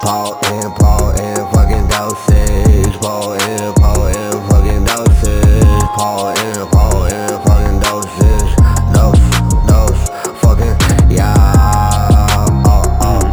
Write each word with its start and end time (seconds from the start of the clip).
Paul 0.00 0.38
in, 0.46 0.70
Paul 0.72 1.10
in, 1.10 1.36
fucking 1.52 1.86
dosage. 1.88 2.94
Paul 3.00 3.32
in, 3.34 3.72
Paul 3.74 4.06
in, 4.06 4.32
fucking 4.48 4.84
dosage. 4.84 5.64
Paul 5.94 6.28
in, 6.30 6.66
Paul 6.68 7.04
in, 7.06 7.28
fucking 7.44 7.78
dosage. 7.80 8.56
Dose, 8.92 9.26
dose, 9.68 10.08
fucking 10.40 10.76
yeah. 11.10 11.34
Oh, 12.10 12.64
oh, 12.66 12.82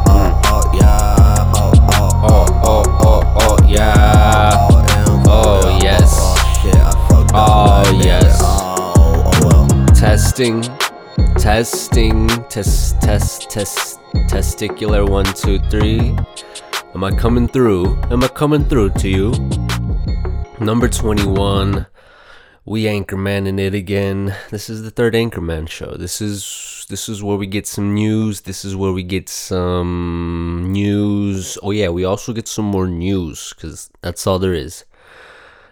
oh, 0.08 0.42
oh, 0.46 0.72
yeah. 0.76 1.54
Oh, 1.56 1.72
oh, 1.92 2.10
Oh, 2.22 2.46
oh, 2.64 2.84
oh, 3.02 3.21
oh, 3.41 3.57
yeah. 3.68 4.68
In, 4.70 5.23
Oh, 5.28 5.80
yes. 5.82 6.12
Oh, 6.20 6.62
shit, 6.62 6.76
I 6.76 6.91
fucked. 7.10 7.32
Oh, 7.34 8.02
yes. 8.04 8.38
Oh, 8.41 9.23
oh, 9.26 9.66
well. 9.68 9.86
Testing, 9.96 10.62
testing, 11.38 12.28
test, 13.10 13.50
test, 13.50 14.00
test, 14.30 14.60
testicular 14.60 15.10
one, 15.10 15.25
two, 15.34 15.57
three. 15.71 16.15
Am 16.93 17.04
I 17.04 17.10
coming 17.10 17.47
through? 17.47 17.97
Am 18.11 18.24
I 18.24 18.28
coming 18.28 18.64
through 18.65 18.92
to 19.01 19.10
you? 19.10 19.32
Number 20.60 20.88
21. 20.88 21.87
We 22.65 22.84
Anchorman 22.84 23.48
in 23.48 23.57
it 23.57 23.74
again. 23.74 24.36
This 24.51 24.70
is 24.70 24.84
the 24.84 24.92
third 24.92 25.15
Anchorman 25.15 25.68
show. 25.68 25.96
This 25.98 26.21
is 26.21 26.86
this 26.87 27.10
is 27.10 27.24
where 27.24 27.36
we 27.36 27.48
get 27.48 27.65
some 27.65 27.96
news. 27.96 28.42
This 28.42 28.64
is 28.64 28.75
where 28.75 28.92
we 28.92 29.01
get 29.01 29.28
some 29.28 30.68
news. 30.71 31.57
Oh 31.64 31.71
yeah, 31.71 31.89
we 31.89 32.03
also 32.03 32.31
get 32.31 32.48
some 32.48 32.66
more 32.66 32.86
news 32.86 33.53
cuz 33.53 33.89
that's 34.02 34.28
all 34.28 34.38
there 34.38 34.53
is. 34.53 34.86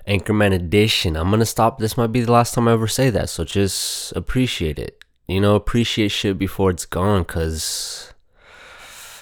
Anchorman 0.07 0.54
edition. 0.54 1.15
I'm 1.15 1.29
gonna 1.29 1.45
stop. 1.45 1.77
This 1.77 1.98
might 1.98 2.12
be 2.12 2.21
the 2.21 2.31
last 2.31 2.55
time 2.55 2.67
I 2.67 2.71
ever 2.71 2.88
say 2.88 3.12
that, 3.12 3.29
so 3.29 3.43
just 3.43 4.12
appreciate 4.13 4.79
it. 4.79 5.04
You 5.27 5.41
know, 5.41 5.55
appreciate 5.55 6.09
shit 6.09 6.38
before 6.38 6.72
it's 6.72 6.86
gone, 6.86 7.26
cause 7.26 8.13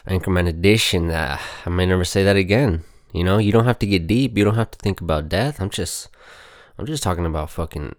Anchorman 0.08 0.48
edition. 0.48 1.10
Uh, 1.10 1.40
I 1.66 1.70
may 1.70 1.88
never 1.88 2.06
say 2.06 2.24
that 2.24 2.36
again. 2.36 2.84
You 3.12 3.24
know, 3.24 3.40
you 3.40 3.52
don't 3.52 3.66
have 3.66 3.80
to 3.80 3.88
get 3.88 4.06
deep. 4.06 4.38
You 4.38 4.44
don't 4.44 4.56
have 4.56 4.70
to 4.72 4.78
think 4.78 5.02
about 5.02 5.30
death. 5.30 5.60
I'm 5.60 5.70
just, 5.72 6.10
I'm 6.78 6.86
just 6.86 7.02
talking 7.02 7.26
about 7.26 7.50
fucking 7.50 7.96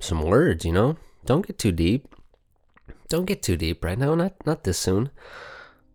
some 0.00 0.22
words. 0.22 0.64
You 0.64 0.72
know, 0.72 0.96
don't 1.24 1.46
get 1.46 1.58
too 1.58 1.72
deep. 1.72 2.06
Don't 3.08 3.26
get 3.26 3.42
too 3.42 3.56
deep 3.56 3.82
right 3.84 3.98
now. 3.98 4.14
Not 4.14 4.34
not 4.46 4.62
this 4.62 4.78
soon. 4.78 5.10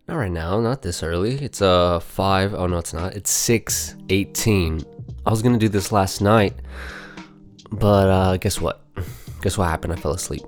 Not 0.06 0.16
right 0.16 0.30
now, 0.30 0.60
not 0.60 0.82
this 0.82 1.02
early. 1.02 1.34
It's 1.36 1.62
uh 1.62 2.00
five. 2.00 2.52
Oh 2.52 2.66
no, 2.66 2.78
it's 2.78 2.92
not. 2.92 3.14
It's 3.14 3.30
six 3.30 3.96
eighteen. 4.10 4.82
I 5.24 5.30
was 5.30 5.40
gonna 5.42 5.58
do 5.58 5.68
this 5.68 5.90
last 5.90 6.20
night, 6.20 6.54
but 7.70 8.08
uh, 8.08 8.36
guess 8.36 8.60
what? 8.60 8.84
Guess 9.40 9.56
what 9.56 9.68
happened? 9.68 9.94
I 9.94 9.96
fell 9.96 10.12
asleep. 10.12 10.42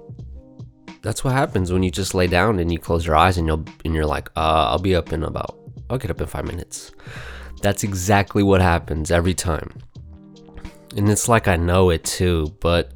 That's 1.03 1.25
what 1.25 1.33
happens 1.33 1.73
when 1.73 1.83
you 1.83 1.91
just 1.91 2.15
lay 2.15 2.27
down 2.27 2.59
and 2.59 2.71
you 2.71 2.79
close 2.79 3.07
your 3.07 3.17
eyes 3.17 3.39
and 3.39 3.47
you'll 3.47 3.65
and 3.85 3.95
you're 3.95 4.07
like, 4.07 4.29
uh, 4.37 4.69
I'll 4.71 4.79
be 4.79 4.95
up 4.95 5.13
in 5.13 5.23
about. 5.23 5.59
I'll 5.89 5.99
get 5.99 6.11
up 6.11 6.21
in 6.21 6.27
five 6.27 6.45
minutes. 6.45 6.93
That's 7.63 7.85
exactly 7.85 8.43
what 8.43 8.61
happens 8.61 9.11
every 9.11 9.35
time. 9.35 9.73
And 10.97 11.09
it's 11.09 11.29
like 11.29 11.49
I 11.49 11.57
know 11.57 11.91
it 11.91 12.05
too, 12.05 12.55
but 12.61 12.93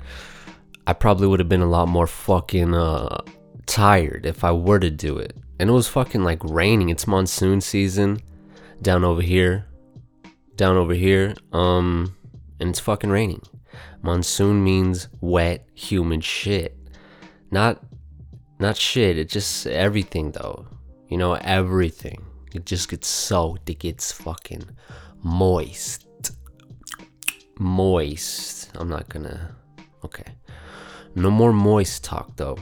I 0.86 0.92
probably 0.92 1.27
would 1.27 1.41
have 1.41 1.48
been 1.48 1.62
a 1.62 1.66
lot 1.69 1.88
more 1.88 2.06
fucking 2.06 2.75
uh 2.75 3.22
tired 3.66 4.27
if 4.27 4.44
I 4.44 4.52
were 4.52 4.78
to 4.78 4.91
do 4.91 5.16
it. 5.16 5.36
And 5.58 5.70
it 5.70 5.72
was 5.72 5.88
fucking 5.88 6.25
like 6.25 6.42
raining. 6.44 6.91
It's 6.91 7.06
monsoon 7.06 7.60
season 7.60 8.20
down 8.82 9.05
over 9.05 9.22
here. 9.22 9.66
Down 10.56 10.77
over 10.77 10.94
here. 10.94 11.34
Um 11.52 12.16
and 12.60 12.69
it's 12.69 12.80
fucking 12.80 13.10
raining. 13.10 13.42
Monsoon 14.02 14.62
means 14.62 15.08
wet, 15.20 15.66
humid 15.75 16.22
shit. 16.22 16.77
Not 17.50 17.82
not 18.58 18.77
shit, 18.77 19.19
it 19.19 19.28
just 19.28 19.66
everything 19.66 20.33
though. 20.33 20.66
You 21.08 21.19
know, 21.19 21.34
everything. 21.34 22.24
It 22.55 22.66
just 22.66 22.88
gets 22.88 23.08
soaked. 23.08 23.69
It 23.69 23.80
gets 23.80 24.12
fucking 24.12 24.64
moist. 25.22 26.06
Moist. 27.58 28.70
I'm 28.76 28.88
not 28.88 29.09
gonna 29.09 29.54
okay. 30.04 30.34
No 31.15 31.31
more 31.31 31.53
moist 31.53 32.04
talk 32.04 32.37
though. 32.37 32.59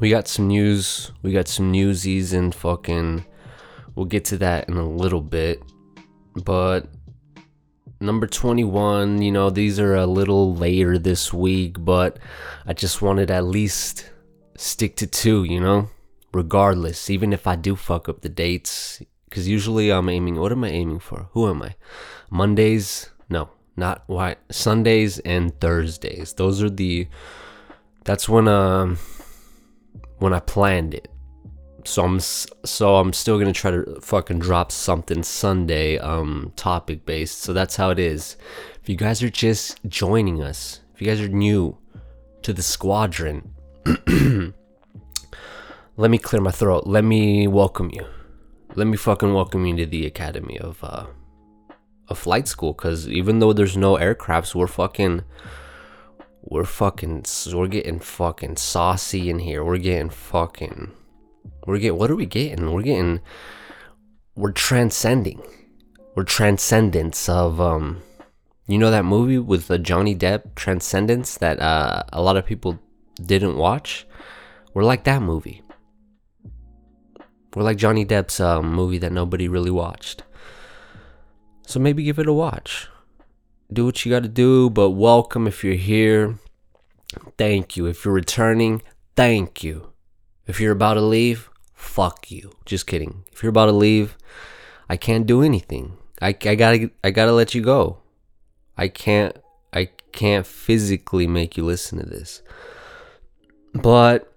We 0.00 0.10
got 0.10 0.28
some 0.28 0.48
news. 0.48 1.12
We 1.22 1.32
got 1.32 1.48
some 1.48 1.70
newsies 1.70 2.32
and 2.32 2.54
fucking. 2.54 3.24
We'll 3.94 4.06
get 4.06 4.26
to 4.26 4.38
that 4.38 4.68
in 4.68 4.76
a 4.76 4.88
little 4.88 5.22
bit. 5.22 5.62
But 6.44 6.88
number 8.00 8.26
21, 8.26 9.22
you 9.22 9.32
know, 9.32 9.48
these 9.48 9.80
are 9.80 9.94
a 9.94 10.06
little 10.06 10.54
later 10.54 10.98
this 10.98 11.32
week, 11.32 11.76
but 11.78 12.18
I 12.66 12.74
just 12.74 13.00
wanted 13.00 13.30
at 13.30 13.44
least 13.44 14.10
stick 14.56 14.96
to 14.96 15.06
two, 15.06 15.44
you 15.44 15.60
know? 15.60 15.90
Regardless, 16.32 17.08
even 17.10 17.32
if 17.32 17.46
I 17.46 17.56
do 17.56 17.76
fuck 17.76 18.08
up 18.08 18.22
the 18.22 18.28
dates. 18.28 19.02
Because 19.28 19.48
usually 19.48 19.90
I'm 19.90 20.08
aiming. 20.08 20.36
What 20.36 20.52
am 20.52 20.64
I 20.64 20.68
aiming 20.68 21.00
for? 21.00 21.28
Who 21.32 21.48
am 21.48 21.62
I? 21.62 21.74
Mondays? 22.30 23.10
No, 23.28 23.50
not 23.76 24.04
why. 24.06 24.36
Sundays 24.50 25.18
and 25.20 25.58
Thursdays. 25.60 26.34
Those 26.34 26.62
are 26.62 26.70
the. 26.70 27.08
That's 28.04 28.28
when 28.28 28.46
um 28.48 28.98
when 30.18 30.32
I 30.32 30.40
planned 30.40 30.94
it. 30.94 31.08
So 31.84 32.04
I'm 32.04 32.20
so 32.20 32.96
I'm 32.96 33.12
still 33.12 33.38
gonna 33.38 33.52
try 33.52 33.70
to 33.70 34.00
fucking 34.00 34.38
drop 34.38 34.72
something 34.72 35.22
Sunday 35.22 35.98
um 35.98 36.52
topic 36.56 37.04
based. 37.04 37.40
So 37.40 37.52
that's 37.52 37.76
how 37.76 37.90
it 37.90 37.98
is. 37.98 38.36
If 38.80 38.88
you 38.88 38.96
guys 38.96 39.22
are 39.22 39.30
just 39.30 39.84
joining 39.88 40.42
us, 40.42 40.80
if 40.94 41.00
you 41.00 41.06
guys 41.08 41.20
are 41.20 41.28
new 41.28 41.76
to 42.42 42.52
the 42.52 42.62
squadron, 42.62 43.55
let 45.96 46.10
me 46.10 46.18
clear 46.18 46.42
my 46.42 46.50
throat. 46.50 46.86
Let 46.86 47.04
me 47.04 47.46
welcome 47.46 47.90
you. 47.92 48.04
Let 48.74 48.88
me 48.88 48.96
fucking 48.96 49.32
welcome 49.32 49.64
you 49.64 49.76
to 49.76 49.86
the 49.86 50.06
academy 50.06 50.58
of 50.58 50.82
uh 50.82 51.06
flight 52.14 52.48
school. 52.48 52.74
Cause 52.74 53.08
even 53.08 53.38
though 53.38 53.52
there's 53.52 53.76
no 53.76 53.96
aircrafts, 53.96 54.54
we're 54.54 54.66
fucking 54.66 55.22
we're 56.42 56.64
fucking 56.64 57.26
we're 57.52 57.68
getting 57.68 58.00
fucking 58.00 58.56
saucy 58.56 59.30
in 59.30 59.38
here. 59.38 59.62
We're 59.62 59.78
getting 59.78 60.10
fucking 60.10 60.90
we're 61.66 61.78
getting 61.78 61.98
what 61.98 62.10
are 62.10 62.16
we 62.16 62.26
getting? 62.26 62.72
We're 62.72 62.82
getting 62.82 63.20
we're 64.34 64.52
transcending. 64.52 65.42
We're 66.16 66.24
transcendence 66.24 67.28
of 67.28 67.60
um 67.60 68.02
you 68.66 68.78
know 68.78 68.90
that 68.90 69.04
movie 69.04 69.38
with 69.38 69.70
uh, 69.70 69.78
Johnny 69.78 70.16
Depp 70.16 70.56
Transcendence 70.56 71.38
that 71.38 71.60
uh 71.60 72.02
a 72.12 72.20
lot 72.20 72.36
of 72.36 72.44
people 72.44 72.80
didn't 73.22 73.56
watch? 73.56 74.06
We're 74.74 74.84
like 74.84 75.04
that 75.04 75.22
movie. 75.22 75.62
We're 77.54 77.62
like 77.62 77.78
Johnny 77.78 78.04
Depp's 78.04 78.38
um, 78.40 78.72
movie 78.72 78.98
that 78.98 79.12
nobody 79.12 79.48
really 79.48 79.70
watched. 79.70 80.22
So 81.66 81.80
maybe 81.80 82.02
give 82.02 82.18
it 82.18 82.28
a 82.28 82.32
watch 82.32 82.88
do 83.72 83.84
what 83.84 84.04
you 84.04 84.10
got 84.10 84.22
to 84.22 84.28
do, 84.28 84.70
but 84.70 84.90
welcome 84.90 85.46
if 85.46 85.64
you're 85.64 85.74
here. 85.74 86.38
Thank 87.36 87.76
you. 87.76 87.86
If 87.86 88.04
you're 88.04 88.14
returning, 88.14 88.82
thank 89.16 89.64
you. 89.64 89.92
If 90.46 90.60
you're 90.60 90.72
about 90.72 90.94
to 90.94 91.00
leave, 91.00 91.50
fuck 91.74 92.30
you. 92.30 92.52
Just 92.64 92.86
kidding. 92.86 93.24
If 93.32 93.42
you're 93.42 93.50
about 93.50 93.66
to 93.66 93.72
leave, 93.72 94.16
I 94.88 94.96
can't 94.96 95.26
do 95.26 95.42
anything. 95.42 95.96
I, 96.22 96.28
I 96.28 96.54
gotta 96.54 96.90
I 97.04 97.10
gotta 97.10 97.32
let 97.32 97.54
you 97.54 97.62
go. 97.62 97.98
I 98.76 98.88
can't 98.88 99.36
I 99.72 99.90
can't 100.12 100.46
physically 100.46 101.26
make 101.26 101.56
you 101.56 101.64
listen 101.64 101.98
to 101.98 102.06
this. 102.06 102.42
But 103.82 104.32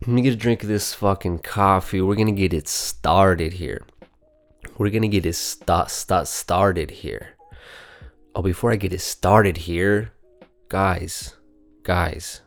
let 0.00 0.08
me 0.08 0.22
get 0.22 0.34
a 0.34 0.36
drink 0.36 0.62
of 0.62 0.68
this 0.68 0.94
fucking 0.94 1.40
coffee. 1.40 2.00
We're 2.00 2.16
gonna 2.16 2.32
get 2.32 2.52
it 2.52 2.68
started 2.68 3.54
here. 3.54 3.86
We're 4.78 4.90
gonna 4.90 5.08
get 5.08 5.26
it 5.26 5.34
st- 5.34 5.90
st- 5.90 6.28
started 6.28 6.90
here. 6.90 7.36
Oh, 8.34 8.42
before 8.42 8.72
I 8.72 8.76
get 8.76 8.92
it 8.92 9.00
started 9.00 9.58
here, 9.58 10.12
guys, 10.68 11.36
guys, 11.82 12.40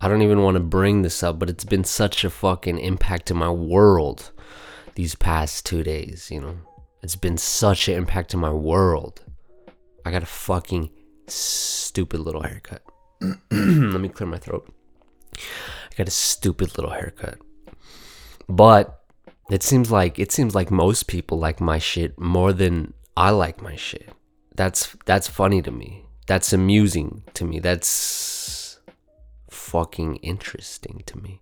I 0.00 0.08
don't 0.08 0.22
even 0.22 0.42
want 0.42 0.54
to 0.54 0.60
bring 0.60 1.02
this 1.02 1.22
up, 1.22 1.38
but 1.38 1.50
it's 1.50 1.64
been 1.64 1.84
such 1.84 2.24
a 2.24 2.30
fucking 2.30 2.78
impact 2.78 3.30
in 3.30 3.36
my 3.36 3.50
world 3.50 4.30
these 4.94 5.16
past 5.16 5.66
two 5.66 5.82
days, 5.82 6.30
you 6.30 6.40
know? 6.40 6.56
It's 7.02 7.16
been 7.16 7.36
such 7.36 7.88
an 7.88 7.94
impact 7.96 8.34
in 8.34 8.40
my 8.40 8.52
world. 8.52 9.24
I 10.04 10.10
got 10.10 10.22
a 10.22 10.26
fucking 10.26 10.90
stupid 11.26 12.20
little 12.20 12.42
haircut. 12.42 12.82
Let 13.50 14.00
me 14.00 14.08
clear 14.08 14.28
my 14.28 14.38
throat. 14.38 14.72
I 15.90 15.94
got 15.96 16.08
a 16.08 16.12
stupid 16.12 16.76
little 16.76 16.92
haircut. 16.92 17.38
But 18.48 18.98
it 19.50 19.62
seems 19.62 19.90
like 19.90 20.18
it 20.18 20.32
seems 20.32 20.54
like 20.54 20.70
most 20.70 21.06
people 21.06 21.38
like 21.38 21.60
my 21.60 21.78
shit 21.78 22.18
more 22.18 22.52
than 22.52 22.92
I 23.16 23.30
like 23.30 23.62
my 23.62 23.76
shit. 23.76 24.10
That's 24.54 24.96
that's 25.06 25.28
funny 25.28 25.62
to 25.62 25.70
me. 25.70 26.04
That's 26.26 26.52
amusing 26.52 27.22
to 27.34 27.44
me. 27.44 27.58
That's 27.58 28.78
fucking 29.50 30.16
interesting 30.16 31.02
to 31.06 31.18
me. 31.18 31.40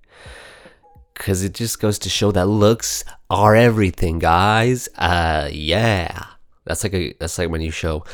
Cause 1.15 1.43
it 1.43 1.55
just 1.55 1.81
goes 1.81 1.99
to 2.01 2.11
show 2.11 2.31
that 2.33 2.47
looks 2.47 3.03
are 3.31 3.57
everything, 3.57 4.19
guys. 4.19 4.89
Uh 4.97 5.49
yeah. 5.51 6.25
That's 6.65 6.85
like 6.85 6.95
a 6.95 7.15
that's 7.19 7.39
like 7.39 7.51
when 7.51 7.63
you 7.63 7.71
show 7.71 8.05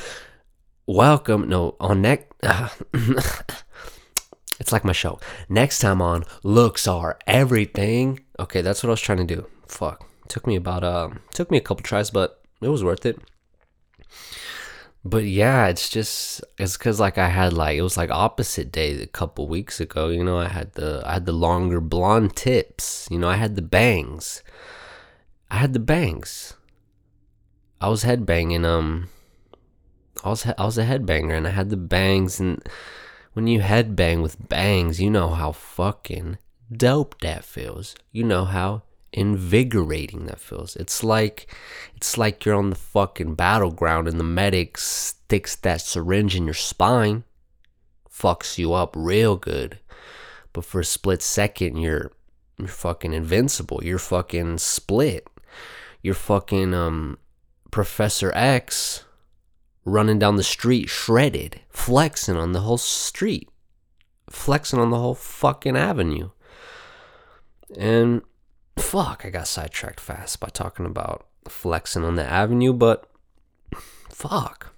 welcome 0.87 1.49
no 1.49 1.77
on 1.79 2.03
next 2.03 2.27
it's 4.63 4.71
like 4.71 4.85
my 4.85 4.93
show. 4.93 5.19
Next 5.49 5.81
time 5.81 6.01
on 6.01 6.23
looks 6.45 6.87
are 6.87 7.19
everything. 7.27 8.21
Okay, 8.39 8.61
that's 8.63 8.81
what 8.81 8.91
I 8.91 8.93
was 8.93 9.01
trying 9.01 9.27
to 9.27 9.35
do. 9.35 9.49
Fuck. 9.67 10.09
Took 10.29 10.47
me 10.47 10.55
about 10.55 10.85
uh 10.85 11.11
took 11.35 11.51
me 11.51 11.59
a 11.59 11.61
couple 11.61 11.83
tries, 11.83 12.13
but 12.13 12.41
it 12.61 12.69
was 12.69 12.85
worth 12.85 13.05
it. 13.05 13.19
But 15.05 15.25
yeah, 15.25 15.67
it's 15.67 15.89
just 15.89 16.45
it's 16.59 16.77
cuz 16.77 17.01
like 17.01 17.19
I 17.19 17.29
had 17.29 17.53
like 17.53 17.77
it 17.77 17.83
was 17.83 17.97
like 17.97 18.13
opposite 18.13 18.71
day 18.71 19.03
a 19.03 19.09
couple 19.09 19.49
weeks 19.49 19.81
ago, 19.81 20.11
you 20.11 20.23
know, 20.23 20.39
I 20.39 20.47
had 20.47 20.75
the 20.75 21.03
I 21.05 21.15
had 21.15 21.27
the 21.27 21.33
longer 21.33 21.81
blonde 21.81 22.37
tips, 22.37 23.09
you 23.11 23.19
know, 23.19 23.29
I 23.29 23.35
had 23.35 23.57
the 23.57 23.63
bangs. 23.63 24.45
I 25.51 25.57
had 25.57 25.73
the 25.73 25.81
bangs. 25.81 26.55
I 27.81 27.89
was 27.89 28.05
headbanging 28.05 28.65
um 28.65 29.09
I 30.23 30.29
was 30.29 30.47
I 30.47 30.65
was 30.65 30.79
a 30.79 30.85
headbanger 30.85 31.37
and 31.37 31.49
I 31.49 31.51
had 31.51 31.71
the 31.71 31.77
bangs 31.97 32.39
and 32.39 32.63
when 33.33 33.47
you 33.47 33.61
headbang 33.61 34.23
with 34.23 34.49
bangs, 34.49 35.01
you 35.01 35.11
know 35.11 35.31
how 35.31 35.53
fucking 35.53 36.39
dope 36.71 37.21
that 37.21 37.45
feels. 37.45 37.95
You 38.11 38.25
know 38.25 38.45
how 38.45 38.83
invigorating 39.13 40.27
that 40.27 40.41
feels. 40.41 40.77
It's 40.77 41.03
like 41.03 41.55
it's 41.97 42.17
like 42.19 42.45
you're 42.45 42.55
on 42.55 42.71
the 42.71 42.77
fucking 42.77 43.35
battleground 43.35 44.09
and 44.09 44.19
the 44.19 44.25
medic 44.25 44.79
sticks 44.79 45.57
that 45.57 45.81
syringe 45.81 46.37
in 46.37 46.45
your 46.45 46.55
spine, 46.55 47.25
fucks 48.11 48.59
you 48.59 48.73
up 48.73 48.95
real 48.97 49.37
good. 49.37 49.79
But 50.53 50.65
for 50.65 50.81
a 50.81 50.85
split 50.85 51.23
second 51.23 51.77
you're 51.77 52.13
you're 52.59 52.69
fucking 52.69 53.13
invincible. 53.13 53.81
You're 53.83 53.99
fucking 53.99 54.59
split. 54.59 55.27
You're 56.03 56.15
fucking 56.15 56.75
um 56.75 57.19
Professor 57.71 58.31
X 58.35 59.05
running 59.85 60.19
down 60.19 60.37
the 60.37 60.43
street 60.43 60.89
shredded, 60.89 61.61
flexing 61.69 62.37
on 62.37 62.53
the 62.53 62.61
whole 62.61 62.79
street, 62.79 63.49
flexing 64.31 64.79
on 64.79 64.91
the 64.91 64.99
whole 64.99 65.15
fucking 65.15 65.77
avenue. 65.77 66.31
And 67.77 68.23
fuck, 68.79 69.25
I 69.25 69.31
got 69.31 69.49
sidetracked 69.49 70.01
fast 70.01 70.41
by 70.41 70.49
talking 70.49 70.87
about 70.87 71.27
flexing 71.49 72.05
on 72.05 72.17
the 72.17 72.25
avenue, 72.25 72.73
but 72.73 73.09
fuck. 74.09 74.75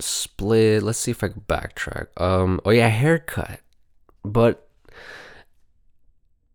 Split, 0.00 0.82
let's 0.82 0.98
see 0.98 1.10
if 1.10 1.24
I 1.24 1.28
can 1.28 1.42
backtrack. 1.48 2.08
Um, 2.20 2.60
oh 2.64 2.70
yeah, 2.70 2.88
haircut. 2.88 3.60
But 4.24 4.68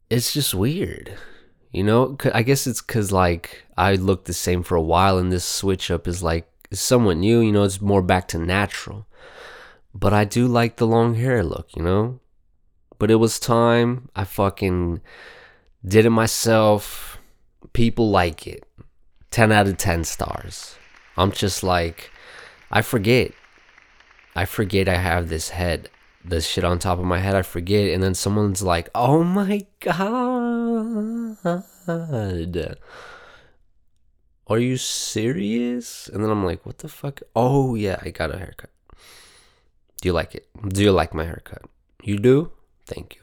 it's 0.10 0.34
just 0.34 0.54
weird. 0.54 1.18
You 1.74 1.84
know, 1.84 2.18
I 2.34 2.44
guess 2.44 2.68
it's 2.68 2.82
cuz 2.82 3.12
like 3.12 3.66
I 3.76 3.96
looked 3.96 4.26
the 4.26 4.34
same 4.34 4.64
for 4.64 4.76
a 4.76 4.82
while 4.82 5.18
and 5.18 5.32
this 5.32 5.44
switch 5.44 5.92
up 5.92 6.08
is 6.08 6.22
like 6.24 6.48
somewhat 6.72 7.18
new, 7.18 7.42
you 7.42 7.52
know, 7.52 7.64
it's 7.64 7.82
more 7.82 8.04
back 8.04 8.28
to 8.30 8.38
natural. 8.38 9.08
But 9.94 10.14
I 10.14 10.24
do 10.24 10.48
like 10.48 10.78
the 10.78 10.88
long 10.88 11.16
hair 11.16 11.44
look, 11.44 11.76
you 11.76 11.84
know? 11.84 12.20
But 13.00 13.12
it 13.12 13.16
was 13.16 13.40
time. 13.40 14.10
I 14.16 14.24
fucking 14.24 15.02
did 15.84 16.06
it 16.06 16.12
myself. 16.12 17.18
People 17.74 18.10
like 18.10 18.48
it. 18.48 18.66
10 19.32 19.52
out 19.52 19.68
of 19.68 19.78
10 19.78 20.04
stars. 20.04 20.76
I'm 21.18 21.32
just 21.32 21.64
like, 21.64 22.12
I 22.72 22.82
forget. 22.82 23.32
I 24.36 24.46
forget 24.46 24.88
I 24.88 24.98
have 24.98 25.30
this 25.30 25.50
head, 25.50 25.90
this 26.26 26.48
shit 26.48 26.64
on 26.64 26.80
top 26.80 27.00
of 27.00 27.06
my 27.06 27.20
head. 27.20 27.36
I 27.36 27.42
forget. 27.42 27.92
And 27.92 28.02
then 28.02 28.14
someone's 28.14 28.62
like, 28.62 28.90
oh 28.96 29.24
my 29.24 29.66
God. 29.80 31.38
Are 34.48 34.60
you 34.60 34.78
serious? 34.78 36.10
And 36.10 36.24
then 36.24 36.30
I'm 36.30 36.46
like, 36.46 36.66
what 36.66 36.80
the 36.80 36.90
fuck? 36.90 37.22
Oh, 37.36 37.76
yeah, 37.76 37.98
I 38.02 38.10
got 38.10 38.34
a 38.34 38.38
haircut. 38.38 38.70
Do 40.02 40.10
you 40.10 40.14
like 40.14 40.36
it? 40.36 40.48
Do 40.68 40.82
you 40.82 40.92
like 40.92 41.14
my 41.14 41.24
haircut? 41.24 41.64
You 42.04 42.18
do? 42.18 42.52
Thank 42.86 43.16
you. 43.16 43.22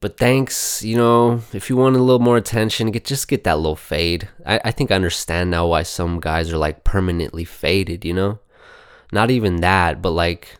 But 0.00 0.18
thanks, 0.18 0.82
you 0.82 0.96
know, 0.96 1.40
if 1.52 1.70
you 1.70 1.76
want 1.76 1.96
a 1.96 2.02
little 2.02 2.20
more 2.20 2.36
attention, 2.36 2.90
get 2.90 3.04
just 3.04 3.28
get 3.28 3.44
that 3.44 3.56
little 3.56 3.76
fade. 3.76 4.28
I, 4.44 4.60
I 4.64 4.70
think 4.70 4.90
I 4.90 4.94
understand 4.94 5.50
now 5.50 5.66
why 5.68 5.84
some 5.84 6.20
guys 6.20 6.52
are 6.52 6.58
like 6.58 6.84
permanently 6.84 7.44
faded, 7.44 8.04
you 8.04 8.12
know? 8.12 8.40
Not 9.12 9.30
even 9.30 9.56
that, 9.56 10.02
but 10.02 10.10
like 10.10 10.58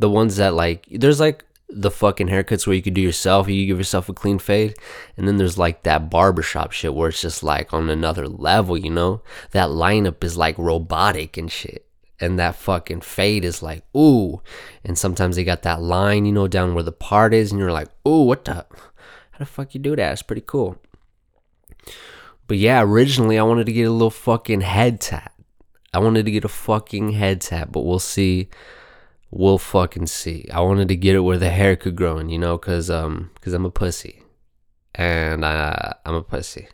the 0.00 0.10
ones 0.10 0.36
that 0.36 0.54
like 0.54 0.86
there's 0.90 1.20
like 1.20 1.44
the 1.68 1.90
fucking 1.90 2.26
haircuts 2.26 2.66
where 2.66 2.74
you 2.74 2.82
could 2.82 2.94
do 2.94 3.00
yourself, 3.00 3.48
you 3.48 3.66
give 3.66 3.78
yourself 3.78 4.08
a 4.08 4.12
clean 4.12 4.40
fade, 4.40 4.74
and 5.16 5.28
then 5.28 5.36
there's 5.36 5.58
like 5.58 5.84
that 5.84 6.10
barbershop 6.10 6.72
shit 6.72 6.94
where 6.94 7.10
it's 7.10 7.20
just 7.20 7.42
like 7.44 7.72
on 7.72 7.88
another 7.88 8.26
level, 8.26 8.76
you 8.76 8.90
know? 8.90 9.22
That 9.52 9.68
lineup 9.68 10.24
is 10.24 10.36
like 10.36 10.58
robotic 10.58 11.36
and 11.36 11.50
shit 11.50 11.86
and 12.20 12.38
that 12.38 12.54
fucking 12.54 13.00
fade 13.00 13.44
is 13.44 13.62
like 13.62 13.82
ooh 13.96 14.42
and 14.84 14.98
sometimes 14.98 15.36
they 15.36 15.44
got 15.44 15.62
that 15.62 15.80
line 15.80 16.26
you 16.26 16.32
know 16.32 16.46
down 16.46 16.74
where 16.74 16.84
the 16.84 16.92
part 16.92 17.32
is 17.32 17.50
and 17.50 17.58
you're 17.58 17.72
like 17.72 17.88
ooh 18.06 18.24
what 18.24 18.44
the 18.44 18.52
how 18.52 19.38
the 19.38 19.46
fuck 19.46 19.74
you 19.74 19.80
do 19.80 19.96
that? 19.96 20.12
It's 20.12 20.22
pretty 20.22 20.42
cool. 20.46 20.76
But 22.46 22.58
yeah 22.58 22.82
originally 22.82 23.38
i 23.38 23.42
wanted 23.42 23.66
to 23.66 23.72
get 23.72 23.88
a 23.88 23.92
little 23.92 24.10
fucking 24.10 24.60
head 24.60 25.00
tat. 25.00 25.32
I 25.94 25.98
wanted 25.98 26.24
to 26.26 26.30
get 26.30 26.44
a 26.44 26.48
fucking 26.48 27.12
head 27.12 27.40
tat 27.40 27.72
but 27.72 27.82
we'll 27.82 27.98
see 27.98 28.50
we'll 29.30 29.58
fucking 29.58 30.06
see 30.06 30.48
i 30.52 30.60
wanted 30.60 30.88
to 30.88 30.96
get 30.96 31.14
it 31.14 31.20
where 31.20 31.38
the 31.38 31.50
hair 31.50 31.76
could 31.76 31.96
grow 31.96 32.18
in 32.18 32.28
you 32.28 32.38
know 32.38 32.58
because 32.58 32.90
um 32.90 33.30
because 33.34 33.52
i'm 33.52 33.64
a 33.64 33.70
pussy 33.70 34.22
and 34.94 35.44
I, 35.44 35.94
i'm 36.04 36.14
a 36.14 36.22
pussy 36.22 36.68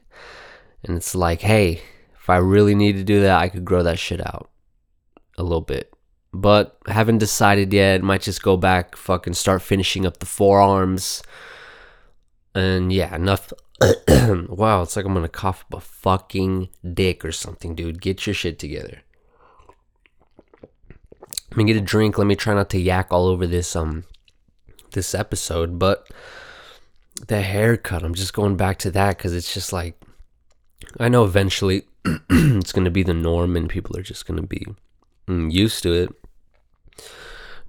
and 0.83 0.97
it's 0.97 1.15
like 1.15 1.43
hey 1.43 1.83
if 2.19 2.31
i 2.31 2.37
really 2.37 2.75
need 2.75 2.95
to 2.95 3.05
do 3.05 3.21
that 3.21 3.39
i 3.39 3.49
could 3.49 3.65
grow 3.65 3.83
that 3.83 3.99
shit 3.99 4.27
out 4.27 4.51
a 5.39 5.43
little 5.43 5.61
bit. 5.61 5.93
But 6.33 6.77
haven't 6.87 7.19
decided 7.19 7.73
yet. 7.73 8.03
Might 8.03 8.23
just 8.23 8.43
go 8.43 8.57
back, 8.57 8.97
fucking 8.97 9.35
start 9.35 9.63
finishing 9.63 10.05
up 10.05 10.19
the 10.19 10.27
forearms. 10.27 11.23
And 12.55 12.93
yeah, 12.93 13.15
enough. 13.15 13.53
wow, 14.09 14.83
it's 14.83 14.97
like 14.97 15.05
I'm 15.05 15.15
gonna 15.15 15.29
cough 15.29 15.65
up 15.71 15.79
a 15.79 15.81
fucking 15.81 16.69
dick 16.95 17.25
or 17.25 17.33
something, 17.33 17.75
dude. 17.75 18.01
Get 18.01 18.27
your 18.27 18.35
shit 18.35 18.59
together. 18.59 19.03
Let 21.57 21.65
me 21.65 21.73
get 21.73 21.81
a 21.81 21.85
drink. 21.85 22.19
Let 22.19 22.27
me 22.27 22.37
try 22.37 22.53
not 22.53 22.69
to 22.71 22.79
yak 22.79 23.07
all 23.11 23.29
over 23.29 23.47
this 23.47 23.75
um 23.75 24.05
this 24.93 25.15
episode, 25.15 25.79
but 25.79 26.07
the 27.29 27.41
haircut, 27.41 28.03
I'm 28.03 28.13
just 28.13 28.35
going 28.35 28.59
back 28.59 28.79
to 28.81 28.91
that 28.91 29.17
because 29.17 29.35
it's 29.35 29.55
just 29.55 29.73
like 29.73 29.99
I 31.01 31.09
know 31.09 31.25
eventually 31.25 31.85
it's 32.05 32.73
gonna 32.73 32.91
be 32.91 33.03
the 33.03 33.15
norm 33.15 33.57
and 33.57 33.71
people 33.71 33.97
are 33.97 34.03
just 34.03 34.27
gonna 34.27 34.43
be 34.43 34.67
used 35.27 35.83
to 35.85 35.95
it. 35.95 36.15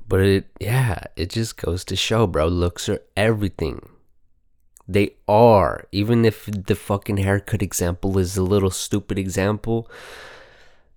But 0.05 0.19
it, 0.19 0.47
yeah, 0.59 1.03
it 1.15 1.29
just 1.29 1.55
goes 1.55 1.85
to 1.85 1.95
show, 1.95 2.27
bro. 2.27 2.47
Looks 2.47 2.89
are 2.89 2.99
everything. 3.15 3.87
They 4.85 5.15
are. 5.29 5.87
Even 5.93 6.25
if 6.25 6.45
the 6.45 6.75
fucking 6.75 7.17
haircut 7.17 7.61
example 7.61 8.17
is 8.17 8.35
a 8.35 8.43
little 8.43 8.69
stupid 8.69 9.17
example, 9.17 9.89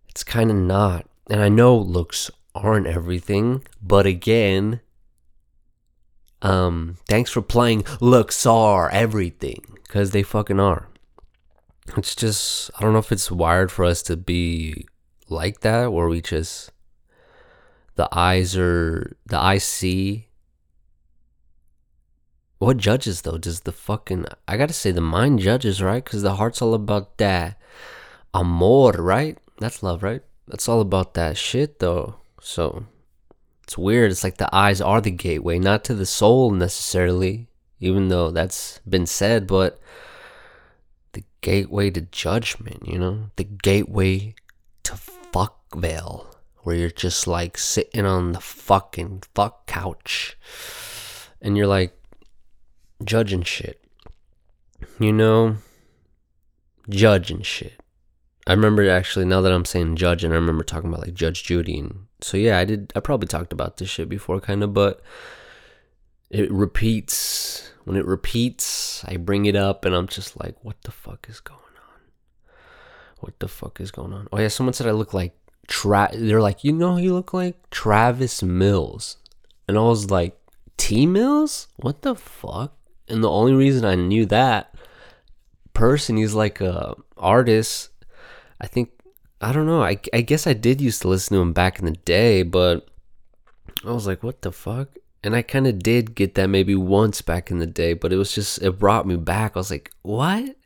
it's 0.08 0.24
kind 0.24 0.50
of 0.50 0.56
not. 0.56 1.06
And 1.28 1.40
I 1.40 1.48
know 1.48 1.76
looks 1.76 2.32
aren't 2.62 2.86
everything, 2.86 3.64
but 3.82 4.06
again, 4.06 4.80
um, 6.42 6.96
thanks 7.08 7.30
for 7.30 7.42
playing 7.42 7.84
are 8.46 8.90
everything, 8.90 9.64
because 9.82 10.10
they 10.10 10.22
fucking 10.22 10.60
are. 10.60 10.88
It's 11.96 12.14
just, 12.14 12.70
I 12.78 12.82
don't 12.82 12.92
know 12.92 12.98
if 12.98 13.12
it's 13.12 13.30
wired 13.30 13.72
for 13.72 13.84
us 13.84 14.02
to 14.02 14.16
be 14.16 14.86
like 15.28 15.60
that 15.60 15.92
where 15.92 16.08
we 16.08 16.20
just 16.20 16.70
the 17.96 18.08
eyes 18.12 18.56
are 18.56 19.16
the 19.26 19.38
eyes 19.38 19.64
see. 19.64 20.28
What 22.58 22.76
judges 22.76 23.22
though 23.22 23.38
does 23.38 23.60
the 23.60 23.72
fucking 23.72 24.26
i 24.46 24.56
gotta 24.56 24.72
say 24.72 24.90
the 24.90 25.00
mind 25.00 25.40
judges 25.40 25.82
right? 25.82 26.04
Because 26.04 26.22
the 26.22 26.36
heart's 26.36 26.62
all 26.62 26.74
about 26.74 27.18
that 27.18 27.58
amor 28.34 28.92
right? 28.92 29.38
That's 29.58 29.82
love 29.82 30.02
right? 30.02 30.22
That's 30.46 30.68
all 30.68 30.80
about 30.80 31.14
that 31.14 31.36
shit 31.36 31.78
though 31.78 32.19
so 32.40 32.84
it's 33.62 33.78
weird 33.78 34.10
it's 34.10 34.24
like 34.24 34.38
the 34.38 34.54
eyes 34.54 34.80
are 34.80 35.00
the 35.00 35.10
gateway 35.10 35.58
not 35.58 35.84
to 35.84 35.94
the 35.94 36.06
soul 36.06 36.50
necessarily 36.50 37.46
even 37.78 38.08
though 38.08 38.30
that's 38.30 38.80
been 38.88 39.06
said 39.06 39.46
but 39.46 39.80
the 41.12 41.22
gateway 41.40 41.90
to 41.90 42.00
judgment 42.00 42.86
you 42.86 42.98
know 42.98 43.30
the 43.36 43.44
gateway 43.44 44.34
to 44.82 44.94
fuckville 44.94 46.26
where 46.62 46.76
you're 46.76 46.90
just 46.90 47.26
like 47.26 47.56
sitting 47.56 48.04
on 48.04 48.32
the 48.32 48.40
fucking 48.40 49.22
fuck 49.34 49.66
couch 49.66 50.36
and 51.40 51.56
you're 51.56 51.66
like 51.66 51.96
judging 53.04 53.42
shit. 53.42 53.82
You 54.98 55.12
know, 55.12 55.56
judging 56.88 57.42
shit. 57.42 57.80
I 58.46 58.52
remember 58.52 58.88
actually 58.88 59.26
now 59.26 59.40
that 59.42 59.52
I'm 59.52 59.64
saying 59.64 59.96
judge, 59.96 60.24
and 60.24 60.32
I 60.32 60.36
remember 60.36 60.64
talking 60.64 60.88
about 60.88 61.04
like 61.04 61.14
Judge 61.14 61.44
Judy 61.44 61.78
and 61.78 62.06
so 62.22 62.36
yeah, 62.36 62.58
I 62.58 62.64
did 62.64 62.92
I 62.96 63.00
probably 63.00 63.28
talked 63.28 63.52
about 63.52 63.76
this 63.76 63.88
shit 63.88 64.08
before 64.08 64.40
kind 64.40 64.62
of, 64.62 64.74
but 64.74 65.00
it 66.30 66.50
repeats 66.50 67.72
when 67.84 67.96
it 67.96 68.06
repeats, 68.06 69.04
I 69.06 69.16
bring 69.16 69.46
it 69.46 69.56
up 69.56 69.84
and 69.84 69.94
I'm 69.94 70.06
just 70.06 70.38
like 70.40 70.56
what 70.62 70.80
the 70.82 70.90
fuck 70.90 71.26
is 71.28 71.40
going 71.40 71.58
on? 71.58 72.54
What 73.20 73.38
the 73.40 73.48
fuck 73.48 73.80
is 73.80 73.90
going 73.90 74.12
on? 74.12 74.28
Oh 74.32 74.38
yeah, 74.38 74.48
someone 74.48 74.72
said 74.72 74.86
I 74.86 74.92
look 74.92 75.14
like 75.14 75.34
Tra- 75.70 76.10
they're 76.12 76.42
like, 76.42 76.64
you 76.64 76.72
know, 76.72 76.96
you 76.96 77.14
look 77.14 77.32
like 77.32 77.70
Travis 77.70 78.42
Mills, 78.42 79.18
and 79.68 79.78
I 79.78 79.82
was 79.82 80.10
like, 80.10 80.36
T 80.76 81.06
Mills? 81.06 81.68
What 81.76 82.02
the 82.02 82.16
fuck? 82.16 82.76
And 83.06 83.22
the 83.22 83.30
only 83.30 83.52
reason 83.52 83.84
I 83.84 83.94
knew 83.94 84.26
that 84.26 84.74
person. 85.72 86.16
He's 86.16 86.34
like 86.34 86.60
a 86.60 86.96
artist. 87.16 87.90
I 88.60 88.66
think 88.66 88.90
I 89.40 89.52
don't 89.52 89.66
know. 89.66 89.82
I 89.82 89.98
I 90.12 90.20
guess 90.20 90.46
I 90.46 90.52
did 90.52 90.80
used 90.80 91.02
to 91.02 91.08
listen 91.08 91.36
to 91.36 91.40
him 91.42 91.52
back 91.52 91.78
in 91.78 91.86
the 91.86 91.92
day, 91.92 92.42
but 92.42 92.88
I 93.84 93.92
was 93.92 94.06
like, 94.06 94.22
what 94.22 94.42
the 94.42 94.52
fuck? 94.52 94.88
And 95.22 95.34
I 95.34 95.42
kind 95.42 95.66
of 95.66 95.78
did 95.78 96.14
get 96.14 96.34
that 96.34 96.48
maybe 96.48 96.74
once 96.74 97.22
back 97.22 97.50
in 97.50 97.58
the 97.58 97.66
day, 97.66 97.92
but 97.94 98.12
it 98.12 98.16
was 98.16 98.34
just 98.34 98.62
it 98.62 98.78
brought 98.78 99.06
me 99.06 99.16
back. 99.16 99.52
I 99.54 99.60
was 99.60 99.70
like, 99.70 99.90
what? 100.02 100.56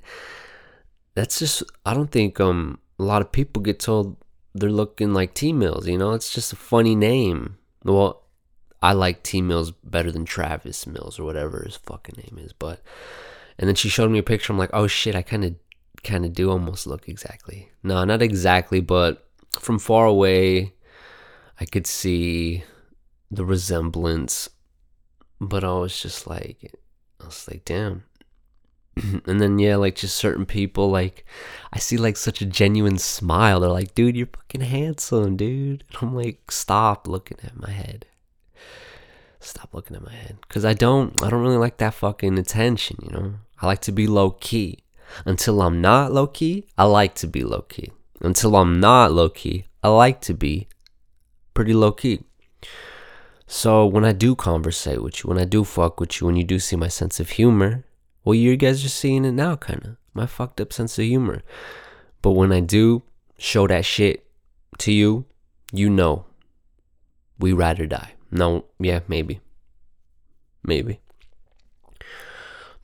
That's 1.15 1.39
just 1.39 1.63
I 1.87 1.95
don't 1.95 2.11
think 2.11 2.41
um 2.41 2.79
a 2.99 3.03
lot 3.05 3.23
of 3.23 3.33
people 3.33 3.63
get 3.63 3.81
told 3.81 4.17
they're 4.55 4.71
looking 4.71 5.15
like 5.15 5.35
T 5.35 5.53
Mills, 5.53 5.87
you 5.89 5.99
know? 5.99 6.13
It's 6.13 6.31
just 6.31 6.53
a 6.53 6.57
funny 6.57 6.95
name. 6.95 7.59
Well, 7.85 8.23
I 8.83 8.93
like 8.93 9.23
T 9.23 9.43
Mills 9.43 9.71
better 9.71 10.13
than 10.13 10.25
Travis 10.25 10.87
Mills 10.87 11.19
or 11.19 11.25
whatever 11.25 11.63
his 11.65 11.77
fucking 11.77 12.17
name 12.17 12.45
is, 12.45 12.53
but 12.53 12.81
and 13.59 13.69
then 13.69 13.75
she 13.77 13.89
showed 13.89 14.11
me 14.11 14.19
a 14.19 14.23
picture. 14.23 14.53
I'm 14.53 14.59
like, 14.59 14.71
oh 14.73 14.87
shit, 14.87 15.15
I 15.15 15.23
kind 15.23 15.45
of 15.45 15.55
kind 16.05 16.25
of 16.25 16.33
do 16.33 16.51
almost 16.51 16.87
look 16.87 17.09
exactly. 17.09 17.71
No, 17.83 18.05
not 18.05 18.23
exactly, 18.23 18.81
but 18.81 19.27
from 19.59 19.79
far 19.79 20.07
away, 20.07 20.75
I 21.61 21.65
could 21.65 21.87
see 21.87 22.65
the 23.31 23.45
resemblance. 23.45 24.49
But 25.41 25.65
I 25.65 25.73
was 25.73 26.01
just 26.01 26.27
like, 26.27 26.73
I 27.21 27.27
was 27.27 27.49
like, 27.51 27.65
damn. 27.65 28.05
and 29.27 29.41
then 29.41 29.59
yeah, 29.59 29.77
like 29.77 29.97
just 29.97 30.17
certain 30.17 30.47
people, 30.47 30.91
like 30.91 31.25
I 31.73 31.79
see 31.79 31.97
like 31.97 32.17
such 32.17 32.41
a 32.41 32.47
genuine 32.47 32.99
smile. 32.99 33.61
They're 33.61 33.71
like, 33.71 33.95
dude, 33.95 34.17
you're 34.17 34.27
fucking 34.27 34.61
handsome, 34.61 35.37
dude. 35.37 35.85
And 35.89 35.99
I'm 36.01 36.15
like, 36.15 36.51
stop 36.51 37.09
looking 37.09 37.39
at 37.43 37.57
my 37.57 37.71
head. 37.71 38.07
Stop 39.41 39.75
looking 39.75 39.97
at 39.97 40.05
my 40.05 40.15
head, 40.15 40.39
cause 40.49 40.65
I 40.65 40.73
don't, 40.73 41.23
I 41.23 41.29
don't 41.29 41.43
really 41.43 41.59
like 41.59 41.77
that 41.77 41.93
fucking 41.93 42.39
attention, 42.39 42.97
you 43.03 43.11
know. 43.11 43.35
I 43.61 43.67
like 43.67 43.81
to 43.83 43.93
be 43.93 44.07
low 44.07 44.31
key. 44.31 44.84
Until 45.25 45.63
I'm 45.63 45.81
not 45.81 46.13
low 46.13 46.27
key, 46.27 46.67
I 46.77 46.85
like 46.85 47.15
to 47.17 47.27
be 47.27 47.43
low 47.43 47.63
key. 47.63 47.93
Until 48.21 48.57
I'm 48.57 48.81
not 48.81 49.13
low 49.13 49.29
key, 49.29 49.67
I 49.83 49.89
like 49.89 50.21
to 50.23 50.35
be 50.35 50.69
pretty 51.53 51.75
low 51.75 51.93
key. 51.93 52.25
So 53.47 53.87
when 53.87 54.05
I 54.05 54.13
do 54.13 54.35
conversate 54.35 55.03
with 55.03 55.23
you, 55.23 55.29
when 55.29 55.39
I 55.39 55.45
do 55.45 55.65
fuck 55.65 56.01
with 56.01 56.21
you, 56.21 56.27
when 56.27 56.37
you 56.37 56.45
do 56.45 56.59
see 56.59 56.77
my 56.77 56.89
sense 56.89 57.21
of 57.21 57.31
humor, 57.31 57.85
well, 58.25 58.35
you 58.35 58.57
guys 58.57 58.85
are 58.85 58.89
seeing 58.89 59.25
it 59.25 59.33
now, 59.33 59.57
kind 59.57 59.85
of. 59.85 59.97
My 60.15 60.27
fucked 60.27 60.61
up 60.61 60.73
sense 60.73 60.99
of 60.99 61.05
humor. 61.05 61.43
But 62.23 62.33
when 62.33 62.53
I 62.53 62.61
do 62.61 63.03
show 63.37 63.67
that 63.67 63.85
shit 63.85 64.27
to 64.79 64.93
you, 64.93 65.27
you 65.73 65.91
know 65.91 66.25
we 67.39 67.53
ride 67.53 67.81
or 67.81 67.87
die. 67.87 68.15
No, 68.31 68.65
yeah, 68.79 69.01
maybe. 69.09 69.41
Maybe. 70.63 71.01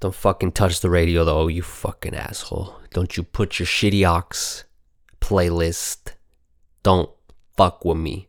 Don't 0.00 0.14
fucking 0.14 0.52
touch 0.52 0.80
the 0.80 0.90
radio 0.90 1.24
though, 1.24 1.48
you 1.48 1.62
fucking 1.62 2.14
asshole. 2.14 2.76
Don't 2.90 3.16
you 3.16 3.22
put 3.22 3.58
your 3.58 3.66
shitty 3.66 4.08
ox 4.08 4.64
playlist. 5.20 6.14
Don't 6.82 7.10
fuck 7.56 7.84
with 7.84 7.98
me. 7.98 8.28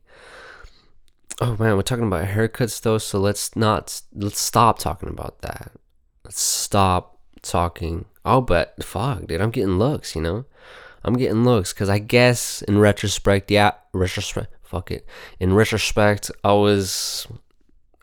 Oh 1.39 1.55
man, 1.57 1.75
we're 1.75 1.81
talking 1.81 2.05
about 2.05 2.27
haircuts 2.27 2.81
though, 2.81 2.97
so 2.97 3.19
let's 3.19 3.55
not 3.55 4.01
let's 4.13 4.39
stop 4.39 4.79
talking 4.79 5.09
about 5.09 5.41
that. 5.41 5.71
Let's 6.25 6.41
stop 6.41 7.17
talking. 7.41 8.05
Oh, 8.23 8.41
but 8.41 8.83
fuck, 8.83 9.25
dude, 9.27 9.41
I'm 9.41 9.49
getting 9.49 9.79
looks, 9.79 10.15
you 10.15 10.21
know? 10.21 10.45
I'm 11.03 11.15
getting 11.15 11.43
looks 11.43 11.73
because 11.73 11.89
I 11.89 11.97
guess 11.97 12.61
in 12.63 12.77
retrospect, 12.77 13.49
yeah, 13.49 13.71
retrospect, 13.93 14.53
fuck 14.61 14.91
it. 14.91 15.07
In 15.39 15.53
retrospect, 15.53 16.29
I 16.43 16.53
was, 16.53 17.27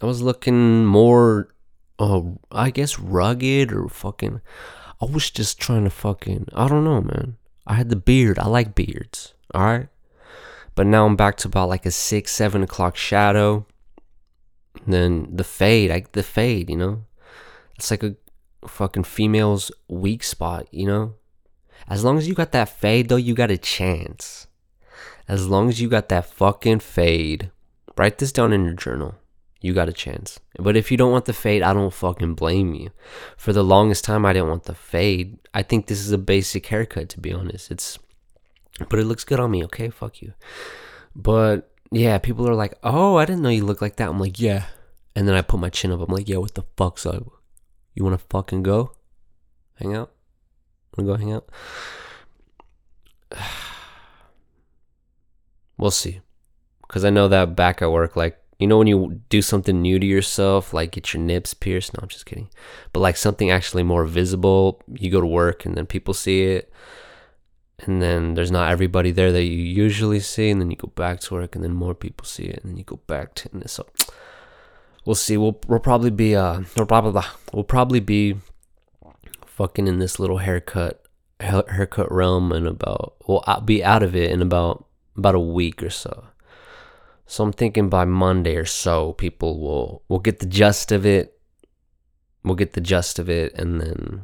I 0.02 0.06
was 0.06 0.20
looking 0.20 0.84
more, 0.84 1.48
oh, 1.98 2.38
I 2.50 2.70
guess 2.70 2.98
rugged 2.98 3.72
or 3.72 3.88
fucking. 3.88 4.40
I 5.00 5.04
was 5.04 5.30
just 5.30 5.60
trying 5.60 5.84
to 5.84 5.90
fucking, 5.90 6.48
I 6.54 6.68
don't 6.68 6.84
know, 6.84 7.00
man. 7.00 7.36
I 7.66 7.74
had 7.74 7.88
the 7.88 7.96
beard. 7.96 8.38
I 8.38 8.46
like 8.46 8.74
beards. 8.74 9.34
All 9.54 9.62
right. 9.62 9.88
But 10.74 10.86
now 10.86 11.06
I'm 11.06 11.16
back 11.16 11.36
to 11.38 11.48
about 11.48 11.68
like 11.68 11.86
a 11.86 11.90
six, 11.90 12.32
seven 12.32 12.62
o'clock 12.62 12.96
shadow. 12.96 13.66
And 14.84 14.94
then 14.94 15.28
the 15.36 15.44
fade, 15.44 15.90
like 15.90 16.12
the 16.12 16.22
fade, 16.22 16.70
you 16.70 16.76
know? 16.76 17.04
It's 17.76 17.90
like 17.90 18.02
a 18.02 18.16
fucking 18.66 19.04
female's 19.04 19.70
weak 19.88 20.22
spot, 20.22 20.66
you 20.72 20.86
know? 20.86 21.14
As 21.88 22.04
long 22.04 22.18
as 22.18 22.28
you 22.28 22.34
got 22.34 22.52
that 22.52 22.68
fade, 22.68 23.08
though, 23.08 23.16
you 23.16 23.34
got 23.34 23.50
a 23.50 23.58
chance. 23.58 24.46
As 25.26 25.48
long 25.48 25.68
as 25.68 25.80
you 25.80 25.88
got 25.88 26.08
that 26.08 26.26
fucking 26.26 26.80
fade, 26.80 27.50
write 27.96 28.18
this 28.18 28.32
down 28.32 28.52
in 28.52 28.64
your 28.64 28.74
journal. 28.74 29.14
You 29.60 29.74
got 29.74 29.88
a 29.88 29.92
chance. 29.92 30.38
But 30.58 30.76
if 30.76 30.90
you 30.90 30.96
don't 30.96 31.10
want 31.10 31.24
the 31.24 31.32
fade, 31.32 31.62
I 31.62 31.72
don't 31.72 31.92
fucking 31.92 32.34
blame 32.34 32.74
you. 32.74 32.90
For 33.36 33.52
the 33.52 33.64
longest 33.64 34.04
time, 34.04 34.24
I 34.24 34.32
didn't 34.32 34.48
want 34.48 34.64
the 34.64 34.74
fade. 34.74 35.38
I 35.52 35.62
think 35.62 35.86
this 35.86 36.00
is 36.00 36.12
a 36.12 36.18
basic 36.18 36.66
haircut, 36.66 37.08
to 37.10 37.20
be 37.20 37.32
honest. 37.32 37.70
It's, 37.70 37.98
but 38.88 39.00
it 39.00 39.04
looks 39.04 39.24
good 39.24 39.40
on 39.40 39.50
me. 39.50 39.64
Okay, 39.64 39.90
fuck 39.90 40.22
you. 40.22 40.34
But 41.16 41.72
yeah, 41.90 42.18
people 42.18 42.48
are 42.48 42.54
like, 42.54 42.78
"Oh, 42.84 43.16
I 43.16 43.24
didn't 43.24 43.42
know 43.42 43.48
you 43.48 43.64
look 43.64 43.82
like 43.82 43.96
that." 43.96 44.08
I'm 44.08 44.20
like, 44.20 44.38
"Yeah," 44.38 44.66
and 45.16 45.26
then 45.26 45.34
I 45.34 45.42
put 45.42 45.58
my 45.58 45.70
chin 45.70 45.90
up. 45.90 46.00
I'm 46.00 46.14
like, 46.14 46.28
"Yeah, 46.28 46.36
what 46.36 46.54
the 46.54 46.64
fuck's 46.76 47.04
up?" 47.04 47.24
You 47.94 48.04
want 48.04 48.16
to 48.20 48.26
fucking 48.30 48.62
go? 48.62 48.92
Hang 49.74 49.92
out? 49.92 50.12
Want 50.96 50.98
to 50.98 51.02
go 51.04 51.16
hang 51.16 51.32
out? 51.32 51.48
we'll 55.76 55.90
see. 55.90 56.20
Because 56.82 57.04
I 57.04 57.10
know 57.10 57.26
that 57.26 57.56
back 57.56 57.82
at 57.82 57.90
work, 57.90 58.14
like, 58.14 58.38
you 58.58 58.66
know, 58.66 58.78
when 58.78 58.88
you 58.88 59.20
do 59.28 59.40
something 59.40 59.80
new 59.80 59.98
to 59.98 60.06
yourself, 60.06 60.74
like 60.74 60.92
get 60.92 61.14
your 61.14 61.22
nips 61.22 61.54
pierced. 61.54 61.94
No, 61.94 62.00
I'm 62.02 62.08
just 62.08 62.26
kidding. 62.26 62.50
But 62.92 63.00
like 63.00 63.16
something 63.16 63.50
actually 63.50 63.84
more 63.84 64.04
visible, 64.04 64.82
you 64.92 65.10
go 65.10 65.20
to 65.20 65.26
work 65.26 65.64
and 65.64 65.76
then 65.76 65.86
people 65.86 66.12
see 66.12 66.42
it. 66.42 66.72
And 67.80 68.02
then 68.02 68.34
there's 68.34 68.50
not 68.50 68.72
everybody 68.72 69.12
there 69.12 69.30
that 69.30 69.44
you 69.44 69.56
usually 69.56 70.18
see. 70.18 70.50
And 70.50 70.60
then 70.60 70.70
you 70.70 70.76
go 70.76 70.88
back 70.88 71.20
to 71.20 71.34
work 71.34 71.54
and 71.54 71.62
then 71.62 71.72
more 71.72 71.94
people 71.94 72.26
see 72.26 72.44
it. 72.44 72.60
And 72.62 72.72
then 72.72 72.76
you 72.76 72.84
go 72.84 72.96
back 73.06 73.34
to 73.36 73.48
it. 73.56 73.70
So 73.70 73.86
we'll 75.04 75.14
see. 75.14 75.36
We'll 75.36 75.60
we'll 75.68 75.78
probably 75.78 76.10
be 76.10 76.34
uh 76.34 76.62
we'll 76.76 76.86
probably 76.86 77.22
we'll 77.52 77.62
probably 77.62 78.00
be 78.00 78.36
fucking 79.46 79.86
in 79.86 80.00
this 80.00 80.18
little 80.18 80.38
haircut 80.38 81.04
haircut 81.40 82.10
realm 82.10 82.52
in 82.52 82.66
about 82.66 83.14
we'll 83.28 83.44
be 83.64 83.84
out 83.84 84.02
of 84.02 84.16
it 84.16 84.32
in 84.32 84.42
about 84.42 84.84
about 85.16 85.36
a 85.36 85.40
week 85.40 85.80
or 85.80 85.90
so. 85.90 86.24
So 87.30 87.44
I'm 87.44 87.52
thinking 87.52 87.90
by 87.90 88.06
Monday 88.06 88.56
or 88.56 88.64
so, 88.64 89.12
people 89.12 89.60
will 89.60 90.02
will 90.08 90.18
get 90.18 90.38
the 90.40 90.46
gist 90.46 90.90
of 90.90 91.04
it. 91.04 91.38
We'll 92.42 92.56
get 92.56 92.72
the 92.72 92.80
gist 92.80 93.18
of 93.18 93.28
it, 93.28 93.52
and 93.52 93.78
then. 93.78 94.22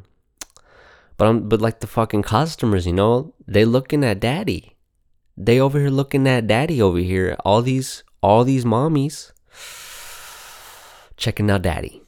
But 1.15 1.27
I'm 1.27 1.47
but 1.47 1.61
like 1.61 1.81
the 1.81 1.87
fucking 1.87 2.23
customers, 2.23 2.87
you 2.87 2.93
know, 2.93 3.35
they 3.47 3.63
looking 3.63 4.03
at 4.03 4.19
daddy. 4.19 4.75
They 5.37 5.59
over 5.59 5.79
here 5.79 5.91
looking 5.91 6.27
at 6.27 6.47
daddy 6.47 6.81
over 6.81 6.97
here. 6.97 7.37
All 7.45 7.61
these 7.61 8.03
all 8.23 8.43
these 8.43 8.65
mommies 8.65 9.31
checking 11.15 11.51
out 11.51 11.61
daddy. 11.61 12.01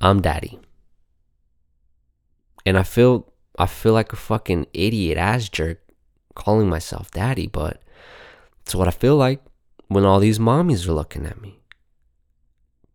I'm 0.00 0.22
daddy. 0.22 0.58
And 2.64 2.78
I 2.78 2.82
feel 2.82 3.30
I 3.58 3.66
feel 3.66 3.92
like 3.92 4.14
a 4.14 4.16
fucking 4.16 4.68
idiot 4.72 5.18
ass 5.18 5.50
jerk 5.50 5.84
calling 6.34 6.70
myself 6.70 7.10
daddy, 7.10 7.46
but 7.46 7.82
it's 8.62 8.74
what 8.74 8.88
I 8.88 8.90
feel 8.90 9.16
like 9.16 9.44
when 9.94 10.04
all 10.04 10.20
these 10.20 10.38
mommies 10.38 10.88
are 10.88 10.92
looking 10.92 11.24
at 11.24 11.40
me. 11.40 11.60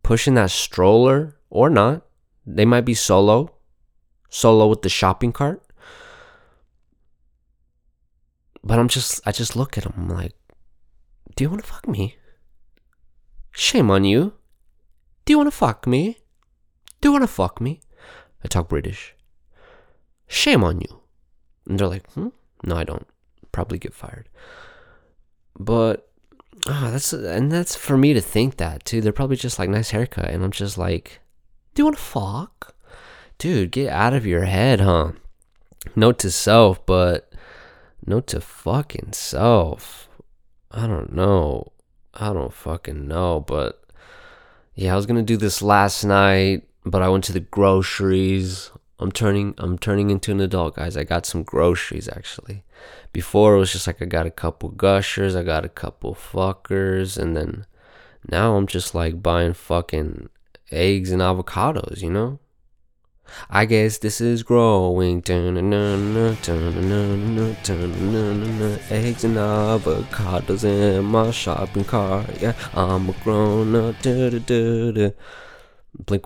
Pushing 0.02 0.34
that 0.34 0.50
stroller 0.50 1.36
or 1.48 1.70
not. 1.70 2.06
They 2.46 2.64
might 2.64 2.82
be 2.82 2.94
solo. 2.94 3.54
Solo 4.28 4.68
with 4.68 4.82
the 4.82 4.88
shopping 4.88 5.32
cart. 5.32 5.62
But 8.62 8.78
I'm 8.78 8.88
just 8.88 9.20
I 9.26 9.32
just 9.32 9.56
look 9.56 9.78
at 9.78 9.84
them 9.84 9.94
I'm 9.96 10.08
like, 10.08 10.34
"Do 11.34 11.44
you 11.44 11.50
want 11.50 11.62
to 11.64 11.70
fuck 11.70 11.88
me?" 11.88 12.16
Shame 13.50 13.90
on 13.90 14.04
you. 14.04 14.34
Do 15.24 15.32
you 15.32 15.38
want 15.38 15.48
to 15.48 15.56
fuck 15.56 15.86
me? 15.86 16.18
Do 17.00 17.08
you 17.08 17.12
want 17.12 17.22
to 17.22 17.28
fuck 17.28 17.60
me? 17.60 17.80
I 18.44 18.48
talk 18.48 18.68
British. 18.68 19.14
Shame 20.26 20.62
on 20.62 20.80
you. 20.80 21.02
And 21.66 21.78
they're 21.78 21.88
like, 21.88 22.10
hmm? 22.12 22.28
No, 22.64 22.76
I 22.76 22.84
don't. 22.84 23.06
Probably 23.52 23.78
get 23.78 23.94
fired. 23.94 24.28
But 25.58 26.09
oh, 26.66 26.90
that's 26.90 27.12
and 27.12 27.50
that's 27.50 27.74
for 27.76 27.96
me 27.96 28.12
to 28.12 28.20
think 28.20 28.56
that 28.56 28.84
too. 28.84 29.00
They're 29.00 29.12
probably 29.12 29.36
just 29.36 29.58
like 29.58 29.68
nice 29.70 29.90
haircut, 29.90 30.30
and 30.30 30.44
I'm 30.44 30.50
just 30.50 30.78
like, 30.78 31.20
do 31.74 31.80
you 31.80 31.84
want 31.86 31.96
to 31.96 32.02
fuck? 32.02 32.74
Dude, 33.38 33.72
get 33.72 33.90
out 33.90 34.12
of 34.12 34.26
your 34.26 34.44
head, 34.44 34.80
huh? 34.80 35.12
Note 35.96 36.18
to 36.20 36.30
self, 36.30 36.84
but 36.84 37.32
note 38.06 38.26
to 38.28 38.40
fucking 38.40 39.12
self. 39.12 40.08
I 40.70 40.86
don't 40.86 41.12
know. 41.12 41.72
I 42.14 42.32
don't 42.32 42.52
fucking 42.52 43.08
know, 43.08 43.40
but 43.40 43.82
yeah, 44.74 44.92
I 44.92 44.96
was 44.96 45.06
gonna 45.06 45.22
do 45.22 45.36
this 45.36 45.62
last 45.62 46.04
night, 46.04 46.64
but 46.84 47.02
I 47.02 47.08
went 47.08 47.24
to 47.24 47.32
the 47.32 47.40
groceries. 47.40 48.70
I'm 48.98 49.10
turning 49.10 49.54
I'm 49.58 49.78
turning 49.78 50.10
into 50.10 50.32
an 50.32 50.40
adult, 50.40 50.76
guys. 50.76 50.96
I 50.96 51.04
got 51.04 51.26
some 51.26 51.42
groceries 51.42 52.08
actually. 52.08 52.64
Before 53.12 53.54
it 53.54 53.58
was 53.58 53.72
just 53.72 53.86
like 53.86 54.00
I 54.00 54.04
got 54.04 54.26
a 54.26 54.30
couple 54.30 54.68
gushers, 54.68 55.34
I 55.34 55.42
got 55.42 55.64
a 55.64 55.68
couple 55.68 56.14
fuckers, 56.14 57.18
and 57.18 57.36
then 57.36 57.66
now 58.28 58.56
I'm 58.56 58.66
just 58.66 58.94
like 58.94 59.22
buying 59.22 59.54
fucking 59.54 60.28
eggs 60.70 61.10
and 61.10 61.20
avocados, 61.20 62.02
you 62.02 62.10
know? 62.10 62.38
I 63.48 63.64
guess 63.64 63.98
this 63.98 64.20
is 64.20 64.42
growing. 64.42 65.18
Eggs 65.18 65.38
and 65.38 65.72
avocados 69.36 70.64
in 70.64 71.04
my 71.04 71.30
shopping 71.30 71.84
cart. 71.84 72.40
Yeah, 72.40 72.54
I'm 72.74 73.08
a 73.08 73.12
grown 73.24 73.76
up. 73.76 74.02
Blink 74.02 74.50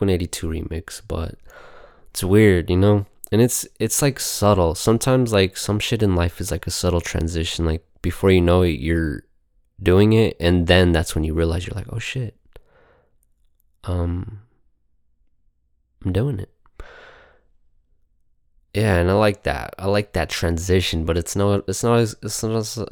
182 0.01 0.47
remix, 0.47 1.03
but 1.07 1.35
it's 2.11 2.25
weird, 2.25 2.71
you 2.71 2.77
know? 2.77 3.07
And 3.35 3.43
it's 3.43 3.67
it's 3.81 4.01
like 4.01 4.21
subtle. 4.21 4.77
Sometimes 4.77 5.33
like 5.33 5.57
some 5.57 5.81
shit 5.81 6.05
in 6.05 6.15
life 6.15 6.41
is 6.41 6.53
like 6.53 6.69
a 6.69 6.71
subtle 6.71 7.01
transition. 7.01 7.65
Like 7.65 7.85
before 8.01 8.31
you 8.31 8.41
know 8.41 8.63
it, 8.63 8.79
you're 8.79 9.25
doing 9.83 10.13
it, 10.13 10.37
and 10.39 10.69
then 10.69 10.93
that's 10.93 11.17
when 11.17 11.25
you 11.25 11.35
realize 11.35 11.67
you're 11.67 11.75
like, 11.75 11.93
oh 11.93 11.99
shit. 11.99 12.37
Um 13.83 14.43
I'm 16.05 16.13
doing 16.13 16.39
it. 16.39 16.55
Yeah, 18.73 18.99
and 18.99 19.11
I 19.11 19.15
like 19.15 19.43
that. 19.43 19.75
I 19.81 19.87
like 19.89 20.13
that 20.13 20.31
transition, 20.31 21.05
but 21.05 21.19
it's 21.19 21.35
not. 21.35 21.65
It's 21.67 21.83
not. 21.83 21.99
as 21.99 22.15
It's 22.23 22.41
not. 22.41 22.55
As, 22.55 22.79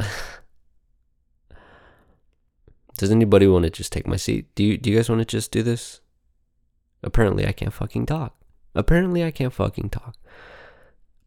Does 2.98 3.12
anybody 3.12 3.46
want 3.46 3.62
to 3.62 3.70
just 3.70 3.92
take 3.92 4.08
my 4.08 4.16
seat? 4.16 4.52
Do 4.56 4.64
you? 4.64 4.76
Do 4.76 4.90
you 4.90 4.96
guys 4.96 5.08
want 5.08 5.20
to 5.20 5.24
just 5.24 5.52
do 5.52 5.62
this? 5.62 6.00
Apparently, 7.00 7.46
I 7.46 7.52
can't 7.52 7.72
fucking 7.72 8.06
talk. 8.06 8.41
Apparently, 8.74 9.24
I 9.24 9.30
can't 9.30 9.52
fucking 9.52 9.90
talk. 9.90 10.16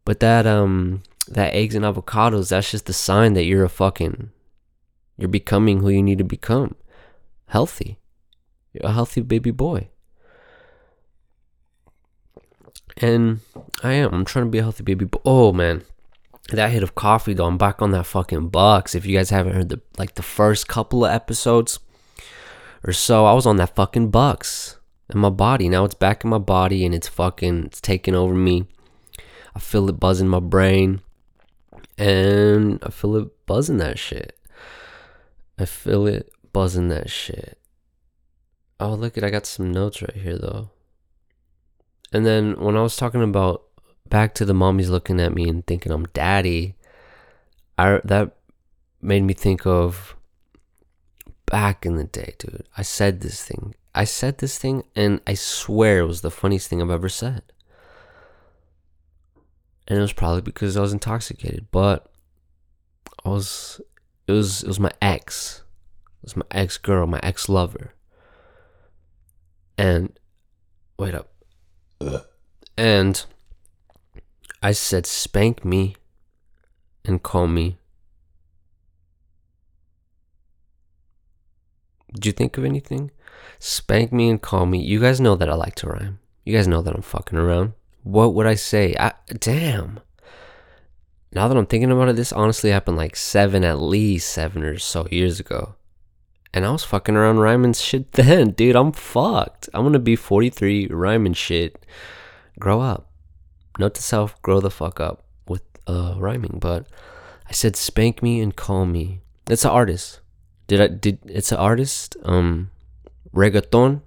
But 0.04 0.20
that 0.20 0.46
um, 0.46 1.02
that 1.28 1.54
eggs 1.54 1.74
and 1.74 1.84
avocados. 1.84 2.50
That's 2.50 2.70
just 2.70 2.86
the 2.86 2.92
sign 2.92 3.34
that 3.34 3.44
you're 3.44 3.64
a 3.64 3.68
fucking. 3.68 4.30
You're 5.16 5.28
becoming 5.28 5.80
who 5.80 5.88
you 5.88 6.02
need 6.02 6.18
to 6.18 6.24
become. 6.24 6.74
Healthy. 7.48 7.98
You're 8.72 8.90
a 8.90 8.92
healthy 8.92 9.20
baby 9.20 9.50
boy. 9.50 9.88
And 12.98 13.40
I 13.82 13.92
am. 13.92 14.12
I'm 14.12 14.24
trying 14.24 14.46
to 14.46 14.50
be 14.50 14.58
a 14.58 14.62
healthy 14.62 14.82
baby. 14.82 15.04
But 15.04 15.22
oh 15.24 15.52
man, 15.52 15.84
that 16.50 16.70
hit 16.70 16.82
of 16.82 16.94
coffee 16.94 17.34
though. 17.34 17.46
I'm 17.46 17.58
back 17.58 17.80
on 17.80 17.92
that 17.92 18.06
fucking 18.06 18.48
bucks. 18.48 18.94
If 18.94 19.06
you 19.06 19.16
guys 19.16 19.30
haven't 19.30 19.54
heard 19.54 19.68
the 19.68 19.80
like 19.98 20.14
the 20.14 20.22
first 20.22 20.68
couple 20.68 21.04
of 21.04 21.12
episodes 21.12 21.78
or 22.84 22.92
so, 22.92 23.26
I 23.26 23.32
was 23.32 23.46
on 23.46 23.56
that 23.56 23.74
fucking 23.74 24.10
bucks 24.10 24.76
in 25.10 25.18
my 25.18 25.30
body. 25.30 25.68
Now 25.68 25.84
it's 25.84 25.94
back 25.94 26.24
in 26.24 26.30
my 26.30 26.38
body 26.38 26.84
and 26.84 26.94
it's 26.94 27.08
fucking 27.08 27.66
it's 27.66 27.80
taking 27.80 28.14
over 28.14 28.34
me. 28.34 28.66
I 29.54 29.58
feel 29.58 29.88
it 29.88 30.00
buzzing 30.00 30.28
my 30.28 30.40
brain. 30.40 31.00
And 31.98 32.78
I 32.82 32.90
feel 32.90 33.16
it 33.16 33.46
buzzing 33.46 33.78
that 33.78 33.98
shit. 33.98 34.38
I 35.58 35.64
feel 35.64 36.06
it 36.06 36.30
buzzing 36.52 36.88
that 36.88 37.08
shit. 37.08 37.58
Oh 38.78 38.94
look 38.94 39.16
at 39.16 39.24
I 39.24 39.30
got 39.30 39.46
some 39.46 39.72
notes 39.72 40.02
right 40.02 40.16
here 40.16 40.38
though. 40.38 40.70
And 42.12 42.26
then 42.26 42.60
when 42.60 42.76
I 42.76 42.82
was 42.82 42.96
talking 42.96 43.22
about 43.22 43.62
back 44.08 44.34
to 44.34 44.44
the 44.44 44.52
mommies 44.52 44.88
looking 44.88 45.20
at 45.20 45.34
me 45.34 45.48
and 45.48 45.66
thinking 45.66 45.92
I'm 45.92 46.06
daddy, 46.06 46.76
I 47.78 48.00
that 48.04 48.36
made 49.00 49.22
me 49.22 49.34
think 49.34 49.66
of 49.66 50.16
back 51.46 51.86
in 51.86 51.96
the 51.96 52.04
day, 52.04 52.34
dude. 52.38 52.68
I 52.76 52.82
said 52.82 53.20
this 53.20 53.42
thing. 53.42 53.74
I 53.96 54.04
said 54.04 54.38
this 54.38 54.58
thing 54.58 54.84
and 54.94 55.22
I 55.26 55.32
swear 55.32 56.00
it 56.00 56.06
was 56.06 56.20
the 56.20 56.30
funniest 56.30 56.68
thing 56.68 56.82
I've 56.82 56.90
ever 56.90 57.08
said. 57.08 57.42
And 59.88 59.98
it 59.98 60.02
was 60.02 60.12
probably 60.12 60.42
because 60.42 60.76
I 60.76 60.82
was 60.82 60.92
intoxicated, 60.92 61.68
but 61.70 62.12
I 63.24 63.30
was 63.30 63.80
it 64.26 64.32
was 64.32 64.62
it 64.62 64.68
was 64.68 64.78
my 64.78 64.90
ex. 65.00 65.62
It 66.22 66.26
was 66.26 66.36
my 66.36 66.44
ex 66.50 66.76
girl, 66.76 67.06
my 67.06 67.20
ex 67.22 67.48
lover. 67.48 67.94
And 69.78 70.18
wait 70.98 71.14
up. 71.14 71.32
And 72.76 73.24
I 74.62 74.72
said, 74.72 75.06
spank 75.06 75.64
me 75.64 75.96
and 77.02 77.22
call 77.22 77.46
me. 77.46 77.78
Did 82.12 82.26
you 82.26 82.32
think 82.32 82.58
of 82.58 82.64
anything? 82.64 83.10
Spank 83.58 84.12
me 84.12 84.28
and 84.28 84.40
call 84.40 84.66
me. 84.66 84.82
You 84.82 85.00
guys 85.00 85.20
know 85.20 85.36
that 85.36 85.48
I 85.48 85.54
like 85.54 85.74
to 85.76 85.88
rhyme. 85.88 86.18
You 86.44 86.54
guys 86.54 86.68
know 86.68 86.82
that 86.82 86.94
I'm 86.94 87.02
fucking 87.02 87.38
around. 87.38 87.72
What 88.02 88.34
would 88.34 88.46
I 88.46 88.54
say? 88.54 88.94
I, 88.98 89.12
damn. 89.38 90.00
Now 91.32 91.48
that 91.48 91.56
I'm 91.56 91.66
thinking 91.66 91.90
about 91.90 92.08
it, 92.08 92.16
this 92.16 92.32
honestly 92.32 92.70
happened 92.70 92.96
like 92.96 93.16
seven, 93.16 93.64
at 93.64 93.80
least 93.80 94.30
seven 94.30 94.62
or 94.62 94.78
so 94.78 95.06
years 95.10 95.40
ago. 95.40 95.74
And 96.54 96.64
I 96.64 96.70
was 96.70 96.84
fucking 96.84 97.16
around 97.16 97.40
rhyming 97.40 97.74
shit 97.74 98.12
then, 98.12 98.52
dude. 98.52 98.76
I'm 98.76 98.92
fucked. 98.92 99.68
I'm 99.74 99.84
gonna 99.84 99.98
be 99.98 100.16
43 100.16 100.86
rhyming 100.86 101.34
shit. 101.34 101.84
Grow 102.58 102.80
up. 102.80 103.10
Note 103.78 103.94
to 103.96 104.02
self, 104.02 104.40
grow 104.40 104.60
the 104.60 104.70
fuck 104.70 105.00
up 105.00 105.24
with 105.46 105.62
uh 105.86 106.14
rhyming. 106.16 106.58
But 106.60 106.86
I 107.46 107.52
said 107.52 107.76
spank 107.76 108.22
me 108.22 108.40
and 108.40 108.56
call 108.56 108.86
me. 108.86 109.20
It's 109.50 109.64
an 109.64 109.70
artist. 109.70 110.20
Did 110.66 110.80
I 110.80 110.86
did 110.86 111.18
it's 111.26 111.52
an 111.52 111.58
artist? 111.58 112.16
Um 112.24 112.70
reggaeton. 113.36 114.02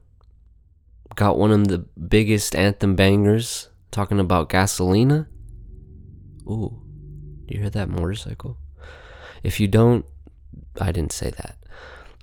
Got 1.15 1.37
one 1.37 1.51
of 1.51 1.67
the 1.67 1.79
biggest 1.79 2.55
anthem 2.55 2.95
bangers 2.95 3.69
talking 3.91 4.19
about 4.19 4.49
gasolina. 4.49 5.27
Ooh. 6.47 6.81
You 7.47 7.59
hear 7.59 7.69
that 7.69 7.89
motorcycle? 7.89 8.57
If 9.43 9.59
you 9.59 9.67
don't 9.67 10.05
I 10.79 10.91
didn't 10.91 11.11
say 11.11 11.29
that. 11.31 11.57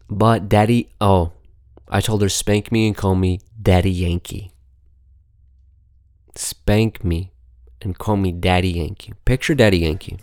But 0.09 0.49
Daddy, 0.49 0.90
oh, 1.01 1.33
I 1.88 2.01
told 2.01 2.23
her 2.23 2.29
spank 2.29 2.71
me 2.71 2.87
and 2.87 2.97
call 2.97 3.14
me 3.14 3.40
Daddy 3.61 3.90
Yankee. 3.90 4.53
Spank 6.35 7.05
me 7.05 7.33
and 7.83 7.99
call 7.99 8.16
me 8.16 8.33
Daddy 8.33 8.71
Yankee. 8.71 9.14
Picture 9.25 9.55
Daddy 9.55 9.79
Yankee. 9.79 10.19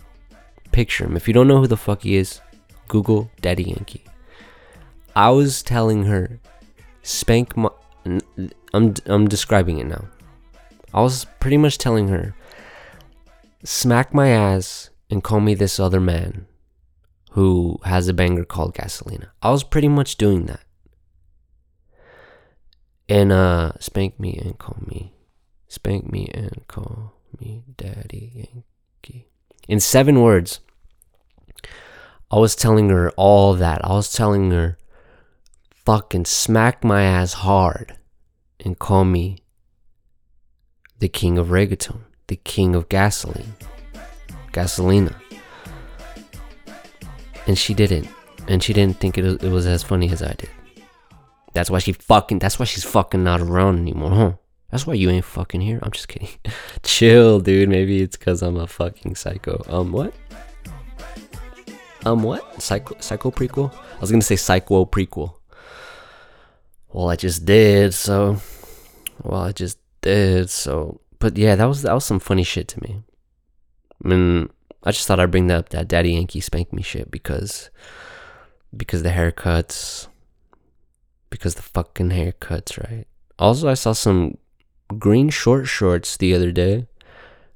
Picture 0.72 1.04
him. 1.04 1.16
If 1.16 1.28
you 1.28 1.34
don't 1.34 1.48
know 1.48 1.60
who 1.60 1.66
the 1.66 1.76
fuck 1.76 2.02
he 2.02 2.16
is, 2.16 2.40
Google 2.88 3.30
Daddy 3.40 3.64
Yankee. 3.64 4.04
I 5.14 5.30
was 5.30 5.62
telling 5.62 6.04
her, 6.04 6.40
spank 7.04 7.56
my. 7.56 7.70
I'm, 8.74 8.94
I'm 9.06 9.28
describing 9.28 9.78
it 9.78 9.86
now. 9.86 10.08
I 10.92 11.00
was 11.00 11.26
pretty 11.38 11.56
much 11.56 11.78
telling 11.78 12.08
her, 12.08 12.34
smack 13.62 14.12
my 14.12 14.28
ass 14.28 14.90
and 15.08 15.22
call 15.22 15.40
me 15.40 15.54
this 15.54 15.78
other 15.78 16.00
man 16.00 16.46
who 17.32 17.78
has 17.84 18.08
a 18.08 18.14
banger 18.14 18.44
called 18.44 18.74
Gasolina. 18.74 19.28
I 19.42 19.50
was 19.50 19.62
pretty 19.62 19.88
much 19.88 20.16
doing 20.16 20.46
that. 20.46 20.60
And 23.08 23.32
uh 23.32 23.72
spank 23.80 24.18
me 24.18 24.38
and 24.42 24.58
call 24.58 24.78
me. 24.80 25.12
Spank 25.68 26.10
me 26.10 26.30
and 26.32 26.66
call 26.68 27.14
me 27.40 27.62
Daddy 27.76 28.32
Yankee. 28.34 29.28
In 29.68 29.80
seven 29.80 30.22
words, 30.22 30.60
I 32.30 32.38
was 32.38 32.54
telling 32.56 32.88
her 32.90 33.10
all 33.10 33.54
that. 33.54 33.84
I 33.84 33.92
was 33.92 34.12
telling 34.12 34.50
her 34.50 34.78
fucking 35.84 36.24
smack 36.24 36.84
my 36.84 37.02
ass 37.02 37.34
hard 37.34 37.96
and 38.60 38.78
call 38.78 39.04
me 39.04 39.38
the 40.98 41.08
king 41.08 41.38
of 41.38 41.48
reggaeton, 41.48 42.00
the 42.28 42.36
king 42.36 42.74
of 42.74 42.88
gasoline. 42.88 43.54
Gasolina 44.52 45.14
and 47.46 47.58
she 47.58 47.74
didn't, 47.74 48.08
and 48.48 48.62
she 48.62 48.72
didn't 48.72 48.98
think 48.98 49.18
it, 49.18 49.24
it 49.42 49.50
was 49.50 49.66
as 49.66 49.82
funny 49.82 50.10
as 50.10 50.22
I 50.22 50.32
did. 50.34 50.50
That's 51.52 51.70
why 51.70 51.78
she 51.78 51.92
fucking. 51.92 52.40
That's 52.40 52.58
why 52.58 52.64
she's 52.64 52.84
fucking 52.84 53.22
not 53.22 53.40
around 53.40 53.78
anymore, 53.78 54.10
huh? 54.10 54.32
That's 54.70 54.86
why 54.86 54.94
you 54.94 55.08
ain't 55.10 55.24
fucking 55.24 55.60
here. 55.60 55.78
I'm 55.82 55.92
just 55.92 56.08
kidding. 56.08 56.28
Chill, 56.82 57.40
dude. 57.40 57.68
Maybe 57.68 58.02
it's 58.02 58.16
because 58.16 58.42
I'm 58.42 58.56
a 58.56 58.66
fucking 58.66 59.14
psycho. 59.14 59.62
Um, 59.68 59.92
what? 59.92 60.12
Um, 62.04 62.22
what? 62.22 62.60
Psycho, 62.60 62.96
psycho 62.98 63.30
prequel? 63.30 63.72
I 63.72 64.00
was 64.00 64.10
gonna 64.10 64.22
say 64.22 64.36
psycho 64.36 64.84
prequel. 64.84 65.34
Well, 66.94 67.10
I 67.10 67.16
just 67.16 67.44
did, 67.44 67.92
so. 67.92 68.40
Well, 69.20 69.40
I 69.40 69.50
just 69.50 69.78
did, 70.00 70.48
so. 70.48 71.00
But 71.18 71.36
yeah, 71.36 71.56
that 71.56 71.64
was 71.64 71.82
that 71.82 71.92
was 71.92 72.04
some 72.04 72.20
funny 72.20 72.44
shit 72.44 72.68
to 72.68 72.82
me. 72.84 73.02
I 74.04 74.08
mean, 74.08 74.48
I 74.84 74.92
just 74.92 75.08
thought 75.08 75.18
I'd 75.18 75.32
bring 75.32 75.48
that 75.48 75.58
up 75.58 75.68
that 75.70 75.88
Daddy 75.88 76.12
Yankee 76.12 76.38
spank 76.38 76.72
me 76.72 76.82
shit 76.82 77.10
because 77.10 77.70
because 78.76 79.02
the 79.02 79.08
haircuts 79.08 80.06
because 81.30 81.56
the 81.56 81.62
fucking 81.62 82.10
haircuts, 82.10 82.80
right? 82.88 83.08
Also, 83.40 83.68
I 83.68 83.74
saw 83.74 83.92
some 83.92 84.38
green 84.96 85.30
short 85.30 85.66
shorts 85.66 86.16
the 86.16 86.32
other 86.32 86.52
day. 86.52 86.86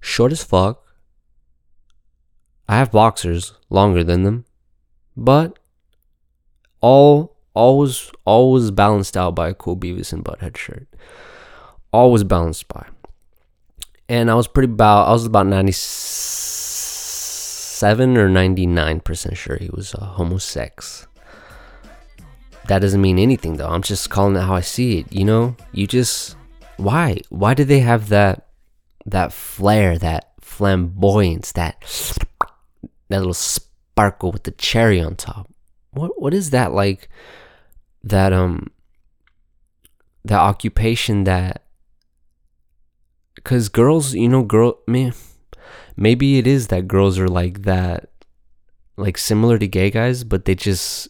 Short 0.01 0.33
as 0.33 0.43
fuck. 0.43 0.85
I 2.69 2.77
have 2.77 2.91
boxers 2.91 3.53
longer 3.71 4.03
than 4.03 4.25
them, 4.25 4.47
but 5.17 5.61
all 6.81 7.38
always 7.55 8.11
always 8.25 8.71
balanced 8.71 9.17
out 9.17 9.35
by 9.35 9.49
a 9.49 9.55
cool 9.55 9.77
Beavis 9.77 10.13
and 10.13 10.25
Butthead 10.25 10.57
shirt. 10.57 10.87
Always 11.93 12.25
balanced 12.25 12.69
by. 12.69 12.87
And 14.09 14.31
I 14.31 14.35
was 14.35 14.49
pretty 14.49 14.73
about 14.73 15.09
I 15.09 15.13
was 15.13 15.27
about 15.27 15.47
97 15.47 18.17
or 18.17 18.29
99% 18.29 19.37
sure 19.37 19.57
he 19.57 19.71
was 19.73 19.95
a 19.95 20.15
homosex. 20.17 21.07
That 22.69 22.81
doesn't 22.81 23.01
mean 23.01 23.19
anything 23.19 23.57
though. 23.57 23.69
I'm 23.69 23.83
just 23.83 24.11
calling 24.11 24.37
it 24.37 24.43
how 24.43 24.55
I 24.55 24.61
see 24.61 24.99
it, 24.99 25.13
you 25.13 25.25
know? 25.25 25.57
You 25.73 25.87
just 25.87 26.37
why? 26.77 27.19
Why 27.29 27.55
do 27.55 27.65
they 27.65 27.81
have 27.81 28.09
that 28.11 28.47
that 29.07 29.33
flair, 29.33 29.99
that 29.99 30.33
flamboyance, 30.41 31.53
that 31.53 31.81
that 33.09 33.19
little 33.19 33.35
sparkle 33.35 34.33
with 34.33 34.45
the 34.45 34.51
cherry 34.53 35.01
on 35.01 35.17
top. 35.17 35.48
What 35.99 36.21
what 36.21 36.33
is 36.33 36.51
that 36.51 36.73
like? 36.73 37.09
That 38.05 38.33
um, 38.33 38.69
that 40.25 40.39
occupation 40.39 41.25
that. 41.25 41.65
Cause 43.45 43.69
girls, 43.69 44.15
you 44.15 44.29
know, 44.29 44.43
girl, 44.43 44.81
man, 44.87 45.15
maybe 45.97 46.39
it 46.39 46.47
is 46.47 46.67
that 46.69 46.89
girls 46.89 47.19
are 47.19 47.29
like 47.29 47.63
that, 47.63 48.11
like 48.97 49.17
similar 49.17 49.59
to 49.59 49.67
gay 49.69 49.91
guys, 49.91 50.25
but 50.25 50.45
they 50.45 50.55
just, 50.55 51.09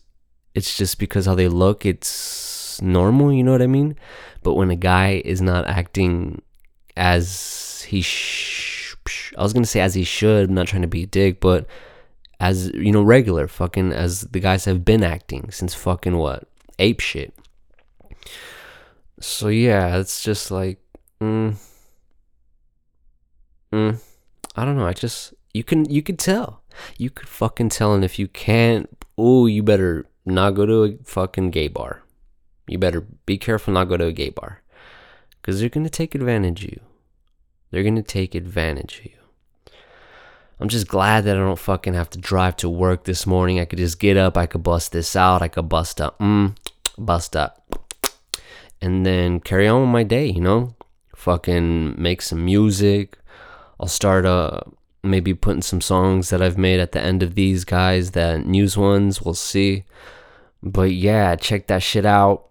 it's 0.54 0.76
just 0.76 0.98
because 1.00 1.26
how 1.26 1.34
they 1.34 1.48
look, 1.48 1.86
it's 1.86 2.80
normal. 2.82 3.32
You 3.32 3.42
know 3.42 3.50
what 3.50 3.62
I 3.62 3.66
mean? 3.66 3.96
But 4.42 4.54
when 4.54 4.70
a 4.70 4.76
guy 4.76 5.22
is 5.24 5.40
not 5.40 5.66
acting 5.66 6.42
as 6.96 7.82
he, 7.88 8.02
sh- 8.02 8.94
I 9.36 9.42
was 9.42 9.52
gonna 9.52 9.66
say 9.66 9.80
as 9.80 9.94
he 9.94 10.04
should. 10.04 10.50
I'm 10.50 10.54
not 10.54 10.68
trying 10.68 10.82
to 10.82 10.88
be 10.88 11.04
a 11.04 11.06
dick, 11.06 11.40
but 11.40 11.66
as 12.40 12.68
you 12.74 12.92
know, 12.92 13.02
regular 13.02 13.48
fucking 13.48 13.92
as 13.92 14.22
the 14.22 14.40
guys 14.40 14.64
have 14.64 14.84
been 14.84 15.02
acting 15.02 15.50
since 15.50 15.74
fucking 15.74 16.16
what 16.16 16.48
ape 16.78 17.00
shit. 17.00 17.34
So 19.20 19.48
yeah, 19.48 19.96
it's 19.96 20.22
just 20.22 20.50
like, 20.50 20.78
mm, 21.20 21.56
mm, 23.72 24.00
I 24.54 24.64
don't 24.64 24.76
know. 24.76 24.86
I 24.86 24.92
just 24.92 25.34
you 25.52 25.64
can 25.64 25.90
you 25.90 26.02
could 26.02 26.18
tell, 26.18 26.62
you 26.96 27.10
could 27.10 27.28
fucking 27.28 27.70
tell, 27.70 27.94
and 27.94 28.04
if 28.04 28.18
you 28.18 28.28
can't, 28.28 28.88
oh, 29.16 29.46
you 29.46 29.62
better 29.62 30.06
not 30.24 30.52
go 30.52 30.66
to 30.66 30.84
a 30.84 30.96
fucking 31.04 31.50
gay 31.50 31.68
bar. 31.68 32.02
You 32.68 32.78
better 32.78 33.00
be 33.26 33.38
careful 33.38 33.74
not 33.74 33.88
go 33.88 33.96
to 33.96 34.06
a 34.06 34.12
gay 34.12 34.30
bar, 34.30 34.62
because 35.40 35.58
they're 35.58 35.68
gonna 35.68 35.88
take 35.88 36.14
advantage 36.14 36.64
of 36.64 36.70
you. 36.70 36.80
They're 37.70 37.82
gonna 37.82 38.02
take 38.02 38.34
advantage 38.36 39.00
of 39.00 39.04
you. 39.06 39.18
I'm 40.60 40.68
just 40.68 40.88
glad 40.88 41.24
that 41.24 41.36
I 41.36 41.40
don't 41.40 41.58
fucking 41.58 41.94
have 41.94 42.10
to 42.10 42.18
drive 42.18 42.56
to 42.56 42.68
work 42.68 43.04
this 43.04 43.26
morning. 43.26 43.60
I 43.60 43.64
could 43.64 43.78
just 43.78 44.00
get 44.00 44.16
up, 44.16 44.36
I 44.36 44.46
could 44.46 44.64
bust 44.64 44.90
this 44.90 45.14
out, 45.14 45.40
I 45.40 45.48
could 45.48 45.68
bust 45.68 46.00
up, 46.00 46.18
mm, 46.18 46.56
bust 46.98 47.36
up, 47.36 47.78
and 48.82 49.06
then 49.06 49.38
carry 49.38 49.68
on 49.68 49.82
with 49.82 49.90
my 49.90 50.02
day, 50.02 50.26
you 50.26 50.40
know? 50.40 50.74
Fucking 51.14 52.00
make 52.00 52.22
some 52.22 52.44
music. 52.44 53.18
I'll 53.78 53.88
start 53.88 54.26
uh 54.26 54.60
maybe 55.04 55.32
putting 55.32 55.62
some 55.62 55.80
songs 55.80 56.30
that 56.30 56.42
I've 56.42 56.58
made 56.58 56.80
at 56.80 56.90
the 56.90 57.00
end 57.00 57.22
of 57.22 57.36
these 57.36 57.64
guys, 57.64 58.10
the 58.10 58.38
news 58.38 58.76
ones, 58.76 59.22
we'll 59.22 59.34
see. 59.34 59.84
But 60.60 60.92
yeah, 60.92 61.36
check 61.36 61.68
that 61.68 61.84
shit 61.84 62.04
out. 62.04 62.48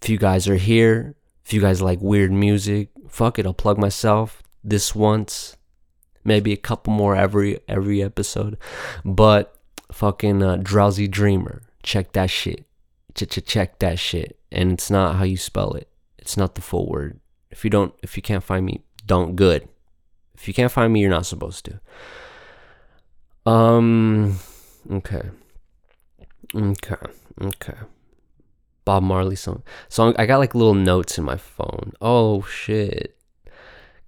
If 0.00 0.08
you 0.08 0.16
guys 0.16 0.48
are 0.48 0.56
here, 0.56 1.16
if 1.44 1.52
you 1.52 1.60
guys 1.60 1.82
like 1.82 2.00
weird 2.00 2.30
music, 2.30 2.90
fuck 3.08 3.38
it, 3.38 3.46
I'll 3.46 3.54
plug 3.54 3.78
myself 3.78 4.42
this 4.62 4.94
once 4.94 5.56
maybe 6.24 6.52
a 6.52 6.56
couple 6.56 6.92
more 6.92 7.16
every 7.16 7.60
every 7.68 8.02
episode. 8.02 8.58
But 9.04 9.54
fucking 9.92 10.42
uh, 10.42 10.56
drowsy 10.62 11.08
dreamer, 11.08 11.62
check 11.82 12.12
that 12.12 12.30
shit. 12.30 12.64
Ch 13.14 13.44
check 13.46 13.78
that 13.80 13.98
shit. 13.98 14.38
And 14.50 14.72
it's 14.72 14.90
not 14.90 15.16
how 15.16 15.24
you 15.24 15.36
spell 15.36 15.72
it. 15.72 15.88
It's 16.18 16.36
not 16.36 16.54
the 16.54 16.60
full 16.60 16.88
word. 16.88 17.20
If 17.50 17.64
you 17.64 17.70
don't, 17.70 17.94
if 18.02 18.16
you 18.16 18.22
can't 18.22 18.44
find 18.44 18.64
me, 18.64 18.82
don't 19.06 19.36
good. 19.36 19.68
If 20.34 20.46
you 20.46 20.54
can't 20.54 20.72
find 20.72 20.92
me, 20.92 21.00
you're 21.00 21.10
not 21.10 21.26
supposed 21.26 21.64
to. 21.66 21.80
Um. 23.50 24.38
Okay. 24.90 25.22
Okay. 26.54 26.96
Okay. 27.40 27.74
Bob 28.84 29.02
Marley 29.02 29.36
song. 29.36 29.62
So 29.88 30.14
I 30.18 30.24
got 30.24 30.38
like 30.38 30.54
little 30.54 30.74
notes 30.74 31.18
in 31.18 31.24
my 31.24 31.36
phone. 31.36 31.92
Oh 32.00 32.42
shit. 32.42 33.17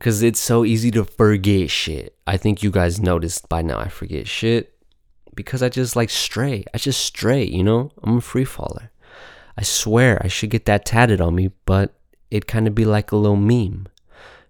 Cause 0.00 0.22
it's 0.22 0.40
so 0.40 0.64
easy 0.64 0.90
to 0.92 1.04
forget 1.04 1.70
shit. 1.70 2.16
I 2.26 2.38
think 2.38 2.62
you 2.62 2.70
guys 2.70 3.00
noticed 3.00 3.48
by 3.50 3.60
now 3.60 3.78
I 3.78 3.88
forget 3.88 4.26
shit. 4.26 4.74
Because 5.34 5.62
I 5.62 5.68
just 5.68 5.94
like 5.94 6.10
stray. 6.10 6.64
I 6.74 6.78
just 6.78 7.04
stray, 7.04 7.44
you 7.44 7.62
know? 7.62 7.92
I'm 8.02 8.16
a 8.16 8.20
free 8.22 8.46
faller. 8.46 8.90
I 9.58 9.62
swear 9.62 10.18
I 10.24 10.28
should 10.28 10.48
get 10.48 10.64
that 10.64 10.86
tatted 10.86 11.20
on 11.20 11.34
me, 11.34 11.50
but 11.66 11.94
it 12.30 12.46
kind 12.46 12.66
of 12.66 12.74
be 12.74 12.86
like 12.86 13.12
a 13.12 13.16
little 13.16 13.36
meme. 13.36 13.88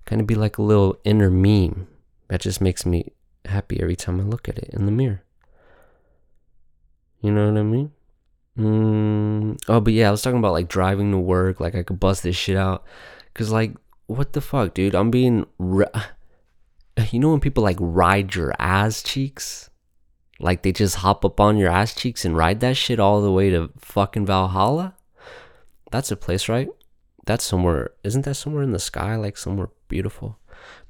Kind 0.05 0.21
of 0.21 0.27
be 0.27 0.37
like 0.37 0.57
a 0.57 0.63
little 0.63 0.99
inner 1.05 1.31
meme. 1.31 1.89
That 2.29 2.41
just 2.41 2.61
makes 2.61 2.87
me 2.87 3.13
happy 3.45 3.81
every 3.81 3.97
time 3.97 4.21
I 4.21 4.25
look 4.25 4.49
at 4.49 4.57
it 4.57 4.71
in 4.73 4.87
the 4.87 4.93
mirror. 4.93 5.23
You 7.23 7.33
know 7.33 7.51
what 7.51 7.59
I 7.59 7.63
mean? 7.65 7.93
Mm, 8.57 9.61
oh, 9.69 9.81
but 9.81 9.93
yeah, 9.93 10.09
I 10.09 10.11
was 10.11 10.23
talking 10.23 10.39
about 10.39 10.53
like 10.53 10.69
driving 10.69 11.11
to 11.11 11.19
work. 11.19 11.59
Like 11.59 11.75
I 11.75 11.83
could 11.83 11.99
bust 11.99 12.23
this 12.23 12.37
shit 12.37 12.57
out. 12.57 12.85
Cause 13.35 13.51
like 13.51 13.75
what 14.11 14.33
the 14.33 14.41
fuck, 14.41 14.75
dude? 14.75 14.95
I'm 14.95 15.11
being. 15.11 15.47
you 17.11 17.19
know 17.19 17.31
when 17.31 17.41
people 17.41 17.63
like 17.63 17.77
ride 17.79 18.35
your 18.35 18.53
ass 18.59 19.03
cheeks? 19.03 19.71
Like 20.41 20.63
they 20.63 20.73
just 20.73 20.97
hop 20.97 21.25
up 21.25 21.39
on 21.39 21.57
your 21.57 21.71
ass 21.71 21.95
cheeks 21.95 22.25
and 22.25 22.37
ride 22.37 22.61
that 22.61 22.77
shit 22.77 22.99
all 22.99 23.23
the 23.23 23.31
way 23.31 23.51
to 23.51 23.71
fucking 23.79 24.27
Valhalla? 24.27 24.97
That's 25.93 26.11
a 26.11 26.17
place, 26.17 26.49
right? 26.49 26.69
That's 27.27 27.45
somewhere. 27.45 27.93
Isn't 28.03 28.25
that 28.25 28.35
somewhere 28.35 28.63
in 28.63 28.73
the 28.73 28.79
sky? 28.79 29.15
Like 29.15 29.37
somewhere 29.37 29.69
beautiful? 29.87 30.39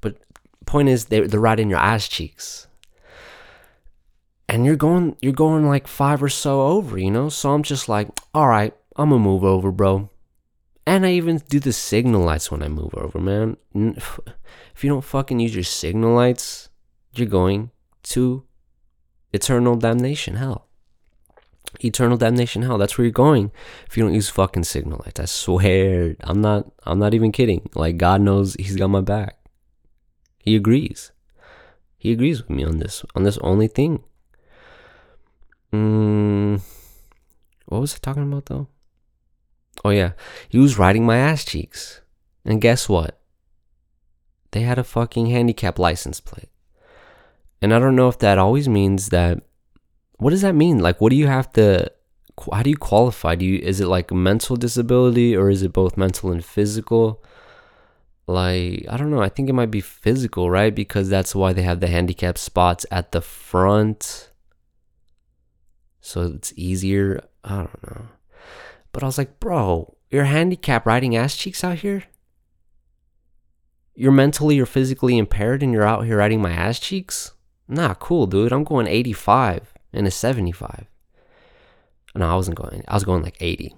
But 0.00 0.16
point 0.64 0.88
is, 0.88 1.06
they're, 1.06 1.28
they're 1.28 1.40
riding 1.40 1.68
your 1.68 1.78
ass 1.78 2.08
cheeks. 2.08 2.68
And 4.48 4.64
you're 4.64 4.76
going, 4.76 5.16
you're 5.20 5.32
going 5.32 5.68
like 5.68 5.86
five 5.86 6.22
or 6.22 6.28
so 6.28 6.62
over, 6.62 6.98
you 6.98 7.10
know? 7.10 7.28
So 7.28 7.52
I'm 7.52 7.62
just 7.62 7.88
like, 7.88 8.08
all 8.32 8.48
right, 8.48 8.74
I'm 8.96 9.10
gonna 9.10 9.22
move 9.22 9.44
over, 9.44 9.70
bro. 9.70 10.08
And 10.86 11.06
I 11.06 11.12
even 11.12 11.42
do 11.48 11.60
the 11.60 11.72
signal 11.72 12.22
lights 12.22 12.50
when 12.50 12.62
I 12.62 12.68
move 12.68 12.94
over, 12.94 13.18
man. 13.18 13.56
If 14.74 14.84
you 14.84 14.90
don't 14.90 15.04
fucking 15.04 15.40
use 15.40 15.54
your 15.54 15.64
signal 15.64 16.14
lights, 16.14 16.70
you're 17.12 17.28
going 17.28 17.70
to 18.04 18.44
eternal 19.32 19.76
damnation 19.76 20.36
hell. 20.36 20.68
Eternal 21.84 22.16
damnation 22.16 22.62
hell. 22.62 22.78
That's 22.78 22.96
where 22.96 23.04
you're 23.04 23.12
going 23.12 23.52
if 23.86 23.96
you 23.96 24.02
don't 24.02 24.14
use 24.14 24.30
fucking 24.30 24.64
signal 24.64 25.02
lights. 25.04 25.20
I 25.20 25.26
swear. 25.26 26.16
I'm 26.20 26.40
not 26.40 26.72
I'm 26.84 26.98
not 26.98 27.14
even 27.14 27.30
kidding. 27.30 27.68
Like 27.74 27.98
God 27.98 28.22
knows 28.22 28.54
he's 28.54 28.76
got 28.76 28.88
my 28.88 29.02
back. 29.02 29.36
He 30.38 30.56
agrees. 30.56 31.12
He 31.98 32.12
agrees 32.12 32.40
with 32.40 32.50
me 32.50 32.64
on 32.64 32.78
this 32.78 33.04
on 33.14 33.24
this 33.24 33.38
only 33.38 33.68
thing. 33.68 34.02
Mm, 35.72 36.60
what 37.66 37.80
was 37.80 37.94
I 37.94 37.98
talking 37.98 38.24
about 38.24 38.46
though? 38.46 38.66
Oh, 39.84 39.90
yeah. 39.90 40.12
He 40.48 40.58
was 40.58 40.78
riding 40.78 41.06
my 41.06 41.16
ass 41.16 41.44
cheeks. 41.44 42.00
And 42.44 42.60
guess 42.60 42.88
what? 42.88 43.20
They 44.52 44.62
had 44.62 44.78
a 44.78 44.84
fucking 44.84 45.26
handicap 45.26 45.78
license 45.78 46.20
plate. 46.20 46.48
And 47.62 47.72
I 47.72 47.78
don't 47.78 47.96
know 47.96 48.08
if 48.08 48.18
that 48.18 48.38
always 48.38 48.68
means 48.68 49.10
that. 49.10 49.42
What 50.18 50.30
does 50.30 50.42
that 50.42 50.54
mean? 50.54 50.78
Like, 50.80 51.00
what 51.00 51.10
do 51.10 51.16
you 51.16 51.26
have 51.26 51.52
to. 51.52 51.90
How 52.52 52.62
do 52.62 52.70
you 52.70 52.76
qualify? 52.76 53.34
Do 53.34 53.44
you 53.44 53.58
is 53.58 53.80
it 53.80 53.86
like 53.86 54.10
mental 54.10 54.56
disability 54.56 55.36
or 55.36 55.50
is 55.50 55.62
it 55.62 55.74
both 55.74 55.98
mental 55.98 56.32
and 56.32 56.42
physical? 56.42 57.22
Like 58.26 58.86
I 58.88 58.96
don't 58.96 59.10
know. 59.10 59.20
I 59.20 59.28
think 59.28 59.50
it 59.50 59.54
might 59.54 59.70
be 59.70 59.80
physical, 59.80 60.48
right? 60.50 60.74
Because 60.74 61.08
that's 61.10 61.34
why 61.34 61.52
they 61.52 61.62
have 61.62 61.80
the 61.80 61.88
handicap 61.88 62.38
spots 62.38 62.86
at 62.90 63.12
the 63.12 63.20
front, 63.20 64.30
so 66.00 66.22
it's 66.22 66.52
easier. 66.56 67.24
I 67.44 67.56
don't 67.56 67.82
know. 67.82 68.06
But 68.92 69.02
I 69.02 69.06
was 69.06 69.18
like, 69.18 69.40
bro, 69.40 69.96
you're 70.10 70.24
handicapped 70.24 70.86
riding 70.86 71.16
ass 71.16 71.36
cheeks 71.36 71.62
out 71.62 71.78
here? 71.78 72.04
You're 73.94 74.12
mentally 74.12 74.58
or 74.58 74.66
physically 74.66 75.18
impaired 75.18 75.62
and 75.62 75.72
you're 75.72 75.84
out 75.84 76.06
here 76.06 76.18
riding 76.18 76.40
my 76.40 76.52
ass 76.52 76.78
cheeks? 76.78 77.32
Nah, 77.68 77.94
cool, 77.94 78.26
dude. 78.26 78.52
I'm 78.52 78.64
going 78.64 78.86
85 78.86 79.72
and 79.92 80.06
a 80.06 80.10
75. 80.10 80.86
No, 82.14 82.28
I 82.28 82.34
wasn't 82.34 82.56
going. 82.56 82.82
I 82.88 82.94
was 82.94 83.04
going 83.04 83.22
like 83.22 83.36
80. 83.40 83.74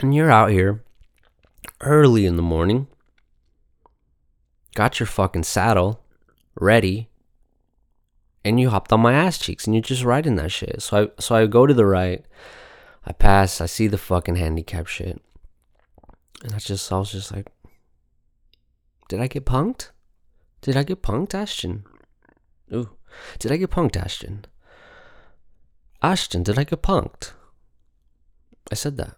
And 0.00 0.14
you're 0.14 0.30
out 0.30 0.50
here 0.50 0.82
early 1.80 2.26
in 2.26 2.36
the 2.36 2.42
morning, 2.42 2.86
got 4.74 5.00
your 5.00 5.06
fucking 5.06 5.42
saddle 5.42 6.02
ready, 6.54 7.08
and 8.46 8.60
you 8.60 8.70
hopped 8.70 8.92
on 8.92 9.00
my 9.00 9.12
ass 9.12 9.38
cheeks 9.38 9.66
and 9.66 9.74
you're 9.74 9.82
just 9.82 10.04
riding 10.04 10.36
that 10.36 10.52
shit. 10.52 10.80
So 10.80 10.96
I 10.96 11.20
so 11.20 11.34
I 11.34 11.46
go 11.46 11.66
to 11.66 11.74
the 11.74 11.84
right, 11.84 12.24
I 13.04 13.12
pass, 13.12 13.60
I 13.60 13.66
see 13.66 13.88
the 13.88 13.98
fucking 13.98 14.36
handicap 14.36 14.86
shit. 14.86 15.20
And 16.44 16.54
I 16.54 16.58
just 16.58 16.92
I 16.92 16.98
was 16.98 17.10
just 17.10 17.32
like 17.34 17.48
Did 19.08 19.20
I 19.20 19.26
get 19.26 19.46
punked? 19.46 19.90
Did 20.60 20.76
I 20.76 20.84
get 20.84 21.02
punked, 21.02 21.34
Ashton? 21.34 21.84
Ooh. 22.72 22.90
Did 23.40 23.50
I 23.50 23.56
get 23.56 23.70
punked, 23.70 23.96
Ashton? 23.96 24.44
Ashton, 26.00 26.44
did 26.44 26.58
I 26.58 26.64
get 26.64 26.82
punked? 26.82 27.32
I 28.70 28.76
said 28.76 28.96
that. 28.96 29.16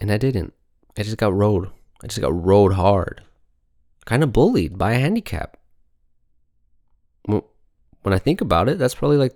And 0.00 0.12
I 0.12 0.18
didn't. 0.18 0.52
I 0.98 1.02
just 1.04 1.16
got 1.16 1.32
rode. 1.32 1.70
I 2.02 2.06
just 2.06 2.20
got 2.20 2.34
rode 2.34 2.74
hard. 2.74 3.22
Kind 4.04 4.22
of 4.22 4.32
bullied 4.32 4.76
by 4.76 4.92
a 4.92 4.98
handicap 4.98 5.56
when 8.02 8.14
I 8.14 8.18
think 8.18 8.40
about 8.40 8.68
it, 8.68 8.78
that's 8.78 8.94
probably 8.94 9.16
like 9.16 9.34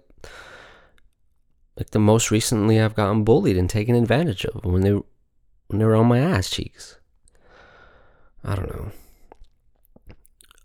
like 1.76 1.90
the 1.90 1.98
most 1.98 2.30
recently 2.30 2.80
I've 2.80 2.94
gotten 2.94 3.24
bullied 3.24 3.56
and 3.56 3.68
taken 3.68 3.94
advantage 3.94 4.44
of 4.44 4.64
when 4.64 4.82
they 4.82 4.92
when 4.92 5.78
they 5.78 5.84
were 5.84 5.96
on 5.96 6.06
my 6.06 6.18
ass 6.18 6.50
cheeks. 6.50 6.98
I 8.44 8.54
don't 8.54 8.68
know. 8.68 8.92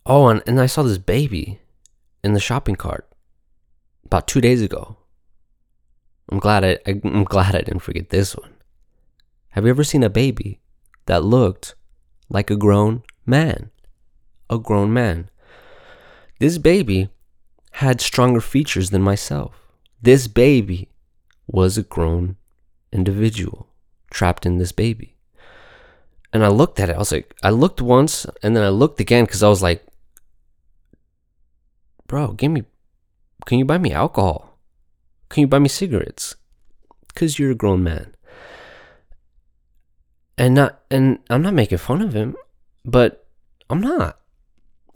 Oh, 0.05 0.27
and, 0.27 0.41
and 0.45 0.59
I 0.59 0.65
saw 0.65 0.83
this 0.83 0.97
baby 0.97 1.59
in 2.23 2.33
the 2.33 2.39
shopping 2.39 2.75
cart 2.75 3.07
about 4.05 4.27
two 4.27 4.41
days 4.41 4.61
ago. 4.61 4.97
I'm 6.31 6.39
glad 6.39 6.63
I, 6.63 6.77
I 6.85 7.01
I'm 7.03 7.23
glad 7.23 7.55
I 7.55 7.61
didn't 7.61 7.79
forget 7.79 8.09
this 8.09 8.35
one. 8.35 8.53
Have 9.49 9.65
you 9.65 9.71
ever 9.71 9.83
seen 9.83 10.03
a 10.03 10.09
baby 10.09 10.59
that 11.07 11.23
looked 11.23 11.75
like 12.29 12.51
a 12.51 12.55
grown 12.55 13.03
man? 13.25 13.71
A 14.49 14.59
grown 14.59 14.93
man. 14.93 15.29
This 16.39 16.57
baby 16.57 17.09
had 17.79 18.01
stronger 18.01 18.41
features 18.41 18.89
than 18.89 19.01
myself. 19.01 19.53
This 20.01 20.27
baby 20.27 20.89
was 21.47 21.77
a 21.77 21.83
grown 21.83 22.35
individual 22.91 23.69
trapped 24.11 24.45
in 24.45 24.57
this 24.57 24.73
baby. 24.73 25.15
And 26.33 26.43
I 26.43 26.49
looked 26.49 26.81
at 26.81 26.89
it. 26.89 26.97
I 26.97 26.99
was 26.99 27.13
like, 27.13 27.33
I 27.41 27.51
looked 27.51 27.81
once 27.81 28.25
and 28.43 28.53
then 28.53 28.65
I 28.65 28.69
looked 28.69 28.99
again 28.99 29.23
because 29.23 29.43
I 29.43 29.47
was 29.47 29.63
like, 29.63 29.85
bro, 32.05 32.33
give 32.33 32.51
me, 32.51 32.63
can 33.45 33.59
you 33.59 33.65
buy 33.65 33.77
me 33.77 33.93
alcohol? 33.93 34.59
Can 35.29 35.41
you 35.41 35.47
buy 35.47 35.59
me 35.59 35.69
cigarettes? 35.69 36.35
Because 37.07 37.39
you're 37.39 37.51
a 37.51 37.55
grown 37.55 37.81
man. 37.81 38.13
And 40.37 40.53
not, 40.53 40.81
and 40.91 41.19
I'm 41.29 41.43
not 41.43 41.53
making 41.53 41.77
fun 41.77 42.01
of 42.01 42.13
him, 42.13 42.35
but 42.83 43.25
I'm 43.69 43.79
not. 43.79 44.19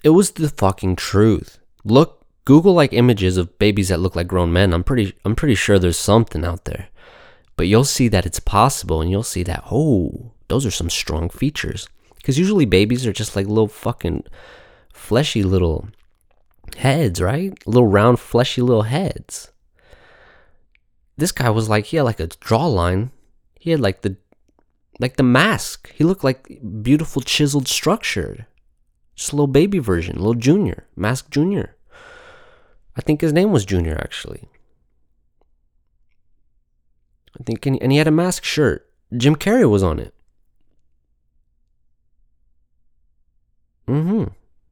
It 0.03 0.09
was 0.09 0.31
the 0.31 0.49
fucking 0.49 0.97
truth. 0.97 1.59
Look, 1.85 2.22
Google 2.45 2.73
like 2.73 2.93
images 2.93 3.37
of 3.37 3.57
babies 3.57 3.89
that 3.89 3.99
look 3.99 4.15
like 4.15 4.27
grown 4.27 4.51
men. 4.51 4.73
I'm 4.73 4.83
pretty, 4.83 5.15
I'm 5.23 5.35
pretty 5.35 5.55
sure 5.55 5.79
there's 5.79 5.97
something 5.97 6.43
out 6.43 6.65
there. 6.65 6.89
But 7.55 7.67
you'll 7.67 7.85
see 7.85 8.07
that 8.09 8.25
it's 8.25 8.39
possible 8.39 9.01
and 9.01 9.09
you'll 9.09 9.23
see 9.23 9.43
that, 9.43 9.63
oh, 9.71 10.31
those 10.47 10.65
are 10.65 10.71
some 10.71 10.89
strong 10.89 11.29
features. 11.29 11.87
Because 12.15 12.39
usually 12.39 12.65
babies 12.65 13.05
are 13.05 13.13
just 13.13 13.35
like 13.35 13.47
little 13.47 13.67
fucking 13.67 14.23
fleshy 14.93 15.43
little 15.43 15.87
heads, 16.77 17.21
right? 17.21 17.53
Little 17.67 17.87
round, 17.87 18.19
fleshy 18.19 18.61
little 18.61 18.83
heads. 18.83 19.51
This 21.15 21.31
guy 21.31 21.49
was 21.49 21.69
like, 21.69 21.85
he 21.85 21.97
had 21.97 22.03
like 22.03 22.19
a 22.19 22.27
jawline. 22.27 23.11
He 23.59 23.71
had 23.71 23.79
like 23.79 24.01
the, 24.01 24.17
like 24.99 25.15
the 25.15 25.23
mask. 25.23 25.91
He 25.93 26.03
looked 26.03 26.23
like 26.23 26.59
beautiful 26.81 27.21
chiseled 27.21 27.67
structure. 27.67 28.47
Just 29.15 29.31
a 29.31 29.35
little 29.35 29.47
baby 29.47 29.79
version, 29.79 30.17
little 30.17 30.33
junior, 30.33 30.87
mask 30.95 31.29
junior. 31.29 31.75
I 32.95 33.01
think 33.01 33.21
his 33.21 33.33
name 33.33 33.51
was 33.51 33.65
Junior 33.65 33.97
actually. 33.99 34.47
I 37.39 37.43
think, 37.43 37.65
and 37.65 37.91
he 37.91 37.97
had 37.97 38.07
a 38.07 38.11
mask 38.11 38.43
shirt. 38.43 38.87
Jim 39.15 39.35
Carrey 39.35 39.69
was 39.69 39.83
on 39.83 39.99
it. 39.99 40.13
Mm-hmm. 43.87 44.25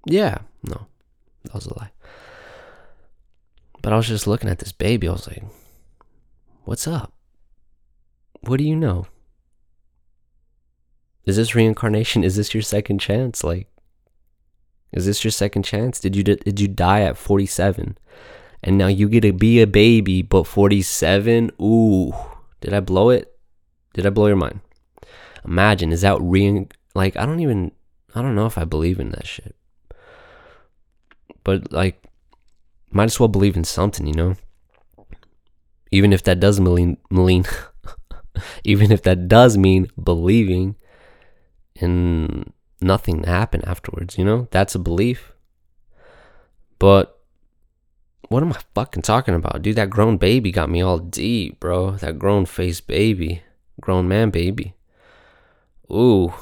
Yeah. 0.05 0.39
No, 0.63 0.88
that 1.43 1.53
was 1.53 1.65
a 1.65 1.77
lie. 1.77 1.91
But 3.81 3.93
I 3.93 3.97
was 3.97 4.07
just 4.07 4.27
looking 4.27 4.49
at 4.49 4.60
this 4.60 4.71
baby. 4.71 5.07
I 5.07 5.12
was 5.12 5.27
like, 5.27 5.43
what's 6.65 6.88
up? 6.88 7.13
What 8.41 8.57
do 8.57 8.63
you 8.63 8.75
know? 8.75 9.07
Is 11.25 11.36
this 11.36 11.55
reincarnation? 11.55 12.23
Is 12.23 12.36
this 12.36 12.53
your 12.53 12.63
second 12.63 12.99
chance? 12.99 13.43
Like, 13.43 13.67
is 14.93 15.06
this 15.06 15.23
your 15.23 15.32
second 15.32 15.63
chance? 15.63 15.99
Did 15.99 16.15
you 16.15 16.23
did 16.23 16.60
you 16.60 16.67
die 16.67 17.01
at 17.01 17.17
47? 17.17 17.97
And 18.63 18.77
now 18.77 18.88
you 18.88 19.10
get 19.10 19.21
to 19.21 19.34
be 19.34 19.62
a 19.62 19.67
baby 19.67 20.21
but 20.21 20.45
47? 20.45 21.51
Ooh. 21.62 22.13
Did 22.60 22.73
I 22.73 22.80
blow 22.80 23.10
it? 23.10 23.34
Did 23.93 24.06
I 24.06 24.10
blow 24.10 24.27
your 24.27 24.36
mind? 24.36 24.60
Imagine 25.45 25.91
is 25.91 26.01
that 26.01 26.21
rein 26.21 26.69
like 26.93 27.15
I 27.17 27.25
don't 27.25 27.39
even 27.39 27.71
I 28.13 28.21
don't 28.21 28.36
know 28.36 28.45
if 28.45 28.58
I 28.58 28.65
believe 28.65 28.99
in 28.99 29.12
that 29.12 29.25
shit. 29.25 29.56
But 31.43 31.71
like 31.71 32.04
might 32.91 33.06
as 33.06 33.19
well 33.19 33.30
believe 33.30 33.56
in 33.56 33.63
something, 33.63 34.06
you 34.06 34.13
know? 34.13 34.36
Even 35.91 36.13
if 36.13 36.23
that 36.23 36.39
does 36.39 36.60
mean 36.60 36.97
mean 37.10 37.45
even 38.63 38.91
if 38.91 39.01
that 39.04 39.27
does 39.27 39.58
mean 39.58 39.88
believing 40.01 40.75
in 41.75 42.54
nothing 42.82 43.24
happen 43.24 43.63
afterwards, 43.65 44.17
you 44.17 44.26
know? 44.26 44.48
That's 44.52 44.76
a 44.76 44.80
belief. 44.80 45.34
But 46.80 47.20
what 48.28 48.44
am 48.44 48.54
I 48.54 48.60
fucking 48.74 49.04
talking 49.04 49.36
about? 49.36 49.62
Dude, 49.62 49.76
that 49.76 49.89
grown 49.89 50.17
baby 50.17 50.52
got 50.52 50.70
me 50.70 50.82
all 50.82 51.00
deep, 51.00 51.60
bro. 51.60 51.91
That 51.91 52.17
grown 52.17 52.46
face 52.46 52.82
baby. 52.82 53.44
Grown 53.80 54.08
man 54.08 54.30
baby. 54.30 54.74
Ooh. 55.91 56.34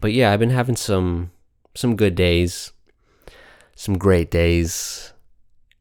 But 0.00 0.12
yeah, 0.12 0.30
I've 0.30 0.40
been 0.40 0.50
having 0.50 0.76
some 0.76 1.30
some 1.74 1.96
good 1.96 2.14
days. 2.14 2.72
Some 3.74 3.98
great 3.98 4.30
days. 4.30 5.12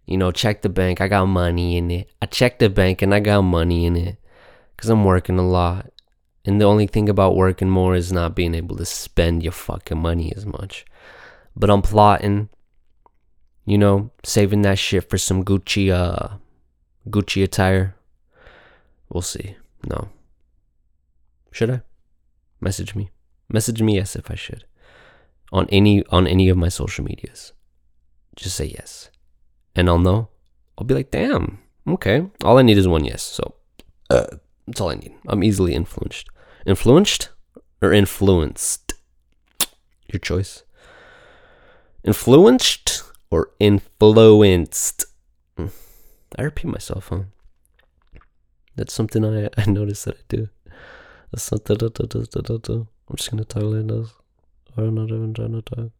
You 0.06 0.18
know, 0.18 0.32
check 0.32 0.62
the 0.62 0.70
bank. 0.70 1.00
I 1.02 1.08
got 1.08 1.26
money 1.26 1.78
in 1.78 1.92
it. 1.92 2.10
I 2.22 2.26
checked 2.26 2.60
the 2.60 2.70
bank 2.70 3.02
and 3.02 3.14
I 3.14 3.20
got 3.20 3.42
money 3.42 3.86
in 3.86 3.96
it. 3.96 4.18
Cause 4.78 4.90
I'm 4.90 5.06
working 5.06 5.38
a 5.38 5.48
lot. 5.48 5.93
And 6.46 6.60
the 6.60 6.66
only 6.66 6.88
thing 6.88 7.08
about 7.08 7.36
working 7.36 7.70
more 7.70 7.96
is 7.96 8.12
not 8.12 8.36
being 8.36 8.54
able 8.54 8.76
to 8.76 8.86
spend 8.86 9.44
your 9.44 9.54
fucking 9.54 9.98
money 9.98 10.34
as 10.36 10.46
much. 10.46 10.86
But 11.56 11.70
I'm 11.70 11.82
plotting, 11.82 12.50
you 13.66 13.78
know, 13.78 14.12
saving 14.24 14.64
that 14.64 14.78
shit 14.78 15.10
for 15.10 15.18
some 15.18 15.44
Gucci 15.44 15.92
uh 15.92 16.38
Gucci 17.08 17.44
attire. 17.44 17.96
We'll 19.10 19.22
see. 19.22 19.56
No. 19.88 20.10
Should 21.52 21.70
I? 21.70 21.82
Message 22.60 22.96
me. 22.96 23.12
Message 23.50 23.82
me 23.82 23.96
yes 23.96 24.16
if 24.16 24.32
I 24.32 24.36
should. 24.36 24.66
On 25.52 25.68
any 25.70 26.04
on 26.08 26.28
any 26.28 26.50
of 26.50 26.58
my 26.58 26.70
social 26.70 27.06
medias. 27.06 27.54
Just 28.36 28.56
say 28.56 28.66
yes. 28.66 29.10
And 29.76 29.88
I'll 29.88 30.00
know. 30.00 30.30
I'll 30.78 30.86
be 30.86 30.96
like, 30.96 31.12
damn, 31.12 31.60
okay. 31.88 32.26
All 32.44 32.58
I 32.58 32.64
need 32.64 32.78
is 32.78 32.88
one 32.88 33.06
yes. 33.06 33.22
So 33.22 33.56
uh, 34.10 34.26
that's 34.68 34.82
all 34.82 34.90
I 34.90 34.96
need. 34.96 35.14
I'm 35.28 35.44
easily 35.44 35.74
influenced. 35.74 36.30
Influenced 36.66 37.30
or 37.82 37.92
influenced? 37.92 38.94
Your 40.08 40.20
choice. 40.20 40.64
Influenced 42.04 43.04
or 43.30 43.50
influenced? 43.60 45.06
Hmm. 45.58 45.68
I 46.38 46.44
repeat 46.44 46.68
myself, 46.68 47.10
huh? 47.10 47.24
That's 48.76 48.94
something 48.94 49.26
I, 49.26 49.50
I 49.58 49.66
noticed 49.70 50.06
that 50.06 50.16
I 50.16 50.22
do. 50.30 50.50
That's 51.32 51.44
something 51.44 51.78
that 51.78 52.00
I 52.00 52.58
do. 52.58 52.88
I'm 53.10 53.16
just 53.16 53.32
gonna 53.32 53.44
talk 53.44 53.64
like 53.64 53.88
this. 53.88 54.14
I'm 54.78 54.96
not 54.96 55.10
even 55.10 55.34
trying 55.34 55.54
to 55.54 55.62
talk. 55.62 55.92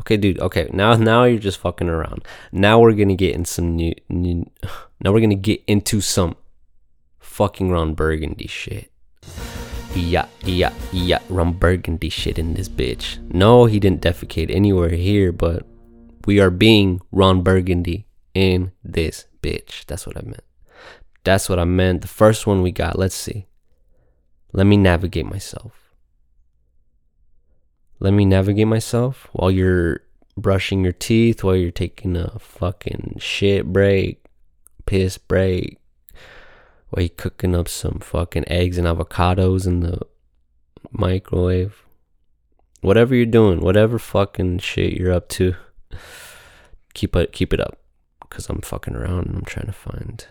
Okay, 0.00 0.16
dude. 0.16 0.40
Okay, 0.40 0.70
now 0.72 0.94
now 0.94 1.24
you're 1.24 1.38
just 1.38 1.58
fucking 1.58 1.88
around. 1.88 2.24
Now 2.52 2.80
we're 2.80 2.94
gonna 2.94 3.14
get 3.14 3.34
in 3.34 3.44
some 3.44 3.76
new, 3.76 3.94
new 4.08 4.50
now 5.00 5.12
we're 5.12 5.20
gonna 5.20 5.34
get 5.34 5.62
into 5.66 6.00
some 6.00 6.36
fucking 7.18 7.70
Ron 7.70 7.94
Burgundy 7.94 8.46
shit. 8.46 8.90
Yeah, 9.94 10.26
yeah, 10.44 10.72
yeah, 10.92 11.18
Ron 11.28 11.52
Burgundy 11.52 12.10
shit 12.10 12.38
in 12.38 12.54
this 12.54 12.68
bitch. 12.68 13.18
No, 13.32 13.64
he 13.64 13.80
didn't 13.80 14.02
defecate 14.02 14.54
anywhere 14.54 14.90
here, 14.90 15.32
but 15.32 15.66
we 16.26 16.38
are 16.38 16.50
being 16.50 17.00
Ron 17.10 17.42
Burgundy 17.42 18.06
in 18.32 18.70
this 18.84 19.26
bitch. 19.42 19.84
That's 19.86 20.06
what 20.06 20.16
I 20.16 20.22
meant. 20.22 20.44
That's 21.24 21.48
what 21.48 21.58
I 21.58 21.64
meant. 21.64 22.02
The 22.02 22.08
first 22.08 22.46
one 22.46 22.62
we 22.62 22.70
got, 22.70 22.98
let's 22.98 23.16
see. 23.16 23.46
Let 24.52 24.66
me 24.66 24.76
navigate 24.76 25.26
myself. 25.26 25.94
Let 27.98 28.12
me 28.12 28.24
navigate 28.24 28.68
myself 28.68 29.28
while 29.32 29.50
you're 29.50 30.02
brushing 30.36 30.84
your 30.84 30.92
teeth, 30.92 31.42
while 31.42 31.56
you're 31.56 31.72
taking 31.72 32.16
a 32.16 32.38
fucking 32.38 33.16
shit 33.18 33.72
break, 33.72 34.24
piss 34.86 35.18
break, 35.18 35.79
while 36.90 37.02
you're 37.02 37.10
cooking 37.10 37.54
up 37.54 37.68
some 37.68 38.00
fucking 38.00 38.44
eggs 38.48 38.76
and 38.76 38.86
avocados 38.86 39.66
in 39.66 39.80
the 39.80 40.00
microwave. 40.90 41.84
Whatever 42.80 43.14
you're 43.14 43.26
doing, 43.26 43.60
whatever 43.60 43.98
fucking 43.98 44.58
shit 44.58 44.94
you're 44.94 45.12
up 45.12 45.28
to, 45.30 45.54
keep 46.94 47.14
it 47.14 47.32
keep 47.32 47.52
it 47.52 47.60
up. 47.60 47.78
Cause 48.28 48.48
I'm 48.48 48.60
fucking 48.60 48.94
around 48.94 49.26
and 49.26 49.36
I'm 49.36 49.44
trying 49.44 49.66
to 49.66 49.72
find 49.72 50.26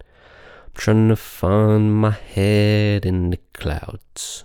I'm 0.00 0.74
trying 0.74 1.08
to 1.08 1.16
find 1.16 1.94
my 1.94 2.10
head 2.10 3.06
in 3.06 3.30
the 3.30 3.38
clouds. 3.54 4.44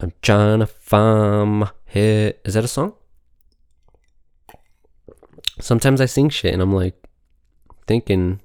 I'm 0.00 0.12
trying 0.22 0.60
to 0.60 0.66
find 0.66 1.60
my 1.60 1.70
head. 1.86 2.36
Is 2.44 2.54
that 2.54 2.64
a 2.64 2.68
song? 2.68 2.94
Sometimes 5.60 6.00
I 6.00 6.06
sing 6.06 6.28
shit 6.28 6.52
and 6.52 6.62
I'm 6.62 6.74
like 6.74 6.94
thinking 7.86 8.40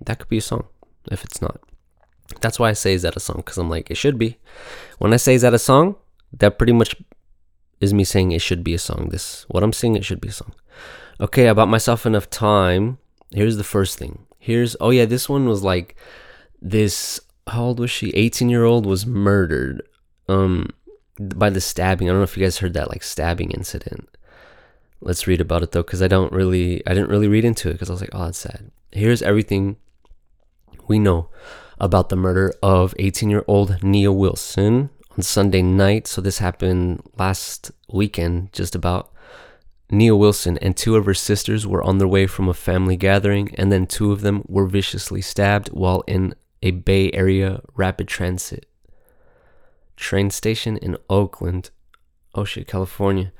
that 0.00 0.18
could 0.18 0.28
be 0.28 0.38
a 0.38 0.42
song 0.42 0.66
if 1.10 1.24
it's 1.24 1.42
not. 1.42 1.60
That's 2.40 2.58
why 2.58 2.70
I 2.70 2.74
say 2.74 2.92
is 2.92 3.02
that 3.02 3.16
a 3.16 3.20
song 3.20 3.38
because 3.38 3.58
I'm 3.58 3.70
like 3.70 3.90
it 3.90 3.96
should 3.96 4.18
be. 4.18 4.38
When 4.98 5.12
I 5.12 5.16
say 5.16 5.34
is 5.34 5.42
that 5.42 5.54
a 5.54 5.58
song, 5.58 5.96
that 6.32 6.58
pretty 6.58 6.72
much 6.72 6.94
is 7.80 7.94
me 7.94 8.04
saying 8.04 8.32
it 8.32 8.42
should 8.42 8.62
be 8.62 8.74
a 8.74 8.78
song. 8.78 9.08
This 9.10 9.44
what 9.48 9.62
I'm 9.62 9.72
saying 9.72 9.96
it 9.96 10.04
should 10.04 10.20
be 10.20 10.28
a 10.28 10.32
song. 10.32 10.54
Okay, 11.20 11.48
I 11.48 11.52
bought 11.52 11.68
myself 11.68 12.06
enough 12.06 12.28
time. 12.30 12.98
Here's 13.30 13.56
the 13.56 13.64
first 13.64 13.98
thing. 13.98 14.26
Here's 14.38 14.76
oh 14.80 14.90
yeah, 14.90 15.04
this 15.04 15.28
one 15.28 15.48
was 15.48 15.62
like 15.62 15.96
this 16.60 17.20
how 17.46 17.64
old 17.64 17.80
was 17.80 17.90
she? 17.90 18.10
18 18.10 18.48
year 18.50 18.64
old 18.64 18.84
was 18.84 19.06
murdered. 19.06 19.82
Um 20.28 20.70
by 21.18 21.50
the 21.50 21.60
stabbing. 21.60 22.08
I 22.08 22.12
don't 22.12 22.20
know 22.20 22.24
if 22.24 22.36
you 22.36 22.44
guys 22.44 22.58
heard 22.58 22.74
that 22.74 22.90
like 22.90 23.02
stabbing 23.02 23.50
incident. 23.50 24.08
Let's 25.00 25.26
read 25.26 25.40
about 25.40 25.62
it 25.62 25.72
though, 25.72 25.82
because 25.82 26.02
I 26.02 26.08
don't 26.08 26.32
really, 26.32 26.84
I 26.86 26.94
didn't 26.94 27.10
really 27.10 27.28
read 27.28 27.44
into 27.44 27.70
it 27.70 27.74
because 27.74 27.90
I 27.90 27.92
was 27.92 28.00
like, 28.00 28.10
oh, 28.12 28.24
that's 28.24 28.38
sad. 28.38 28.70
Here's 28.90 29.22
everything 29.22 29.76
we 30.88 30.98
know 30.98 31.28
about 31.78 32.08
the 32.08 32.16
murder 32.16 32.52
of 32.62 32.94
18 32.98 33.30
year 33.30 33.44
old 33.46 33.82
Nia 33.82 34.12
Wilson 34.12 34.90
on 35.10 35.22
Sunday 35.22 35.62
night. 35.62 36.06
So 36.06 36.20
this 36.20 36.38
happened 36.38 37.02
last 37.16 37.70
weekend, 37.92 38.52
just 38.52 38.74
about. 38.74 39.12
Nia 39.90 40.14
Wilson 40.14 40.58
and 40.58 40.76
two 40.76 40.96
of 40.96 41.06
her 41.06 41.14
sisters 41.14 41.66
were 41.66 41.82
on 41.82 41.96
their 41.96 42.08
way 42.08 42.26
from 42.26 42.48
a 42.48 42.54
family 42.54 42.96
gathering, 42.96 43.54
and 43.54 43.72
then 43.72 43.86
two 43.86 44.12
of 44.12 44.20
them 44.20 44.44
were 44.46 44.66
viciously 44.66 45.22
stabbed 45.22 45.68
while 45.68 46.04
in 46.06 46.34
a 46.62 46.72
Bay 46.72 47.10
Area 47.12 47.62
rapid 47.74 48.06
transit 48.06 48.66
train 49.98 50.30
station 50.30 50.76
in 50.76 50.96
Oakland, 51.10 51.70
oh 52.34 52.44
shit, 52.44 52.66
California. 52.66 53.32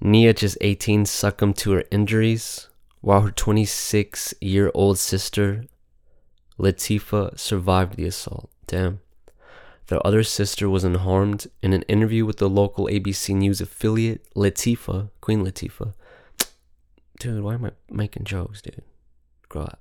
Nia, 0.00 0.32
just 0.32 0.58
18, 0.60 1.04
succumbed 1.04 1.56
to 1.58 1.72
her 1.72 1.84
injuries, 1.90 2.68
while 3.00 3.20
her 3.20 3.30
26 3.30 4.34
year 4.40 4.70
old 4.74 4.98
sister, 4.98 5.64
Latifa, 6.58 7.38
survived 7.38 7.96
the 7.96 8.06
assault. 8.06 8.50
Damn. 8.66 9.00
Their 9.88 10.04
other 10.06 10.22
sister 10.22 10.68
was 10.68 10.84
unharmed. 10.84 11.46
In 11.62 11.72
an 11.72 11.82
interview 11.82 12.24
with 12.24 12.38
the 12.38 12.48
local 12.48 12.86
ABC 12.86 13.34
News 13.34 13.60
affiliate, 13.60 14.26
Latifa, 14.34 15.10
Queen 15.20 15.44
Latifah, 15.44 15.92
dude, 17.20 17.42
why 17.42 17.54
am 17.54 17.66
I 17.66 17.72
making 17.90 18.24
jokes, 18.24 18.62
dude? 18.62 18.82
Grow 19.48 19.62
up. 19.62 19.80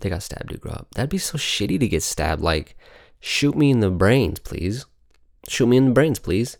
They 0.00 0.10
got 0.10 0.22
stabbed, 0.22 0.48
dude. 0.48 0.60
Grow 0.60 0.72
up. 0.72 0.88
That'd 0.94 1.10
be 1.10 1.18
so 1.18 1.38
shitty 1.38 1.80
to 1.80 1.88
get 1.88 2.02
stabbed. 2.02 2.42
Like, 2.42 2.76
shoot 3.20 3.56
me 3.56 3.70
in 3.70 3.80
the 3.80 3.90
brains, 3.90 4.38
please. 4.40 4.84
Shoot 5.48 5.66
me 5.66 5.76
in 5.76 5.86
the 5.86 5.92
brains, 5.92 6.18
please. 6.18 6.58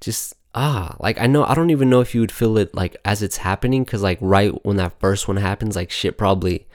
Just 0.00 0.34
ah, 0.54 0.96
like 0.98 1.20
I 1.20 1.26
know 1.26 1.44
I 1.44 1.54
don't 1.54 1.70
even 1.70 1.90
know 1.90 2.00
if 2.00 2.14
you 2.14 2.20
would 2.20 2.32
feel 2.32 2.56
it 2.56 2.74
like 2.74 2.96
as 3.04 3.22
it's 3.22 3.38
happening, 3.38 3.84
cause 3.84 4.02
like 4.02 4.18
right 4.20 4.50
when 4.64 4.76
that 4.76 4.98
first 4.98 5.28
one 5.28 5.36
happens, 5.36 5.76
like 5.76 5.90
shit 5.90 6.16
probably 6.16 6.66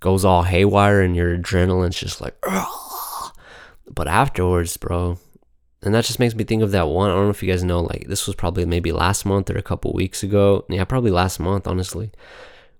goes 0.00 0.24
all 0.24 0.42
haywire 0.42 1.00
and 1.02 1.14
your 1.14 1.36
adrenaline's 1.36 1.98
just 1.98 2.20
like. 2.20 2.36
Ugh 2.42 2.90
but 3.90 4.08
afterwards, 4.08 4.76
bro, 4.76 5.18
and 5.82 5.94
that 5.94 6.04
just 6.04 6.18
makes 6.18 6.34
me 6.34 6.44
think 6.44 6.62
of 6.62 6.70
that 6.70 6.88
one. 6.88 7.10
I 7.10 7.14
don't 7.14 7.24
know 7.24 7.30
if 7.30 7.42
you 7.42 7.50
guys 7.50 7.64
know, 7.64 7.80
like 7.80 8.06
this 8.06 8.26
was 8.26 8.36
probably 8.36 8.64
maybe 8.64 8.92
last 8.92 9.26
month 9.26 9.50
or 9.50 9.58
a 9.58 9.62
couple 9.62 9.92
weeks 9.92 10.22
ago. 10.22 10.64
Yeah, 10.68 10.84
probably 10.84 11.10
last 11.10 11.40
month, 11.40 11.66
honestly. 11.66 12.12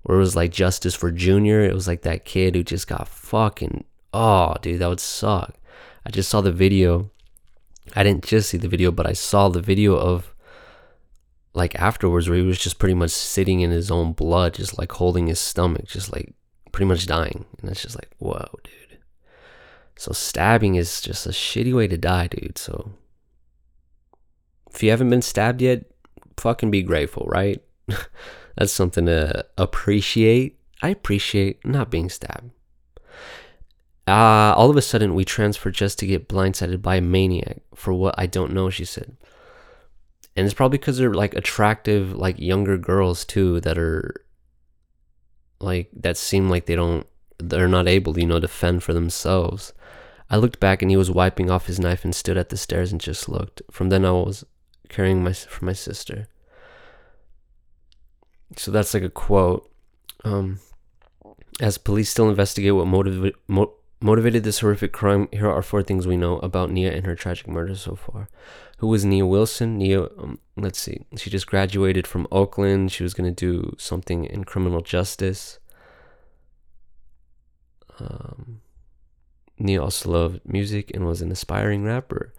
Where 0.02 0.16
it 0.16 0.20
was 0.20 0.37
like 0.37 0.52
justice 0.52 0.94
for 0.94 1.11
Junior. 1.11 1.62
It 1.62 1.74
was 1.74 1.87
like 1.87 2.02
that 2.02 2.24
kid 2.24 2.54
who 2.54 2.62
just 2.62 2.88
got 2.88 3.09
fucking 3.09 3.85
oh, 4.12 4.54
dude, 4.62 4.80
that 4.80 4.88
would 4.88 5.00
suck. 5.00 5.54
I 6.06 6.11
just 6.11 6.30
saw 6.30 6.40
the 6.40 6.52
video. 6.52 7.11
I 7.94 8.02
didn't 8.02 8.24
just 8.24 8.50
see 8.50 8.59
the 8.59 8.68
video, 8.68 8.90
but 8.90 9.06
I 9.06 9.12
saw 9.12 9.48
the 9.48 9.61
video 9.61 9.96
of 9.96 10.35
like 11.52 11.74
afterwards 11.74 12.28
where 12.28 12.38
he 12.38 12.44
was 12.44 12.59
just 12.59 12.78
pretty 12.78 12.94
much 12.94 13.11
sitting 13.11 13.61
in 13.61 13.70
his 13.70 13.90
own 13.90 14.12
blood, 14.12 14.54
just 14.54 14.78
like 14.78 14.92
holding 14.92 15.26
his 15.26 15.40
stomach, 15.40 15.87
just 15.87 16.12
like 16.12 16.35
pretty 16.72 16.88
much 16.88 17.06
dying. 17.06 17.46
And 17.61 17.70
it's 17.70 17.83
just 17.83 17.96
like, 17.96 18.11
whoa, 18.18 18.48
dude. 18.64 18.98
So 19.96 20.12
stabbing 20.12 20.76
is 20.76 21.00
just 21.00 21.26
a 21.26 21.30
shitty 21.30 21.74
way 21.74 21.87
to 21.87 21.98
die, 21.98 22.26
dude. 22.28 22.59
So 22.59 22.92
if 24.72 24.83
you 24.83 24.90
haven't 24.90 25.11
been 25.11 25.22
stabbed 25.22 25.61
yet, 25.61 25.85
fucking 26.37 26.70
be 26.70 26.83
grateful, 26.83 27.26
right? 27.28 27.62
That's 28.56 28.72
something 28.72 29.06
to 29.06 29.44
appreciate. 29.59 30.59
I 30.83 30.88
appreciate 30.88 31.64
not 31.66 31.90
being 31.90 32.09
stabbed. 32.09 32.50
Uh, 34.09 34.54
all 34.56 34.70
of 34.70 34.76
a 34.76 34.83
sudden, 34.83 35.14
we 35.14 35.24
transfer 35.24 35.70
just 35.70 35.98
to 35.98 36.06
get 36.06 36.28
blindsided 36.28 36.83
by 36.83 36.96
a 36.96 37.00
maniac 37.00 37.62
for 37.74 37.92
what 37.92 38.14
I 38.18 38.26
don't 38.26 38.52
know, 38.52 38.70
she 38.70 38.85
said. 38.85 39.16
And 40.35 40.46
it's 40.46 40.54
probably 40.54 40.78
because 40.78 40.98
they're 40.98 41.14
like 41.14 41.35
attractive, 41.35 42.14
like 42.14 42.38
younger 42.40 42.78
girls 42.78 43.24
too, 43.24 43.61
that 43.61 43.78
are 43.78 44.24
like, 45.61 45.90
that 45.92 46.16
seem 46.16 46.49
like 46.49 46.66
they 46.66 46.75
don't, 46.75 47.07
they're 47.38 47.68
not 47.68 47.88
able 47.88 48.18
you 48.18 48.27
know, 48.27 48.40
defend 48.40 48.83
for 48.83 48.92
themselves. 48.92 49.73
I 50.29 50.37
looked 50.37 50.61
back 50.61 50.83
and 50.83 50.90
he 50.90 50.96
was 50.96 51.11
wiping 51.11 51.51
off 51.51 51.66
his 51.66 51.81
knife 51.81 52.05
and 52.05 52.14
stood 52.14 52.37
at 52.37 52.51
the 52.51 52.57
stairs 52.57 52.92
and 52.92 53.01
just 53.01 53.29
looked. 53.29 53.62
From 53.70 53.88
then 53.88 54.05
I 54.05 54.12
was 54.12 54.44
caring 54.88 55.25
my, 55.25 55.33
for 55.33 55.64
my 55.64 55.73
sister. 55.73 56.29
So 58.57 58.70
that's 58.70 58.94
like 58.94 59.03
a 59.03 59.11
quote. 59.11 59.70
Um, 60.25 60.61
as 61.61 61.79
police 61.79 62.11
still 62.11 62.29
investigate 62.29 62.75
what 62.75 62.87
motiv- 62.87 63.35
mo- 63.49 63.75
motivated 64.01 64.45
this 64.45 64.61
horrific 64.61 64.93
crime, 64.93 65.29
here 65.33 65.51
are 65.51 65.63
four 65.63 65.83
things 65.83 66.07
we 66.07 66.17
know 66.17 66.39
about 66.39 66.71
Nia 66.71 66.93
and 66.93 67.07
her 67.07 67.15
tragic 67.15 67.47
murder 67.47 67.75
so 67.75 67.95
far. 67.95 68.29
Who 68.79 68.87
was 68.87 69.05
Nia 69.05 69.27
Wilson? 69.27 69.77
Nia, 69.79 70.05
um, 70.05 70.39
let's 70.57 70.81
see. 70.81 71.05
She 71.17 71.29
just 71.29 71.47
graduated 71.47 72.07
from 72.07 72.27
Oakland. 72.33 72.93
She 72.93 73.03
was 73.03 73.13
going 73.13 73.33
to 73.33 73.47
do 73.47 73.75
something 73.79 74.25
in 74.25 74.45
criminal 74.45 74.81
justice. 74.81 75.59
Um, 77.99 78.63
Nia 79.59 79.83
also 79.83 80.11
loved 80.11 80.41
music 80.47 80.91
and 80.95 81.05
was 81.05 81.21
an 81.21 81.31
aspiring 81.31 81.85
rapper. 81.85 82.33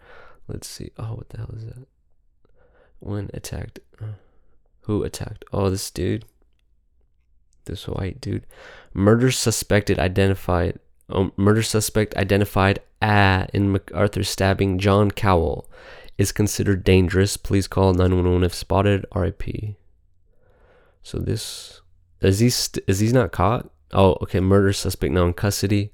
Let's 0.48 0.66
see. 0.66 0.90
Oh, 0.98 1.14
what 1.14 1.28
the 1.28 1.38
hell 1.38 1.54
is 1.56 1.66
that? 1.66 1.86
When 2.98 3.30
attacked. 3.32 3.78
Uh, 4.00 4.16
who 4.82 5.04
attacked? 5.04 5.44
Oh, 5.52 5.70
this 5.70 5.90
dude. 5.92 6.24
This 7.66 7.86
white 7.86 8.20
dude. 8.20 8.46
Murder 8.92 9.30
suspected 9.30 10.00
identified. 10.00 10.80
Murder 11.36 11.62
suspect 11.62 12.16
identified 12.16 12.80
ah, 13.00 13.46
in 13.52 13.72
MacArthur 13.72 14.24
stabbing 14.24 14.78
John 14.78 15.10
Cowell 15.10 15.70
is 16.18 16.32
considered 16.32 16.84
dangerous. 16.84 17.36
Please 17.36 17.66
call 17.66 17.92
911 17.92 18.44
if 18.44 18.54
spotted. 18.54 19.04
RIP. 19.14 19.76
So 21.02 21.18
this 21.18 21.80
is 22.20 22.38
he 22.38 22.50
st- 22.50 22.84
is 22.86 23.00
he 23.00 23.08
not 23.12 23.32
caught? 23.32 23.70
Oh, 23.92 24.16
okay. 24.22 24.40
Murder 24.40 24.72
suspect 24.72 25.12
now 25.12 25.26
in 25.26 25.34
custody. 25.34 25.92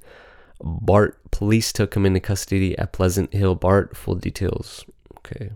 Bart 0.60 1.18
police 1.30 1.72
took 1.72 1.94
him 1.94 2.04
into 2.04 2.20
custody 2.20 2.76
at 2.78 2.92
Pleasant 2.92 3.32
Hill. 3.32 3.54
Bart, 3.54 3.96
full 3.96 4.16
details. 4.16 4.84
Okay. 5.18 5.50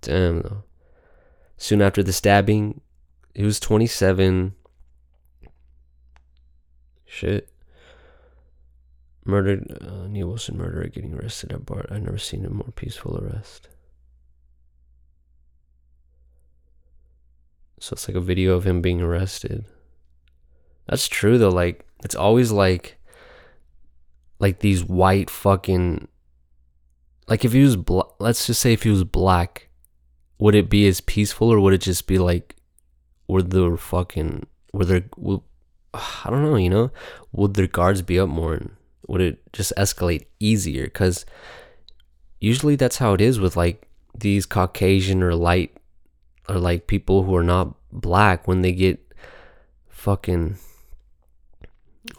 Damn 0.00 0.42
though. 0.42 0.64
Soon 1.56 1.82
after 1.82 2.02
the 2.02 2.12
stabbing, 2.12 2.80
he 3.34 3.44
was 3.44 3.60
27. 3.60 4.54
Shit. 7.04 7.48
Murdered, 9.28 9.78
uh, 9.82 10.06
Neil 10.08 10.28
Wilson 10.28 10.56
murderer 10.56 10.86
getting 10.86 11.12
arrested 11.12 11.52
at 11.52 11.66
Bart. 11.66 11.88
I've 11.90 12.02
never 12.02 12.16
seen 12.16 12.46
a 12.46 12.48
more 12.48 12.72
peaceful 12.74 13.18
arrest. 13.18 13.68
So 17.78 17.92
it's 17.92 18.08
like 18.08 18.16
a 18.16 18.22
video 18.22 18.54
of 18.54 18.66
him 18.66 18.80
being 18.80 19.02
arrested. 19.02 19.66
That's 20.86 21.08
true 21.08 21.36
though. 21.36 21.50
Like, 21.50 21.84
it's 22.02 22.14
always 22.14 22.50
like 22.50 22.98
like 24.38 24.60
these 24.60 24.82
white 24.82 25.28
fucking 25.28 26.08
like 27.26 27.44
if 27.44 27.52
he 27.52 27.62
was 27.62 27.76
bl- 27.76 28.08
let's 28.18 28.46
just 28.46 28.62
say 28.62 28.72
if 28.72 28.84
he 28.84 28.90
was 28.90 29.04
black 29.04 29.68
would 30.38 30.54
it 30.54 30.70
be 30.70 30.88
as 30.88 31.02
peaceful 31.02 31.52
or 31.52 31.60
would 31.60 31.74
it 31.74 31.82
just 31.82 32.06
be 32.06 32.18
like 32.18 32.56
would 33.26 33.50
the 33.50 33.76
fucking 33.76 34.46
were 34.72 34.86
there 34.86 35.04
I 35.92 36.30
don't 36.30 36.42
know 36.42 36.56
you 36.56 36.70
know 36.70 36.92
would 37.32 37.54
their 37.54 37.66
guards 37.66 38.00
be 38.00 38.18
up 38.18 38.30
more 38.30 38.54
would 39.08 39.20
it 39.20 39.40
just 39.52 39.72
escalate 39.76 40.26
easier 40.38 40.84
because 40.84 41.26
usually 42.40 42.76
that's 42.76 42.98
how 42.98 43.14
it 43.14 43.20
is 43.20 43.40
with 43.40 43.56
like 43.56 43.88
these 44.16 44.46
Caucasian 44.46 45.22
or 45.22 45.34
light 45.34 45.76
or 46.48 46.56
like 46.56 46.86
people 46.86 47.24
who 47.24 47.34
are 47.34 47.42
not 47.42 47.74
black 47.90 48.46
when 48.46 48.62
they 48.62 48.72
get 48.72 49.00
fucking 49.88 50.56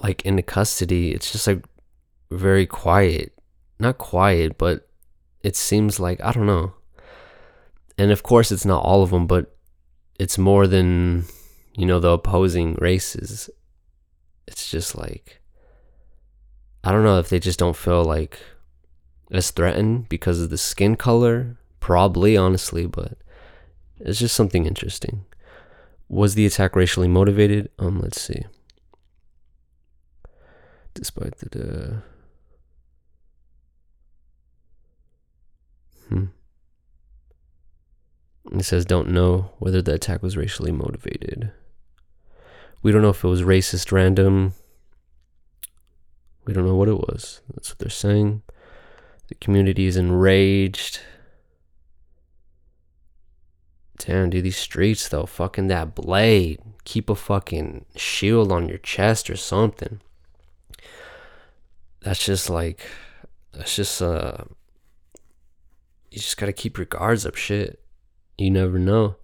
like 0.02 0.22
into 0.24 0.42
custody 0.42 1.12
it's 1.12 1.32
just 1.32 1.48
like 1.48 1.64
very 2.32 2.66
quiet. 2.66 3.34
Not 3.80 3.98
quiet, 3.98 4.58
but 4.58 4.88
it 5.44 5.56
seems 5.56 6.00
like, 6.00 6.22
I 6.22 6.32
don't 6.32 6.46
know. 6.46 6.74
And 7.98 8.12
of 8.12 8.24
course, 8.24 8.52
it's 8.52 8.66
not 8.66 8.84
all 8.84 9.04
of 9.04 9.12
them, 9.12 9.28
but 9.28 9.56
it's 10.20 10.38
more 10.38 10.68
than, 10.68 11.26
you 11.76 11.86
know, 11.86 12.00
the 12.00 12.10
opposing 12.10 12.76
races. 12.76 13.50
It's 14.48 14.70
just 14.70 14.96
like, 14.98 15.39
I 16.84 16.92
don't 16.92 17.04
know 17.04 17.20
if 17.20 17.30
they 17.30 17.40
just 17.40 17.60
don't 17.60 17.76
feel 17.76 18.04
like 18.04 18.40
as 19.32 19.52
threatened 19.52 20.10
because 20.10 20.42
of 20.42 20.50
the 20.50 20.58
skin 20.58 20.96
color. 20.96 21.58
Probably, 21.80 22.36
honestly, 22.36 22.86
but 22.86 23.18
it's 24.00 24.20
just 24.20 24.36
something 24.36 24.66
interesting. 24.66 25.26
Was 26.08 26.36
the 26.36 26.46
attack 26.46 26.76
racially 26.76 27.08
motivated? 27.08 27.70
Um, 27.80 28.00
let's 28.00 28.22
see. 28.22 28.44
Despite 30.94 31.38
the. 31.38 32.02
Uh, 32.04 32.10
Hmm. 36.10 36.26
It 38.52 38.64
says 38.64 38.84
don't 38.86 39.10
know 39.10 39.52
whether 39.60 39.82
the 39.82 39.94
attack 39.94 40.24
was 40.24 40.36
racially 40.36 40.72
motivated. 40.72 41.52
We 42.82 42.92
don't 42.92 43.04
know 43.04 43.10
if 43.10 43.24
it 43.24 43.28
was 43.28 43.44
racist 43.44 43.92
random. 43.92 44.54
We 46.50 46.56
don't 46.56 46.66
know 46.66 46.74
what 46.74 46.88
it 46.90 46.98
was. 46.98 47.42
That's 47.54 47.70
what 47.70 47.78
they're 47.78 47.90
saying. 47.92 48.42
The 49.28 49.36
community 49.36 49.86
is 49.86 49.98
enraged. 49.98 51.00
Damn, 54.00 54.32
dude, 54.32 54.46
these 54.46 54.58
streets 54.58 55.08
though, 55.08 55.28
fucking 55.28 55.68
that 55.68 55.94
blade. 55.94 56.60
Keep 56.86 57.08
a 57.12 57.14
fucking 57.14 57.86
shield 57.96 58.52
on 58.52 58.68
your 58.68 58.80
chest 58.80 59.30
or 59.30 59.36
something. 59.36 60.02
That's 62.02 62.26
just 62.26 62.50
like, 62.50 62.88
that's 63.52 63.76
just 63.76 64.02
uh, 64.02 64.46
you 66.10 66.18
just 66.18 66.38
gotta 66.38 66.52
keep 66.52 66.80
your 66.80 66.88
guards 66.88 67.28
up. 67.28 67.36
Shit, 67.36 67.80
you 68.40 68.50
never 68.50 68.80
know. 68.80 69.18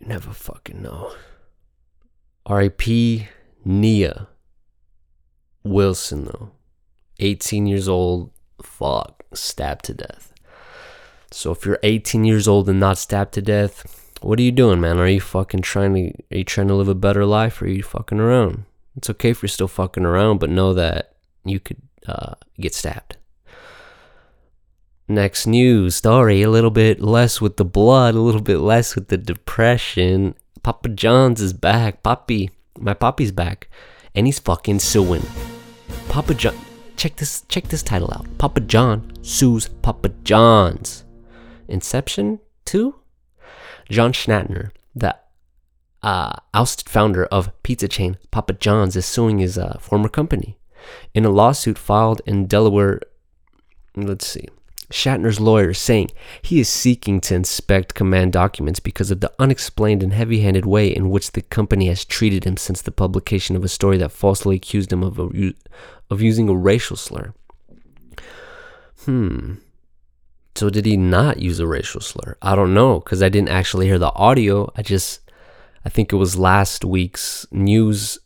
You 0.00 0.06
never 0.06 0.30
fucking 0.30 0.80
know. 0.80 1.12
R.I.P. 2.46 3.28
Nia 3.66 4.28
Wilson 5.66 6.26
though, 6.26 6.50
18 7.20 7.66
years 7.66 7.88
old. 7.88 8.30
Fuck, 8.62 9.22
stabbed 9.34 9.84
to 9.86 9.94
death. 9.94 10.32
So 11.30 11.52
if 11.52 11.66
you're 11.66 11.78
18 11.82 12.24
years 12.24 12.48
old 12.48 12.68
and 12.68 12.80
not 12.80 12.98
stabbed 12.98 13.34
to 13.34 13.42
death, 13.42 14.06
what 14.22 14.38
are 14.38 14.42
you 14.42 14.52
doing, 14.52 14.80
man? 14.80 14.98
Are 14.98 15.08
you 15.08 15.20
fucking 15.20 15.62
trying 15.62 15.94
to 15.94 16.34
are 16.34 16.38
you 16.38 16.44
trying 16.44 16.68
to 16.68 16.74
live 16.74 16.88
a 16.88 16.94
better 16.94 17.26
life 17.26 17.60
or 17.60 17.66
are 17.66 17.68
you 17.68 17.82
fucking 17.82 18.20
around? 18.20 18.64
It's 18.96 19.10
okay 19.10 19.30
if 19.30 19.42
you're 19.42 19.48
still 19.48 19.68
fucking 19.68 20.06
around, 20.06 20.38
but 20.38 20.50
know 20.50 20.72
that 20.72 21.16
you 21.44 21.60
could 21.60 21.82
uh, 22.06 22.34
get 22.58 22.74
stabbed. 22.74 23.18
Next 25.08 25.46
news 25.46 25.94
story, 25.94 26.42
a 26.42 26.50
little 26.50 26.70
bit 26.70 27.00
less 27.00 27.40
with 27.40 27.58
the 27.58 27.64
blood, 27.64 28.14
a 28.14 28.20
little 28.20 28.40
bit 28.40 28.58
less 28.58 28.94
with 28.94 29.08
the 29.08 29.18
depression. 29.18 30.34
Papa 30.62 30.88
John's 30.88 31.40
is 31.40 31.52
back. 31.52 32.02
Poppy, 32.02 32.50
my 32.78 32.94
Poppy's 32.94 33.30
back. 33.30 33.68
And 34.14 34.26
he's 34.26 34.40
fucking 34.40 34.80
suing. 34.80 35.22
Papa 36.16 36.32
John, 36.32 36.56
check 36.96 37.16
this, 37.16 37.44
check 37.46 37.64
this 37.64 37.82
title 37.82 38.10
out. 38.10 38.26
Papa 38.38 38.60
John 38.60 39.12
sues 39.20 39.68
Papa 39.68 40.08
John's. 40.24 41.04
Inception 41.68 42.40
2? 42.64 42.94
John 43.90 44.14
Schnatter, 44.14 44.70
the 44.94 45.14
uh, 46.02 46.32
ousted 46.54 46.88
founder 46.88 47.26
of 47.26 47.52
pizza 47.62 47.86
chain 47.86 48.16
Papa 48.30 48.54
John's, 48.54 48.96
is 48.96 49.04
suing 49.04 49.40
his 49.40 49.58
uh, 49.58 49.76
former 49.78 50.08
company. 50.08 50.56
In 51.12 51.26
a 51.26 51.28
lawsuit 51.28 51.76
filed 51.76 52.22
in 52.24 52.46
Delaware, 52.46 53.02
let's 53.94 54.26
see, 54.26 54.48
Schnatter's 54.90 55.40
lawyer 55.40 55.74
saying 55.74 56.10
he 56.42 56.60
is 56.60 56.68
seeking 56.68 57.20
to 57.22 57.34
inspect 57.34 57.94
command 57.94 58.32
documents 58.32 58.78
because 58.78 59.10
of 59.10 59.20
the 59.20 59.32
unexplained 59.38 60.02
and 60.02 60.12
heavy 60.12 60.40
handed 60.40 60.64
way 60.64 60.88
in 60.88 61.10
which 61.10 61.32
the 61.32 61.42
company 61.42 61.86
has 61.88 62.04
treated 62.04 62.44
him 62.44 62.56
since 62.56 62.82
the 62.82 62.92
publication 62.92 63.56
of 63.56 63.64
a 63.64 63.68
story 63.68 63.98
that 63.98 64.12
falsely 64.12 64.56
accused 64.56 64.92
him 64.92 65.02
of, 65.02 65.18
a, 65.18 65.54
of 66.10 66.22
using 66.22 66.48
a 66.48 66.54
racial 66.54 66.96
slur. 66.96 67.34
Hmm. 69.04 69.54
So 70.54 70.70
did 70.70 70.86
he 70.86 70.96
not 70.96 71.40
use 71.40 71.60
a 71.60 71.66
racial 71.66 72.00
slur? 72.00 72.38
I 72.40 72.54
don't 72.54 72.72
know 72.72 73.00
because 73.00 73.22
I 73.22 73.28
didn't 73.28 73.50
actually 73.50 73.86
hear 73.86 73.98
the 73.98 74.14
audio. 74.14 74.72
I 74.76 74.82
just, 74.82 75.20
I 75.84 75.88
think 75.88 76.12
it 76.12 76.16
was 76.16 76.38
last 76.38 76.84
week's 76.84 77.46
news 77.50 78.18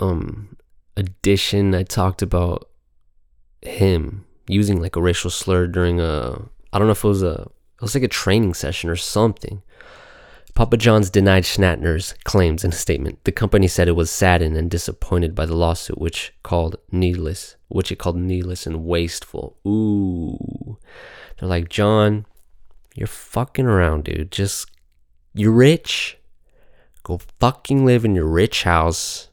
um 0.00 0.56
edition. 0.96 1.74
I 1.74 1.84
talked 1.84 2.22
about 2.22 2.68
him 3.62 4.25
using 4.48 4.80
like 4.80 4.96
a 4.96 5.02
racial 5.02 5.30
slur 5.30 5.66
during 5.66 6.00
a, 6.00 6.40
I 6.72 6.78
don't 6.78 6.88
know 6.88 6.92
if 6.92 7.04
it 7.04 7.08
was 7.08 7.22
a, 7.22 7.48
it 7.76 7.82
was 7.82 7.94
like 7.94 8.04
a 8.04 8.08
training 8.08 8.54
session 8.54 8.90
or 8.90 8.96
something. 8.96 9.62
Papa 10.54 10.78
John's 10.78 11.10
denied 11.10 11.44
Schnatter's 11.44 12.14
claims 12.24 12.64
in 12.64 12.70
a 12.70 12.74
statement. 12.74 13.22
The 13.24 13.32
company 13.32 13.68
said 13.68 13.88
it 13.88 13.92
was 13.92 14.10
saddened 14.10 14.56
and 14.56 14.70
disappointed 14.70 15.34
by 15.34 15.44
the 15.44 15.54
lawsuit, 15.54 15.98
which 15.98 16.32
called 16.42 16.76
needless, 16.90 17.56
which 17.68 17.92
it 17.92 17.98
called 17.98 18.16
needless 18.16 18.66
and 18.66 18.86
wasteful. 18.86 19.58
Ooh. 19.66 20.78
They're 21.38 21.48
like, 21.48 21.68
John, 21.68 22.24
you're 22.94 23.06
fucking 23.06 23.66
around, 23.66 24.04
dude. 24.04 24.32
Just, 24.32 24.70
you're 25.34 25.52
rich. 25.52 26.16
Go 27.02 27.20
fucking 27.38 27.84
live 27.84 28.06
in 28.06 28.14
your 28.14 28.26
rich 28.26 28.62
house. 28.62 29.28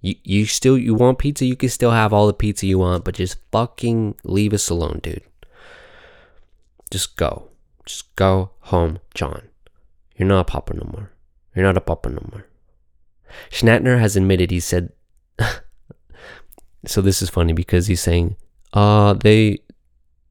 You, 0.00 0.14
you 0.24 0.46
still, 0.46 0.78
you 0.78 0.94
want 0.94 1.18
pizza? 1.18 1.44
You 1.44 1.56
can 1.56 1.68
still 1.68 1.90
have 1.90 2.12
all 2.12 2.26
the 2.26 2.32
pizza 2.32 2.66
you 2.66 2.78
want, 2.78 3.04
but 3.04 3.16
just 3.16 3.36
fucking 3.52 4.16
leave 4.24 4.52
us 4.52 4.70
alone, 4.70 5.00
dude. 5.02 5.22
Just 6.90 7.16
go. 7.16 7.48
Just 7.84 8.14
go 8.16 8.50
home, 8.60 8.98
John. 9.14 9.42
You're 10.16 10.28
not 10.28 10.40
a 10.40 10.44
papa 10.44 10.74
no 10.74 10.88
more. 10.92 11.10
You're 11.54 11.64
not 11.64 11.76
a 11.76 11.80
papa 11.80 12.08
no 12.08 12.26
more. 12.32 12.46
Schnatter 13.50 13.98
has 13.98 14.16
admitted 14.16 14.50
he 14.50 14.60
said, 14.60 14.92
so 16.86 17.00
this 17.00 17.22
is 17.22 17.30
funny 17.30 17.52
because 17.52 17.86
he's 17.86 18.00
saying, 18.00 18.36
uh, 18.72 19.14
they 19.14 19.58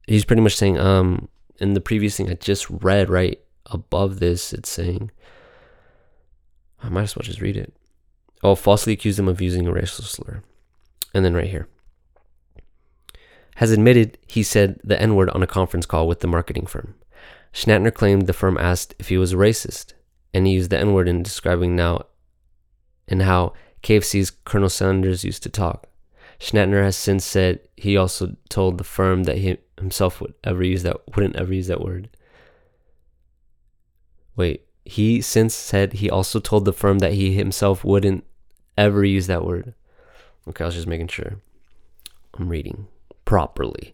he's 0.07 0.25
pretty 0.25 0.41
much 0.41 0.55
saying, 0.55 0.79
um, 0.79 1.27
in 1.59 1.73
the 1.73 1.81
previous 1.81 2.17
thing 2.17 2.29
I 2.29 2.33
just 2.33 2.69
read, 2.69 3.09
right 3.09 3.39
above 3.67 4.19
this, 4.19 4.53
it's 4.53 4.69
saying, 4.69 5.11
I 6.81 6.89
might 6.89 7.03
as 7.03 7.15
well 7.15 7.23
just 7.23 7.41
read 7.41 7.57
it. 7.57 7.73
Oh, 8.43 8.55
falsely 8.55 8.93
accused 8.93 9.19
him 9.19 9.27
of 9.27 9.41
using 9.41 9.67
a 9.67 9.71
racial 9.71 10.05
slur. 10.05 10.43
And 11.13 11.25
then 11.25 11.33
right 11.33 11.49
here. 11.49 11.67
Has 13.55 13.71
admitted 13.71 14.17
he 14.27 14.43
said 14.43 14.79
the 14.83 15.01
N 15.01 15.15
word 15.15 15.29
on 15.31 15.43
a 15.43 15.47
conference 15.47 15.85
call 15.85 16.07
with 16.07 16.21
the 16.21 16.27
marketing 16.27 16.65
firm. 16.65 16.95
Schnatter 17.51 17.93
claimed 17.93 18.27
the 18.27 18.33
firm 18.33 18.57
asked 18.57 18.95
if 18.99 19.09
he 19.09 19.17
was 19.17 19.33
racist, 19.33 19.93
and 20.33 20.47
he 20.47 20.53
used 20.53 20.69
the 20.69 20.79
N 20.79 20.93
word 20.93 21.09
in 21.09 21.23
describing 21.23 21.75
now 21.75 22.05
and 23.09 23.23
how 23.23 23.53
KFC's 23.83 24.29
Colonel 24.31 24.69
Sanders 24.69 25.25
used 25.25 25.43
to 25.43 25.49
talk. 25.49 25.87
Schnatter 26.39 26.83
has 26.83 26.95
since 26.95 27.25
said 27.25 27.59
he 27.75 27.97
also 27.97 28.37
told 28.49 28.77
the 28.77 28.83
firm 28.83 29.23
that 29.23 29.39
he 29.39 29.57
himself 29.77 30.21
would 30.21 30.33
ever 30.43 30.63
use 30.63 30.83
that 30.83 30.97
wouldn't 31.15 31.35
ever 31.35 31.53
use 31.53 31.67
that 31.67 31.81
word. 31.81 32.09
Wait, 34.35 34.65
he 34.85 35.19
since 35.19 35.53
said 35.53 35.93
he 35.93 36.09
also 36.09 36.39
told 36.39 36.63
the 36.63 36.71
firm 36.71 36.99
that 36.99 37.13
he 37.13 37.33
himself 37.33 37.83
wouldn't 37.83 38.23
ever 38.79 39.03
use 39.03 39.27
that 39.27 39.45
word. 39.45 39.73
Okay, 40.47 40.63
I 40.63 40.67
was 40.67 40.75
just 40.75 40.87
making 40.87 41.09
sure 41.09 41.39
I'm 42.35 42.49
reading 42.49 42.87
properly. 43.25 43.93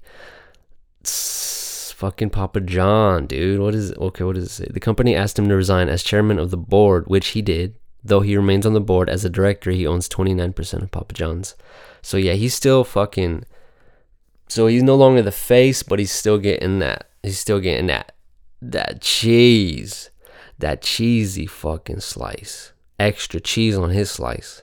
It's 1.02 1.92
fucking 1.92 2.30
Papa 2.30 2.62
John, 2.62 3.28
dude. 3.28 3.60
What 3.60 3.76
is 3.76 3.92
it? 3.92 3.98
Okay, 3.98 4.24
what 4.24 4.36
does 4.36 4.46
it 4.46 4.50
say? 4.50 4.68
The 4.72 4.80
company 4.80 5.16
asked 5.16 5.38
him 5.38 5.50
to 5.50 5.56
resign 5.56 5.90
as 5.90 6.04
chairman 6.04 6.40
of 6.40 6.52
the 6.52 6.58
board, 6.58 7.08
which 7.08 7.30
he 7.30 7.42
did. 7.42 7.76
Though 8.04 8.22
he 8.22 8.38
remains 8.38 8.66
on 8.66 8.74
the 8.74 8.82
board 8.82 9.10
as 9.10 9.26
a 9.26 9.30
director, 9.30 9.72
he 9.72 9.88
owns 9.88 10.08
29% 10.08 10.84
of 10.84 10.92
Papa 10.92 11.14
John's. 11.16 11.56
So 12.02 12.18
yeah, 12.18 12.34
he's 12.34 12.54
still 12.54 12.84
fucking. 12.84 13.46
So 14.48 14.68
he's 14.68 14.84
no 14.84 14.96
longer 14.96 15.24
the 15.24 15.32
face, 15.32 15.82
but 15.82 15.98
he's 15.98 16.12
still 16.12 16.38
getting 16.38 16.80
that. 16.80 17.10
He's 17.24 17.40
still 17.40 17.60
getting 17.60 17.88
that. 17.88 18.14
That 18.62 19.02
cheese. 19.02 20.12
That 20.60 20.84
cheesy 20.84 21.48
fucking 21.48 22.02
slice. 22.02 22.72
Extra 23.00 23.40
cheese 23.40 23.76
on 23.76 23.90
his 23.90 24.12
slice. 24.12 24.62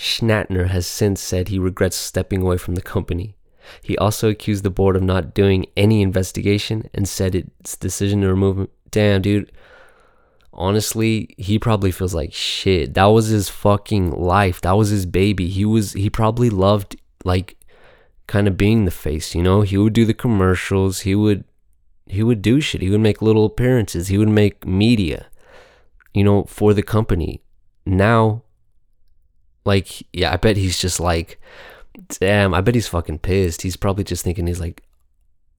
Schnatter 0.00 0.68
has 0.68 0.86
since 0.86 1.20
said 1.20 1.48
he 1.48 1.58
regrets 1.58 1.96
stepping 1.96 2.42
away 2.42 2.56
from 2.56 2.74
the 2.74 2.82
company. 2.82 3.36
He 3.82 3.96
also 3.98 4.30
accused 4.30 4.64
the 4.64 4.70
board 4.70 4.96
of 4.96 5.02
not 5.02 5.34
doing 5.34 5.66
any 5.76 6.00
investigation 6.02 6.88
and 6.94 7.08
said 7.08 7.34
its 7.34 7.76
decision 7.76 8.22
to 8.22 8.28
remove 8.28 8.58
him. 8.58 8.68
Damn, 8.90 9.22
dude 9.22 9.52
honestly, 10.52 11.34
he 11.38 11.58
probably 11.58 11.90
feels 11.90 12.14
like 12.14 12.32
shit. 12.32 12.94
That 12.94 13.06
was 13.06 13.28
his 13.28 13.48
fucking 13.48 14.10
life. 14.10 14.60
That 14.60 14.76
was 14.76 14.90
his 14.90 15.06
baby. 15.06 15.48
He 15.48 15.64
was 15.64 15.92
he 15.94 16.10
probably 16.10 16.50
loved 16.50 16.96
like 17.24 17.56
kind 18.26 18.46
of 18.46 18.56
being 18.56 18.84
the 18.84 18.90
face, 18.90 19.34
you 19.34 19.42
know? 19.42 19.62
He 19.62 19.78
would 19.78 19.92
do 19.92 20.04
the 20.04 20.14
commercials. 20.14 21.00
He 21.00 21.14
would 21.14 21.44
he 22.06 22.22
would 22.22 22.42
do 22.42 22.60
shit. 22.60 22.82
He 22.82 22.90
would 22.90 23.00
make 23.00 23.22
little 23.22 23.46
appearances. 23.46 24.08
He 24.08 24.18
would 24.18 24.28
make 24.28 24.66
media, 24.66 25.26
you 26.12 26.24
know, 26.24 26.44
for 26.44 26.74
the 26.74 26.82
company. 26.82 27.42
Now 27.86 28.42
like 29.64 30.06
yeah, 30.12 30.32
I 30.32 30.36
bet 30.36 30.56
he's 30.56 30.78
just 30.78 31.00
like 31.00 31.40
damn, 32.18 32.54
I 32.54 32.60
bet 32.60 32.74
he's 32.74 32.88
fucking 32.88 33.18
pissed. 33.18 33.62
He's 33.62 33.76
probably 33.76 34.04
just 34.04 34.24
thinking 34.24 34.46
he's 34.46 34.60
like 34.60 34.82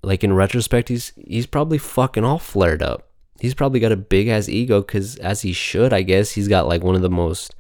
like 0.04 0.24
in 0.24 0.34
retrospect, 0.34 0.90
he's 0.90 1.14
he's 1.16 1.46
probably 1.46 1.78
fucking 1.78 2.24
all 2.24 2.40
flared 2.40 2.82
up. 2.82 3.10
He's 3.40 3.54
probably 3.54 3.80
got 3.80 3.92
a 3.92 3.98
big 3.98 4.28
ass 4.28 4.50
ego 4.50 4.82
because 4.82 5.16
as 5.18 5.42
he 5.42 5.54
should 5.54 5.94
i 5.94 6.02
guess. 6.04 6.32
He's 6.32 6.48
got 6.48 6.68
like 6.68 6.84
one 6.84 6.96
of 6.96 7.02
the 7.02 7.10
most 7.10 7.56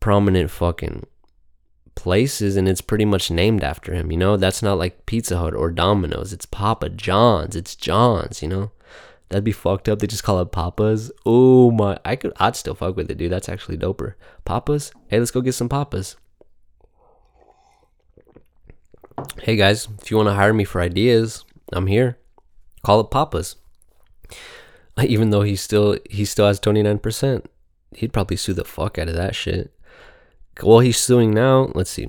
prominent 0.00 0.50
fucking 0.50 1.06
places 1.94 2.56
and 2.56 2.68
it's 2.68 2.82
pretty 2.82 3.06
much 3.06 3.30
named 3.30 3.64
after 3.64 3.94
him 3.94 4.10
you 4.10 4.18
know? 4.18 4.36
That's 4.36 4.62
not 4.62 4.76
like 4.78 5.06
pizza 5.06 5.38
hut 5.38 5.54
or 5.54 5.70
domino's. 5.70 6.32
It's 6.32 6.46
papa 6.46 6.90
john's. 6.90 7.56
It's 7.56 7.74
john's 7.74 8.42
you 8.42 8.48
know 8.48 8.70
that'd 9.28 9.44
be 9.44 9.52
fucked 9.52 9.88
up 9.88 9.98
they 9.98 10.06
just 10.06 10.22
call 10.24 10.40
it 10.40 10.52
papas 10.52 11.10
oh 11.24 11.70
my 11.70 11.98
i 12.04 12.16
could 12.16 12.32
i'd 12.36 12.56
still 12.56 12.74
fuck 12.74 12.96
with 12.96 13.10
it 13.10 13.18
dude 13.18 13.32
that's 13.32 13.48
actually 13.48 13.76
doper 13.76 14.14
papas 14.44 14.92
hey 15.08 15.18
let's 15.18 15.30
go 15.30 15.40
get 15.40 15.52
some 15.52 15.68
papas 15.68 16.16
hey 19.42 19.56
guys 19.56 19.88
if 20.00 20.10
you 20.10 20.16
want 20.16 20.28
to 20.28 20.34
hire 20.34 20.52
me 20.52 20.64
for 20.64 20.80
ideas 20.80 21.44
i'm 21.72 21.86
here 21.86 22.18
call 22.82 23.00
it 23.00 23.10
papas 23.10 23.56
even 25.04 25.30
though 25.30 25.42
he 25.42 25.56
still 25.56 25.98
he 26.08 26.24
still 26.24 26.46
has 26.46 26.60
29%. 26.60 27.44
He'd 27.94 28.12
probably 28.12 28.36
sue 28.36 28.52
the 28.52 28.64
fuck 28.64 28.98
out 28.98 29.08
of 29.08 29.14
that 29.14 29.34
shit. 29.34 29.72
Well, 30.62 30.80
he's 30.80 30.98
suing 30.98 31.32
now. 31.32 31.70
Let's 31.74 31.90
see. 31.90 32.08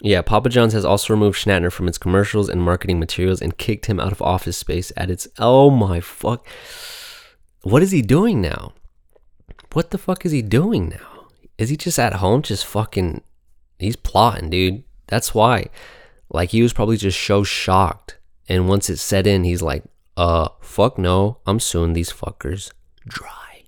Yeah, 0.00 0.22
Papa 0.22 0.48
John's 0.48 0.74
has 0.74 0.84
also 0.84 1.12
removed 1.12 1.38
Schnatter 1.38 1.72
from 1.72 1.88
its 1.88 1.98
commercials 1.98 2.48
and 2.48 2.62
marketing 2.62 3.00
materials 3.00 3.42
and 3.42 3.58
kicked 3.58 3.86
him 3.86 3.98
out 3.98 4.12
of 4.12 4.22
office 4.22 4.56
space 4.56 4.92
at 4.96 5.10
its. 5.10 5.26
Oh 5.38 5.70
my 5.70 6.00
fuck. 6.00 6.46
what 7.62 7.82
is 7.82 7.90
he 7.90 8.02
doing 8.02 8.40
now? 8.40 8.74
What 9.72 9.90
the 9.90 9.98
fuck 9.98 10.24
is 10.24 10.32
he 10.32 10.42
doing 10.42 10.88
now? 10.88 11.28
Is 11.58 11.68
he 11.68 11.76
just 11.76 11.98
at 11.98 12.14
home 12.14 12.42
just 12.42 12.64
fucking 12.64 13.22
he's 13.78 13.96
plotting, 13.96 14.50
dude. 14.50 14.84
That's 15.08 15.34
why. 15.34 15.66
Like 16.30 16.50
he 16.50 16.62
was 16.62 16.72
probably 16.72 16.96
just 16.96 17.20
so 17.20 17.42
shocked. 17.42 18.18
And 18.48 18.68
once 18.68 18.88
it 18.88 18.96
set 18.98 19.26
in, 19.26 19.44
he's 19.44 19.62
like, 19.62 19.84
uh, 20.16 20.48
fuck 20.60 20.96
no, 20.96 21.38
I'm 21.46 21.60
suing 21.60 21.92
these 21.92 22.12
fuckers 22.12 22.72
dry. 23.06 23.64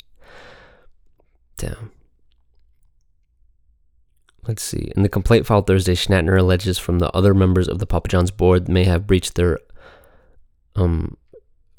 Damn. 1.56 1.90
Let's 4.50 4.64
see. 4.64 4.90
In 4.96 5.04
the 5.04 5.08
complaint 5.08 5.46
filed 5.46 5.68
Thursday, 5.68 5.94
Schnatter 5.94 6.36
alleges 6.36 6.76
from 6.76 6.98
the 6.98 7.08
other 7.12 7.34
members 7.34 7.68
of 7.68 7.78
the 7.78 7.86
Papa 7.86 8.08
John's 8.08 8.32
board 8.32 8.68
may 8.68 8.82
have 8.82 9.06
breached 9.06 9.36
their 9.36 9.60
um 10.74 11.16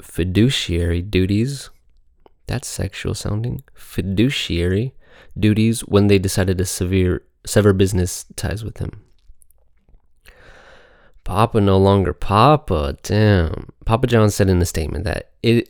fiduciary 0.00 1.02
duties. 1.02 1.68
That's 2.46 2.66
sexual 2.66 3.12
sounding. 3.12 3.62
Fiduciary 3.74 4.94
duties 5.38 5.82
when 5.82 6.06
they 6.06 6.18
decided 6.18 6.56
to 6.56 6.64
severe, 6.64 7.24
sever 7.44 7.74
business 7.74 8.24
ties 8.36 8.64
with 8.64 8.78
him. 8.78 9.02
Papa 11.24 11.60
no 11.60 11.76
longer 11.76 12.14
Papa. 12.14 12.96
Damn. 13.02 13.68
Papa 13.84 14.06
John 14.06 14.30
said 14.30 14.48
in 14.48 14.60
the 14.60 14.64
statement 14.64 15.04
that 15.04 15.32
it 15.42 15.68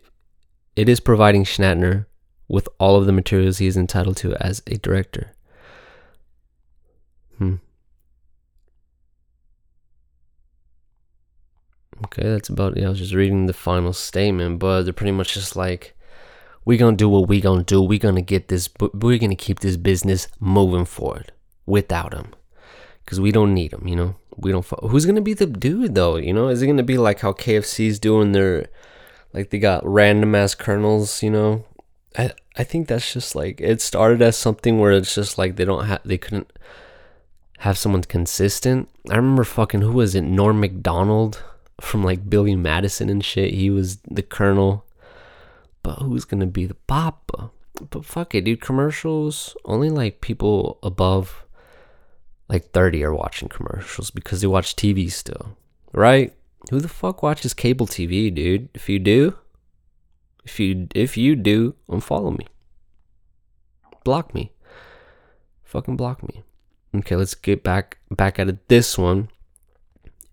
it 0.77 0.89
is 0.89 1.01
providing 1.01 1.43
Schnatter 1.43 2.07
with 2.47 2.69
all 2.79 2.95
of 2.95 3.07
the 3.07 3.13
materials 3.13 3.59
he 3.59 3.67
is 3.67 3.77
entitled 3.77 4.19
to 4.19 4.37
as 4.37 4.63
a 4.69 4.77
director. 4.77 5.35
Hmm. 7.43 7.55
Okay, 12.05 12.23
that's 12.23 12.49
about 12.49 12.77
yeah, 12.77 12.87
I 12.87 12.91
was 12.91 12.99
just 12.99 13.15
reading 13.15 13.47
the 13.47 13.53
final 13.53 13.93
statement, 13.93 14.59
but 14.59 14.83
they're 14.83 14.93
pretty 14.93 15.13
much 15.13 15.35
just 15.35 15.57
like 15.57 15.97
we're 16.65 16.79
gonna 16.79 16.97
do 16.97 17.09
what 17.09 17.29
we're 17.29 17.41
gonna 17.41 17.65
do. 17.65 17.83
We're 17.83 17.99
gonna 17.99 18.23
get 18.23 18.49
this, 18.49 18.69
but 18.69 18.95
we're 18.95 19.19
gonna 19.19 19.37
keep 19.37 19.61
this 19.61 19.77
business 19.77 20.29
moving 20.41 20.85
forward 20.85 21.33
without 21.67 22.15
him, 22.15 22.33
because 23.05 23.21
we 23.21 23.33
don't 23.33 23.55
need 23.55 23.73
him. 23.73 23.87
You 23.87 23.97
know, 23.97 24.17
we 24.37 24.53
don't. 24.53 24.67
Who's 24.83 25.07
gonna 25.07 25.21
be 25.21 25.35
the 25.35 25.47
dude 25.47 25.95
though? 25.95 26.17
You 26.17 26.33
know, 26.33 26.49
is 26.49 26.63
it 26.63 26.67
gonna 26.69 26.83
be 26.83 26.99
like 26.99 27.21
how 27.21 27.33
KFC's 27.33 27.99
doing 27.99 28.33
their, 28.33 28.67
like 29.33 29.51
they 29.51 29.59
got 29.59 29.87
random 29.87 30.35
ass 30.35 30.55
colonels? 30.55 31.23
You 31.23 31.31
know, 31.31 31.65
I 32.17 32.33
I 32.57 32.65
think 32.65 32.89
that's 32.89 33.13
just 33.13 33.35
like 33.35 33.61
it 33.61 33.81
started 33.81 34.23
as 34.23 34.37
something 34.37 34.79
where 34.79 34.93
it's 34.93 35.15
just 35.15 35.39
like 35.39 35.57
they 35.57 35.65
don't 35.65 35.87
have 35.87 36.01
they 36.05 36.19
couldn't 36.19 36.53
have 37.63 37.79
someone 37.79 38.03
consistent. 38.03 38.89
I 39.09 39.15
remember 39.15 39.45
fucking 39.45 39.83
who 39.83 39.93
was 39.93 40.17
it? 40.17 40.23
Norm 40.23 40.59
Macdonald 40.59 41.45
from 41.81 42.03
like 42.03 42.29
Billy 42.29 42.57
Madison 42.57 43.09
and 43.09 43.25
shit. 43.25 43.55
He 43.55 43.71
was 43.71 43.99
the 43.99 44.23
colonel. 44.23 44.85
But 45.85 46.01
who's 46.01 46.25
gonna 46.25 46.47
be 46.47 46.67
the 46.67 46.75
papa? 46.75 47.53
But 47.91 48.05
fuck 48.05 48.35
it, 48.35 48.47
dude. 48.47 48.61
Commercials 48.61 49.57
only 49.65 49.91
like 49.91 50.21
people 50.21 50.81
above 50.83 51.45
like 52.49 52.73
30 52.73 53.05
are 53.05 53.15
watching 53.15 53.49
commercials 53.49 54.11
because 54.11 54.41
they 54.41 54.49
watch 54.49 54.75
TV 54.75 55.09
still, 55.09 55.57
right? 55.93 56.35
Who 56.71 56.81
the 56.81 56.89
fuck 56.89 57.23
watches 57.23 57.55
cable 57.55 57.87
TV, 57.87 58.35
dude? 58.35 58.71
If 58.75 58.89
you 58.89 58.99
do, 58.99 59.39
if 60.45 60.59
you 60.59 60.89
if 60.97 61.17
you 61.17 61.37
do, 61.37 61.77
unfollow 61.89 62.37
me. 62.37 62.49
Block 64.03 64.35
me. 64.35 64.51
Fucking 65.63 65.97
block 65.97 66.27
me. 66.29 66.43
Okay, 66.95 67.17
let's 67.17 67.35
get 67.35 67.63
back 67.63 67.99
back 68.11 68.39
out 68.39 68.49
of 68.49 68.59
this 68.69 68.99
one. 68.99 69.29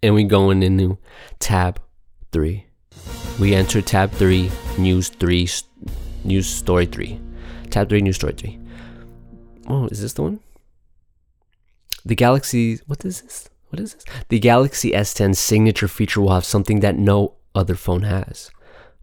And 0.04 0.16
we 0.16 0.24
going 0.24 0.64
into 0.64 0.98
tab 1.40 1.80
3. 2.32 2.66
We 3.40 3.54
enter 3.54 3.82
tab 3.82 4.12
3, 4.12 4.52
news 4.78 5.10
3, 5.10 5.48
news 6.24 6.48
story 6.48 6.86
3. 6.86 7.20
Tab 7.70 7.90
3, 7.90 8.02
news 8.02 8.18
story 8.18 8.34
3. 8.34 8.60
Oh, 9.68 9.88
is 9.88 10.02
this 10.02 10.14
the 10.14 10.24
one? 10.24 10.40
The 12.06 12.16
Galaxy, 12.16 12.80
what 12.88 13.06
is 13.06 13.22
this? 13.22 13.50
What 13.70 13.80
is 13.80 13.94
this? 13.94 14.04
The 14.30 14.40
Galaxy 14.40 14.92
S10 14.92 15.36
signature 15.36 15.88
feature 15.88 16.22
will 16.22 16.34
have 16.34 16.46
something 16.46 16.80
that 16.80 16.98
no 16.98 17.36
other 17.54 17.76
phone 17.76 18.02
has. 18.04 18.52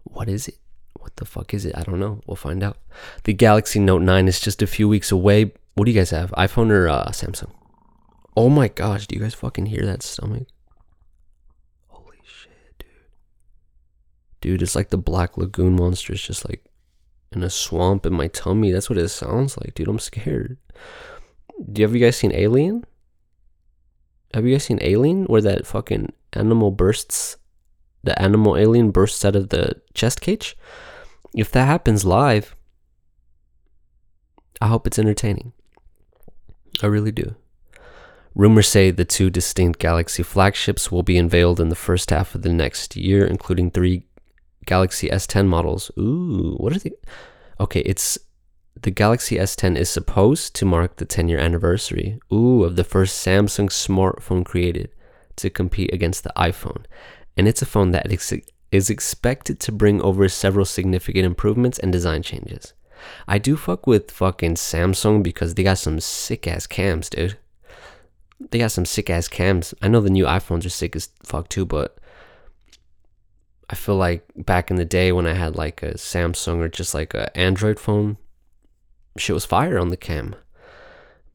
What 0.03 0.29
is 0.29 0.47
it? 0.47 0.57
What 0.99 1.15
the 1.15 1.25
fuck 1.25 1.53
is 1.53 1.65
it? 1.65 1.77
I 1.77 1.83
don't 1.83 1.99
know. 1.99 2.21
We'll 2.27 2.35
find 2.35 2.61
out. 2.61 2.77
The 3.23 3.33
Galaxy 3.33 3.79
Note 3.79 4.01
9 4.01 4.27
is 4.27 4.41
just 4.41 4.61
a 4.61 4.67
few 4.67 4.89
weeks 4.89 5.11
away. 5.11 5.53
What 5.77 5.85
do 5.85 5.91
you 5.91 5.99
guys 5.99 6.09
have? 6.09 6.31
iPhone 6.31 6.71
or 6.71 6.89
uh, 6.89 7.09
Samsung? 7.09 7.51
Oh 8.35 8.49
my 8.49 8.67
gosh, 8.67 9.05
do 9.05 9.15
you 9.15 9.21
guys 9.21 9.35
fucking 9.35 9.67
hear 9.67 9.85
that 9.85 10.01
stomach? 10.01 10.47
Holy 11.85 12.17
shit, 12.23 12.79
dude. 12.79 12.89
Dude, 14.41 14.63
it's 14.63 14.75
like 14.75 14.89
the 14.89 14.97
Black 14.97 15.37
Lagoon 15.37 15.75
monster 15.75 16.13
is 16.13 16.21
just 16.23 16.49
like 16.49 16.65
in 17.31 17.43
a 17.43 17.49
swamp 17.51 18.07
in 18.07 18.13
my 18.13 18.27
tummy. 18.27 18.71
That's 18.71 18.89
what 18.89 18.97
it 18.97 19.09
sounds 19.09 19.55
like, 19.55 19.75
dude. 19.75 19.87
I'm 19.87 19.99
scared. 19.99 20.57
Do 21.71 21.79
you 21.79 21.87
have 21.87 21.95
you 21.95 22.03
guys 22.03 22.17
seen 22.17 22.31
Alien? 22.33 22.83
Have 24.33 24.47
you 24.47 24.55
guys 24.55 24.63
seen 24.63 24.79
Alien 24.81 25.25
where 25.25 25.41
that 25.41 25.67
fucking 25.67 26.11
animal 26.33 26.71
bursts 26.71 27.37
the 28.03 28.19
animal 28.19 28.57
alien 28.57 28.89
bursts 28.89 29.23
out 29.23 29.35
of 29.35 29.49
the 29.49 29.79
chest 29.93 30.21
cage? 30.21 30.57
If 31.35 31.51
that 31.51 31.65
happens 31.65 32.03
live, 32.03 32.55
I 34.59 34.69
hope 34.69 34.87
it's 34.87 34.97
entertaining. 34.97 35.53
I 36.81 36.87
really 36.87 37.11
do. 37.11 37.35
Rumors 38.35 38.67
say 38.67 38.91
the 38.91 39.05
two 39.05 39.29
distinct 39.29 39.79
Galaxy 39.79 40.21
flagships 40.21 40.91
will 40.91 41.03
be 41.03 41.17
unveiled 41.17 41.59
in 41.59 41.69
the 41.69 41.75
first 41.75 42.11
half 42.11 42.35
of 42.35 42.43
the 42.43 42.53
next 42.53 42.95
year, 42.95 43.25
including 43.25 43.71
three 43.71 44.03
Galaxy 44.65 45.09
S10 45.09 45.47
models. 45.47 45.89
Ooh, 45.97 46.55
what 46.57 46.75
are 46.75 46.79
they? 46.79 46.91
Okay, 47.59 47.79
it's 47.79 48.19
the 48.79 48.91
Galaxy 48.91 49.37
S10 49.37 49.75
is 49.75 49.89
supposed 49.89 50.53
to 50.55 50.65
mark 50.65 50.97
the 50.97 51.05
10 51.05 51.29
year 51.29 51.39
anniversary, 51.39 52.19
ooh, 52.31 52.63
of 52.63 52.75
the 52.75 52.83
first 52.83 53.25
Samsung 53.25 53.69
smartphone 53.69 54.45
created 54.45 54.91
to 55.37 55.49
compete 55.49 55.91
against 55.91 56.23
the 56.23 56.33
iPhone. 56.37 56.85
And 57.35 57.47
it's 57.47 57.63
a 57.63 57.65
phone 57.65 57.91
that 57.91 58.11
is 58.71 58.89
expected 58.89 59.59
to 59.61 59.71
bring 59.71 60.01
over 60.01 60.29
several 60.29 60.65
significant 60.65 61.25
improvements 61.25 61.79
and 61.79 61.91
design 61.91 62.21
changes. 62.21 62.73
I 63.27 63.37
do 63.37 63.55
fuck 63.57 63.87
with 63.87 64.11
fucking 64.11 64.55
Samsung 64.55 65.23
because 65.23 65.53
they 65.53 65.63
got 65.63 65.77
some 65.77 65.99
sick 65.99 66.47
ass 66.47 66.67
cams, 66.67 67.09
dude. 67.09 67.37
They 68.39 68.59
got 68.59 68.71
some 68.71 68.85
sick 68.85 69.09
ass 69.09 69.27
cams. 69.27 69.73
I 69.81 69.87
know 69.87 70.01
the 70.01 70.09
new 70.09 70.25
iPhones 70.25 70.65
are 70.65 70.69
sick 70.69 70.95
as 70.95 71.09
fuck 71.23 71.49
too, 71.49 71.65
but 71.65 71.97
I 73.69 73.75
feel 73.75 73.95
like 73.95 74.25
back 74.35 74.71
in 74.71 74.77
the 74.77 74.85
day 74.85 75.11
when 75.11 75.27
I 75.27 75.33
had 75.33 75.55
like 75.55 75.83
a 75.83 75.95
Samsung 75.95 76.59
or 76.59 76.69
just 76.69 76.93
like 76.93 77.13
a 77.13 77.35
Android 77.37 77.79
phone, 77.79 78.17
shit 79.17 79.33
was 79.33 79.45
fire 79.45 79.77
on 79.77 79.89
the 79.89 79.97
cam. 79.97 80.35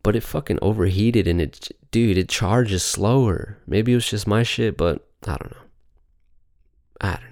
But 0.03 0.17
it 0.17 0.23
fucking 0.23 0.59
overheated 0.63 1.29
and 1.29 1.41
it, 1.41 1.69
dude, 1.91 2.19
it 2.19 2.29
charges 2.29 2.83
slower. 2.83 3.59
Maybe 3.67 3.93
it 3.93 3.97
was 3.97 4.09
just 4.09 4.27
my 4.27 4.43
shit, 4.43 4.77
but 4.77 5.07
I 5.25 5.37
don't 5.37 5.53
know. 5.53 5.63
I 7.01 7.11
don't 7.17 7.32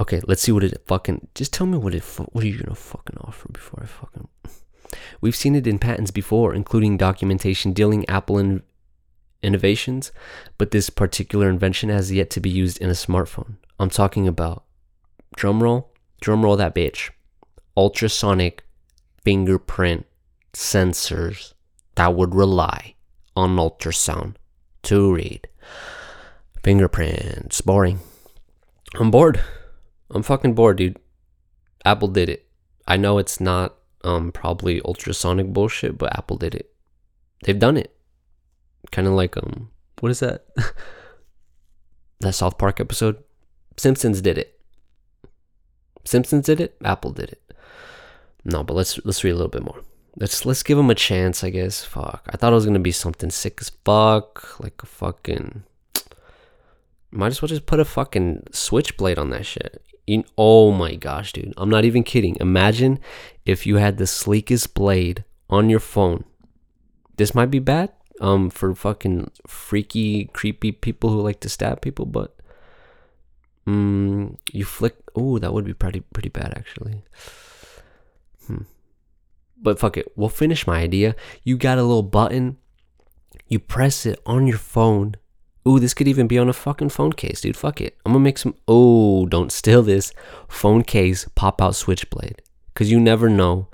Okay, 0.00 0.20
let's 0.26 0.42
see 0.42 0.52
what 0.52 0.64
it 0.64 0.82
fucking. 0.86 1.28
Just 1.34 1.52
tell 1.52 1.66
me 1.66 1.78
what 1.78 1.94
it. 1.94 2.02
What 2.02 2.44
are 2.44 2.46
you 2.46 2.58
gonna 2.58 2.74
fucking 2.74 3.16
offer 3.20 3.48
before 3.52 3.80
I 3.82 3.86
fucking. 3.86 4.28
We've 5.20 5.36
seen 5.36 5.54
it 5.54 5.66
in 5.66 5.78
patents 5.78 6.10
before, 6.10 6.54
including 6.54 6.96
documentation 6.96 7.72
dealing 7.72 8.08
Apple 8.08 8.38
in 8.38 8.62
innovations, 9.42 10.10
but 10.58 10.70
this 10.70 10.90
particular 10.90 11.48
invention 11.48 11.90
has 11.90 12.10
yet 12.10 12.30
to 12.30 12.40
be 12.40 12.50
used 12.50 12.78
in 12.78 12.88
a 12.88 12.94
smartphone. 12.94 13.56
I'm 13.78 13.90
talking 13.90 14.26
about 14.26 14.64
drumroll, 15.36 15.86
drumroll 16.22 16.56
that 16.58 16.74
bitch, 16.74 17.10
ultrasonic 17.76 18.64
fingerprint 19.22 20.06
sensors 20.52 21.54
that 21.96 22.14
would 22.14 22.34
rely 22.34 22.94
on 23.36 23.56
ultrasound 23.56 24.36
to 24.82 25.14
read 25.14 25.48
fingerprints. 26.62 27.60
Boring. 27.60 28.00
I'm 28.94 29.10
bored. 29.10 29.40
I'm 30.10 30.22
fucking 30.22 30.54
bored, 30.54 30.78
dude. 30.78 30.98
Apple 31.84 32.08
did 32.08 32.28
it. 32.28 32.46
I 32.86 32.96
know 32.96 33.18
it's 33.18 33.40
not 33.40 33.74
um 34.02 34.32
probably 34.32 34.80
ultrasonic 34.84 35.52
bullshit, 35.52 35.98
but 35.98 36.16
Apple 36.16 36.36
did 36.36 36.54
it. 36.54 36.70
They've 37.44 37.58
done 37.58 37.76
it. 37.76 37.94
Kind 38.90 39.06
of 39.06 39.14
like 39.14 39.36
um 39.36 39.70
what 40.00 40.10
is 40.10 40.20
that? 40.20 40.46
that 42.20 42.34
South 42.34 42.58
Park 42.58 42.80
episode? 42.80 43.22
Simpsons 43.76 44.20
did 44.20 44.38
it. 44.38 44.60
Simpsons 46.04 46.46
did 46.46 46.60
it, 46.60 46.76
Apple 46.84 47.12
did 47.12 47.30
it. 47.30 47.42
No, 48.44 48.62
but 48.62 48.74
let's 48.74 49.00
let's 49.04 49.24
read 49.24 49.30
a 49.30 49.36
little 49.36 49.48
bit 49.48 49.64
more. 49.64 49.80
Let's 50.16 50.44
let's 50.44 50.62
give 50.62 50.76
them 50.76 50.90
a 50.90 50.94
chance, 50.94 51.42
I 51.42 51.50
guess. 51.50 51.82
Fuck. 51.82 52.28
I 52.28 52.36
thought 52.36 52.52
it 52.52 52.56
was 52.56 52.66
gonna 52.66 52.78
be 52.78 52.92
something 52.92 53.30
sick 53.30 53.58
as 53.60 53.70
fuck, 53.84 54.60
like 54.60 54.82
a 54.82 54.86
fucking. 54.86 55.64
Might 57.10 57.28
as 57.28 57.40
well 57.40 57.48
just 57.48 57.66
put 57.66 57.80
a 57.80 57.84
fucking 57.84 58.48
switchblade 58.52 59.18
on 59.18 59.30
that 59.30 59.46
shit. 59.46 59.82
In, 60.06 60.24
oh 60.36 60.70
my 60.70 60.96
gosh, 60.96 61.32
dude. 61.32 61.54
I'm 61.56 61.70
not 61.70 61.84
even 61.84 62.02
kidding. 62.02 62.36
Imagine 62.40 63.00
if 63.46 63.66
you 63.66 63.76
had 63.76 63.96
the 63.96 64.06
sleekest 64.06 64.74
blade 64.74 65.24
on 65.48 65.70
your 65.70 65.80
phone. 65.80 66.24
This 67.16 67.34
might 67.34 67.50
be 67.50 67.58
bad 67.58 67.90
um 68.20 68.48
for 68.48 68.74
fucking 68.74 69.28
freaky 69.46 70.26
creepy 70.26 70.70
people 70.70 71.10
who 71.10 71.20
like 71.20 71.40
to 71.40 71.48
stab 71.48 71.80
people, 71.80 72.06
but 72.06 72.36
mm, 73.66 74.36
you 74.52 74.64
flick 74.64 74.96
oh, 75.14 75.38
that 75.38 75.52
would 75.52 75.64
be 75.64 75.74
pretty 75.74 76.00
pretty 76.00 76.28
bad 76.28 76.54
actually. 76.56 77.02
Hmm. 78.46 78.62
But 79.60 79.78
fuck 79.78 79.96
it. 79.96 80.12
We'll 80.16 80.28
finish 80.28 80.66
my 80.66 80.80
idea. 80.80 81.16
You 81.42 81.56
got 81.56 81.78
a 81.78 81.82
little 81.82 82.02
button. 82.02 82.58
You 83.48 83.58
press 83.58 84.04
it 84.04 84.20
on 84.26 84.46
your 84.46 84.58
phone. 84.58 85.16
Ooh, 85.66 85.80
this 85.80 85.94
could 85.94 86.08
even 86.08 86.26
be 86.26 86.38
on 86.38 86.48
a 86.48 86.52
fucking 86.52 86.90
phone 86.90 87.12
case, 87.12 87.40
dude. 87.40 87.56
Fuck 87.56 87.80
it. 87.80 87.96
I'm 88.04 88.12
gonna 88.12 88.22
make 88.22 88.38
some. 88.38 88.54
Oh, 88.68 89.26
don't 89.26 89.50
steal 89.50 89.82
this. 89.82 90.12
Phone 90.48 90.82
case, 90.82 91.26
pop 91.34 91.62
out 91.62 91.74
switchblade. 91.74 92.42
Cause 92.74 92.90
you 92.90 93.00
never 93.00 93.28
know 93.28 93.68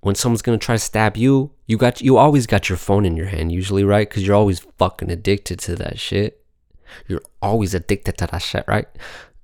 when 0.00 0.14
someone's 0.14 0.42
gonna 0.42 0.58
try 0.58 0.74
to 0.74 0.80
stab 0.80 1.16
you. 1.16 1.52
You 1.66 1.78
got 1.78 2.02
you 2.02 2.18
always 2.18 2.46
got 2.46 2.68
your 2.68 2.76
phone 2.76 3.06
in 3.06 3.16
your 3.16 3.26
hand, 3.26 3.50
usually, 3.50 3.84
right? 3.84 4.08
Cause 4.08 4.24
you're 4.24 4.36
always 4.36 4.60
fucking 4.78 5.10
addicted 5.10 5.58
to 5.60 5.76
that 5.76 5.98
shit. 5.98 6.44
You're 7.08 7.22
always 7.40 7.72
addicted 7.72 8.18
to 8.18 8.26
that 8.26 8.42
shit, 8.42 8.64
right? 8.66 8.86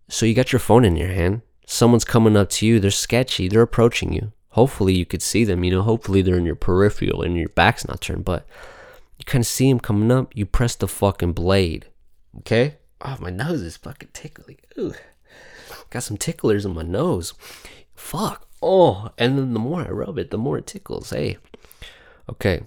So 0.09 0.27
you 0.27 0.35
got 0.35 0.53
your 0.53 0.61
phone 0.61 0.85
in 0.85 0.97
your 0.97 1.09
hand. 1.09 1.43
Someone's 1.67 2.05
coming 2.05 2.37
up 2.37 2.51
to 2.51 2.67
you. 2.67 2.81
They're 2.81 2.91
sketchy. 2.91 3.49
They're 3.49 3.63
approaching 3.63 4.13
you. 4.13 4.33
Hopefully 4.51 4.95
you 4.95 5.07
could 5.07 5.23
see 5.23 5.45
them. 5.45 5.65
You 5.65 5.71
know, 5.71 5.83
hopefully 5.83 6.21
they're 6.21 6.37
in 6.37 6.45
your 6.45 6.55
peripheral 6.55 7.23
and 7.23 7.37
your 7.37 7.49
back's 7.49 7.89
not 7.89 8.03
turned. 8.03 8.25
But 8.25 8.47
you 9.23 9.41
of 9.41 9.47
see 9.47 9.69
him 9.69 9.81
coming 9.81 10.11
up. 10.11 10.37
You 10.37 10.47
press 10.47 10.75
the 10.75 10.89
fucking 10.89 11.33
blade. 11.33 11.87
Okay? 12.39 12.77
Oh, 13.01 13.17
my 13.21 13.31
nose 13.31 13.63
is 13.63 13.77
fucking 13.77 14.11
tickling. 14.13 14.59
Ooh. 14.79 14.95
Got 15.91 16.03
some 16.03 16.17
ticklers 16.17 16.65
in 16.65 16.75
my 16.75 16.83
nose. 16.83 17.35
Fuck. 17.95 18.49
Oh, 18.63 19.11
and 19.19 19.39
then 19.39 19.53
the 19.53 19.61
more 19.61 19.83
I 19.83 19.91
rub 19.91 20.19
it, 20.19 20.31
the 20.31 20.39
more 20.39 20.59
it 20.59 20.67
tickles. 20.67 21.11
Hey. 21.11 21.39
Okay. 22.29 22.63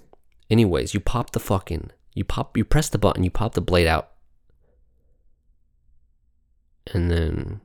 Anyways, 0.50 0.94
you 0.94 1.00
pop 1.00 1.32
the 1.32 1.40
fucking 1.40 1.92
you 2.14 2.24
pop 2.24 2.56
you 2.56 2.64
press 2.64 2.90
the 2.90 2.98
button, 2.98 3.24
you 3.24 3.32
pop 3.32 3.54
the 3.54 3.62
blade 3.62 3.88
out. 3.88 4.12
And 6.94 7.10
then 7.10 7.62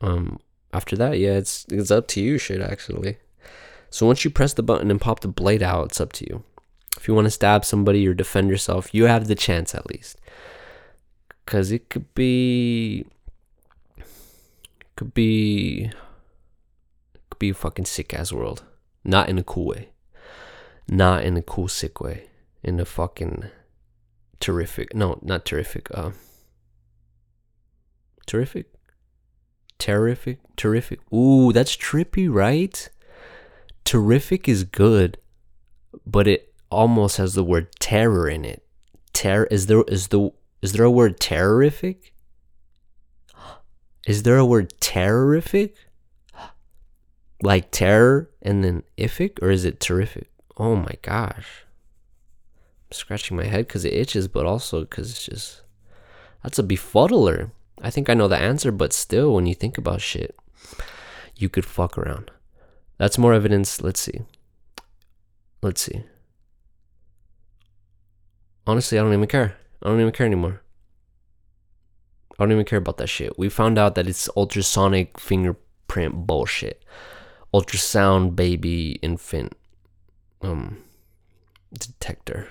um 0.00 0.40
after 0.72 0.96
that, 0.96 1.18
yeah, 1.18 1.32
it's 1.32 1.66
it's 1.70 1.90
up 1.90 2.08
to 2.08 2.20
you 2.20 2.38
shit 2.38 2.60
actually. 2.60 3.18
So 3.90 4.06
once 4.06 4.24
you 4.24 4.30
press 4.30 4.54
the 4.54 4.62
button 4.62 4.90
and 4.90 5.00
pop 5.00 5.20
the 5.20 5.28
blade 5.28 5.62
out, 5.62 5.86
it's 5.86 6.00
up 6.00 6.12
to 6.14 6.26
you. 6.26 6.44
If 6.96 7.08
you 7.08 7.14
want 7.14 7.26
to 7.26 7.30
stab 7.30 7.64
somebody 7.64 8.06
or 8.06 8.14
defend 8.14 8.48
yourself, 8.50 8.94
you 8.94 9.06
have 9.06 9.26
the 9.26 9.34
chance 9.34 9.74
at 9.74 9.86
least. 9.86 10.18
Cause 11.46 11.72
it 11.72 11.90
could 11.90 12.14
be 12.14 13.04
could 14.94 15.12
be 15.12 15.90
could 17.30 17.38
be 17.38 17.50
a 17.50 17.54
fucking 17.54 17.86
sick 17.86 18.14
ass 18.14 18.32
world. 18.32 18.62
Not 19.04 19.28
in 19.28 19.38
a 19.38 19.42
cool 19.42 19.66
way. 19.66 19.88
Not 20.88 21.24
in 21.24 21.36
a 21.36 21.42
cool 21.42 21.68
sick 21.68 22.00
way. 22.00 22.28
In 22.62 22.78
a 22.78 22.84
fucking 22.84 23.50
terrific 24.38 24.94
no, 24.94 25.18
not 25.22 25.44
terrific, 25.44 25.88
uh 25.92 26.10
terrific? 28.26 28.66
Terrific? 29.78 30.38
Terrific. 30.56 31.00
Ooh, 31.12 31.52
that's 31.52 31.76
trippy, 31.76 32.32
right? 32.32 32.88
Terrific 33.84 34.48
is 34.48 34.62
good, 34.62 35.18
but 36.06 36.28
it 36.28 36.51
almost 36.72 37.16
has 37.18 37.34
the 37.34 37.44
word 37.44 37.68
terror 37.78 38.28
in 38.28 38.44
it. 38.44 38.64
Terror 39.12 39.46
is 39.50 39.66
there 39.66 39.82
is 39.88 40.08
the 40.08 40.30
is 40.60 40.72
there 40.72 40.84
a 40.84 40.90
word 40.90 41.20
terrorific? 41.20 42.12
Is 44.06 44.22
there 44.22 44.38
a 44.38 44.46
word 44.46 44.72
terrorific? 44.80 45.74
Like 47.42 47.70
terror 47.70 48.30
and 48.40 48.64
then 48.64 48.82
ific 48.96 49.42
or 49.42 49.50
is 49.50 49.64
it 49.64 49.80
terrific? 49.80 50.30
Oh 50.56 50.76
my 50.76 50.94
gosh. 51.02 51.64
I'm 52.86 52.92
scratching 52.92 53.36
my 53.36 53.44
head 53.44 53.68
cuz 53.68 53.84
it 53.84 53.92
itches 53.92 54.28
but 54.28 54.46
also 54.46 54.84
cuz 54.84 55.10
it's 55.10 55.24
just 55.24 55.62
that's 56.42 56.58
a 56.58 56.64
befuddler. 56.64 57.50
I 57.80 57.90
think 57.90 58.10
I 58.10 58.14
know 58.14 58.28
the 58.28 58.36
answer, 58.36 58.70
but 58.72 58.92
still, 58.92 59.34
when 59.34 59.46
you 59.46 59.54
think 59.54 59.78
about 59.78 60.00
shit, 60.00 60.36
you 61.36 61.48
could 61.48 61.64
fuck 61.64 61.96
around. 61.96 62.30
That's 62.98 63.18
more 63.18 63.32
evidence. 63.32 63.80
Let's 63.80 64.00
see. 64.00 64.22
Let's 65.62 65.82
see. 65.82 66.04
Honestly, 68.66 68.98
I 68.98 69.02
don't 69.02 69.12
even 69.12 69.26
care. 69.26 69.56
I 69.82 69.88
don't 69.88 70.00
even 70.00 70.12
care 70.12 70.26
anymore. 70.26 70.62
I 72.38 72.44
don't 72.44 72.52
even 72.52 72.64
care 72.64 72.78
about 72.78 72.96
that 72.98 73.08
shit. 73.08 73.38
We 73.38 73.48
found 73.48 73.78
out 73.78 73.94
that 73.94 74.06
it's 74.06 74.28
ultrasonic 74.36 75.18
fingerprint 75.18 76.26
bullshit. 76.26 76.84
Ultrasound 77.52 78.34
baby 78.34 78.92
infant 79.02 79.52
um 80.40 80.78
detector. 81.72 82.48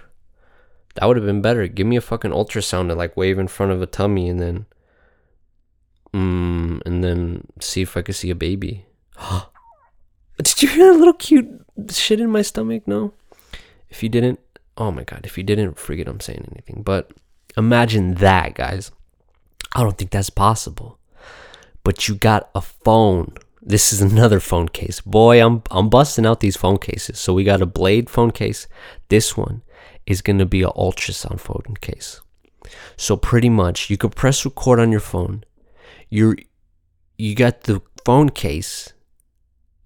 That 0.96 1.08
would 1.08 1.18
have 1.18 1.26
been 1.26 1.42
better. 1.42 1.68
Give 1.68 1.88
me 1.88 1.96
a 1.96 2.02
fucking 2.02 2.32
ultrasound 2.32 2.90
to 2.90 2.96
like 2.96 3.18
wave 3.18 3.40
in 3.40 3.48
front 3.48 3.72
of 3.72 3.82
a 3.82 3.88
tummy 3.88 4.30
and 4.30 4.40
then 4.40 4.66
Mm, 6.14 6.82
and 6.86 7.04
then 7.04 7.48
see 7.62 7.82
if 7.82 7.96
I 7.96 8.02
could 8.02 8.16
see 8.16 8.30
a 8.30 8.36
baby. 8.36 8.86
Did 10.38 10.62
you 10.62 10.68
hear 10.68 10.92
that 10.92 11.00
little 11.00 11.14
cute 11.14 11.48
shit 11.90 12.20
in 12.20 12.32
my 12.32 12.42
stomach? 12.42 12.88
No. 12.88 13.14
If 13.90 14.04
you 14.04 14.10
didn't, 14.10 14.40
oh 14.82 14.92
my 14.92 15.04
god, 15.04 15.22
if 15.24 15.38
you 15.38 15.44
didn't, 15.44 15.78
forget 15.78 16.08
I'm 16.08 16.20
saying 16.20 16.48
anything. 16.52 16.84
But 16.84 17.12
imagine 17.56 18.16
that, 18.16 18.56
guys. 18.56 18.92
I 19.76 19.84
don't 19.84 19.98
think 19.98 20.12
that's 20.12 20.30
possible. 20.30 21.00
But 21.84 22.08
you 22.08 22.16
got 22.16 22.50
a 22.54 22.62
phone. 22.62 23.36
This 23.62 23.94
is 23.94 24.02
another 24.02 24.40
phone 24.40 24.70
case. 24.70 25.02
Boy, 25.02 25.44
I'm 25.46 25.64
I'm 25.72 25.90
busting 25.90 26.26
out 26.26 26.40
these 26.40 26.58
phone 26.58 26.78
cases. 26.78 27.20
So 27.20 27.34
we 27.34 27.44
got 27.44 27.62
a 27.62 27.66
Blade 27.66 28.10
phone 28.10 28.32
case. 28.32 28.68
This 29.10 29.38
one 29.38 29.62
is 30.06 30.22
gonna 30.22 30.46
be 30.46 30.64
an 30.64 30.72
ultrasound 30.76 31.40
phone 31.40 31.76
case. 31.80 32.22
So 32.98 33.16
pretty 33.16 33.50
much 33.50 33.90
you 33.90 33.98
could 33.98 34.16
press 34.16 34.46
record 34.46 34.80
on 34.80 34.92
your 34.92 35.02
phone 35.02 35.44
you're 36.12 36.36
you 37.18 37.34
got 37.34 37.62
the 37.62 37.82
phone 38.06 38.30
case 38.30 38.94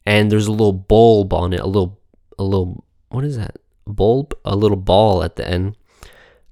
and 0.05 0.31
there's 0.31 0.47
a 0.47 0.51
little 0.51 0.73
bulb 0.73 1.33
on 1.33 1.53
it, 1.53 1.61
a 1.61 1.65
little 1.65 2.01
a 2.37 2.43
little 2.43 2.83
what 3.09 3.23
is 3.23 3.37
that? 3.37 3.57
Bulb, 3.87 4.35
a 4.43 4.55
little 4.55 4.77
ball 4.77 5.23
at 5.23 5.35
the 5.35 5.47
end 5.47 5.75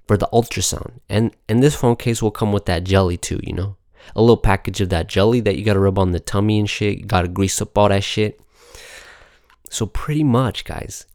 for 0.07 0.17
the 0.17 0.29
ultrasound. 0.33 0.99
And 1.09 1.35
and 1.47 1.61
this 1.61 1.75
phone 1.75 1.95
case 1.95 2.21
will 2.21 2.31
come 2.31 2.51
with 2.51 2.65
that 2.65 2.83
jelly 2.83 3.17
too, 3.17 3.39
you 3.43 3.53
know. 3.53 3.77
A 4.15 4.21
little 4.21 4.37
package 4.37 4.81
of 4.81 4.89
that 4.89 5.07
jelly 5.07 5.39
that 5.41 5.57
you 5.57 5.63
got 5.63 5.73
to 5.73 5.79
rub 5.79 5.97
on 5.97 6.11
the 6.11 6.19
tummy 6.19 6.59
and 6.59 6.69
shit. 6.69 6.99
You 6.99 7.05
got 7.05 7.21
to 7.21 7.27
grease 7.27 7.61
up 7.61 7.77
all 7.77 7.89
that 7.89 8.03
shit. 8.03 8.39
So 9.69 9.85
pretty 9.85 10.25
much, 10.25 10.65
guys, 10.65 11.05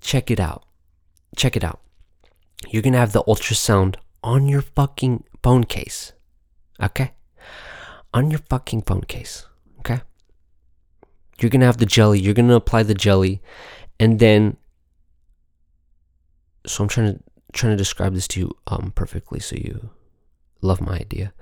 check 0.00 0.30
it 0.30 0.38
out. 0.38 0.64
Check 1.36 1.56
it 1.56 1.64
out. 1.64 1.80
You're 2.68 2.82
to 2.82 2.92
have 2.92 3.12
the 3.12 3.24
ultrasound 3.24 3.96
on 4.22 4.46
your 4.46 4.62
fucking 4.62 5.24
phone 5.42 5.64
case. 5.64 6.12
Okay? 6.82 7.12
on 8.14 8.30
your 8.30 8.40
fucking 8.48 8.82
phone 8.82 9.02
case. 9.02 9.46
Okay? 9.80 10.00
You're 11.40 11.50
gonna 11.50 11.66
have 11.66 11.78
the 11.78 11.86
jelly, 11.86 12.18
you're 12.18 12.34
gonna 12.34 12.56
apply 12.56 12.82
the 12.82 12.94
jelly, 12.94 13.40
and 14.00 14.18
then 14.18 14.56
so 16.68 16.84
I'm 16.84 16.88
trying 16.88 17.14
to 17.14 17.22
trying 17.52 17.72
to 17.72 17.76
describe 17.76 18.14
this 18.14 18.28
to 18.28 18.40
you 18.40 18.50
um 18.66 18.92
perfectly 18.94 19.40
so 19.40 19.56
you 19.56 19.90
love 20.60 20.80
my 20.80 20.96
idea. 20.96 21.32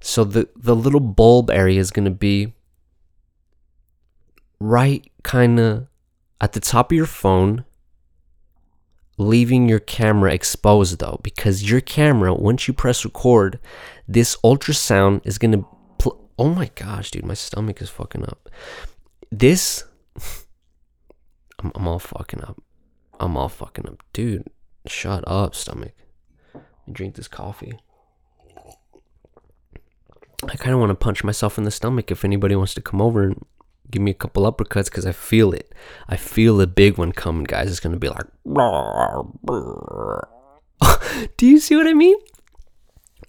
So 0.00 0.24
the 0.24 0.48
the 0.56 0.74
little 0.74 1.00
bulb 1.00 1.50
area 1.50 1.80
is 1.80 1.90
gonna 1.90 2.10
be 2.10 2.54
right 4.60 5.04
kinda 5.22 5.88
at 6.40 6.52
the 6.52 6.60
top 6.60 6.90
of 6.90 6.96
your 6.96 7.06
phone 7.06 7.64
leaving 9.16 9.68
your 9.68 9.78
camera 9.78 10.32
exposed 10.32 10.98
though 10.98 11.20
because 11.22 11.70
your 11.70 11.80
camera 11.80 12.34
once 12.34 12.66
you 12.66 12.74
press 12.74 13.04
record 13.04 13.60
this 14.06 14.36
ultrasound 14.44 15.20
is 15.24 15.38
going 15.38 15.52
to 15.52 15.66
pl- 15.98 16.28
Oh 16.38 16.48
my 16.48 16.70
gosh, 16.74 17.10
dude, 17.10 17.24
my 17.24 17.34
stomach 17.34 17.80
is 17.80 17.90
fucking 17.90 18.24
up. 18.24 18.48
This, 19.30 19.84
I'm, 21.58 21.72
I'm 21.74 21.88
all 21.88 21.98
fucking 21.98 22.42
up. 22.42 22.60
I'm 23.20 23.36
all 23.36 23.48
fucking 23.48 23.86
up, 23.86 24.02
dude. 24.12 24.48
Shut 24.86 25.24
up, 25.26 25.54
stomach. 25.54 25.92
Drink 26.90 27.14
this 27.14 27.28
coffee. 27.28 27.78
I 30.48 30.56
kind 30.56 30.74
of 30.74 30.80
want 30.80 30.90
to 30.90 30.94
punch 30.94 31.24
myself 31.24 31.56
in 31.56 31.64
the 31.64 31.70
stomach 31.70 32.10
if 32.10 32.24
anybody 32.24 32.54
wants 32.54 32.74
to 32.74 32.82
come 32.82 33.00
over 33.00 33.22
and 33.22 33.46
give 33.90 34.02
me 34.02 34.10
a 34.10 34.14
couple 34.14 34.50
uppercuts 34.50 34.86
because 34.86 35.06
I 35.06 35.12
feel 35.12 35.52
it. 35.52 35.72
I 36.08 36.16
feel 36.16 36.56
the 36.56 36.66
big 36.66 36.98
one 36.98 37.12
coming, 37.12 37.44
guys. 37.44 37.70
It's 37.70 37.80
gonna 37.80 37.96
be 37.96 38.08
like. 38.08 38.26
Do 41.36 41.46
you 41.46 41.58
see 41.58 41.76
what 41.76 41.86
I 41.86 41.94
mean? 41.94 42.16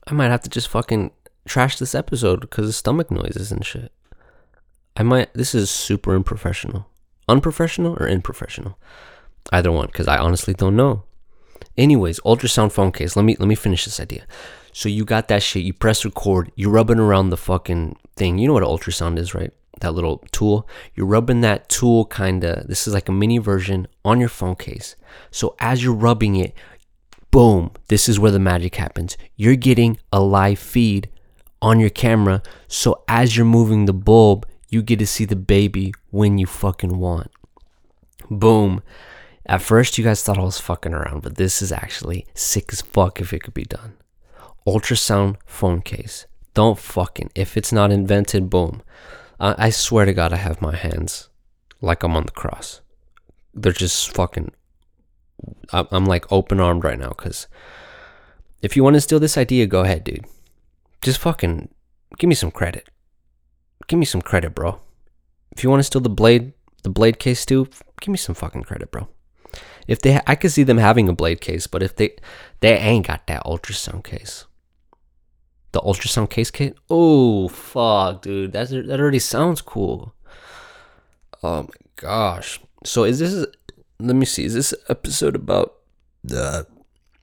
I 0.08 0.14
might 0.14 0.32
have 0.32 0.42
to 0.42 0.50
just 0.50 0.68
fucking 0.68 1.12
trash 1.46 1.78
this 1.78 1.96
episode 1.96 2.42
because 2.42 2.68
of 2.68 2.76
stomach 2.76 3.10
noises 3.10 3.52
and 3.52 3.66
shit. 3.66 3.92
I 4.98 5.04
might. 5.04 5.34
This 5.34 5.56
is 5.56 5.70
super 5.70 6.16
unprofessional. 6.16 6.88
Unprofessional 7.28 7.98
or 8.00 8.10
unprofessional? 8.10 8.78
Either 9.52 9.72
one, 9.72 9.88
because 9.88 10.08
I 10.08 10.18
honestly 10.18 10.54
don't 10.54 10.76
know. 10.76 11.04
Anyways, 11.78 12.20
ultrasound 12.22 12.72
phone 12.72 12.92
case. 12.92 13.16
Let 13.16 13.24
me 13.24 13.36
let 13.40 13.48
me 13.48 13.56
finish 13.56 13.86
this 13.86 14.00
idea. 14.00 14.26
So 14.72 14.90
you 14.90 15.06
got 15.06 15.28
that 15.30 15.44
shit. 15.44 15.64
You 15.64 15.74
press 15.74 16.04
record. 16.04 16.52
You're 16.56 16.72
rubbing 16.72 17.00
around 17.00 17.30
the 17.30 17.38
fucking 17.38 17.98
thing. 18.16 18.38
You 18.38 18.48
know 18.48 18.54
what 18.54 18.64
ultrasound 18.64 19.18
is, 19.18 19.34
right? 19.34 19.52
That 19.82 19.94
little 19.94 20.20
tool. 20.32 20.68
You're 20.96 21.06
rubbing 21.06 21.42
that 21.42 21.70
tool, 21.70 22.06
kinda. 22.06 22.66
This 22.68 22.88
is 22.88 22.94
like 22.94 23.10
a 23.10 23.14
mini 23.14 23.38
version 23.38 23.88
on 24.04 24.20
your 24.20 24.30
phone 24.30 24.56
case. 24.56 24.96
So 25.32 25.56
as 25.60 25.84
you're 25.84 25.94
rubbing 25.94 26.36
it, 26.36 26.54
boom. 27.32 27.72
This 27.88 28.08
is 28.08 28.20
where 28.20 28.32
the 28.32 28.40
magic 28.40 28.76
happens. 28.76 29.18
You're 29.36 29.58
getting 29.58 29.98
a 30.14 30.22
live 30.22 30.60
feed 30.60 31.10
on 31.62 31.80
your 31.80 31.90
camera 31.90 32.42
so 32.68 33.04
as 33.08 33.36
you're 33.36 33.46
moving 33.46 33.86
the 33.86 33.94
bulb, 33.94 34.46
you 34.70 34.82
get 34.82 35.00
to 35.00 35.08
see 35.08 35.26
the 35.26 35.36
baby 35.36 35.94
when 36.12 36.38
you 36.38 36.46
fucking 36.46 37.00
want. 37.00 37.32
Boom. 38.30 38.82
At 39.48 39.62
first, 39.62 39.98
you 39.98 40.04
guys 40.04 40.24
thought 40.24 40.40
I 40.40 40.44
was 40.44 40.60
fucking 40.60 40.94
around, 40.94 41.22
but 41.22 41.36
this 41.36 41.62
is 41.62 41.72
actually 41.72 42.26
sick 42.34 42.70
as 42.72 42.82
fuck 42.82 43.22
if 43.22 43.32
it 43.32 43.44
could 43.44 43.54
be 43.54 43.64
done. 43.64 43.98
Ultrasound 44.66 45.38
phone 45.46 45.82
case. 45.82 46.26
Don't 46.56 46.80
fucking, 46.80 47.30
if 47.36 47.56
it's 47.56 47.72
not 47.72 47.92
invented, 47.92 48.50
boom. 48.50 48.82
I, 49.40 49.68
I 49.68 49.70
swear 49.70 50.06
to 50.06 50.14
God, 50.14 50.34
I 50.34 50.38
have 50.38 50.62
my 50.62 50.76
hands 50.76 51.30
like 51.82 52.02
I'm 52.02 52.16
on 52.16 52.26
the 52.26 52.32
cross. 52.32 52.82
They're 53.54 53.72
just 53.72 54.12
fucking, 54.16 54.52
I'm, 55.72 55.88
I'm 55.92 56.06
like 56.06 56.32
open 56.32 56.60
armed 56.60 56.84
right 56.84 56.98
now 56.98 57.10
because 57.10 57.48
if 58.62 58.76
you 58.76 58.84
want 58.84 58.96
to 58.96 59.02
steal 59.02 59.20
this 59.20 59.38
idea, 59.38 59.68
go 59.68 59.82
ahead, 59.82 60.04
dude. 60.04 60.26
Just 61.02 61.20
fucking 61.20 61.70
give 62.18 62.28
me 62.28 62.36
some 62.36 62.52
credit. 62.52 62.90
Give 63.88 64.00
me 64.00 64.06
some 64.06 64.22
credit, 64.22 64.56
bro. 64.56 64.80
If 65.52 65.64
you 65.64 65.70
want 65.70 65.82
to 65.82 65.84
steal 65.84 66.02
the 66.02 66.10
blade, 66.10 66.54
the 66.82 66.90
blade 66.90 67.20
case 67.20 67.46
too, 67.46 67.68
give 68.02 68.10
me 68.10 68.18
some 68.18 68.34
fucking 68.34 68.64
credit, 68.64 68.90
bro. 68.90 69.08
If 69.88 70.02
they, 70.02 70.20
I 70.26 70.36
could 70.36 70.52
see 70.52 70.64
them 70.64 70.78
having 70.78 71.08
a 71.08 71.14
blade 71.14 71.42
case, 71.42 71.68
but 71.68 71.84
if 71.84 71.96
they, 71.96 72.16
they 72.60 72.78
ain't 72.78 73.08
got 73.08 73.28
that 73.28 73.44
ultrasound 73.44 74.04
case. 74.04 74.46
The 75.72 75.82
ultrasound 75.82 76.30
case 76.30 76.52
kit. 76.52 76.78
Oh 76.90 77.50
fuck, 77.50 78.22
dude, 78.22 78.54
that's 78.54 78.72
that 78.72 79.00
already 79.00 79.20
sounds 79.20 79.62
cool. 79.62 80.16
Oh 81.44 81.64
my 81.64 81.70
gosh. 81.98 82.62
So 82.86 83.04
is 83.04 83.20
this? 83.20 83.46
Let 84.00 84.16
me 84.16 84.26
see. 84.26 84.46
Is 84.46 84.54
this 84.54 84.74
episode 84.88 85.36
about 85.36 85.76
the 86.24 86.66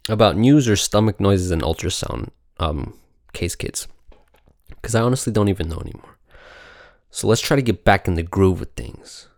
about 0.09 0.37
news 0.37 0.69
or 0.69 0.77
stomach 0.77 1.19
noises 1.19 1.51
and 1.51 1.63
ultrasound 1.63 2.29
um 2.61 2.99
case 3.33 3.57
kits? 3.57 3.89
Because 4.69 4.95
I 4.95 5.01
honestly 5.01 5.33
don't 5.33 5.49
even 5.49 5.71
know 5.71 5.79
anymore. 5.79 6.19
So 7.11 7.29
let's 7.29 7.41
try 7.41 7.57
to 7.57 7.63
get 7.63 7.85
back 7.85 8.07
in 8.07 8.15
the 8.15 8.23
groove 8.23 8.61
with 8.61 8.75
things. 8.75 9.29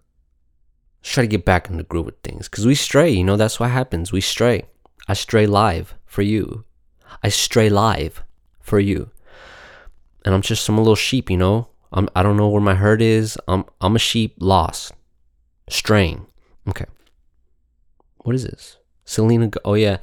Try 1.04 1.24
to 1.24 1.28
get 1.28 1.44
back 1.44 1.68
in 1.68 1.76
the 1.76 1.82
groove 1.82 2.06
with 2.06 2.18
things. 2.22 2.48
Because 2.48 2.66
we 2.66 2.74
stray, 2.74 3.10
you 3.10 3.22
know, 3.22 3.36
that's 3.36 3.60
what 3.60 3.70
happens. 3.70 4.10
We 4.10 4.22
stray. 4.22 4.64
I 5.06 5.12
stray 5.12 5.46
live 5.46 5.94
for 6.06 6.22
you. 6.22 6.64
I 7.22 7.28
stray 7.28 7.68
live 7.68 8.24
for 8.60 8.80
you. 8.80 9.10
And 10.24 10.34
I'm 10.34 10.40
just 10.40 10.64
some 10.64 10.78
little 10.78 10.96
sheep, 10.96 11.30
you 11.30 11.36
know? 11.36 11.68
I'm, 11.92 12.08
I 12.16 12.22
don't 12.22 12.38
know 12.38 12.48
where 12.48 12.62
my 12.62 12.74
herd 12.74 13.02
is. 13.02 13.38
I'm, 13.46 13.66
I'm 13.82 13.94
a 13.94 13.98
sheep 13.98 14.34
lost. 14.40 14.92
Straying. 15.68 16.26
Okay. 16.66 16.86
What 18.18 18.34
is 18.34 18.44
this? 18.44 18.78
Selena. 19.04 19.50
Oh, 19.64 19.74
yeah. 19.74 19.98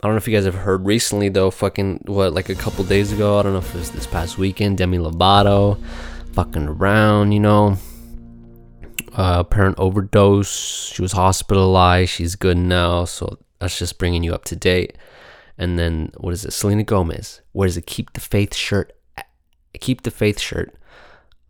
I 0.00 0.06
don't 0.06 0.12
know 0.12 0.18
if 0.18 0.28
you 0.28 0.34
guys 0.34 0.44
have 0.44 0.54
heard 0.54 0.86
recently, 0.86 1.28
though. 1.28 1.50
Fucking, 1.50 2.04
what, 2.06 2.32
like 2.32 2.48
a 2.48 2.54
couple 2.54 2.84
days 2.84 3.12
ago? 3.12 3.40
I 3.40 3.42
don't 3.42 3.52
know 3.52 3.58
if 3.58 3.74
it 3.74 3.78
was 3.78 3.90
this 3.90 4.06
past 4.06 4.38
weekend. 4.38 4.78
Demi 4.78 4.98
Lovato 4.98 5.82
fucking 6.32 6.68
around, 6.68 7.32
you 7.32 7.40
know? 7.40 7.76
Uh, 9.12 9.44
overdose. 9.78 10.92
She 10.92 11.02
was 11.02 11.12
hospitalized. 11.12 12.10
She's 12.10 12.36
good 12.36 12.56
now. 12.56 13.04
So 13.04 13.38
that's 13.58 13.78
just 13.78 13.98
bringing 13.98 14.22
you 14.22 14.34
up 14.34 14.44
to 14.46 14.56
date. 14.56 14.96
And 15.56 15.78
then 15.78 16.12
what 16.16 16.32
is 16.32 16.44
it? 16.44 16.52
Selena 16.52 16.84
Gomez 16.84 17.40
wears 17.52 17.76
a 17.76 17.82
"Keep 17.82 18.12
the 18.12 18.20
Faith" 18.20 18.54
shirt. 18.54 18.92
Keep 19.80 20.02
the 20.02 20.10
Faith 20.10 20.40
shirt 20.40 20.74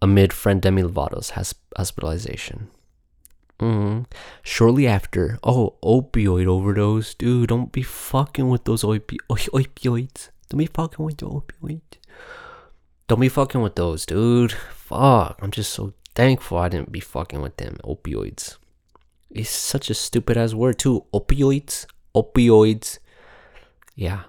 amid 0.01 0.32
friend 0.32 0.62
Demi 0.62 0.82
Lovato's 0.82 1.30
hospitalization. 1.76 2.68
Mm-hmm. 3.59 4.03
Shortly 4.42 4.86
after, 4.86 5.38
oh, 5.42 5.74
opioid 5.82 6.46
overdose, 6.46 7.14
dude. 7.14 7.49
Don't 7.49 7.72
be 7.72 7.82
fucking 7.82 8.49
with 8.49 8.64
those 8.64 8.82
opi- 8.82 9.18
opioids. 9.28 10.30
Don't 10.49 10.59
be 10.59 10.66
fucking 10.66 11.05
with 11.05 11.18
the 11.18 11.26
opioids. 11.26 11.80
Don't 13.09 13.20
be 13.20 13.28
fucking 13.28 13.61
with 13.61 13.74
those, 13.74 14.07
dude. 14.07 14.53
Fuck. 14.53 15.38
I'm 15.42 15.51
just 15.51 15.72
so 15.72 15.92
thankful 16.19 16.59
I 16.59 16.69
didn't 16.69 16.91
be 16.91 16.99
fucking 16.99 17.41
with 17.41 17.59
them 17.59 17.77
opioids. 17.85 18.57
It's 19.31 19.51
such 19.51 19.89
a 19.89 19.95
stupid 19.95 20.37
ass 20.37 20.53
word 20.53 20.81
too. 20.81 21.05
Opioids. 21.14 21.87
Opioids. 22.12 22.99
Yeah. 23.95 24.23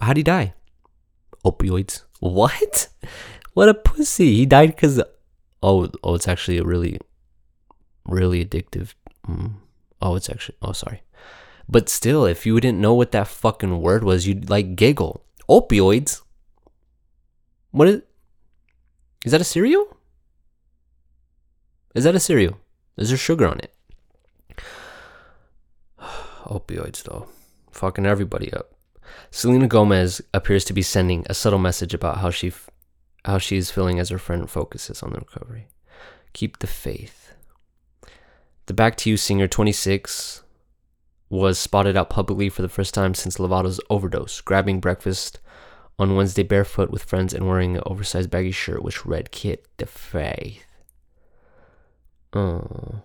How'd 0.00 0.16
he 0.16 0.22
die? 0.22 0.54
Opioids. 1.44 2.04
What? 2.20 2.88
What 3.52 3.68
a 3.68 3.74
pussy. 3.74 4.36
He 4.36 4.46
died 4.46 4.70
because. 4.70 5.02
Oh, 5.62 5.90
oh, 6.02 6.14
it's 6.14 6.28
actually 6.28 6.56
a 6.56 6.64
really, 6.64 6.98
really 8.06 8.42
addictive. 8.42 8.94
Mm. 9.28 9.52
Oh, 10.00 10.14
it's 10.14 10.30
actually. 10.30 10.56
Oh, 10.62 10.72
sorry. 10.72 11.02
But 11.68 11.90
still, 11.90 12.24
if 12.24 12.46
you 12.46 12.58
didn't 12.58 12.80
know 12.80 12.94
what 12.94 13.12
that 13.12 13.28
fucking 13.28 13.82
word 13.82 14.02
was, 14.02 14.26
you'd 14.26 14.48
like 14.48 14.76
giggle. 14.76 15.22
Opioids? 15.48 16.22
What 17.70 17.88
is. 17.88 18.02
Is 19.26 19.32
that 19.32 19.42
a 19.42 19.44
cereal? 19.44 19.93
Is 21.94 22.04
that 22.04 22.16
a 22.16 22.20
cereal? 22.20 22.58
Is 22.96 23.08
there 23.08 23.18
sugar 23.18 23.46
on 23.46 23.60
it? 23.60 23.72
Opioids, 26.44 27.04
though. 27.04 27.28
Fucking 27.70 28.04
everybody 28.06 28.52
up. 28.52 28.74
Selena 29.30 29.68
Gomez 29.68 30.20
appears 30.32 30.64
to 30.64 30.72
be 30.72 30.82
sending 30.82 31.24
a 31.28 31.34
subtle 31.34 31.58
message 31.58 31.94
about 31.94 32.18
how 32.18 32.30
she 32.30 32.48
f- 32.48 32.68
how 33.24 33.38
she 33.38 33.56
is 33.56 33.70
feeling 33.70 33.98
as 33.98 34.10
her 34.10 34.18
friend 34.18 34.50
focuses 34.50 35.02
on 35.02 35.12
the 35.12 35.18
recovery. 35.18 35.68
Keep 36.34 36.58
the 36.58 36.66
faith. 36.66 37.32
The 38.66 38.74
Back 38.74 38.96
to 38.98 39.10
You 39.10 39.16
singer, 39.16 39.48
26, 39.48 40.42
was 41.30 41.58
spotted 41.58 41.96
out 41.96 42.10
publicly 42.10 42.48
for 42.48 42.62
the 42.62 42.68
first 42.68 42.92
time 42.92 43.14
since 43.14 43.38
Lovato's 43.38 43.80
overdose, 43.88 44.40
grabbing 44.40 44.80
breakfast 44.80 45.40
on 45.98 46.16
Wednesday 46.16 46.42
barefoot 46.42 46.90
with 46.90 47.04
friends 47.04 47.32
and 47.32 47.46
wearing 47.46 47.76
an 47.76 47.82
oversized 47.86 48.30
baggy 48.30 48.50
shirt 48.50 48.82
which 48.82 49.06
read 49.06 49.30
"Keep 49.30 49.66
the 49.76 49.86
Faith." 49.86 50.64
Oh. 52.34 53.02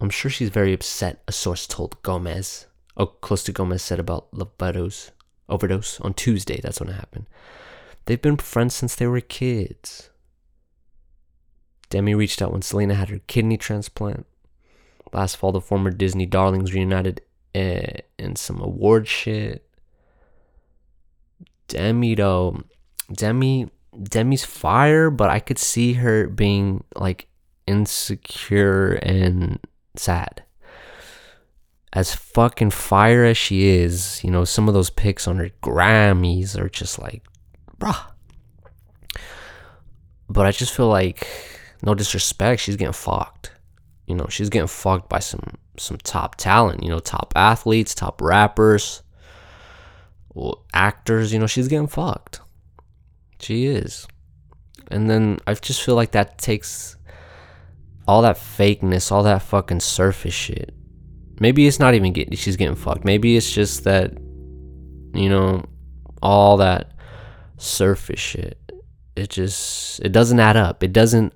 I'm 0.00 0.10
sure 0.10 0.30
she's 0.30 0.50
very 0.50 0.72
upset, 0.72 1.22
a 1.28 1.32
source 1.32 1.66
told 1.66 2.02
Gomez 2.02 2.66
oh, 2.96 3.06
close 3.06 3.42
to 3.44 3.52
Gomez 3.52 3.82
said 3.82 4.00
about 4.00 4.32
Lovato's 4.32 5.10
overdose 5.48 6.00
on 6.00 6.14
Tuesday. 6.14 6.60
That's 6.62 6.80
when 6.80 6.90
it 6.90 6.94
happened. 6.94 7.26
They've 8.06 8.20
been 8.20 8.36
friends 8.36 8.74
since 8.74 8.94
they 8.94 9.06
were 9.06 9.20
kids. 9.20 10.10
Demi 11.90 12.14
reached 12.14 12.42
out 12.42 12.52
when 12.52 12.62
Selena 12.62 12.94
had 12.94 13.08
her 13.08 13.20
kidney 13.26 13.56
transplant. 13.56 14.26
Last 15.12 15.36
fall, 15.36 15.52
the 15.52 15.60
former 15.60 15.90
Disney 15.90 16.26
darlings 16.26 16.74
reunited 16.74 17.20
eh, 17.54 18.00
in 18.18 18.36
some 18.36 18.60
award 18.60 19.06
shit. 19.06 19.68
Demi, 21.68 22.14
though, 22.14 22.62
Demi, 23.12 23.68
Demi's 24.02 24.44
fire, 24.44 25.10
but 25.10 25.30
I 25.30 25.40
could 25.40 25.58
see 25.58 25.94
her 25.94 26.28
being 26.28 26.84
like 26.96 27.28
insecure 27.66 28.94
and 28.94 29.58
sad 29.96 30.44
as 31.94 32.12
fucking 32.12 32.70
fire 32.70 33.24
as 33.24 33.38
she 33.38 33.68
is, 33.68 34.22
you 34.24 34.30
know, 34.30 34.44
some 34.44 34.66
of 34.66 34.74
those 34.74 34.90
pics 34.90 35.28
on 35.28 35.36
her 35.36 35.50
Grammys 35.62 36.58
are 36.58 36.68
just 36.68 36.98
like, 36.98 37.22
bruh. 37.78 38.10
But 40.28 40.44
I 40.44 40.50
just 40.50 40.74
feel 40.74 40.88
like, 40.88 41.28
no 41.84 41.94
disrespect, 41.94 42.60
she's 42.60 42.74
getting 42.76 42.92
fucked. 42.92 43.52
You 44.06 44.16
know, 44.16 44.26
she's 44.28 44.50
getting 44.50 44.66
fucked 44.66 45.08
by 45.08 45.20
some 45.20 45.54
some 45.78 45.96
top 45.98 46.34
talent. 46.34 46.82
You 46.82 46.90
know, 46.90 46.98
top 46.98 47.32
athletes, 47.36 47.94
top 47.94 48.20
rappers, 48.20 49.02
actors. 50.74 51.32
You 51.32 51.38
know, 51.38 51.46
she's 51.46 51.68
getting 51.68 51.86
fucked. 51.86 52.40
She 53.40 53.66
is. 53.66 54.06
And 54.90 55.08
then 55.08 55.38
I 55.46 55.54
just 55.54 55.82
feel 55.82 55.94
like 55.94 56.12
that 56.12 56.38
takes 56.38 56.96
all 58.06 58.22
that 58.22 58.36
fakeness, 58.36 59.10
all 59.10 59.22
that 59.22 59.42
fucking 59.42 59.80
surface 59.80 60.34
shit 60.34 60.74
maybe 61.40 61.66
it's 61.66 61.80
not 61.80 61.94
even 61.94 62.12
getting 62.12 62.36
she's 62.36 62.56
getting 62.56 62.74
fucked. 62.74 63.04
Maybe 63.04 63.36
it's 63.36 63.50
just 63.50 63.84
that 63.84 64.12
you 65.14 65.28
know 65.28 65.64
all 66.22 66.56
that 66.58 66.92
surface 67.56 68.20
shit. 68.20 68.58
It 69.16 69.30
just 69.30 70.00
it 70.00 70.12
doesn't 70.12 70.40
add 70.40 70.56
up. 70.56 70.82
It 70.82 70.92
doesn't 70.92 71.32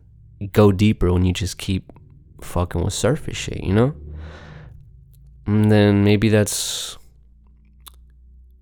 go 0.53 0.73
deeper 0.73 1.13
when 1.13 1.25
you 1.25 1.33
just 1.33 1.59
keep 1.59 1.93
fucking 2.41 2.83
with 2.83 2.95
surface 2.95 3.37
shit, 3.37 3.63
you 3.63 3.75
know? 3.75 3.95
And 5.47 5.71
then 5.71 6.05
maybe 6.05 6.29
that's 6.29 6.99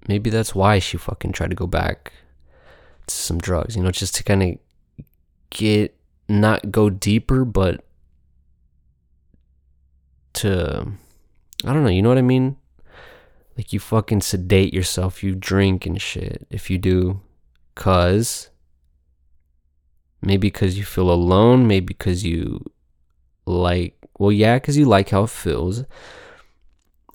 maybe 0.09 0.31
that's 0.31 0.55
why 0.55 0.79
she 0.79 0.97
fucking 0.97 1.33
tried 1.33 1.51
to 1.51 1.57
go 1.57 1.67
back 1.67 2.13
some 3.09 3.39
drugs, 3.39 3.77
you 3.77 3.83
know, 3.83 3.91
just 3.91 4.15
to 4.17 4.25
kind 4.25 4.43
of 4.43 5.05
get 5.51 5.97
not 6.29 6.71
go 6.71 6.91
deeper 6.91 7.45
but 7.45 7.85
to 10.35 10.93
I 11.65 11.73
don't 11.73 11.85
know, 11.85 11.91
you 11.91 12.03
know 12.03 12.09
what 12.09 12.19
I 12.19 12.23
mean? 12.23 12.57
Like 13.57 13.73
you 13.73 13.81
fucking 13.81 14.21
sedate 14.21 14.75
yourself, 14.75 15.23
you 15.23 15.35
drink 15.35 15.87
and 15.87 16.01
shit 16.01 16.47
if 16.51 16.69
you 16.69 16.79
do 16.79 17.21
cuz 17.75 18.51
maybe 20.21 20.51
cuz 20.51 20.77
you 20.77 20.85
feel 20.85 21.11
alone, 21.11 21.67
maybe 21.67 21.95
cuz 21.95 22.25
you 22.25 22.65
like 23.47 23.97
well 24.19 24.33
yeah, 24.33 24.59
cuz 24.59 24.77
you 24.77 24.85
like 24.85 25.11
how 25.11 25.25
it 25.25 25.31
feels. 25.31 25.85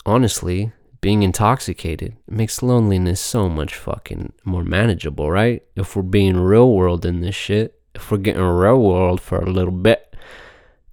Honestly, 0.06 0.72
being 1.02 1.24
intoxicated 1.24 2.16
makes 2.28 2.62
loneliness 2.62 3.20
so 3.20 3.50
much 3.50 3.76
fucking 3.76 4.34
more 4.46 4.64
manageable, 4.64 5.32
right? 5.32 5.64
If 5.76 5.96
we're 5.96 6.04
being 6.04 6.38
real 6.38 6.72
world 6.72 7.06
in 7.06 7.22
this 7.22 7.36
shit, 7.36 7.80
if 7.96 8.12
we're 8.12 8.20
getting 8.20 8.42
real 8.42 8.80
world 8.80 9.20
for 9.20 9.40
a 9.40 9.50
little 9.50 9.72
bit, 9.72 10.16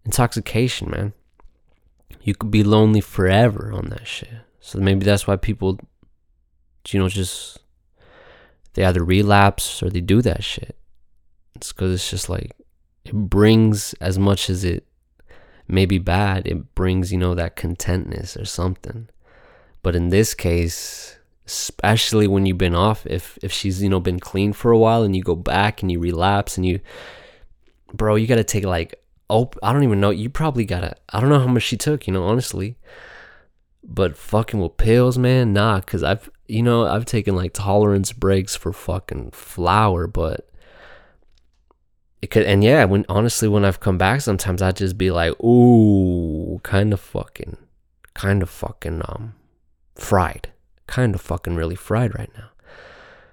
intoxication, 0.04 0.90
man. 0.90 1.12
You 2.22 2.34
could 2.34 2.50
be 2.50 2.64
lonely 2.64 3.02
forever 3.02 3.70
on 3.72 3.90
that 3.90 4.06
shit. 4.06 4.30
So 4.60 4.78
maybe 4.78 5.04
that's 5.04 5.26
why 5.26 5.36
people, 5.36 5.78
you 6.88 6.98
know, 6.98 7.08
just 7.08 7.58
they 8.74 8.84
either 8.84 9.04
relapse 9.04 9.82
or 9.82 9.90
they 9.90 10.00
do 10.00 10.22
that 10.22 10.42
shit. 10.42 10.76
It's 11.54 11.72
because 11.72 11.92
it's 11.92 12.10
just 12.10 12.28
like 12.28 12.56
it 13.04 13.14
brings 13.14 13.92
as 13.94 14.18
much 14.18 14.48
as 14.48 14.64
it 14.64 14.86
may 15.66 15.84
be 15.84 15.98
bad, 15.98 16.46
it 16.46 16.74
brings, 16.74 17.12
you 17.12 17.18
know, 17.18 17.34
that 17.34 17.56
contentness 17.56 18.36
or 18.36 18.46
something. 18.46 19.08
But 19.88 19.96
in 19.96 20.10
this 20.10 20.34
case, 20.34 21.16
especially 21.46 22.26
when 22.26 22.44
you've 22.44 22.58
been 22.58 22.74
off, 22.74 23.06
if 23.06 23.38
if 23.42 23.50
she's, 23.50 23.82
you 23.82 23.88
know, 23.88 24.00
been 24.00 24.20
clean 24.20 24.52
for 24.52 24.70
a 24.70 24.76
while 24.76 25.02
and 25.02 25.16
you 25.16 25.22
go 25.22 25.34
back 25.34 25.80
and 25.80 25.90
you 25.90 25.98
relapse 25.98 26.58
and 26.58 26.66
you 26.66 26.80
bro, 27.94 28.16
you 28.16 28.26
gotta 28.26 28.44
take 28.44 28.64
like 28.64 29.02
oh 29.30 29.50
I 29.62 29.72
don't 29.72 29.84
even 29.84 29.98
know, 29.98 30.10
you 30.10 30.28
probably 30.28 30.66
gotta 30.66 30.94
I 31.08 31.20
don't 31.20 31.30
know 31.30 31.38
how 31.38 31.46
much 31.46 31.62
she 31.62 31.78
took, 31.78 32.06
you 32.06 32.12
know, 32.12 32.22
honestly. 32.24 32.76
But 33.82 34.18
fucking 34.18 34.60
with 34.60 34.76
pills, 34.76 35.16
man, 35.16 35.54
nah, 35.54 35.80
cause 35.80 36.02
I've 36.02 36.28
you 36.48 36.62
know, 36.62 36.84
I've 36.84 37.06
taken 37.06 37.34
like 37.34 37.54
tolerance 37.54 38.12
breaks 38.12 38.56
for 38.56 38.74
fucking 38.74 39.30
flower, 39.30 40.06
but 40.06 40.50
it 42.20 42.26
could 42.30 42.42
and 42.42 42.62
yeah, 42.62 42.84
when 42.84 43.06
honestly 43.08 43.48
when 43.48 43.64
I've 43.64 43.80
come 43.80 43.96
back 43.96 44.20
sometimes 44.20 44.60
I'd 44.60 44.76
just 44.76 44.98
be 44.98 45.10
like, 45.10 45.32
ooh, 45.42 46.60
kind 46.62 46.92
of 46.92 47.00
fucking 47.00 47.56
kind 48.12 48.42
of 48.42 48.50
fucking 48.50 49.00
um 49.08 49.32
fried. 49.98 50.48
Kind 50.86 51.14
of 51.14 51.20
fucking 51.20 51.56
really 51.56 51.74
fried 51.74 52.18
right 52.18 52.30
now. 52.36 52.50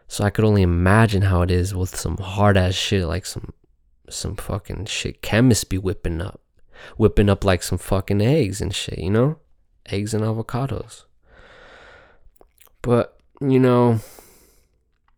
So 0.08 0.24
I 0.24 0.30
could 0.30 0.46
only 0.46 0.62
imagine 0.62 1.24
how 1.24 1.42
it 1.42 1.52
is 1.52 1.74
with 1.74 1.96
some 1.96 2.18
hard 2.18 2.58
ass 2.58 2.74
shit 2.74 3.06
like 3.06 3.26
some 3.26 3.54
some 4.10 4.36
fucking 4.36 4.86
shit 4.86 5.22
chemists 5.22 5.64
be 5.64 5.78
whipping 5.78 6.22
up. 6.22 6.42
Whipping 6.98 7.30
up 7.30 7.44
like 7.44 7.64
some 7.64 7.78
fucking 7.78 8.22
eggs 8.22 8.62
and 8.62 8.74
shit, 8.76 9.00
you 9.00 9.10
know? 9.10 9.40
Eggs 9.88 10.14
and 10.14 10.24
avocados. 10.24 11.06
But, 12.82 13.18
you 13.42 13.60
know, 13.60 14.00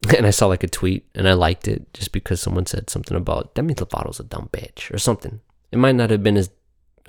and 0.15 0.25
I 0.25 0.29
saw 0.29 0.47
like 0.47 0.63
a 0.63 0.67
tweet 0.67 1.05
and 1.15 1.27
I 1.27 1.33
liked 1.33 1.67
it 1.67 1.93
just 1.93 2.11
because 2.11 2.41
someone 2.41 2.65
said 2.65 2.89
something 2.89 3.17
about 3.17 3.55
Demi 3.55 3.73
Lovato's 3.73 4.19
a 4.19 4.23
dumb 4.23 4.49
bitch 4.53 4.93
or 4.93 4.97
something. 4.97 5.41
It 5.71 5.77
might 5.77 5.95
not 5.95 6.11
have 6.11 6.23
been 6.23 6.37
as 6.37 6.49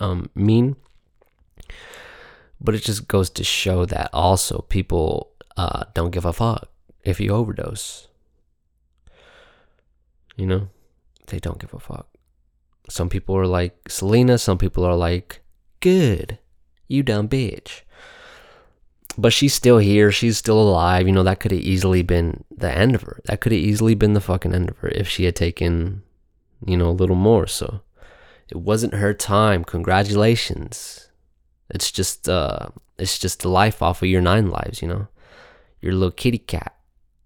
um, 0.01 0.30
mean, 0.34 0.76
but 2.61 2.74
it 2.74 2.82
just 2.82 3.09
goes 3.09 3.30
to 3.30 3.44
show 3.44 3.84
that 3.86 4.11
also 4.12 4.64
people 4.68 5.32
uh, 5.56 5.84
don't 5.94 6.11
give 6.11 6.24
a 6.24 6.32
fuck 6.32 6.68
if 7.04 7.20
you 7.20 7.30
overdose. 7.30 8.09
You 10.36 10.46
know, 10.46 10.68
they 11.26 11.38
don't 11.38 11.59
give 11.59 11.74
a 11.74 11.80
fuck. 11.80 12.09
Some 12.88 13.09
people 13.09 13.36
are 13.36 13.46
like 13.46 13.88
Selena, 13.88 14.38
some 14.38 14.59
people 14.59 14.84
are 14.84 14.96
like, 14.96 15.40
good, 15.80 16.38
you 16.86 17.02
dumb 17.02 17.28
bitch. 17.28 17.82
But 19.16 19.32
she's 19.32 19.52
still 19.52 19.78
here, 19.78 20.12
she's 20.12 20.38
still 20.38 20.61
alive. 20.61 21.06
You 21.06 21.12
know, 21.12 21.24
that 21.24 21.40
could 21.40 21.50
have 21.50 21.61
easily 21.61 22.02
been 22.02 22.44
the 22.56 22.70
end 22.70 22.94
of 22.94 23.02
her. 23.02 23.20
That 23.24 23.40
could 23.40 23.52
have 23.52 23.61
easily 23.61 23.94
been 23.94 24.12
the 24.12 24.20
fucking 24.20 24.54
end 24.54 24.70
of 24.70 24.78
her 24.78 24.88
if 24.88 25.09
she 25.09 25.24
had 25.24 25.34
taken, 25.34 26.02
you 26.64 26.76
know, 26.76 26.88
a 26.88 26.90
little 26.90 27.16
more. 27.16 27.48
So 27.48 27.80
it 28.48 28.59
wasn't 28.59 28.94
her 28.94 29.12
time. 29.12 29.64
Congratulations. 29.64 31.07
It's 31.71 31.91
just 31.91 32.29
uh 32.29 32.69
it's 32.99 33.19
just 33.19 33.43
the 33.43 33.49
life 33.49 33.83
off 33.83 34.03
of 34.03 34.09
your 34.09 34.21
nine 34.21 34.51
lives, 34.51 34.83
you 34.83 34.89
know? 34.89 35.09
Your 35.81 35.93
little 35.93 36.11
kitty 36.11 36.39
cat. 36.39 36.75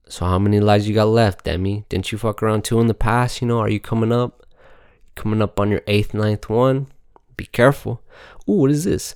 So 0.09 0.27
how 0.27 0.39
many 0.39 0.61
lives 0.61 0.87
you 0.87 0.95
got 0.95 1.09
left, 1.09 1.45
Demi? 1.45 1.87
Didn't 1.89 2.13
you 2.13 2.19
fuck 2.19 2.43
around 2.43 2.65
two 2.65 2.81
in 2.81 2.87
the 2.87 2.95
past, 2.95 3.41
you 3.41 3.49
know? 3.49 3.61
Are 3.61 3.71
you 3.71 3.81
coming 3.81 4.13
up? 4.13 4.47
Coming 5.15 5.41
up 5.41 5.59
on 5.59 5.71
your 5.71 5.83
eighth, 5.87 6.13
ninth 6.13 6.49
one? 6.51 6.89
Be 7.37 7.47
careful. 7.47 8.03
Ooh, 8.49 8.53
what 8.53 8.71
is 8.71 8.85
this? 8.85 9.15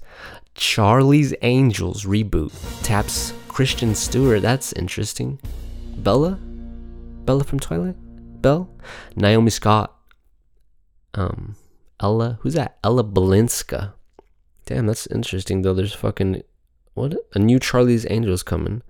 Charlie's 0.54 1.34
Angels 1.42 2.04
reboot 2.04 2.52
taps 2.82 3.34
Kristen 3.48 3.94
Stewart. 3.94 4.42
That's 4.42 4.72
interesting. 4.72 5.38
Bella? 5.98 6.38
Bella 7.26 7.44
from 7.44 7.60
Twilight? 7.60 7.96
Belle? 8.40 8.70
Naomi 9.16 9.50
Scott. 9.50 9.94
Um, 11.14 11.56
Ella? 12.00 12.38
Who's 12.40 12.54
that? 12.54 12.78
Ella 12.84 13.04
Balinska. 13.04 13.92
Damn, 14.66 14.86
that's 14.86 15.06
interesting 15.06 15.62
though. 15.62 15.74
There's 15.74 15.94
fucking 15.94 16.42
what? 16.94 17.14
A 17.34 17.38
new 17.38 17.58
Charlie's 17.58 18.06
Angels 18.10 18.42
coming. 18.42 18.82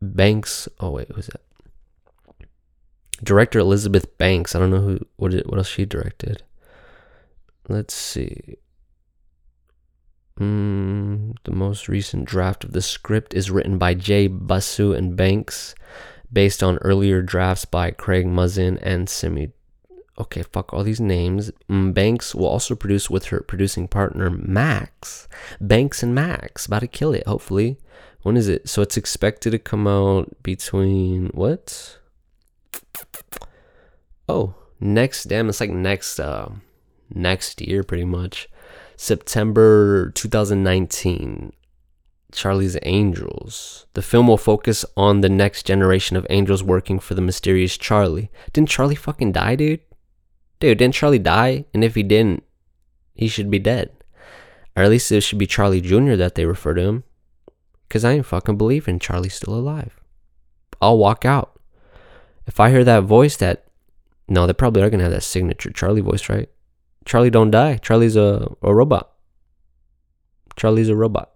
Banks. 0.00 0.68
Oh 0.78 0.90
wait, 0.90 1.10
who's 1.10 1.26
that? 1.28 1.40
Director 3.22 3.58
Elizabeth 3.58 4.16
Banks. 4.18 4.54
I 4.54 4.60
don't 4.60 4.70
know 4.70 4.80
who. 4.80 4.98
What? 5.16 5.32
Did, 5.32 5.46
what 5.46 5.58
else 5.58 5.68
she 5.68 5.86
directed? 5.86 6.42
Let's 7.68 7.94
see. 7.94 8.56
Mm, 10.38 11.36
the 11.44 11.50
most 11.50 11.88
recent 11.88 12.24
draft 12.26 12.62
of 12.64 12.72
the 12.72 12.82
script 12.82 13.34
is 13.34 13.50
written 13.50 13.76
by 13.76 13.94
Jay 13.94 14.28
Basu 14.28 14.92
and 14.92 15.16
Banks, 15.16 15.74
based 16.32 16.62
on 16.62 16.78
earlier 16.78 17.22
drafts 17.22 17.64
by 17.64 17.90
Craig 17.90 18.26
Mazin 18.26 18.78
and 18.78 19.08
Simi. 19.08 19.50
Okay, 20.18 20.42
fuck 20.42 20.72
all 20.72 20.82
these 20.82 21.00
names. 21.00 21.52
Mm, 21.70 21.94
Banks 21.94 22.34
will 22.34 22.46
also 22.46 22.74
produce 22.74 23.08
with 23.08 23.26
her 23.26 23.40
producing 23.40 23.86
partner 23.86 24.30
Max. 24.30 25.28
Banks 25.60 26.02
and 26.02 26.14
Max, 26.14 26.66
about 26.66 26.80
to 26.80 26.88
kill 26.88 27.14
it. 27.14 27.26
Hopefully, 27.26 27.78
when 28.22 28.36
is 28.36 28.48
it? 28.48 28.68
So 28.68 28.82
it's 28.82 28.96
expected 28.96 29.50
to 29.50 29.58
come 29.58 29.86
out 29.86 30.42
between 30.42 31.28
what? 31.28 31.98
Oh, 34.28 34.54
next. 34.80 35.24
Damn, 35.24 35.48
it's 35.48 35.60
like 35.60 35.70
next. 35.70 36.18
Uh, 36.18 36.50
next 37.14 37.60
year, 37.60 37.82
pretty 37.82 38.04
much. 38.04 38.48
September 38.96 40.10
2019, 40.10 41.52
Charlie's 42.32 42.76
Angels. 42.82 43.86
The 43.94 44.02
film 44.02 44.26
will 44.26 44.36
focus 44.36 44.84
on 44.96 45.20
the 45.20 45.28
next 45.28 45.64
generation 45.64 46.16
of 46.16 46.26
angels 46.28 46.64
working 46.64 46.98
for 46.98 47.14
the 47.14 47.22
mysterious 47.22 47.78
Charlie. 47.78 48.30
Didn't 48.52 48.68
Charlie 48.68 48.96
fucking 48.96 49.32
die, 49.32 49.54
dude? 49.54 49.80
Dude, 50.60 50.78
didn't 50.78 50.94
Charlie 50.94 51.18
die? 51.18 51.64
And 51.72 51.84
if 51.84 51.94
he 51.94 52.02
didn't, 52.02 52.42
he 53.14 53.28
should 53.28 53.50
be 53.50 53.58
dead. 53.58 53.90
Or 54.76 54.82
at 54.82 54.90
least 54.90 55.10
it 55.12 55.20
should 55.22 55.38
be 55.38 55.46
Charlie 55.46 55.80
Jr. 55.80 56.14
that 56.14 56.34
they 56.34 56.44
refer 56.44 56.74
to 56.74 56.82
him. 56.82 57.04
Because 57.86 58.04
I 58.04 58.12
ain't 58.12 58.26
fucking 58.26 58.58
believing 58.58 58.98
Charlie's 58.98 59.34
still 59.34 59.54
alive. 59.54 59.98
I'll 60.80 60.98
walk 60.98 61.24
out. 61.24 61.58
If 62.46 62.60
I 62.60 62.70
hear 62.70 62.84
that 62.84 63.04
voice 63.04 63.36
that. 63.36 63.64
No, 64.28 64.46
they 64.46 64.52
probably 64.52 64.82
are 64.82 64.90
going 64.90 64.98
to 64.98 65.04
have 65.04 65.12
that 65.12 65.22
signature 65.22 65.70
Charlie 65.70 66.02
voice, 66.02 66.28
right? 66.28 66.50
Charlie 67.06 67.30
don't 67.30 67.50
die. 67.50 67.78
Charlie's 67.78 68.16
a, 68.16 68.54
a 68.62 68.74
robot. 68.74 69.10
Charlie's 70.54 70.90
a 70.90 70.96
robot. 70.96 71.32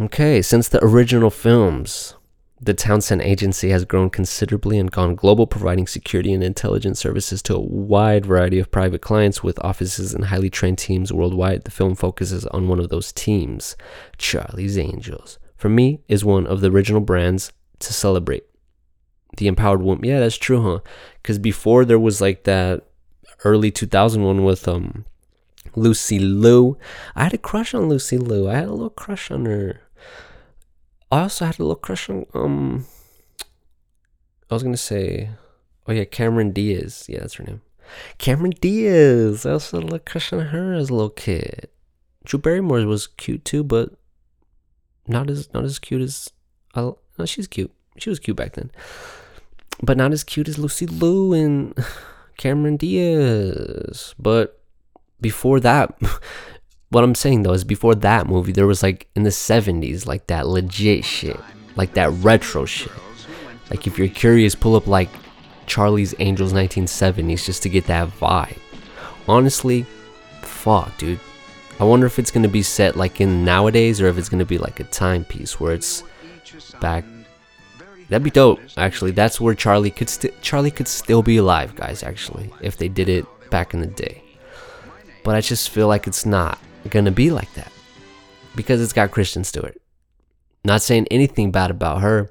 Okay, 0.00 0.42
since 0.42 0.68
the 0.68 0.82
original 0.84 1.30
films, 1.30 2.14
the 2.62 2.74
Townsend 2.74 3.22
Agency 3.22 3.70
has 3.70 3.86
grown 3.86 4.10
considerably 4.10 4.78
and 4.78 4.90
gone 4.90 5.14
global, 5.14 5.46
providing 5.46 5.86
security 5.86 6.32
and 6.34 6.44
intelligence 6.44 6.98
services 6.98 7.40
to 7.42 7.56
a 7.56 7.60
wide 7.60 8.26
variety 8.26 8.58
of 8.58 8.70
private 8.70 9.00
clients 9.00 9.42
with 9.42 9.58
offices 9.64 10.12
and 10.12 10.26
highly 10.26 10.50
trained 10.50 10.78
teams 10.78 11.12
worldwide. 11.12 11.64
The 11.64 11.70
film 11.70 11.94
focuses 11.94 12.44
on 12.46 12.68
one 12.68 12.78
of 12.78 12.90
those 12.90 13.12
teams, 13.12 13.76
Charlie's 14.18 14.76
Angels. 14.76 15.38
For 15.56 15.70
me, 15.70 16.00
is 16.06 16.24
one 16.24 16.46
of 16.46 16.60
the 16.60 16.70
original 16.70 17.00
brands 17.00 17.52
to 17.78 17.94
celebrate. 17.94 18.44
The 19.38 19.46
empowered 19.46 19.80
woman. 19.80 20.04
Yeah, 20.04 20.20
that's 20.20 20.36
true, 20.36 20.62
huh? 20.62 20.80
Because 21.22 21.38
before 21.38 21.86
there 21.86 21.98
was 21.98 22.20
like 22.20 22.44
that 22.44 22.84
early 23.44 23.70
2000 23.70 24.22
one 24.22 24.44
with 24.44 24.68
um 24.68 25.06
Lucy 25.76 26.18
Liu. 26.18 26.76
I 27.14 27.24
had 27.24 27.34
a 27.34 27.38
crush 27.38 27.74
on 27.74 27.88
Lucy 27.88 28.18
Liu. 28.18 28.48
I 28.48 28.54
had 28.54 28.68
a 28.68 28.72
little 28.72 28.90
crush 28.90 29.30
on 29.30 29.44
her. 29.46 29.80
I 31.10 31.22
also 31.22 31.46
had 31.46 31.58
a 31.58 31.62
little 31.62 31.76
crush 31.76 32.08
on 32.08 32.26
um 32.34 32.86
I 34.50 34.54
was 34.54 34.62
gonna 34.62 34.76
say 34.76 35.30
oh 35.86 35.92
yeah, 35.92 36.04
Cameron 36.04 36.52
Diaz. 36.52 37.06
Yeah, 37.08 37.20
that's 37.20 37.34
her 37.34 37.44
name. 37.44 37.62
Cameron 38.18 38.52
Diaz. 38.60 39.44
I 39.44 39.52
also 39.52 39.78
had 39.78 39.82
a 39.82 39.86
little 39.86 39.98
crush 40.00 40.32
on 40.32 40.46
her 40.46 40.74
as 40.74 40.90
a 40.90 40.94
little 40.94 41.10
kid. 41.10 41.68
Drew 42.24 42.38
Barrymore 42.38 42.86
was 42.86 43.06
cute 43.06 43.44
too, 43.44 43.64
but 43.64 43.90
not 45.06 45.30
as 45.30 45.52
not 45.52 45.64
as 45.64 45.78
cute 45.78 46.02
as 46.02 46.30
I 46.74 46.92
no, 47.18 47.26
she's 47.26 47.46
cute. 47.46 47.72
She 47.98 48.08
was 48.08 48.18
cute 48.18 48.36
back 48.36 48.54
then. 48.54 48.70
But 49.82 49.96
not 49.96 50.12
as 50.12 50.24
cute 50.24 50.48
as 50.48 50.58
Lucy 50.58 50.86
Liu 50.86 51.32
and 51.32 51.74
Cameron 52.36 52.76
Diaz. 52.76 54.14
But 54.18 54.60
before 55.20 55.60
that, 55.60 55.98
what 56.90 57.04
I'm 57.04 57.14
saying 57.14 57.44
though 57.44 57.52
is 57.52 57.64
before 57.64 57.94
that 57.96 58.26
movie, 58.26 58.52
there 58.52 58.66
was 58.66 58.82
like 58.82 59.08
in 59.14 59.22
the 59.22 59.30
70s, 59.30 60.06
like 60.06 60.26
that 60.26 60.46
legit 60.46 61.04
shit, 61.04 61.38
like 61.76 61.94
that 61.94 62.10
retro 62.10 62.64
shit. 62.64 62.92
Like 63.70 63.86
if 63.86 63.96
you're 63.96 64.08
curious, 64.08 64.54
pull 64.56 64.74
up 64.74 64.88
like 64.88 65.08
Charlie's 65.66 66.14
Angels 66.18 66.52
1970s 66.52 67.44
just 67.44 67.62
to 67.62 67.68
get 67.68 67.86
that 67.86 68.08
vibe. 68.08 68.58
Honestly, 69.28 69.86
fuck, 70.42 70.96
dude. 70.98 71.20
I 71.78 71.84
wonder 71.84 72.06
if 72.06 72.18
it's 72.18 72.32
gonna 72.32 72.48
be 72.48 72.62
set 72.62 72.96
like 72.96 73.20
in 73.20 73.44
nowadays 73.44 74.00
or 74.00 74.08
if 74.08 74.18
it's 74.18 74.28
gonna 74.28 74.44
be 74.44 74.58
like 74.58 74.80
a 74.80 74.84
timepiece 74.84 75.60
where 75.60 75.72
it's 75.72 76.02
back. 76.80 77.04
That'd 78.08 78.24
be 78.24 78.30
dope. 78.30 78.58
Actually, 78.76 79.12
that's 79.12 79.40
where 79.40 79.54
Charlie 79.54 79.92
could 79.92 80.10
Charlie 80.42 80.72
could 80.72 80.88
still 80.88 81.22
be 81.22 81.36
alive, 81.36 81.76
guys. 81.76 82.02
Actually, 82.02 82.50
if 82.60 82.76
they 82.76 82.88
did 82.88 83.08
it 83.08 83.24
back 83.50 83.74
in 83.74 83.80
the 83.80 83.86
day. 83.86 84.24
But 85.22 85.36
I 85.36 85.40
just 85.40 85.70
feel 85.70 85.86
like 85.86 86.08
it's 86.08 86.26
not 86.26 86.58
gonna 86.88 87.10
be 87.10 87.30
like 87.30 87.52
that 87.54 87.70
because 88.56 88.80
it's 88.80 88.92
got 88.92 89.10
Kristen 89.10 89.44
Stewart. 89.44 89.80
Not 90.64 90.82
saying 90.82 91.06
anything 91.10 91.50
bad 91.50 91.70
about 91.70 92.02
her, 92.02 92.28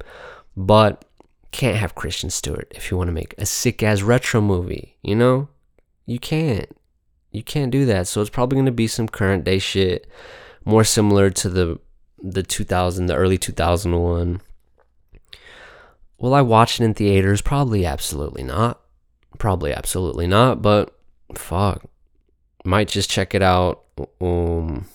but 0.55 1.05
can't 1.51 1.77
have 1.77 1.95
Kristen 1.95 2.29
Stewart 2.29 2.71
if 2.75 2.91
you 2.91 2.97
want 2.97 3.07
to 3.07 3.13
make 3.13 3.33
a 3.37 3.45
sick 3.45 3.81
ass 3.81 4.01
retro 4.01 4.41
movie. 4.41 4.97
You 5.01 5.15
know, 5.15 5.49
you 6.05 6.19
can't. 6.19 6.69
You 7.31 7.43
can't 7.43 7.71
do 7.71 7.85
that. 7.85 8.07
So 8.07 8.21
it's 8.21 8.29
probably 8.29 8.57
gonna 8.57 8.71
be 8.71 8.87
some 8.87 9.07
current 9.07 9.43
day 9.43 9.59
shit, 9.59 10.07
more 10.65 10.83
similar 10.83 11.29
to 11.31 11.49
the 11.49 11.79
the 12.21 12.43
2000, 12.43 13.05
the 13.05 13.15
early 13.15 13.37
2001. 13.37 14.41
Will 16.17 16.33
I 16.33 16.41
watch 16.41 16.79
it 16.79 16.83
in 16.83 16.93
theaters? 16.93 17.41
Probably 17.41 17.85
absolutely 17.85 18.43
not. 18.43 18.81
Probably 19.37 19.73
absolutely 19.73 20.27
not. 20.27 20.61
But 20.61 20.93
fuck, 21.33 21.85
might 22.66 22.88
just 22.88 23.10
check 23.10 23.34
it 23.34 23.41
out. 23.41 23.84
Um, 24.22 24.86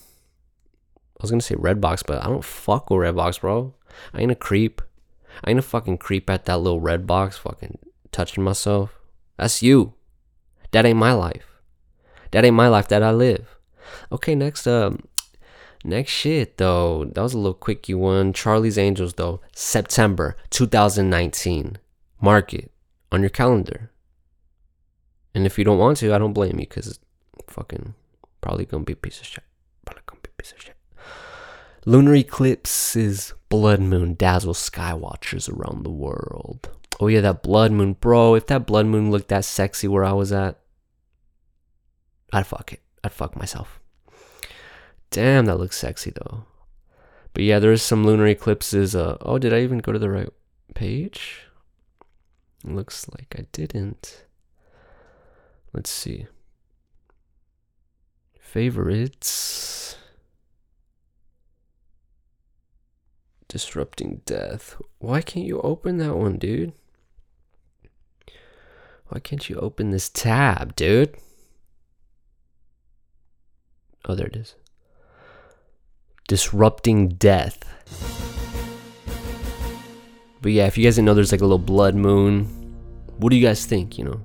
I 0.97 1.23
was 1.23 1.31
gonna 1.31 1.43
say 1.43 1.55
Redbox, 1.55 2.05
but 2.07 2.23
I 2.23 2.27
don't 2.27 2.45
fuck 2.45 2.91
with 2.91 3.01
Redbox, 3.01 3.41
bro. 3.41 3.75
I 4.13 4.21
ain't 4.21 4.33
a 4.33 4.37
creep. 4.37 4.83
I 5.43 5.51
ain't 5.51 5.59
a 5.59 5.63
fucking 5.63 5.99
creep 5.99 6.31
at 6.31 6.45
that 6.45 6.59
little 6.59 6.81
Redbox, 6.81 7.35
fucking 7.35 7.79
touching 8.13 8.45
myself. 8.45 8.99
That's 9.37 9.63
you. 9.63 9.95
That 10.71 10.85
ain't 10.85 10.99
my 10.99 11.13
life. 11.13 11.47
That 12.31 12.45
ain't 12.45 12.57
my 12.57 12.69
life 12.69 12.89
that 12.89 13.03
I 13.03 13.13
live. 13.13 13.57
Okay, 14.11 14.35
next 14.35 14.67
um 14.67 15.05
next 15.85 16.11
shit 16.11 16.57
though. 16.57 17.05
That 17.05 17.23
was 17.23 17.35
a 17.35 17.39
little 17.39 17.55
quickie 17.55 17.95
one. 17.95 18.33
Charlie's 18.33 18.79
Angels 18.79 19.15
though. 19.15 19.41
September 19.55 20.37
2019. 20.51 21.79
Mark 22.21 22.55
it 22.55 22.71
on 23.13 23.21
your 23.21 23.31
calendar. 23.31 23.91
And 25.35 25.47
if 25.47 25.59
you 25.59 25.65
don't 25.65 25.79
want 25.79 25.99
to, 25.99 26.15
I 26.15 26.19
don't 26.19 26.33
blame 26.33 26.59
you 26.59 26.67
because 26.67 26.99
fucking 27.55 27.95
probably 28.41 28.65
gonna 28.65 28.85
be 28.85 28.93
a 28.93 28.97
piece 28.97 29.21
of 29.21 29.27
shit. 29.27 29.45
Probably 29.87 30.03
gonna 30.07 30.21
be 30.23 30.31
a 30.37 30.43
piece 30.43 30.53
of 30.53 30.61
shit. 30.61 30.77
Lunar 31.87 32.15
eclipses 32.15 33.35
blood 33.49 33.81
moon 33.81 34.15
dazzles 34.15 34.71
skywatchers 34.71 35.49
around 35.49 35.85
the 35.85 35.91
world. 35.91 36.71
Oh 37.01 37.09
yeah, 37.09 37.21
that 37.21 37.43
blood 37.43 37.73
moon, 37.73 37.95
bro. 37.95 38.35
If 38.35 38.47
that 38.47 38.67
blood 38.67 38.87
moon 38.87 39.11
looked 39.11 39.29
that 39.29 39.45
sexy 39.45 39.89
where 39.89 40.05
I 40.05 40.13
was 40.13 40.33
at, 40.33 40.59
I'd 42.33 42.47
fuck 42.47 42.73
it. 42.73 42.81
I'd 43.03 43.13
fuck 43.13 43.37
myself. 43.37 43.81
Damn, 45.11 45.47
that 45.47 45.59
looks 45.59 45.79
sexy 45.79 46.11
though. 46.11 46.45
But 47.33 47.45
yeah, 47.45 47.59
there's 47.59 47.83
some 47.83 48.05
lunar 48.05 48.27
eclipses. 48.27 48.97
Uh, 48.97 49.17
oh, 49.21 49.39
did 49.39 49.53
I 49.53 49.61
even 49.61 49.79
go 49.79 49.93
to 49.93 49.99
the 49.99 50.11
right 50.11 50.31
page? 50.75 51.47
Looks 52.65 53.09
like 53.11 53.35
I 53.39 53.47
didn't. 53.53 54.25
Let's 55.73 55.91
see. 55.91 56.27
Favorites. 58.55 59.97
Disrupting 63.49 64.21
Death. 64.27 64.81
Why 65.01 65.23
can't 65.23 65.45
you 65.45 65.61
open 65.63 65.99
that 65.99 66.15
one, 66.15 66.39
dude? 66.39 66.73
Why 69.09 69.19
can't 69.19 69.51
you 69.51 69.57
open 69.57 69.91
this 69.91 70.09
tab, 70.09 70.77
dude? 70.77 71.17
Oh, 74.05 74.15
there 74.15 74.29
it 74.29 74.37
is. 74.37 74.55
Disrupting 76.29 77.09
Death. 77.09 77.59
But 80.43 80.53
yeah, 80.53 80.67
if 80.67 80.79
you 80.79 80.85
guys 80.85 80.95
didn't 80.95 81.07
know 81.07 81.15
there's 81.15 81.33
like 81.33 81.41
a 81.41 81.45
little 81.45 81.59
blood 81.59 81.97
moon, 81.97 82.45
what 83.19 83.31
do 83.31 83.37
you 83.37 83.45
guys 83.45 83.67
think, 83.67 83.99
you 83.99 84.05
know? 84.05 84.21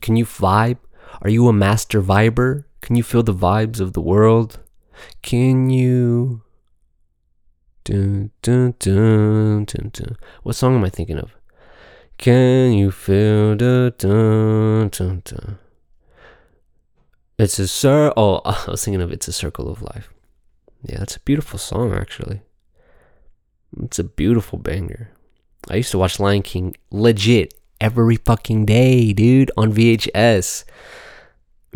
Can 0.00 0.16
you 0.16 0.24
vibe? 0.24 0.78
Are 1.20 1.28
you 1.28 1.46
a 1.48 1.52
master 1.52 2.00
viber? 2.00 2.64
Can 2.86 2.94
you 2.94 3.02
feel 3.02 3.24
the 3.24 3.34
vibes 3.34 3.80
of 3.80 3.94
the 3.94 4.00
world? 4.00 4.60
Can 5.20 5.70
you 5.70 6.42
Dun, 7.82 8.30
dun, 8.42 8.74
dun, 8.78 9.64
dun, 9.64 9.90
dun. 9.92 10.16
What 10.44 10.54
song 10.54 10.76
am 10.76 10.84
I 10.84 10.90
thinking 10.90 11.18
of? 11.18 11.34
Can 12.16 12.74
you 12.74 12.92
feel 12.92 13.56
the 13.56 13.92
dun, 13.98 14.88
dun, 14.90 15.22
dun. 15.24 15.58
It's 17.40 17.58
a 17.58 17.66
cir. 17.66 18.12
Oh, 18.16 18.40
I 18.44 18.70
was 18.70 18.84
thinking 18.84 19.02
of 19.02 19.10
"It's 19.10 19.26
a 19.26 19.32
Circle 19.32 19.68
of 19.68 19.82
Life." 19.82 20.12
Yeah, 20.84 20.98
that's 20.98 21.16
a 21.16 21.20
beautiful 21.20 21.58
song, 21.58 21.92
actually. 21.92 22.42
It's 23.82 23.98
a 23.98 24.04
beautiful 24.04 24.60
banger. 24.60 25.10
I 25.68 25.74
used 25.76 25.90
to 25.90 25.98
watch 25.98 26.20
Lion 26.20 26.42
King 26.42 26.76
legit 26.92 27.52
every 27.80 28.16
fucking 28.16 28.66
day, 28.66 29.12
dude, 29.12 29.50
on 29.56 29.72
VHS. 29.72 30.64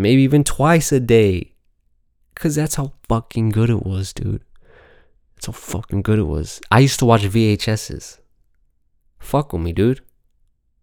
Maybe 0.01 0.22
even 0.22 0.44
twice 0.44 0.92
a 0.92 0.98
day. 0.98 1.53
Cause 2.34 2.55
that's 2.55 2.76
how 2.76 2.94
fucking 3.07 3.51
good 3.51 3.68
it 3.68 3.84
was, 3.84 4.14
dude. 4.14 4.42
That's 5.34 5.46
how 5.46 5.53
fucking 5.53 6.01
good 6.01 6.18
it 6.18 6.22
was. 6.24 6.59
I 6.70 6.78
used 6.78 6.98
to 7.01 7.05
watch 7.05 7.22
VHSs. 7.22 8.18
Fuck 9.18 9.53
with 9.53 9.61
me, 9.61 9.74
dude. 9.74 10.01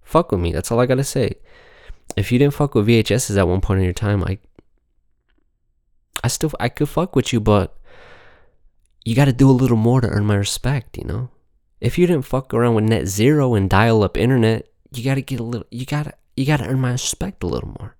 Fuck 0.04 0.32
with 0.32 0.40
me. 0.40 0.52
That's 0.52 0.72
all 0.72 0.80
I 0.80 0.86
gotta 0.86 1.04
say. 1.04 1.34
If 2.16 2.32
you 2.32 2.38
didn't 2.38 2.54
fuck 2.54 2.76
with 2.76 2.88
VHSs 2.88 3.36
at 3.38 3.48
one 3.48 3.60
point 3.60 3.80
in 3.80 3.86
your 3.86 3.94
time, 3.94 4.24
I 4.24 4.38
I 6.24 6.28
still 6.28 6.52
I 6.60 6.70
could 6.70 6.88
fuck 6.88 7.16
with 7.16 7.34
you, 7.34 7.40
but 7.40 7.76
you 9.04 9.16
gotta 9.16 9.34
do 9.34 9.50
a 9.50 9.52
little 9.52 9.78
more 9.78 10.00
to 10.00 10.08
earn 10.08 10.28
my 10.28 10.36
respect, 10.36 10.96
you 10.96 11.06
know? 11.06 11.32
If 11.82 11.98
you 11.98 12.06
didn't 12.06 12.26
fuck 12.26 12.54
around 12.54 12.76
with 12.76 12.86
NetZero 12.86 13.58
and 13.58 13.68
dial 13.68 14.04
up 14.04 14.16
internet, 14.16 14.68
you 14.94 15.04
gotta 15.04 15.22
get 15.22 15.40
a 15.40 15.44
little 15.44 15.66
you 15.72 15.88
gotta 15.88 16.14
you 16.36 16.46
gotta 16.46 16.68
earn 16.68 16.80
my 16.80 16.92
respect 16.92 17.42
a 17.42 17.48
little 17.48 17.74
more. 17.80 17.97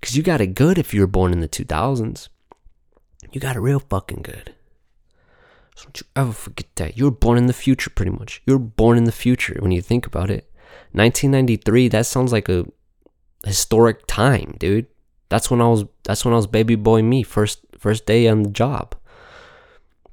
Cause 0.00 0.16
you 0.16 0.22
got 0.22 0.40
it 0.40 0.54
good 0.54 0.78
if 0.78 0.94
you 0.94 1.00
were 1.00 1.06
born 1.06 1.32
in 1.32 1.40
the 1.40 1.48
two 1.48 1.64
thousands. 1.64 2.28
You 3.32 3.40
got 3.40 3.56
it 3.56 3.60
real 3.60 3.80
fucking 3.80 4.22
good. 4.22 4.54
So 5.74 5.84
don't 5.84 6.00
you 6.00 6.06
ever 6.16 6.32
forget 6.32 6.66
that. 6.76 6.96
You 6.96 7.04
were 7.04 7.10
born 7.10 7.38
in 7.38 7.46
the 7.46 7.52
future, 7.52 7.90
pretty 7.90 8.10
much. 8.10 8.42
You 8.46 8.54
were 8.54 8.58
born 8.58 8.96
in 8.96 9.04
the 9.04 9.12
future 9.12 9.56
when 9.60 9.70
you 9.70 9.82
think 9.82 10.06
about 10.06 10.30
it. 10.30 10.50
1993, 10.92 11.88
that 11.88 12.06
sounds 12.06 12.32
like 12.32 12.48
a 12.48 12.66
historic 13.44 14.06
time, 14.06 14.56
dude. 14.58 14.86
That's 15.28 15.50
when 15.50 15.60
I 15.60 15.68
was 15.68 15.84
that's 16.04 16.24
when 16.24 16.32
I 16.32 16.36
was 16.36 16.46
baby 16.46 16.74
boy 16.74 17.02
me, 17.02 17.22
first 17.22 17.60
first 17.78 18.06
day 18.06 18.28
on 18.28 18.42
the 18.42 18.50
job. 18.50 18.94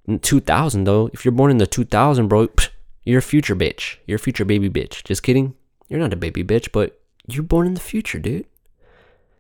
In 0.08 0.20
2000 0.20 0.84
though, 0.84 1.10
if 1.14 1.26
you're 1.26 1.32
born 1.32 1.52
in 1.52 1.58
the 1.58 1.66
2000, 1.66 2.28
bro, 2.28 2.48
psh, 2.48 2.70
you're 3.04 3.20
a 3.20 3.24
future 3.24 3.56
bitch. 3.56 3.98
You're 4.06 4.18
a 4.18 4.20
future 4.20 4.46
baby 4.46 4.70
bitch. 4.70 5.04
Just 5.04 5.24
kidding. 5.24 5.56
You're 5.88 6.00
not 6.00 6.14
a 6.14 6.18
baby 6.18 6.44
bitch, 6.44 6.72
but 6.72 7.00
you're 7.28 7.44
born 7.44 7.66
in 7.66 7.74
the 7.74 7.80
future, 7.80 8.20
dude. 8.20 8.46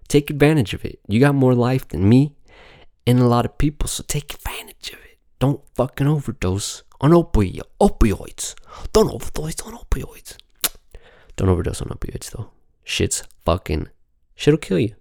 Take 0.07 0.29
advantage 0.29 0.73
of 0.73 0.85
it. 0.85 0.99
You 1.07 1.19
got 1.19 1.35
more 1.35 1.55
life 1.55 1.87
than 1.87 2.07
me 2.07 2.35
and 3.07 3.19
a 3.19 3.27
lot 3.27 3.45
of 3.45 3.57
people, 3.57 3.87
so 3.87 4.03
take 4.07 4.33
advantage 4.33 4.89
of 4.89 4.99
it. 4.99 5.17
Don't 5.39 5.61
fucking 5.75 6.07
overdose 6.07 6.83
on 7.01 7.11
opi- 7.11 7.61
opioids. 7.79 8.55
Don't 8.93 9.11
overdose 9.11 9.61
on 9.61 9.77
opioids. 9.77 10.37
Don't 11.35 11.49
overdose 11.49 11.81
on 11.81 11.89
opioids 11.89 12.31
though. 12.31 12.49
Shit's 12.83 13.23
fucking. 13.45 13.89
Shit'll 14.35 14.57
kill 14.57 14.79
you. 14.79 14.95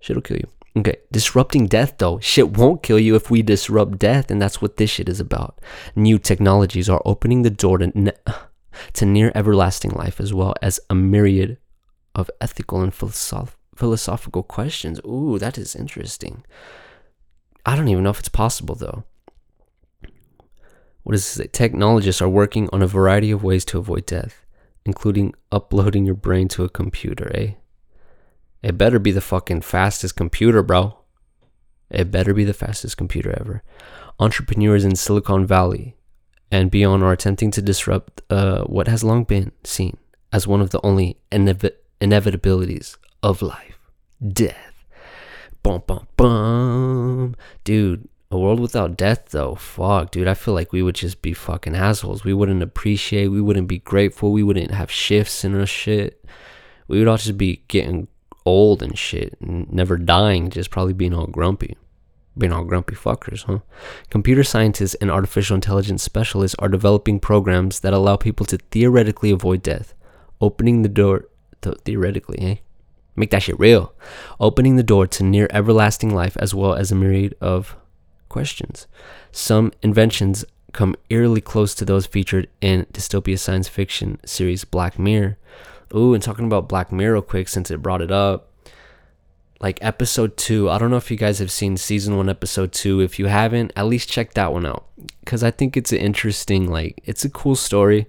Shit'll 0.00 0.22
kill 0.22 0.38
you. 0.38 0.48
Okay, 0.76 0.96
disrupting 1.10 1.66
death 1.66 1.94
though. 1.98 2.18
Shit 2.20 2.56
won't 2.56 2.82
kill 2.82 2.98
you 2.98 3.14
if 3.16 3.30
we 3.30 3.42
disrupt 3.42 3.98
death, 3.98 4.30
and 4.30 4.40
that's 4.40 4.60
what 4.60 4.76
this 4.76 4.90
shit 4.90 5.08
is 5.08 5.20
about. 5.20 5.58
New 5.94 6.18
technologies 6.18 6.90
are 6.90 7.00
opening 7.04 7.42
the 7.42 7.50
door 7.50 7.78
to, 7.78 7.90
ne- 7.98 8.12
to 8.92 9.06
near 9.06 9.32
everlasting 9.34 9.92
life 9.92 10.20
as 10.20 10.34
well 10.34 10.54
as 10.60 10.78
a 10.90 10.94
myriad 10.94 11.56
of 12.16 12.30
ethical 12.40 12.80
and 12.80 12.92
philosoph- 12.92 13.56
philosophical 13.76 14.42
questions. 14.42 14.98
Ooh, 15.04 15.38
that 15.38 15.56
is 15.56 15.76
interesting. 15.76 16.42
I 17.64 17.76
don't 17.76 17.88
even 17.88 18.02
know 18.02 18.10
if 18.10 18.18
it's 18.18 18.28
possible 18.28 18.74
though. 18.74 19.04
What 21.04 21.12
does 21.12 21.24
it 21.24 21.30
say? 21.30 21.46
Technologists 21.46 22.20
are 22.20 22.28
working 22.28 22.68
on 22.72 22.82
a 22.82 22.88
variety 22.88 23.30
of 23.30 23.44
ways 23.44 23.64
to 23.66 23.78
avoid 23.78 24.06
death, 24.06 24.44
including 24.84 25.34
uploading 25.52 26.04
your 26.04 26.16
brain 26.16 26.48
to 26.48 26.64
a 26.64 26.68
computer, 26.68 27.30
eh? 27.32 27.52
It 28.62 28.78
better 28.78 28.98
be 28.98 29.12
the 29.12 29.20
fucking 29.20 29.60
fastest 29.60 30.16
computer, 30.16 30.62
bro. 30.64 30.98
It 31.90 32.10
better 32.10 32.34
be 32.34 32.42
the 32.42 32.54
fastest 32.54 32.96
computer 32.96 33.32
ever. 33.38 33.62
Entrepreneurs 34.18 34.84
in 34.84 34.96
Silicon 34.96 35.46
Valley 35.46 35.94
and 36.50 36.70
beyond 36.70 37.04
are 37.04 37.12
attempting 37.12 37.52
to 37.52 37.62
disrupt 37.62 38.22
uh, 38.30 38.64
what 38.64 38.88
has 38.88 39.04
long 39.04 39.22
been 39.22 39.52
seen 39.62 39.96
as 40.32 40.46
one 40.46 40.60
of 40.60 40.70
the 40.70 40.80
only 40.84 41.18
inev- 41.30 41.70
inevitabilities 42.00 42.96
of 43.22 43.42
life 43.42 43.76
death. 44.32 44.84
Bum, 45.62 45.82
bum, 45.86 46.06
bum. 46.16 47.34
Dude, 47.64 48.08
a 48.30 48.38
world 48.38 48.60
without 48.60 48.96
death, 48.96 49.30
though, 49.30 49.54
fuck, 49.54 50.10
dude. 50.10 50.28
I 50.28 50.34
feel 50.34 50.54
like 50.54 50.72
we 50.72 50.82
would 50.82 50.94
just 50.94 51.22
be 51.22 51.32
fucking 51.32 51.74
assholes. 51.74 52.24
We 52.24 52.34
wouldn't 52.34 52.62
appreciate, 52.62 53.28
we 53.28 53.40
wouldn't 53.40 53.68
be 53.68 53.78
grateful, 53.78 54.32
we 54.32 54.42
wouldn't 54.42 54.70
have 54.70 54.90
shifts 54.90 55.44
in 55.44 55.58
our 55.58 55.66
shit. 55.66 56.24
We 56.88 56.98
would 56.98 57.08
all 57.08 57.16
just 57.16 57.36
be 57.36 57.62
getting 57.68 58.08
old 58.44 58.82
and 58.82 58.96
shit, 58.96 59.36
and 59.40 59.70
never 59.72 59.96
dying, 59.96 60.50
just 60.50 60.70
probably 60.70 60.92
being 60.92 61.14
all 61.14 61.26
grumpy. 61.26 61.76
Being 62.38 62.52
all 62.52 62.64
grumpy 62.64 62.94
fuckers, 62.94 63.44
huh? 63.44 63.60
Computer 64.10 64.44
scientists 64.44 64.94
and 64.96 65.10
artificial 65.10 65.54
intelligence 65.54 66.02
specialists 66.02 66.54
are 66.58 66.68
developing 66.68 67.18
programs 67.18 67.80
that 67.80 67.94
allow 67.94 68.16
people 68.16 68.46
to 68.46 68.58
theoretically 68.70 69.30
avoid 69.30 69.62
death, 69.62 69.94
opening 70.40 70.82
the 70.82 70.88
door 70.88 71.28
to, 71.62 71.72
theoretically, 71.84 72.38
eh? 72.40 72.56
Make 73.16 73.30
that 73.30 73.42
shit 73.42 73.58
real. 73.58 73.94
Opening 74.38 74.76
the 74.76 74.82
door 74.82 75.06
to 75.06 75.24
near 75.24 75.48
everlasting 75.50 76.14
life 76.14 76.36
as 76.38 76.54
well 76.54 76.74
as 76.74 76.92
a 76.92 76.94
myriad 76.94 77.34
of 77.40 77.76
questions. 78.28 78.86
Some 79.32 79.72
inventions 79.82 80.44
come 80.72 80.94
eerily 81.08 81.40
close 81.40 81.74
to 81.74 81.86
those 81.86 82.04
featured 82.06 82.48
in 82.60 82.86
dystopia 82.92 83.38
science 83.38 83.68
fiction 83.68 84.20
series 84.26 84.64
Black 84.64 84.98
Mirror. 84.98 85.38
Ooh, 85.94 86.12
and 86.12 86.22
talking 86.22 86.44
about 86.44 86.68
Black 86.68 86.92
Mirror 86.92 87.14
real 87.14 87.22
quick 87.22 87.48
since 87.48 87.70
it 87.70 87.80
brought 87.82 88.02
it 88.02 88.10
up. 88.10 88.52
Like 89.58 89.78
episode 89.80 90.36
two, 90.36 90.68
I 90.68 90.76
don't 90.76 90.90
know 90.90 90.98
if 90.98 91.10
you 91.10 91.16
guys 91.16 91.38
have 91.38 91.50
seen 91.50 91.78
season 91.78 92.18
one, 92.18 92.28
episode 92.28 92.72
two. 92.72 93.00
If 93.00 93.18
you 93.18 93.26
haven't, 93.26 93.72
at 93.74 93.86
least 93.86 94.10
check 94.10 94.34
that 94.34 94.52
one 94.52 94.66
out. 94.66 94.84
Cause 95.24 95.42
I 95.42 95.50
think 95.50 95.78
it's 95.78 95.92
an 95.92 95.98
interesting, 95.98 96.70
like, 96.70 97.00
it's 97.04 97.24
a 97.24 97.30
cool 97.30 97.56
story. 97.56 98.06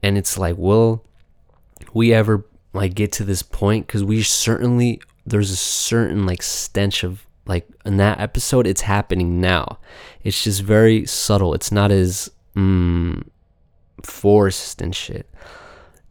And 0.00 0.16
it's 0.16 0.38
like, 0.38 0.56
will 0.56 1.04
we 1.94 2.12
ever 2.12 2.44
like 2.72 2.94
get 2.94 3.12
to 3.12 3.24
this 3.24 3.42
point? 3.42 3.88
Cause 3.88 4.04
we 4.04 4.22
certainly, 4.22 5.00
there's 5.26 5.50
a 5.50 5.56
certain 5.56 6.26
like 6.26 6.42
stench 6.42 7.04
of 7.04 7.26
like 7.46 7.66
in 7.84 7.96
that 7.96 8.20
episode 8.20 8.66
it's 8.66 8.82
happening 8.82 9.40
now. 9.40 9.78
It's 10.22 10.44
just 10.44 10.62
very 10.62 11.06
subtle. 11.06 11.54
It's 11.54 11.72
not 11.72 11.90
as 11.90 12.30
mm, 12.54 13.26
forced 14.02 14.80
and 14.80 14.94
shit. 14.94 15.28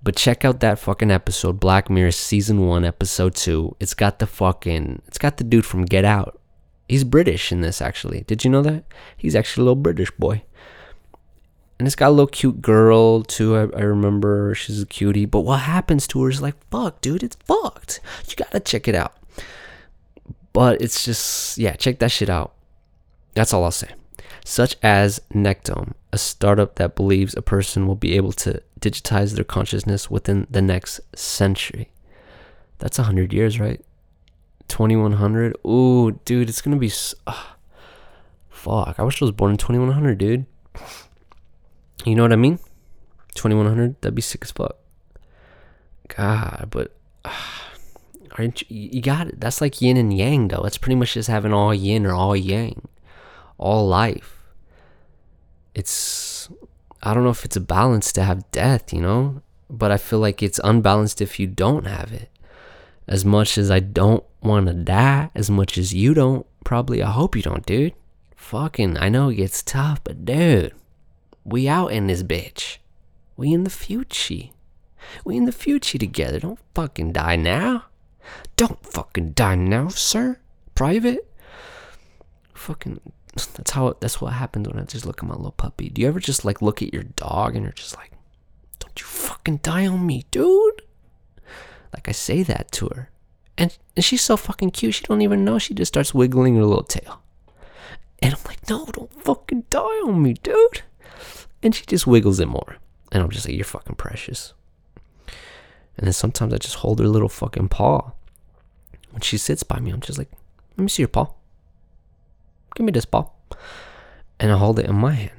But 0.04 0.16
check 0.16 0.46
out 0.46 0.60
that 0.62 0.80
fucking 0.80 1.12
episode 1.12 1.60
black 1.60 1.90
mirror 1.90 2.12
season 2.12 2.66
1 2.66 2.86
episode 2.86 3.36
2 3.36 3.76
it's 3.80 3.94
got 3.94 4.20
the 4.20 4.28
fucking 4.28 5.02
it's 5.08 5.18
got 5.18 5.38
the 5.38 5.44
dude 5.44 5.66
from 5.66 5.86
get 5.86 6.06
out. 6.06 6.40
He's 6.88 7.04
british 7.04 7.52
in 7.52 7.62
this 7.62 7.82
actually. 7.82 8.22
Did 8.22 8.44
you 8.44 8.50
know 8.50 8.62
that? 8.62 8.86
He's 9.18 9.36
actually 9.36 9.62
a 9.62 9.66
little 9.66 9.76
british 9.76 10.12
boy 10.12 10.44
and 11.80 11.88
it's 11.88 11.96
got 11.96 12.10
a 12.10 12.12
little 12.12 12.28
cute 12.28 12.62
girl 12.62 13.24
too. 13.24 13.56
I, 13.56 13.62
I 13.78 13.82
remember 13.82 14.56
she's 14.56 14.82
a 14.82 14.86
cutie. 14.86 15.26
But 15.26 15.42
what 15.42 15.62
happens 15.62 16.08
to 16.08 16.24
her 16.24 16.30
is 16.30 16.42
like, 16.42 16.56
fuck, 16.72 17.02
dude, 17.02 17.24
it's 17.24 17.38
fucked. 17.46 18.00
You 18.28 18.36
gotta 18.36 18.60
check 18.60 18.88
it 18.88 18.96
out. 18.96 19.14
But 20.54 20.82
it's 20.82 21.06
just, 21.06 21.58
yeah, 21.58 21.76
check 21.76 22.00
that 22.00 22.12
shit 22.12 22.30
out. 22.30 22.54
That's 23.36 23.54
all 23.54 23.64
I'll 23.64 23.72
say. 23.72 23.90
Such 24.44 24.76
as 24.82 25.22
Nectome, 25.34 25.94
a 26.12 26.18
startup 26.18 26.76
that 26.76 26.96
believes 26.96 27.36
a 27.36 27.42
person 27.42 27.86
will 27.86 27.96
be 27.96 28.16
able 28.16 28.32
to 28.34 28.64
digitize 28.80 29.36
their 29.36 29.44
consciousness 29.44 30.10
within 30.10 30.48
the 30.50 30.62
next 30.62 31.02
century. 31.16 31.92
That's 32.80 32.98
100 32.98 33.34
years, 33.34 33.60
right? 33.60 33.84
2100. 34.68 35.58
Ooh, 35.66 36.20
dude, 36.26 36.50
it's 36.50 36.62
to 36.62 36.76
be. 36.76 36.92
Uh, 37.28 37.44
fuck. 38.50 38.96
I 38.98 39.04
wish 39.04 39.22
I 39.22 39.26
was 39.26 39.32
born 39.32 39.52
in 39.52 39.58
2100, 39.58 40.18
dude. 40.18 40.46
You 42.06 42.16
know 42.16 42.24
what 42.24 42.34
I 42.34 42.38
mean? 42.38 42.60
2100. 43.36 44.02
That'd 44.02 44.16
be 44.16 44.22
sick 44.22 44.44
as 44.44 44.52
fuck. 44.52 44.78
God, 46.08 46.68
but. 46.70 46.96
Uh, 47.26 47.32
aren't 48.38 48.70
you, 48.70 48.90
you 48.94 49.02
got 49.02 49.28
it. 49.28 49.40
That's 49.40 49.62
like 49.62 49.82
yin 49.82 49.98
and 49.98 50.16
yang, 50.16 50.48
though. 50.48 50.64
It's 50.64 50.78
pretty 50.78 50.96
much 50.96 51.14
just 51.14 51.30
having 51.30 51.54
all 51.54 51.74
yin 51.74 52.06
or 52.06 52.14
all 52.14 52.36
yang, 52.36 52.88
all 53.58 53.88
life. 53.88 54.40
It's, 55.74 56.50
I 57.04 57.14
don't 57.14 57.24
know 57.24 57.30
if 57.30 57.46
it's 57.46 57.56
a 57.56 57.62
balance 57.62 58.12
to 58.14 58.24
have 58.24 58.50
death, 58.52 58.94
you 58.94 59.02
know, 59.02 59.42
but 59.70 59.92
I 59.92 59.98
feel 59.98 60.20
like 60.20 60.42
it's 60.42 60.60
unbalanced 60.64 61.22
if 61.22 61.40
you 61.40 61.48
don't 61.48 61.86
have 61.86 62.12
it. 62.12 62.30
As 63.08 63.24
much 63.24 63.58
as 63.58 63.72
I 63.72 63.80
don't 63.80 64.24
want 64.42 64.68
to 64.68 64.74
die, 64.74 65.30
as 65.34 65.50
much 65.50 65.78
as 65.78 65.94
you 65.94 66.14
don't, 66.14 66.46
probably, 66.64 67.02
I 67.02 67.12
hope 67.12 67.36
you 67.36 67.42
don't, 67.42 67.66
dude. 67.66 67.94
Fucking, 68.36 68.98
I 68.98 69.10
know 69.10 69.30
it 69.30 69.36
gets 69.36 69.64
tough, 69.64 70.04
but 70.04 70.26
dude, 70.26 70.74
we 71.48 71.70
out 71.70 71.94
in 71.94 72.08
this 72.08 72.24
bitch. 72.24 72.78
We 73.38 73.54
in 73.54 73.64
the 73.64 73.70
future. 73.70 74.50
We 75.24 75.38
in 75.38 75.46
the 75.46 75.54
future 75.54 75.98
together. 75.98 76.40
Don't 76.40 76.60
fucking 76.76 77.14
die 77.14 77.38
now. 77.38 77.86
Don't 78.58 78.86
fucking 78.86 79.32
die 79.32 79.56
now, 79.56 79.88
sir. 79.88 80.40
Private. 80.76 81.34
Fucking. 82.54 83.00
That's 83.34 83.72
how. 83.72 83.96
That's 84.02 84.20
what 84.20 84.34
happens 84.34 84.68
when 84.68 84.78
I 84.78 84.84
just 84.84 85.06
look 85.06 85.24
at 85.24 85.30
my 85.30 85.36
little 85.36 85.52
puppy. 85.52 85.90
Do 85.90 86.02
you 86.02 86.08
ever 86.10 86.20
just 86.20 86.44
like 86.44 86.62
look 86.62 86.82
at 86.82 86.94
your 86.94 87.04
dog 87.04 87.56
and 87.56 87.64
you're 87.64 87.72
just 87.72 87.96
like, 87.96 88.12
"Don't 88.80 89.00
you 89.00 89.06
fucking 89.06 89.58
die 89.58 89.88
on 89.88 90.06
me, 90.06 90.26
dude." 90.32 90.82
Like 91.94 92.10
I 92.10 92.12
say 92.12 92.44
that 92.44 92.72
to 92.74 92.90
her, 92.90 93.10
and 93.58 93.78
and 93.96 94.04
she's 94.04 94.22
so 94.22 94.36
fucking 94.36 94.72
cute. 94.72 94.96
She 94.96 95.06
don't 95.06 95.22
even 95.22 95.46
know. 95.46 95.60
She 95.60 95.74
just 95.74 95.94
starts 95.94 96.14
wiggling 96.14 96.56
her 96.56 96.66
little 96.66 96.84
tail, 96.84 97.22
and 98.20 98.34
I'm 98.34 98.42
like, 98.46 98.68
"No, 98.70 98.86
don't 98.88 99.14
fucking 99.24 99.66
die 99.70 100.02
on 100.04 100.22
me, 100.22 100.34
dude." 100.34 100.82
And 101.64 101.74
she 101.74 101.86
just 101.86 102.08
wiggles 102.08 102.40
it 102.40 102.48
more, 102.48 102.78
and 103.12 103.24
I'm 103.24 103.30
just 103.30 103.48
like, 103.48 103.56
"You're 103.56 103.66
fucking 103.66 103.96
precious." 103.96 104.54
And 105.98 106.06
then 106.06 106.14
sometimes 106.14 106.54
I 106.54 106.58
just 106.58 106.76
hold 106.76 107.00
her 107.00 107.08
little 107.08 107.30
fucking 107.30 107.70
paw. 107.70 108.12
When 109.12 109.22
she 109.22 109.38
sits 109.38 109.64
by 109.64 109.80
me, 109.80 109.92
I'm 109.92 110.02
just 110.02 110.20
like, 110.20 110.30
let 110.78 110.84
me 110.84 110.90
see 110.90 111.02
your 111.02 111.08
paw. 111.08 111.34
Give 112.76 112.86
me 112.86 112.92
this 112.92 113.06
paw. 113.06 113.32
And 114.40 114.52
I 114.52 114.58
hold 114.58 114.78
it 114.78 114.86
in 114.86 114.96
my 114.96 115.14
hand. 115.14 115.32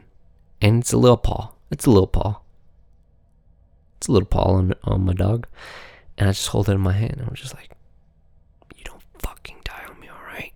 And 0.60 0.82
it's 0.82 0.92
a 0.92 0.96
little 0.98 1.16
paw. 1.16 1.52
It's 1.70 1.86
a 1.86 1.90
little 1.90 2.08
paw. 2.08 2.40
It's 3.98 4.08
a 4.08 4.12
little 4.12 4.26
paw 4.26 4.54
on, 4.54 4.74
on 4.82 5.04
my 5.04 5.12
dog. 5.12 5.46
And 6.16 6.28
I 6.28 6.32
just 6.32 6.48
hold 6.48 6.68
it 6.68 6.72
in 6.72 6.80
my 6.80 6.92
hand. 6.92 7.18
And 7.18 7.28
I'm 7.28 7.36
just 7.36 7.54
like, 7.54 7.70
you 8.74 8.82
don't 8.82 9.02
fucking 9.20 9.60
die 9.62 9.84
on 9.88 10.00
me, 10.00 10.10
alright? 10.10 10.54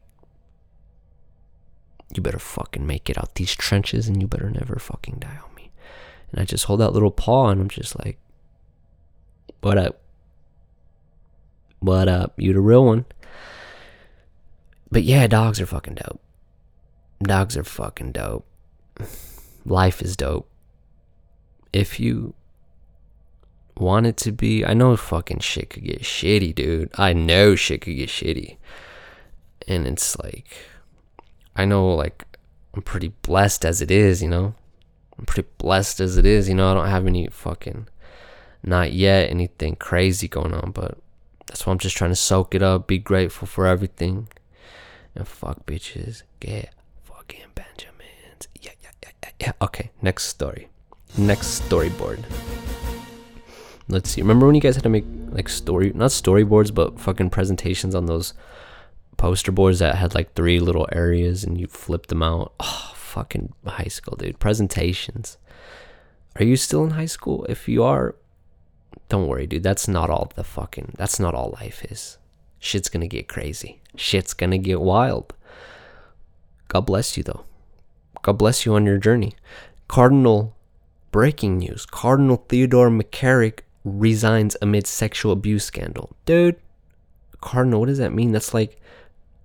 You 2.13 2.23
better 2.23 2.41
fucking 2.41 2.85
make 2.85 3.09
it 3.09 3.17
out 3.17 3.37
these 3.37 3.55
trenches 3.55 4.09
and 4.09 4.21
you 4.21 4.27
better 4.27 4.51
never 4.51 4.81
fucking 4.81 5.19
die 5.21 5.39
on 5.45 5.52
me. 5.52 5.52
And 6.33 6.41
I 6.41 6.45
just 6.45 6.65
hold 6.65 6.81
that 6.81 6.93
little 6.93 7.11
paw 7.11 7.51
and 7.51 7.61
I'm 7.61 7.69
just 7.69 7.99
like, 8.05 8.19
what 9.61 9.79
up? 9.79 10.01
What 11.79 12.09
up? 12.09 12.35
You 12.37 12.53
the 12.53 12.61
real 12.61 12.85
one. 12.85 13.05
But 14.91 15.05
yeah, 15.05 15.27
dogs 15.27 15.61
are 15.61 15.67
fucking 15.67 15.95
dope. 15.95 16.21
Dogs 17.23 17.57
are 17.57 17.65
fucking 17.65 18.13
dope. 18.13 18.47
Life 19.65 20.03
is 20.03 20.17
dope. 20.17 20.49
If 21.73 22.01
you 22.01 22.35
want 23.77 24.07
it 24.07 24.17
to 24.19 24.33
be, 24.33 24.65
I 24.65 24.75
know 24.75 24.97
fucking 24.97 25.41
shit 25.41 25.71
could 25.71 25.85
get 25.85 26.03
shitty, 26.03 26.55
dude. 26.55 26.91
I 26.97 27.13
know 27.13 27.55
shit 27.55 27.83
could 27.83 27.97
get 27.97 28.09
shitty. 28.09 28.57
And 29.69 29.87
it's 29.87 30.19
like, 30.19 30.57
I 31.55 31.65
know, 31.65 31.95
like, 31.95 32.27
I'm 32.75 32.83
pretty 32.83 33.09
blessed 33.23 33.65
as 33.65 33.81
it 33.81 33.91
is, 33.91 34.23
you 34.23 34.29
know? 34.29 34.55
I'm 35.19 35.27
pretty 35.27 35.49
blessed 35.59 36.01
as 36.01 36.17
it 36.17 36.27
is, 36.27 36.49
you 36.49 36.55
know? 36.55 36.71
I 36.71 36.75
don't 36.75 36.89
have 36.89 37.07
any 37.07 37.29
fucking 37.29 37.89
not 38.63 38.93
yet 38.93 39.31
anything 39.31 39.77
crazy 39.77 40.29
going 40.29 40.55
on, 40.55 40.71
but 40.71 40.99
that's 41.47 41.67
why 41.67 41.73
I'm 41.73 41.79
just 41.79 41.97
trying 41.97 42.11
to 42.11 42.17
soak 42.17 42.55
it 42.55 42.63
up, 42.63 42.87
be 42.87 42.99
grateful 42.99 43.47
for 43.47 43.67
everything, 43.67 44.29
and 45.15 45.27
fuck 45.27 45.67
bitches, 45.67 46.23
get 46.41 46.73
fucking 47.05 47.47
Benjamins. 47.55 48.49
Yeah, 48.61 48.73
yeah, 48.83 48.91
yeah, 49.03 49.31
yeah. 49.41 49.53
Okay, 49.61 49.91
next 50.01 50.25
story. 50.25 50.69
Next 51.19 51.61
storyboard. 51.69 52.25
Let's 53.89 54.11
see. 54.11 54.23
Remember 54.23 54.47
when 54.47 54.55
you 54.55 54.61
guys 54.61 54.77
had 54.77 54.85
to 54.85 54.89
make 54.89 55.05
like 55.31 55.49
story, 55.49 55.93
not 55.95 56.11
storyboards, 56.11 56.73
but 56.73 56.99
fucking 56.99 57.31
presentations 57.31 57.95
on 57.95 58.07
those 58.07 58.33
poster 59.19 59.53
boards 59.53 59.81
that 59.81 59.97
had 59.97 60.15
like 60.15 60.35
three 60.35 60.59
little 60.61 60.89
areas 60.93 61.45
and 61.45 61.61
you 61.61 61.67
flipped 61.67 62.09
them 62.09 62.23
out? 62.23 62.55
Oh, 62.61 62.95
fucking 63.13 63.53
high 63.67 63.93
school, 63.99 64.17
dude. 64.17 64.39
Presentations. 64.39 65.37
Are 66.37 66.45
you 66.45 66.57
still 66.57 66.83
in 66.85 66.91
high 66.91 67.13
school? 67.17 67.45
If 67.49 67.69
you 67.69 67.85
are, 67.85 68.17
don't 69.09 69.29
worry, 69.29 69.47
dude. 69.47 69.63
That's 69.63 69.87
not 69.87 70.09
all 70.09 70.33
the 70.35 70.45
fucking. 70.45 70.95
That's 70.97 71.21
not 71.21 71.35
all 71.35 71.57
life 71.61 71.85
is. 71.85 72.19
Shit's 72.59 72.89
gonna 72.89 73.07
get 73.07 73.29
crazy. 73.29 73.83
Shit's 73.97 74.33
gonna 74.33 74.59
get 74.59 74.81
wild. 74.81 75.35
God 76.69 76.87
bless 76.87 77.17
you, 77.17 77.23
though. 77.23 77.45
God 78.23 78.39
bless 78.39 78.65
you 78.65 78.75
on 78.75 78.87
your 78.87 78.99
journey. 78.99 79.35
Cardinal, 79.89 80.57
breaking 81.11 81.59
news. 81.59 81.85
Cardinal 81.85 82.45
Theodore 82.49 82.89
McCarrick 82.89 83.61
resigns 83.85 84.57
amid 84.63 84.87
sexual 84.87 85.33
abuse 85.33 85.65
scandal. 85.65 86.17
Dude, 86.25 86.57
Cardinal, 87.43 87.81
what 87.81 87.87
does 87.87 87.99
that 87.99 88.15
mean? 88.15 88.33
That's 88.33 88.55
like 88.55 88.81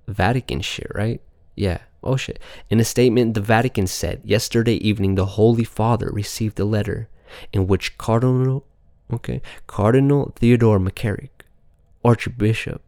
Vatican 0.07 0.61
shit, 0.61 0.91
right? 0.95 1.19
Yeah. 1.55 1.79
Oh 2.07 2.15
shit. 2.15 2.39
In 2.69 2.79
a 2.79 2.85
statement, 2.85 3.33
the 3.33 3.41
Vatican 3.41 3.85
said 3.85 4.21
yesterday 4.23 4.75
evening 4.75 5.15
the 5.15 5.25
Holy 5.25 5.65
Father 5.65 6.09
received 6.11 6.59
a 6.59 6.65
letter 6.65 7.09
in 7.51 7.67
which 7.67 7.97
Cardinal 7.97 8.65
Okay. 9.11 9.41
Cardinal 9.67 10.33
Theodore 10.35 10.79
McCarrick, 10.79 11.29
Archbishop, 12.03 12.81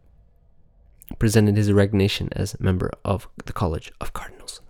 presented 1.18 1.56
his 1.56 1.72
resignation 1.72 2.28
as 2.32 2.58
member 2.60 2.90
of 3.04 3.28
the 3.46 3.52
College 3.52 3.90
of 4.00 4.12
Cardinals. 4.12 4.60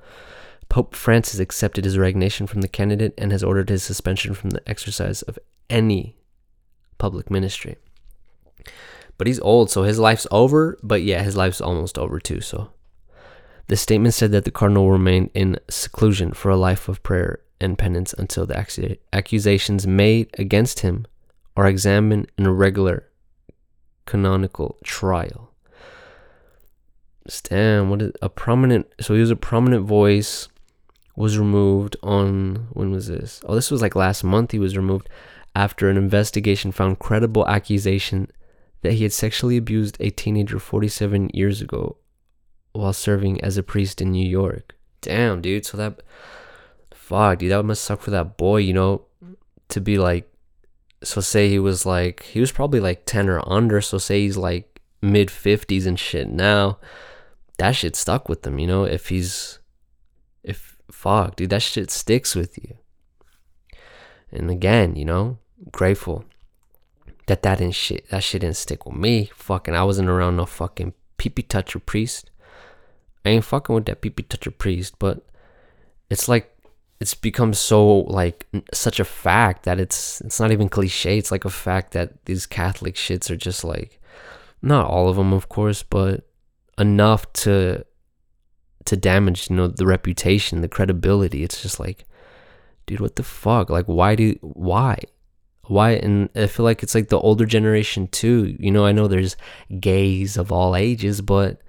Pope 0.68 0.94
Francis 0.94 1.40
accepted 1.40 1.84
his 1.84 1.98
resignation 1.98 2.46
from 2.46 2.60
the 2.60 2.68
candidate 2.68 3.14
and 3.18 3.32
has 3.32 3.42
ordered 3.42 3.68
his 3.68 3.82
suspension 3.82 4.34
from 4.34 4.50
the 4.50 4.68
exercise 4.68 5.22
of 5.22 5.38
any 5.68 6.16
public 6.98 7.30
ministry. 7.30 7.76
But 9.18 9.26
he's 9.26 9.40
old, 9.40 9.70
so 9.70 9.82
his 9.82 9.98
life's 9.98 10.28
over. 10.30 10.78
But 10.82 11.02
yeah, 11.02 11.22
his 11.22 11.36
life's 11.36 11.60
almost 11.60 11.98
over 11.98 12.20
too. 12.20 12.40
So 12.40 12.70
the 13.70 13.76
statement 13.76 14.12
said 14.12 14.32
that 14.32 14.44
the 14.44 14.50
cardinal 14.50 14.82
will 14.82 14.90
remain 14.90 15.30
in 15.32 15.56
seclusion 15.68 16.32
for 16.32 16.50
a 16.50 16.56
life 16.56 16.88
of 16.88 17.00
prayer 17.04 17.38
and 17.60 17.78
penance 17.78 18.12
until 18.18 18.44
the 18.44 18.96
accusations 19.12 19.86
made 19.86 20.28
against 20.36 20.80
him 20.80 21.06
are 21.56 21.68
examined 21.68 22.28
in 22.36 22.46
a 22.46 22.52
regular 22.52 23.06
canonical 24.06 24.76
trial. 24.82 25.52
Damn, 27.44 27.90
what 27.90 28.02
is 28.02 28.12
a 28.20 28.28
prominent? 28.28 28.88
So 29.00 29.14
he 29.14 29.20
was 29.20 29.30
a 29.30 29.36
prominent 29.36 29.86
voice. 29.86 30.48
Was 31.14 31.38
removed 31.38 31.96
on 32.02 32.66
when 32.72 32.90
was 32.90 33.06
this? 33.06 33.40
Oh, 33.46 33.54
this 33.54 33.70
was 33.70 33.80
like 33.80 33.94
last 33.94 34.24
month. 34.24 34.50
He 34.50 34.58
was 34.58 34.76
removed 34.76 35.08
after 35.54 35.88
an 35.88 35.96
investigation 35.96 36.72
found 36.72 36.98
credible 36.98 37.46
accusation 37.46 38.32
that 38.80 38.94
he 38.94 39.04
had 39.04 39.12
sexually 39.12 39.56
abused 39.56 39.96
a 40.00 40.10
teenager 40.10 40.58
47 40.58 41.30
years 41.32 41.62
ago 41.62 41.98
while 42.72 42.92
serving 42.92 43.40
as 43.42 43.56
a 43.56 43.62
priest 43.62 44.00
in 44.00 44.12
New 44.12 44.26
York. 44.28 44.76
Damn, 45.00 45.40
dude. 45.40 45.66
So 45.66 45.76
that 45.76 46.02
fuck, 46.92 47.38
dude, 47.38 47.50
that 47.50 47.64
must 47.64 47.84
suck 47.84 48.00
for 48.00 48.10
that 48.10 48.36
boy, 48.36 48.58
you 48.58 48.72
know, 48.72 49.06
to 49.68 49.80
be 49.80 49.98
like 49.98 50.30
so 51.02 51.20
say 51.20 51.48
he 51.48 51.58
was 51.58 51.86
like 51.86 52.22
he 52.24 52.40
was 52.40 52.52
probably 52.52 52.80
like 52.80 53.06
10 53.06 53.28
or 53.28 53.42
under, 53.50 53.80
so 53.80 53.98
say 53.98 54.20
he's 54.20 54.36
like 54.36 54.80
mid 55.00 55.28
50s 55.28 55.86
and 55.86 55.98
shit 55.98 56.28
now. 56.28 56.78
That 57.58 57.72
shit 57.72 57.96
stuck 57.96 58.28
with 58.28 58.46
him, 58.46 58.58
you 58.58 58.66
know, 58.66 58.84
if 58.84 59.08
he's 59.08 59.58
if 60.42 60.76
fuck, 60.90 61.36
dude, 61.36 61.50
that 61.50 61.62
shit 61.62 61.90
sticks 61.90 62.34
with 62.34 62.58
you. 62.58 62.76
And 64.30 64.50
again, 64.50 64.96
you 64.96 65.04
know, 65.04 65.38
grateful 65.72 66.24
that 67.26 67.42
that 67.42 67.58
didn't 67.58 67.74
shit 67.74 68.08
that 68.10 68.22
shit 68.22 68.42
didn't 68.42 68.56
stick 68.56 68.84
with 68.86 68.96
me. 68.96 69.30
Fucking 69.34 69.74
I 69.74 69.84
wasn't 69.84 70.08
around 70.08 70.36
no 70.36 70.46
fucking 70.46 70.94
pee 71.16 71.30
toucher 71.30 71.78
priest. 71.78 72.30
I 73.24 73.30
ain't 73.30 73.44
fucking 73.44 73.74
with 73.74 73.86
that 73.86 74.00
pee 74.00 74.10
toucher 74.10 74.50
priest, 74.50 74.98
but 74.98 75.26
it's 76.08 76.28
like 76.28 76.56
it's 77.00 77.14
become 77.14 77.54
so 77.54 78.00
like 78.00 78.46
such 78.72 79.00
a 79.00 79.04
fact 79.04 79.64
that 79.64 79.80
it's 79.80 80.20
it's 80.20 80.40
not 80.40 80.52
even 80.52 80.68
cliche. 80.68 81.18
It's 81.18 81.30
like 81.30 81.44
a 81.44 81.50
fact 81.50 81.92
that 81.92 82.24
these 82.26 82.46
Catholic 82.46 82.94
shits 82.94 83.30
are 83.30 83.36
just 83.36 83.64
like 83.64 84.00
not 84.62 84.86
all 84.86 85.08
of 85.08 85.16
them, 85.16 85.32
of 85.32 85.48
course, 85.48 85.82
but 85.82 86.28
enough 86.78 87.30
to 87.32 87.84
to 88.86 88.96
damage 88.96 89.50
you 89.50 89.56
know 89.56 89.68
the 89.68 89.86
reputation, 89.86 90.60
the 90.60 90.68
credibility. 90.68 91.42
It's 91.42 91.62
just 91.62 91.80
like, 91.80 92.04
dude, 92.86 93.00
what 93.00 93.16
the 93.16 93.22
fuck? 93.22 93.70
Like, 93.70 93.86
why 93.86 94.14
do 94.14 94.36
why? 94.42 94.98
Why? 95.64 95.92
And 95.92 96.28
I 96.34 96.48
feel 96.48 96.64
like 96.64 96.82
it's 96.82 96.94
like 96.94 97.08
the 97.08 97.20
older 97.20 97.46
generation 97.46 98.08
too. 98.08 98.56
You 98.58 98.70
know, 98.70 98.84
I 98.84 98.92
know 98.92 99.08
there's 99.08 99.36
gays 99.78 100.36
of 100.36 100.50
all 100.52 100.74
ages, 100.74 101.20
but 101.20 101.62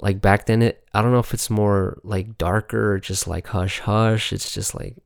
like 0.00 0.20
back 0.20 0.46
then 0.46 0.62
it 0.62 0.82
i 0.94 1.02
don't 1.02 1.12
know 1.12 1.18
if 1.18 1.34
it's 1.34 1.50
more 1.50 2.00
like 2.02 2.38
darker 2.38 2.94
or 2.94 2.98
just 2.98 3.28
like 3.28 3.48
hush 3.48 3.80
hush. 3.80 4.32
It's 4.32 4.52
just 4.52 4.74
like 4.74 4.96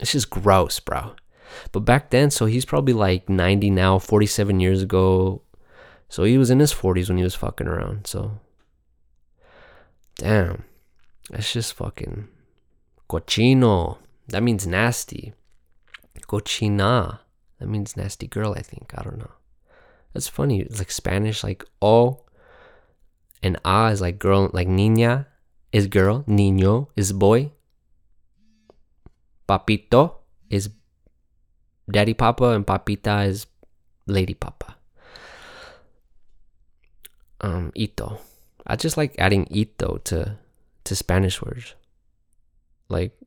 it's 0.00 0.12
just 0.12 0.30
gross 0.30 0.80
bro. 0.80 1.14
But 1.72 1.80
back 1.80 2.10
then 2.10 2.30
so 2.30 2.46
he's 2.46 2.64
probably 2.64 2.94
like 2.94 3.28
90 3.28 3.70
now 3.70 3.98
47 3.98 4.60
years 4.60 4.82
ago. 4.82 5.42
So 6.08 6.22
he 6.24 6.38
was 6.38 6.50
in 6.50 6.60
his 6.60 6.72
40s 6.72 7.08
when 7.08 7.18
he 7.18 7.24
was 7.24 7.34
fucking 7.34 7.66
around 7.66 8.06
so. 8.06 8.38
Damn. 10.16 10.64
That's 11.30 11.52
just 11.52 11.74
fucking 11.74 12.28
cochino. 13.10 13.98
That 14.28 14.42
means 14.42 14.66
nasty. 14.66 15.34
Cochina. 16.28 17.20
That 17.58 17.68
means 17.68 17.96
nasty 17.96 18.26
girl 18.26 18.54
i 18.56 18.62
think. 18.62 18.92
I 18.96 19.02
don't 19.02 19.18
know. 19.18 19.32
That's 20.12 20.28
funny. 20.28 20.60
It's 20.60 20.78
like 20.78 20.92
spanish 20.92 21.42
like 21.42 21.64
oh 21.82 22.25
and 23.42 23.58
A 23.64 23.90
is 23.92 24.00
like 24.00 24.18
girl, 24.18 24.50
like 24.52 24.68
niña 24.68 25.26
is 25.72 25.86
girl, 25.86 26.24
niño 26.26 26.88
is 26.96 27.12
boy. 27.12 27.52
Papito 29.48 30.14
is 30.50 30.70
daddy 31.90 32.14
papa, 32.14 32.50
and 32.50 32.66
papita 32.66 33.26
is 33.26 33.46
lady 34.06 34.34
papa. 34.34 34.76
Um, 37.40 37.70
ito. 37.74 38.18
I 38.66 38.76
just 38.76 38.96
like 38.96 39.14
adding 39.18 39.46
ito 39.50 39.98
to 40.10 40.38
to 40.84 40.96
Spanish 40.96 41.42
words. 41.42 41.74
Like, 42.88 43.18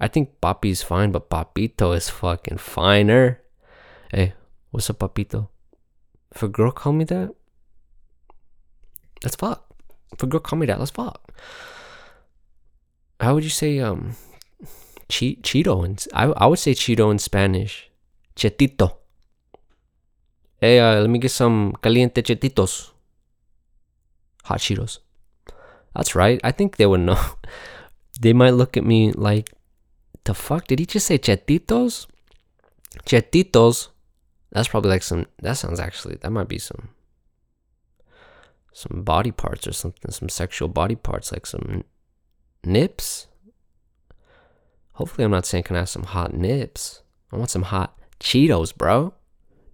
I 0.00 0.08
think 0.08 0.40
papi 0.40 0.70
is 0.70 0.82
fine, 0.82 1.12
but 1.12 1.28
papito 1.28 1.96
is 1.96 2.08
fucking 2.08 2.58
finer. 2.58 3.40
Hey, 4.10 4.34
what's 4.70 4.88
up, 4.88 5.00
papito? 5.00 5.48
If 6.32 6.42
a 6.42 6.48
girl 6.48 6.70
call 6.70 6.92
me 6.92 7.04
that, 7.04 7.34
Let's 9.24 9.36
fuck. 9.36 9.64
If 10.12 10.22
a 10.22 10.26
girl 10.26 10.40
call 10.40 10.58
me 10.58 10.66
that, 10.66 10.78
let's 10.78 10.90
fuck. 10.90 11.32
How 13.18 13.34
would 13.34 13.44
you 13.44 13.50
say 13.50 13.78
um 13.78 14.16
che- 15.08 15.40
Cheeto 15.42 15.84
in 15.84 15.96
I 16.12 16.26
I 16.26 16.46
would 16.46 16.58
say 16.58 16.74
Cheeto 16.74 17.10
in 17.10 17.18
Spanish. 17.18 17.90
Chetito. 18.36 18.98
Hey, 20.60 20.78
uh, 20.78 21.00
let 21.00 21.10
me 21.10 21.18
get 21.18 21.30
some 21.30 21.74
caliente 21.82 22.22
chetitos. 22.22 22.90
Hot 24.44 24.58
Cheetos. 24.60 24.98
That's 25.94 26.14
right. 26.14 26.40
I 26.42 26.52
think 26.52 26.76
they 26.76 26.86
would 26.86 27.00
know. 27.00 27.20
they 28.20 28.32
might 28.32 28.54
look 28.54 28.76
at 28.76 28.84
me 28.84 29.12
like, 29.12 29.50
the 30.24 30.34
fuck? 30.34 30.66
Did 30.66 30.78
he 30.80 30.86
just 30.86 31.06
say 31.06 31.18
chetitos? 31.18 32.06
Chetitos. 33.04 33.88
That's 34.52 34.68
probably 34.68 34.90
like 34.90 35.02
some, 35.02 35.26
that 35.42 35.58
sounds 35.58 35.80
actually, 35.80 36.16
that 36.22 36.30
might 36.30 36.48
be 36.48 36.58
some 36.58 36.93
some 38.74 39.02
body 39.02 39.30
parts 39.30 39.66
or 39.66 39.72
something, 39.72 40.10
some 40.10 40.28
sexual 40.28 40.68
body 40.68 40.96
parts, 40.96 41.32
like 41.32 41.46
some 41.46 41.84
nips. 42.64 43.28
Hopefully, 44.94 45.24
I'm 45.24 45.30
not 45.30 45.46
saying 45.46 45.64
can 45.64 45.76
I 45.76 45.80
have 45.80 45.88
some 45.88 46.02
hot 46.02 46.34
nips. 46.34 47.02
I 47.32 47.36
want 47.36 47.50
some 47.50 47.62
hot 47.62 47.98
Cheetos, 48.20 48.76
bro. 48.76 49.14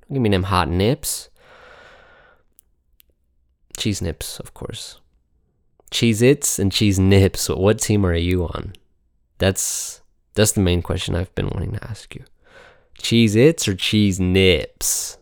Don't 0.03 0.15
give 0.15 0.23
me 0.23 0.29
them 0.29 0.45
hot 0.45 0.69
nips. 0.69 1.29
Cheese 3.77 4.03
nips, 4.03 4.39
of 4.39 4.55
course. 4.55 5.01
Cheez 5.91 6.23
Its 6.23 6.59
and 6.59 6.71
Cheese 6.71 6.99
Nips. 6.99 7.49
What 7.49 7.81
team 7.81 8.05
are 8.07 8.15
you 8.15 8.45
on? 8.45 8.75
That's 9.39 10.03
that's 10.35 10.53
the 10.53 10.61
main 10.61 10.83
question 10.83 11.15
I've 11.15 11.35
been 11.35 11.49
wanting 11.49 11.73
to 11.73 11.85
ask 11.85 12.15
you. 12.15 12.25
Cheez 12.99 13.35
Its 13.35 13.67
or 13.67 13.75
Cheese 13.75 14.21
Nips? 14.21 15.19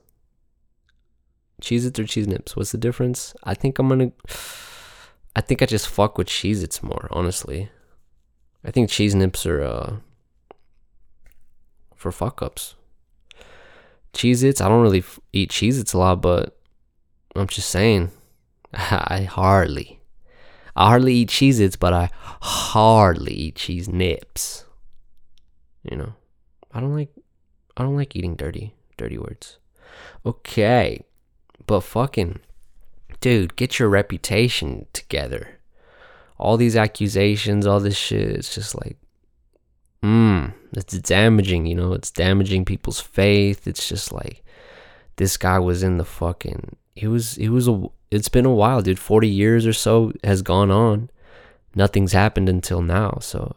Cheez 1.62 1.84
Its 1.86 1.98
or 1.98 2.04
Cheese 2.04 2.28
Nips? 2.28 2.56
What's 2.56 2.72
the 2.72 2.78
difference? 2.78 3.34
I 3.44 3.54
think 3.54 3.78
I'm 3.78 3.88
gonna. 3.88 4.12
I 5.34 5.40
think 5.40 5.62
I 5.62 5.66
just 5.66 5.88
fuck 5.88 6.18
with 6.18 6.28
Cheez 6.28 6.62
Its 6.62 6.82
more, 6.82 7.08
honestly. 7.10 7.70
I 8.64 8.70
think 8.70 8.90
Cheese 8.90 9.14
Nips 9.14 9.46
are 9.46 9.62
uh, 9.62 9.96
for 11.94 12.10
fuck 12.10 12.42
ups. 12.42 12.74
Cheez 14.12 14.42
Its, 14.42 14.60
I 14.60 14.68
don't 14.68 14.82
really 14.82 15.00
f- 15.00 15.20
eat 15.32 15.50
Cheez 15.50 15.80
Its 15.80 15.92
a 15.92 15.98
lot, 15.98 16.22
but 16.22 16.58
I'm 17.36 17.46
just 17.46 17.68
saying, 17.68 18.10
I 18.72 19.28
hardly. 19.30 20.00
I 20.74 20.88
hardly 20.88 21.14
eat 21.14 21.28
Cheez 21.28 21.60
Its, 21.60 21.76
but 21.76 21.92
I 21.92 22.10
hardly 22.40 23.32
eat 23.32 23.56
Cheese 23.56 23.88
Nips. 23.88 24.64
You 25.82 25.96
know, 25.96 26.14
I 26.72 26.80
don't 26.80 26.94
like. 26.94 27.10
I 27.76 27.82
don't 27.82 27.96
like 27.96 28.16
eating 28.16 28.34
dirty, 28.34 28.74
dirty 28.96 29.18
words. 29.18 29.58
Okay. 30.26 31.04
But 31.66 31.80
fucking, 31.80 32.40
dude, 33.20 33.56
get 33.56 33.78
your 33.78 33.88
reputation 33.88 34.86
together. 34.92 35.58
All 36.38 36.56
these 36.56 36.76
accusations, 36.76 37.66
all 37.66 37.80
this 37.80 37.96
shit, 37.96 38.30
it's 38.30 38.54
just 38.54 38.74
like, 38.74 38.96
mmm, 40.02 40.54
it's 40.72 40.98
damaging, 40.98 41.66
you 41.66 41.74
know, 41.74 41.92
it's 41.92 42.10
damaging 42.10 42.64
people's 42.64 43.00
faith. 43.00 43.66
It's 43.66 43.88
just 43.88 44.12
like, 44.12 44.44
this 45.16 45.36
guy 45.36 45.58
was 45.58 45.82
in 45.82 45.98
the 45.98 46.04
fucking, 46.04 46.76
he 46.94 47.06
was, 47.06 47.34
he 47.34 47.48
was 47.48 47.68
a, 47.68 47.86
it's 48.10 48.28
been 48.28 48.46
a 48.46 48.54
while, 48.54 48.80
dude. 48.82 48.98
40 48.98 49.28
years 49.28 49.66
or 49.66 49.72
so 49.72 50.12
has 50.24 50.42
gone 50.42 50.70
on. 50.70 51.10
Nothing's 51.74 52.12
happened 52.12 52.48
until 52.48 52.80
now. 52.80 53.18
So 53.20 53.54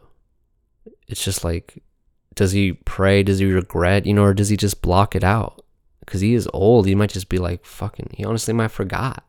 it's 1.08 1.24
just 1.24 1.44
like, 1.44 1.82
does 2.34 2.52
he 2.52 2.72
pray? 2.72 3.22
Does 3.22 3.38
he 3.38 3.46
regret, 3.46 4.06
you 4.06 4.14
know, 4.14 4.24
or 4.24 4.34
does 4.34 4.48
he 4.48 4.56
just 4.56 4.82
block 4.82 5.14
it 5.14 5.24
out? 5.24 5.61
Because 6.04 6.20
he 6.20 6.34
is 6.34 6.48
old. 6.52 6.86
He 6.86 6.94
might 6.94 7.10
just 7.10 7.28
be 7.28 7.38
like, 7.38 7.64
fucking, 7.64 8.10
he 8.14 8.24
honestly 8.24 8.52
might 8.54 8.64
have 8.64 8.72
forgot. 8.72 9.24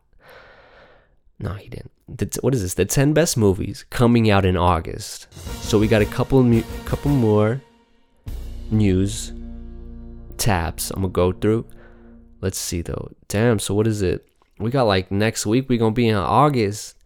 No, 1.38 1.54
he 1.54 1.68
didn't. 1.68 1.90
The, 2.08 2.38
what 2.42 2.54
is 2.54 2.62
this? 2.62 2.74
The 2.74 2.84
10 2.84 3.12
best 3.12 3.36
movies 3.36 3.84
coming 3.90 4.30
out 4.30 4.44
in 4.44 4.56
August. 4.56 5.32
So 5.62 5.78
we 5.78 5.88
got 5.88 6.02
a 6.02 6.06
couple, 6.06 6.42
mu- 6.42 6.62
couple 6.84 7.10
more 7.10 7.60
news 8.70 9.32
tabs 10.36 10.90
I'm 10.90 11.02
gonna 11.02 11.12
go 11.12 11.32
through. 11.32 11.66
Let's 12.40 12.58
see 12.58 12.82
though. 12.82 13.10
Damn, 13.28 13.58
so 13.58 13.74
what 13.74 13.86
is 13.86 14.02
it? 14.02 14.26
We 14.58 14.70
got 14.70 14.84
like 14.84 15.10
next 15.10 15.46
week 15.46 15.68
we 15.68 15.78
gonna 15.78 15.92
be 15.92 16.08
in 16.08 16.16
August. 16.16 16.96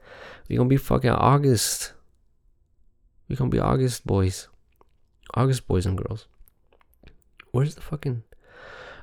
We 0.48 0.56
gonna 0.56 0.68
be 0.68 0.76
fucking 0.76 1.10
August. 1.10 1.92
We 3.28 3.36
gonna 3.36 3.50
be 3.50 3.58
August 3.60 4.06
boys. 4.06 4.48
August 5.34 5.68
boys 5.68 5.86
and 5.86 5.96
girls. 5.96 6.26
Where's 7.52 7.74
the 7.74 7.80
fucking 7.80 8.24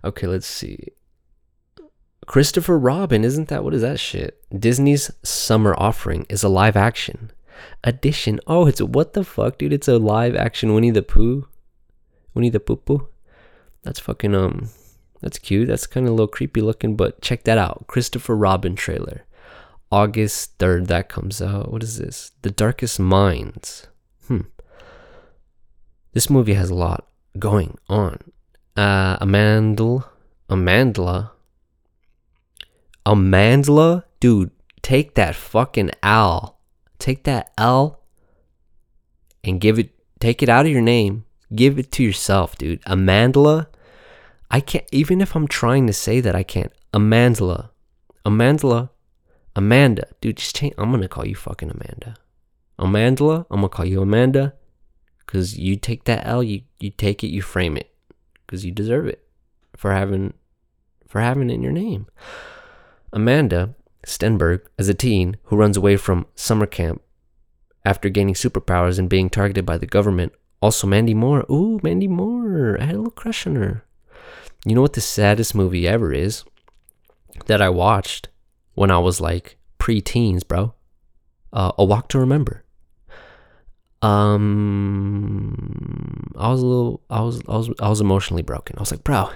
Okay, 0.06 0.28
let's 0.28 0.48
see. 0.48 0.90
Christopher 2.26 2.78
Robin, 2.78 3.24
isn't 3.24 3.50
that 3.50 3.64
what 3.64 3.74
is 3.74 3.82
that 3.82 4.00
shit? 4.00 4.42
Disney's 4.58 5.12
summer 5.24 5.76
offering 5.78 6.26
is 6.30 6.44
a 6.44 6.50
live 6.50 6.76
action 6.76 7.32
edition. 7.84 8.40
Oh, 8.48 8.68
it's 8.68 8.82
what 8.82 9.14
the 9.14 9.24
fuck, 9.24 9.58
dude? 9.58 9.74
It's 9.74 9.88
a 9.88 9.98
live 9.98 10.36
action 10.36 10.74
Winnie 10.74 10.92
the 10.92 11.04
Pooh. 11.04 11.48
Winnie 12.34 12.50
the 12.50 12.60
Pooh 12.60 12.78
Pooh. 12.78 13.08
That's 13.84 14.00
fucking 14.00 14.36
um 14.36 14.70
that's 15.22 15.40
cute. 15.40 15.68
That's 15.68 15.88
kind 15.88 16.06
of 16.06 16.12
a 16.12 16.16
little 16.16 16.28
creepy 16.28 16.62
looking, 16.62 16.96
but 16.96 17.22
check 17.22 17.44
that 17.44 17.58
out. 17.58 17.86
Christopher 17.88 18.36
Robin 18.36 18.76
trailer. 18.76 19.26
August 19.92 20.58
3rd 20.58 20.88
that 20.88 21.10
comes 21.10 21.42
out. 21.42 21.72
What 21.72 21.84
is 21.84 21.98
this? 21.98 22.32
The 22.42 22.52
Darkest 22.52 23.00
Minds. 23.00 23.88
Hmm. 24.28 24.42
This 26.14 26.30
movie 26.30 26.56
has 26.56 26.70
a 26.70 26.76
lot 26.76 27.08
going 27.38 27.78
on. 27.88 28.20
Uh 28.76 29.18
Amandla 29.18 30.04
Amandla 33.06 34.04
dude, 34.20 34.52
take 34.82 35.16
that 35.16 35.36
fucking 35.36 35.92
L. 36.02 36.58
Take 37.00 37.24
that 37.24 37.52
L 37.58 38.02
and 39.44 39.62
give 39.62 39.78
it 39.78 39.92
take 40.20 40.42
it 40.42 40.50
out 40.50 40.66
of 40.66 40.72
your 40.72 40.82
name. 40.82 41.26
Give 41.54 41.78
it 41.78 41.92
to 41.94 42.04
yourself, 42.04 42.58
dude. 42.58 42.82
Amandla. 42.84 43.68
I 44.50 44.60
can't 44.60 44.86
even 44.92 45.22
if 45.22 45.36
I'm 45.36 45.48
trying 45.48 45.88
to 45.88 45.94
say 45.94 46.20
that 46.22 46.36
I 46.36 46.44
can't. 46.44 46.72
Amandla. 46.94 47.70
Amandla. 48.26 48.90
Amanda. 49.56 50.08
Dude, 50.20 50.38
just 50.38 50.56
change 50.56 50.74
I'm 50.78 50.92
gonna 50.92 51.08
call 51.08 51.26
you 51.26 51.36
fucking 51.36 51.72
Amanda. 51.72 52.16
Amandla, 52.78 53.46
I'm 53.50 53.62
gonna 53.62 53.70
call 53.70 53.86
you 53.86 54.02
Amanda. 54.02 54.54
Cause 55.28 55.56
you 55.58 55.76
take 55.76 56.04
that 56.04 56.26
L, 56.28 56.44
you, 56.44 56.62
you 56.80 56.92
take 56.92 57.24
it, 57.24 57.28
you 57.28 57.42
frame 57.42 57.78
it. 57.78 57.95
Cause 58.48 58.64
you 58.64 58.72
deserve 58.72 59.08
it 59.08 59.28
for 59.76 59.92
having 59.92 60.34
for 61.08 61.22
having 61.22 61.50
it 61.50 61.54
in 61.54 61.64
your 61.64 61.72
name. 61.72 62.08
Amanda 63.12 63.76
Stenberg 64.06 64.62
is 64.78 64.90
a 64.90 64.94
teen 64.94 65.38
who 65.46 65.56
runs 65.56 65.78
away 65.78 65.98
from 65.98 66.28
summer 66.36 66.66
camp 66.66 67.02
after 67.84 68.10
gaining 68.10 68.36
superpowers 68.36 69.00
and 69.00 69.10
being 69.10 69.30
targeted 69.30 69.66
by 69.66 69.78
the 69.78 69.86
government. 69.86 70.34
Also, 70.62 70.88
Mandy 70.88 71.14
Moore. 71.14 71.46
Ooh, 71.50 71.80
Mandy 71.84 72.08
Moore. 72.08 72.78
I 72.80 72.86
had 72.86 72.96
a 72.96 72.98
little 72.98 73.12
crush 73.12 73.46
on 73.46 73.56
her. 73.56 73.86
You 74.66 74.76
know 74.76 74.82
what 74.82 74.94
the 74.94 75.02
saddest 75.02 75.54
movie 75.54 75.88
ever 75.88 76.12
is 76.12 76.44
that 77.46 77.62
I 77.62 77.70
watched 77.70 78.30
when 78.74 78.92
I 78.92 78.98
was 78.98 79.22
like 79.22 79.58
pre-teens, 79.78 80.44
bro? 80.44 80.74
Uh, 81.54 81.72
a 81.78 81.86
Walk 81.86 82.10
to 82.10 82.20
Remember. 82.20 82.65
Um, 84.02 85.54
I 86.38 86.50
was 86.50 86.62
a 86.62 86.66
little, 86.66 87.02
I 87.10 87.22
was, 87.22 87.42
I 87.48 87.56
was, 87.58 87.70
I 87.80 87.90
was 87.90 88.02
emotionally 88.02 88.44
broken. 88.44 88.78
I 88.78 88.82
was 88.82 88.92
like, 88.92 89.04
bro, 89.04 89.30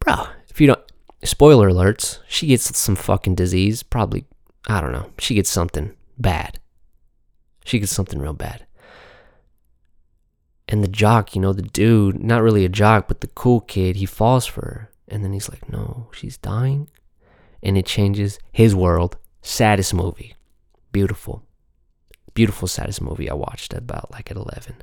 bro, 0.00 0.26
if 0.48 0.60
you 0.60 0.68
don't, 0.68 0.80
spoiler 1.24 1.70
alerts, 1.70 2.20
she 2.28 2.46
gets 2.46 2.76
some 2.78 2.96
fucking 2.96 3.34
disease. 3.34 3.82
Probably, 3.82 4.24
I 4.68 4.80
don't 4.80 4.92
know. 4.92 5.10
She 5.18 5.34
gets 5.34 5.50
something 5.50 5.94
bad. 6.18 6.60
She 7.64 7.78
gets 7.80 7.92
something 7.92 8.20
real 8.20 8.34
bad. 8.34 8.66
And 10.68 10.84
the 10.84 10.88
jock, 10.88 11.34
you 11.34 11.40
know, 11.40 11.54
the 11.54 11.62
dude, 11.62 12.22
not 12.22 12.42
really 12.42 12.64
a 12.64 12.68
jock, 12.68 13.08
but 13.08 13.22
the 13.22 13.28
cool 13.28 13.60
kid, 13.60 13.96
he 13.96 14.06
falls 14.06 14.44
for 14.44 14.60
her. 14.60 14.90
And 15.08 15.24
then 15.24 15.32
he's 15.32 15.48
like, 15.48 15.68
no, 15.70 16.08
she's 16.12 16.36
dying. 16.36 16.90
And 17.62 17.78
it 17.78 17.86
changes 17.86 18.38
his 18.52 18.74
world. 18.74 19.16
Saddest 19.40 19.94
movie. 19.94 20.34
Beautiful. 20.92 21.42
Beautiful, 22.38 22.68
saddest 22.68 23.02
movie 23.02 23.28
I 23.28 23.34
watched 23.34 23.74
about 23.74 24.12
like 24.12 24.30
at 24.30 24.36
11. 24.36 24.76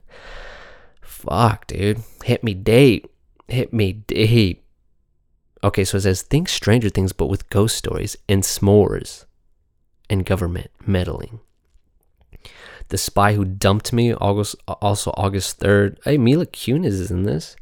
Fuck, 1.02 1.68
dude. 1.68 2.02
Hit 2.26 2.44
me 2.44 2.54
date. 2.54 3.10
Hit 3.48 3.72
me 3.72 3.94
date. 3.94 4.66
Okay, 5.64 5.86
so 5.86 5.96
it 5.96 6.02
says 6.02 6.22
think 6.22 6.50
Stranger 6.50 6.90
Things, 6.90 7.14
but 7.14 7.28
with 7.28 7.50
ghost 7.50 7.78
stories 7.78 8.18
and 8.28 8.44
s'mores 8.44 9.24
and 10.10 10.26
government 10.26 10.70
meddling. 10.86 11.40
The 12.90 12.98
Spy 12.98 13.36
Who 13.36 13.46
Dumped 13.46 13.94
Me, 13.94 14.14
August, 14.14 14.58
also 14.68 15.12
August 15.16 15.62
3rd. 15.62 15.98
Hey, 16.04 16.18
Mila 16.18 16.48
Kunis 16.48 16.88
is 16.88 17.10
in 17.10 17.24
this. 17.24 17.56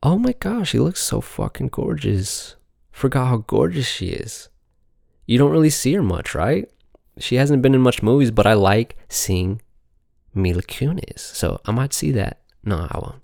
Oh 0.00 0.16
my 0.16 0.32
gosh, 0.38 0.68
she 0.68 0.78
looks 0.78 1.02
so 1.02 1.20
fucking 1.20 1.70
gorgeous. 1.70 2.54
Forgot 2.92 3.26
how 3.26 3.36
gorgeous 3.38 3.88
she 3.88 4.10
is. 4.10 4.48
You 5.26 5.38
don't 5.38 5.50
really 5.50 5.70
see 5.70 5.94
her 5.94 6.04
much, 6.04 6.36
right? 6.36 6.70
She 7.18 7.36
hasn't 7.36 7.62
been 7.62 7.74
in 7.74 7.80
much 7.80 8.02
movies, 8.02 8.30
but 8.30 8.46
I 8.46 8.54
like 8.54 8.96
seeing 9.08 9.60
Mila 10.34 10.62
Kunis. 10.62 11.18
So 11.18 11.60
I 11.64 11.72
might 11.72 11.92
see 11.92 12.10
that. 12.12 12.40
No, 12.64 12.86
I 12.90 12.98
won't. 12.98 13.22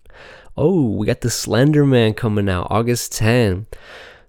Oh, 0.57 0.91
we 0.91 1.07
got 1.07 1.21
the 1.21 1.31
Slender 1.31 1.85
Man 1.85 2.15
coming 2.15 2.49
out 2.49 2.69
August 2.71 3.13
10. 3.13 3.67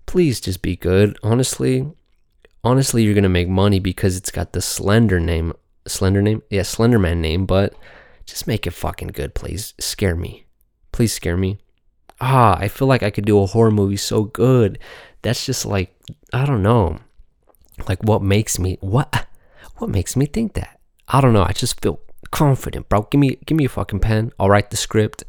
Please 0.05 0.39
just 0.39 0.61
be 0.61 0.75
good. 0.75 1.17
Honestly, 1.23 1.87
honestly, 2.63 3.03
you're 3.03 3.13
gonna 3.13 3.29
make 3.29 3.47
money 3.47 3.79
because 3.79 4.17
it's 4.17 4.31
got 4.31 4.53
the 4.53 4.61
Slender 4.61 5.19
name. 5.19 5.53
Slender 5.87 6.21
name? 6.21 6.41
Yeah, 6.49 6.63
Slender 6.63 6.99
Man 6.99 7.21
name, 7.21 7.45
but 7.45 7.75
just 8.25 8.47
make 8.47 8.65
it 8.65 8.71
fucking 8.71 9.09
good, 9.09 9.35
please. 9.35 9.73
Scare 9.79 10.15
me. 10.15 10.45
Please 10.91 11.13
scare 11.13 11.37
me. 11.37 11.59
Ah, 12.19 12.57
I 12.57 12.69
feel 12.69 12.87
like 12.87 13.03
I 13.03 13.11
could 13.11 13.25
do 13.25 13.39
a 13.39 13.45
horror 13.45 13.71
movie 13.71 13.97
so 13.97 14.23
good. 14.23 14.79
That's 15.21 15.45
just 15.45 15.65
like 15.65 15.95
I 16.33 16.45
don't 16.45 16.63
know. 16.63 16.99
Like 17.87 18.03
what 18.03 18.21
makes 18.21 18.57
me 18.57 18.77
what 18.81 19.27
what 19.77 19.89
makes 19.89 20.15
me 20.15 20.25
think 20.25 20.53
that? 20.53 20.79
I 21.07 21.21
don't 21.21 21.33
know. 21.33 21.43
I 21.43 21.51
just 21.51 21.81
feel 21.81 21.99
confident, 22.31 22.89
bro. 22.89 23.03
Give 23.11 23.19
me 23.19 23.37
give 23.45 23.57
me 23.57 23.65
a 23.65 23.69
fucking 23.69 23.99
pen. 23.99 24.31
I'll 24.39 24.49
write 24.49 24.71
the 24.71 24.77
script. 24.77 25.23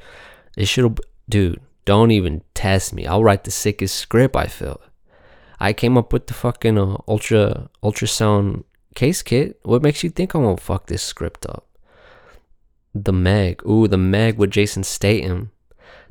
It 0.57 0.67
should, 0.67 1.01
dude. 1.29 1.61
Don't 1.85 2.11
even 2.11 2.43
test 2.55 2.93
me. 2.93 3.07
I'll 3.07 3.23
write 3.23 3.45
the 3.45 3.51
sickest 3.51 3.97
script. 3.97 4.37
I 4.37 4.47
feel. 4.47 4.81
I 5.61 5.73
came 5.73 5.97
up 5.97 6.13
with 6.13 6.27
the 6.27 6.35
fucking 6.35 6.79
uh, 6.79 6.97
ultra 7.09 7.71
ultrasound 7.83 8.65
case 8.95 9.23
kit. 9.23 9.59
What 9.63 9.83
makes 9.83 10.03
you 10.03 10.11
think 10.11 10.35
I'm 10.35 10.43
gonna 10.43 10.57
fuck 10.57 10.87
this 10.87 11.03
script 11.03 11.47
up? 11.47 11.67
The 12.95 13.13
Meg. 13.13 13.65
Ooh, 13.67 13.87
the 13.89 13.99
Meg 13.99 14.39
with 14.39 14.51
Jason 14.51 14.83
Statham. 14.83 15.53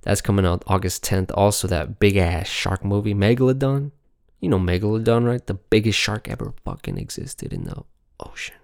That's 0.03 0.21
coming 0.21 0.45
out 0.45 0.63
August 0.67 1.03
10th. 1.03 1.31
Also, 1.33 1.67
that 1.67 1.99
big 1.99 2.15
ass 2.15 2.47
shark 2.47 2.85
movie, 2.85 3.15
Megalodon. 3.15 3.91
You 4.39 4.49
know 4.49 4.59
Megalodon, 4.59 5.25
right? 5.25 5.45
The 5.45 5.55
biggest 5.55 5.97
shark 5.97 6.29
ever 6.29 6.53
fucking 6.63 6.99
existed 6.99 7.51
in 7.51 7.63
the 7.63 7.83
ocean. 8.19 8.55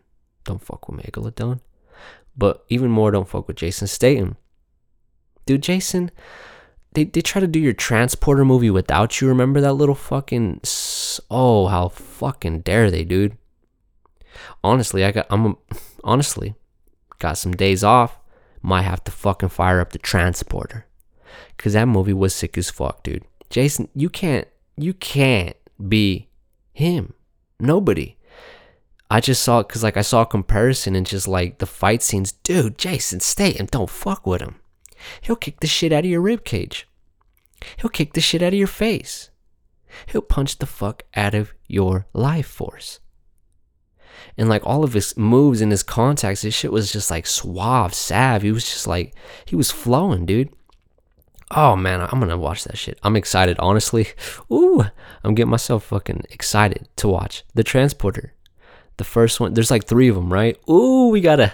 Don't 0.44 0.62
fuck 0.62 0.88
with 0.88 1.02
Megalodon. 1.02 1.60
But 2.36 2.64
even 2.70 2.90
more, 2.90 3.12
don't 3.12 3.28
fuck 3.28 3.48
with 3.48 3.58
Jason 3.58 3.88
Statham. 3.88 4.38
Dude, 5.46 5.64
Jason, 5.64 6.12
they, 6.94 7.04
they 7.04 7.22
try 7.22 7.42
to 7.42 7.48
do 7.48 7.60
your 7.60 7.74
transporter 7.74 8.46
movie 8.46 8.70
without 8.70 9.20
you. 9.20 9.28
Remember 9.28 9.62
that 9.62 9.74
little 9.74 9.96
fucking. 9.96 10.62
Oh, 11.30 11.68
how 11.68 11.90
fucking 11.90 12.62
dare 12.62 12.90
they, 12.90 13.04
dude. 13.04 13.38
Honestly, 14.64 15.04
I 15.04 15.12
got. 15.12 15.28
I'm. 15.30 15.58
Honestly, 16.04 16.56
got 17.20 17.38
some 17.38 17.52
days 17.52 17.84
off. 17.84 18.20
Might 18.64 18.84
have 18.84 19.04
to 19.04 19.12
fucking 19.12 19.50
fire 19.50 19.80
up 19.80 19.92
the 19.92 20.00
transporter. 20.00 20.86
Cause 21.58 21.74
that 21.74 21.88
movie 21.88 22.14
was 22.14 22.34
sick 22.34 22.58
as 22.58 22.72
fuck, 22.72 23.04
dude. 23.04 23.24
Jason, 23.50 23.88
you 23.94 24.10
can't. 24.10 24.48
You 24.78 24.94
can't 24.94 25.56
be 25.88 26.30
him. 26.74 27.14
Nobody. 27.60 28.18
I 29.12 29.20
just 29.20 29.42
saw 29.42 29.60
it 29.60 29.68
because 29.68 29.84
like 29.84 29.98
I 29.98 30.04
saw 30.04 30.22
a 30.22 30.26
comparison 30.26 30.96
and 30.96 31.06
just 31.06 31.28
like 31.28 31.58
the 31.58 31.66
fight 31.66 32.02
scenes. 32.02 32.32
Dude, 32.32 32.78
Jason 32.78 33.20
Statham, 33.20 33.66
don't 33.66 33.90
fuck 33.90 34.26
with 34.26 34.40
him. 34.40 34.56
He'll 35.20 35.36
kick 35.36 35.60
the 35.60 35.68
shit 35.68 35.92
out 35.92 36.06
of 36.06 36.10
your 36.10 36.22
rib 36.22 36.46
cage. 36.46 36.88
He'll 37.76 37.90
kick 37.90 38.14
the 38.14 38.22
shit 38.22 38.42
out 38.42 38.54
of 38.54 38.60
your 38.60 38.68
face. 38.68 39.30
He'll 40.06 40.22
punch 40.22 40.60
the 40.60 40.66
fuck 40.66 41.04
out 41.14 41.36
of 41.36 41.54
your 41.68 42.08
life 42.14 42.48
force. 42.48 43.02
And 44.38 44.48
like 44.48 44.66
all 44.66 44.86
of 44.86 44.94
his 44.94 45.18
moves 45.18 45.60
and 45.60 45.72
his 45.72 45.84
contacts, 45.84 46.44
his 46.44 46.54
shit 46.54 46.72
was 46.72 46.90
just 46.90 47.12
like 47.12 47.28
suave, 47.28 47.94
sav. 47.94 48.44
He 48.44 48.54
was 48.54 48.64
just 48.64 48.88
like, 48.88 49.14
he 49.44 49.58
was 49.58 49.72
flowing, 49.72 50.26
dude. 50.26 50.54
Oh 51.54 51.76
man, 51.76 52.00
I'm 52.00 52.22
gonna 52.22 52.38
watch 52.38 52.64
that 52.64 52.78
shit. 52.78 52.98
I'm 53.04 53.18
excited, 53.18 53.60
honestly. 53.60 54.08
Ooh, 54.52 54.86
I'm 55.22 55.36
getting 55.36 55.52
myself 55.52 55.84
fucking 55.84 56.24
excited 56.30 56.88
to 56.96 57.10
watch 57.10 57.44
The 57.54 57.64
Transporter. 57.66 58.36
The 59.02 59.06
first 59.06 59.40
one, 59.40 59.56
there's 59.56 59.72
like 59.72 59.86
three 59.86 60.10
of 60.10 60.16
them, 60.16 60.32
right? 60.32 60.60
Ooh, 60.70 61.08
we 61.08 61.22
gotta, 61.22 61.54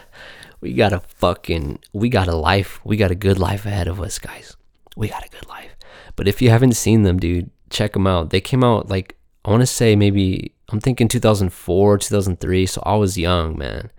we 0.59 0.73
got 0.73 0.91
a 0.91 0.99
fucking, 0.99 1.79
we 1.93 2.09
got 2.09 2.27
a 2.27 2.35
life. 2.35 2.81
We 2.83 2.97
got 2.97 3.09
a 3.09 3.15
good 3.15 3.39
life 3.39 3.65
ahead 3.65 3.87
of 3.87 4.01
us, 4.01 4.19
guys. 4.19 4.57
We 4.97 5.07
got 5.07 5.25
a 5.25 5.29
good 5.29 5.47
life. 5.47 5.71
But 6.17 6.27
if 6.27 6.41
you 6.41 6.49
haven't 6.49 6.73
seen 6.73 7.03
them, 7.03 7.17
dude, 7.17 7.49
check 7.69 7.93
them 7.93 8.05
out. 8.05 8.31
They 8.31 8.41
came 8.41 8.65
out 8.65 8.89
like, 8.89 9.15
I 9.45 9.51
wanna 9.51 9.65
say 9.65 9.95
maybe, 9.95 10.55
I'm 10.67 10.81
thinking 10.81 11.07
2004, 11.07 11.99
2003. 11.99 12.65
So 12.65 12.83
I 12.85 12.95
was 12.95 13.17
young, 13.17 13.57
man. 13.57 13.91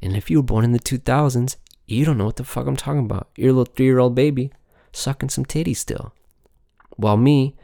And 0.00 0.16
if 0.16 0.30
you 0.30 0.38
were 0.38 0.42
born 0.42 0.64
in 0.64 0.72
the 0.72 0.78
2000s, 0.78 1.56
you 1.84 2.06
don't 2.06 2.16
know 2.16 2.24
what 2.24 2.36
the 2.36 2.44
fuck 2.44 2.66
I'm 2.66 2.74
talking 2.74 3.04
about. 3.04 3.28
You're 3.36 3.50
a 3.50 3.52
little 3.52 3.74
three 3.74 3.84
year 3.84 3.98
old 3.98 4.14
baby 4.14 4.50
sucking 4.92 5.28
some 5.28 5.44
titties 5.44 5.76
still. 5.76 6.14
While 6.96 7.18
me, 7.18 7.54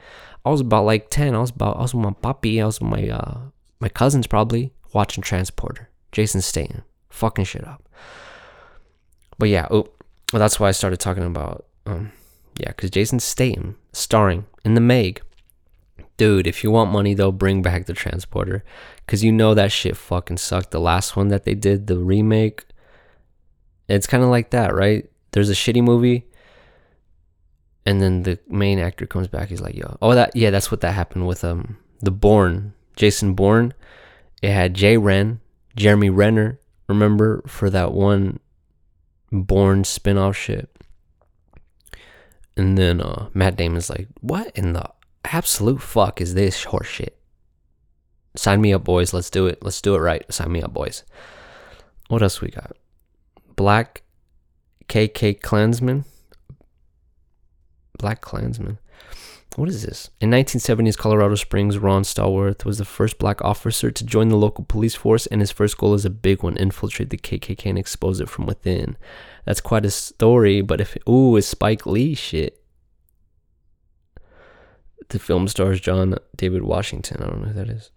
I 0.45 0.51
was 0.51 0.61
about 0.61 0.85
like 0.85 1.09
10. 1.09 1.35
I 1.35 1.39
was 1.39 1.49
about, 1.49 1.79
I 1.79 1.81
was 1.81 1.95
with 1.95 2.05
my 2.05 2.13
puppy. 2.13 2.61
I 2.61 2.67
was 2.67 2.79
with 2.79 2.91
my, 2.91 3.09
uh, 3.09 3.39
my 3.81 3.89
cousins 3.89 4.27
probably 4.27 4.75
watching 4.93 5.23
Transporter. 5.23 5.89
Jason 6.13 6.41
Statham. 6.41 6.83
Fucking 7.09 7.45
shit 7.45 7.67
up. 7.67 7.89
But 9.39 9.49
yeah, 9.49 9.67
oh, 9.71 9.89
well, 10.33 10.41
that's 10.41 10.61
why 10.61 10.69
I 10.69 10.73
started 10.73 11.01
talking 11.01 11.25
about, 11.25 11.67
um, 11.87 12.13
yeah, 12.59 12.69
because 12.69 12.91
Jason 12.91 13.21
Statham 13.21 13.77
starring 13.93 14.47
in 14.65 14.75
the 14.75 14.81
Meg. 14.81 15.23
Dude, 16.17 16.47
if 16.47 16.63
you 16.63 16.71
want 16.71 16.93
money 16.93 17.15
though, 17.15 17.33
bring 17.33 17.63
back 17.63 17.87
the 17.87 17.95
transporter. 17.95 18.63
Cause 19.07 19.25
you 19.25 19.33
know 19.33 19.55
that 19.55 19.73
shit 19.73 19.97
fucking 19.97 20.37
sucked. 20.37 20.71
The 20.71 20.79
last 20.79 21.17
one 21.17 21.29
that 21.29 21.45
they 21.45 21.55
did, 21.55 21.87
the 21.87 21.99
remake. 21.99 22.65
It's 23.89 24.07
kind 24.07 24.23
of 24.23 24.29
like 24.29 24.51
that, 24.51 24.75
right? 24.75 25.11
There's 25.33 25.51
a 25.51 25.55
shitty 25.55 25.83
movie, 25.83 26.27
and 27.87 28.01
then 28.01 28.23
the 28.23 28.39
main 28.49 28.79
actor 28.79 29.07
comes 29.07 29.27
back. 29.27 29.49
He's 29.49 29.61
like, 29.61 29.75
"Yo, 29.75 29.97
oh 30.01 30.15
that 30.15 30.37
yeah, 30.37 30.51
that's 30.51 30.71
what 30.71 30.81
that 30.83 30.93
happened 30.93 31.27
with 31.27 31.43
um 31.43 31.79
the 32.01 32.13
Bourne 32.13 32.75
Jason 33.01 33.33
Bourne. 33.33 33.73
It 34.43 34.51
had 34.51 34.75
Jay 34.75 34.97
Ren, 34.97 35.41
Jeremy 35.77 36.11
Renner. 36.11 36.59
Remember 36.89 37.43
for 37.47 37.71
that 37.71 37.93
one 37.93 38.41
Bourne 39.31 39.85
spin-off 39.85 40.37
shit. 40.37 40.69
And 42.57 42.77
then 42.77 43.01
uh, 43.01 43.29
Matt 43.33 43.57
Damon's 43.57 43.89
like, 43.89 44.09
"What 44.21 44.51
in 44.57 44.73
the 44.73 44.91
absolute 45.25 45.81
fuck 45.81 46.21
is 46.21 46.35
this 46.35 46.65
horse 46.65 46.89
shit?" 46.89 47.17
Sign 48.37 48.61
me 48.61 48.73
up, 48.73 48.85
boys. 48.85 49.13
Let's 49.13 49.31
do 49.31 49.47
it. 49.47 49.63
Let's 49.63 49.81
do 49.81 49.95
it 49.95 49.99
right. 49.99 50.31
Sign 50.33 50.53
me 50.53 50.63
up, 50.63 50.73
boys. 50.73 51.05
What 52.09 52.23
else 52.23 52.41
we 52.41 52.49
got? 52.51 52.77
Black 53.57 54.03
KK 54.89 55.41
Klansman. 55.41 56.05
Black 57.99 58.21
Klansman. 58.21 58.79
What 59.57 59.69
is 59.69 59.83
this? 59.83 60.11
In 60.21 60.31
1970s 60.31 60.97
Colorado 60.97 61.35
Springs, 61.35 61.77
Ron 61.77 62.03
Stallworth 62.03 62.65
was 62.65 62.79
the 62.79 62.85
first 62.85 63.19
black 63.19 63.43
officer 63.43 63.91
to 63.91 64.05
join 64.05 64.29
the 64.29 64.37
local 64.37 64.65
police 64.65 64.95
force, 64.95 65.27
and 65.27 65.41
his 65.41 65.51
first 65.51 65.77
goal 65.77 65.95
is 65.95 66.05
a 66.05 66.11
big 66.11 66.43
one 66.43 66.57
infiltrate 66.57 67.11
the 67.11 67.19
KKK 67.19 67.67
and 67.67 67.79
expose 67.79 68.21
it 68.21 68.29
from 68.29 68.47
within. 68.47 68.97
That's 69.45 69.61
quite 69.61 69.85
a 69.85 69.91
story, 69.91 70.61
but 70.61 70.81
if, 70.81 70.97
ooh, 71.09 71.37
it's 71.37 71.49
Spike 71.49 71.85
Lee 71.85 72.15
shit. 72.15 72.63
The 75.09 75.19
film 75.19 75.49
stars 75.49 75.81
John 75.81 76.17
David 76.37 76.63
Washington. 76.63 77.21
I 77.21 77.27
don't 77.27 77.41
know 77.41 77.49
who 77.49 77.55
that 77.55 77.69
is. 77.69 77.91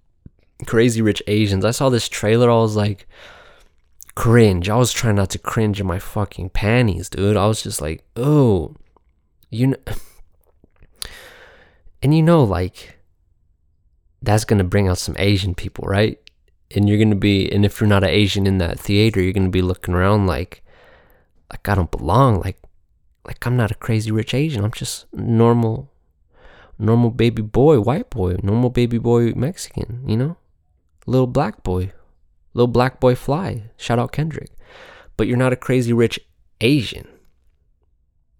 Crazy 0.65 1.03
Rich 1.03 1.21
Asians. 1.27 1.63
I 1.63 1.71
saw 1.71 1.89
this 1.89 2.09
trailer. 2.09 2.49
I 2.49 2.55
was 2.55 2.75
like, 2.75 3.07
cringe. 4.15 4.69
I 4.69 4.75
was 4.75 4.91
trying 4.91 5.15
not 5.15 5.29
to 5.31 5.37
cringe 5.37 5.79
in 5.79 5.85
my 5.85 5.99
fucking 5.99 6.49
panties, 6.49 7.09
dude. 7.09 7.37
I 7.37 7.45
was 7.45 7.61
just 7.61 7.79
like, 7.79 8.03
oh, 8.15 8.75
you 9.51 9.67
know. 9.67 9.77
And 12.03 12.13
you 12.13 12.21
know, 12.21 12.43
like, 12.43 12.99
that's 14.21 14.43
gonna 14.43 14.65
bring 14.65 14.89
out 14.89 14.97
some 14.97 15.15
Asian 15.17 15.55
people, 15.55 15.85
right? 15.87 16.19
And 16.75 16.89
you're 16.89 16.97
gonna 16.97 17.15
be, 17.15 17.49
and 17.49 17.63
if 17.63 17.79
you're 17.79 17.87
not 17.87 18.03
an 18.03 18.09
Asian 18.09 18.45
in 18.45 18.57
that 18.57 18.77
theater, 18.77 19.21
you're 19.21 19.31
gonna 19.31 19.47
be 19.47 19.61
looking 19.61 19.93
around 19.93 20.27
like, 20.27 20.63
like 21.49 21.67
I 21.69 21.75
don't 21.75 21.89
belong. 21.89 22.41
Like, 22.41 22.61
like 23.25 23.45
I'm 23.47 23.55
not 23.55 23.71
a 23.71 23.75
crazy 23.75 24.11
rich 24.11 24.33
Asian. 24.33 24.65
I'm 24.65 24.71
just 24.71 25.05
normal, 25.13 25.93
normal 26.77 27.09
baby 27.09 27.41
boy, 27.41 27.79
white 27.79 28.09
boy, 28.09 28.35
normal 28.43 28.69
baby 28.69 28.97
boy 28.97 29.31
Mexican. 29.33 30.03
You 30.05 30.17
know, 30.17 30.37
little 31.05 31.27
black 31.27 31.63
boy, 31.63 31.93
little 32.53 32.67
black 32.67 32.99
boy 32.99 33.15
fly. 33.15 33.71
Shout 33.77 33.97
out 33.99 34.11
Kendrick. 34.11 34.51
But 35.15 35.27
you're 35.27 35.37
not 35.37 35.53
a 35.53 35.57
crazy 35.57 35.93
rich 35.93 36.19
Asian. 36.59 37.07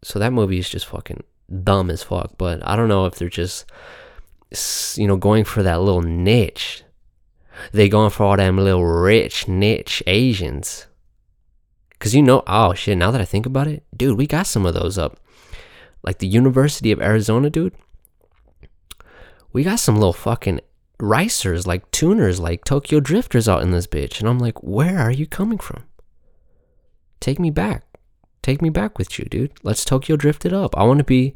So 0.04 0.20
that 0.20 0.34
movie 0.34 0.60
is 0.60 0.70
just 0.70 0.86
fucking 0.88 1.24
dumb 1.64 1.90
as 1.90 2.04
fuck. 2.04 2.38
But 2.38 2.66
I 2.68 2.76
don't 2.76 2.88
know 2.88 3.06
if 3.06 3.16
they're 3.16 3.30
just, 3.30 3.66
you 4.96 5.08
know, 5.08 5.18
going 5.18 5.44
for 5.44 5.64
that 5.64 5.82
little 5.82 6.02
niche. 6.02 6.84
They 7.72 7.88
going 7.88 8.10
for 8.10 8.24
all 8.24 8.38
them 8.38 8.58
little 8.58 8.86
rich 8.86 9.48
niche 9.48 10.02
Asians. 10.08 10.88
Cause 12.00 12.14
you 12.14 12.22
know, 12.22 12.44
oh 12.48 12.74
shit. 12.74 12.98
Now 12.98 13.12
that 13.12 13.22
I 13.22 13.26
think 13.26 13.46
about 13.46 13.68
it, 13.68 13.84
dude, 13.96 14.18
we 14.18 14.28
got 14.28 14.48
some 14.48 14.66
of 14.66 14.74
those 14.74 14.98
up. 14.98 15.20
Like 16.02 16.18
the 16.18 16.28
University 16.28 16.92
of 16.92 17.02
Arizona, 17.02 17.50
dude. 17.50 17.74
We 19.54 19.64
got 19.64 19.80
some 19.80 19.96
little 19.96 20.14
fucking 20.14 20.60
ricers, 21.00 21.66
like 21.66 21.90
tuners, 21.92 22.40
like 22.40 22.66
Tokyo 22.66 23.00
drifters 23.00 23.48
out 23.48 23.62
in 23.62 23.72
this 23.72 23.88
bitch. 23.88 24.20
And 24.20 24.28
I'm 24.28 24.40
like, 24.40 24.62
where 24.64 25.00
are 25.00 25.12
you 25.12 25.28
coming 25.28 25.60
from? 25.60 25.84
Take 27.20 27.40
me 27.40 27.52
back. 27.52 27.86
Take 28.44 28.62
me 28.62 28.70
back 28.70 29.00
with 29.00 29.18
you, 29.18 29.26
dude. 29.26 29.54
Let's 29.64 29.86
Tokyo 29.86 30.18
drift 30.18 30.46
it 30.46 30.54
up. 30.54 30.78
I 30.78 30.84
want 30.84 30.98
to 31.00 31.06
be 31.06 31.34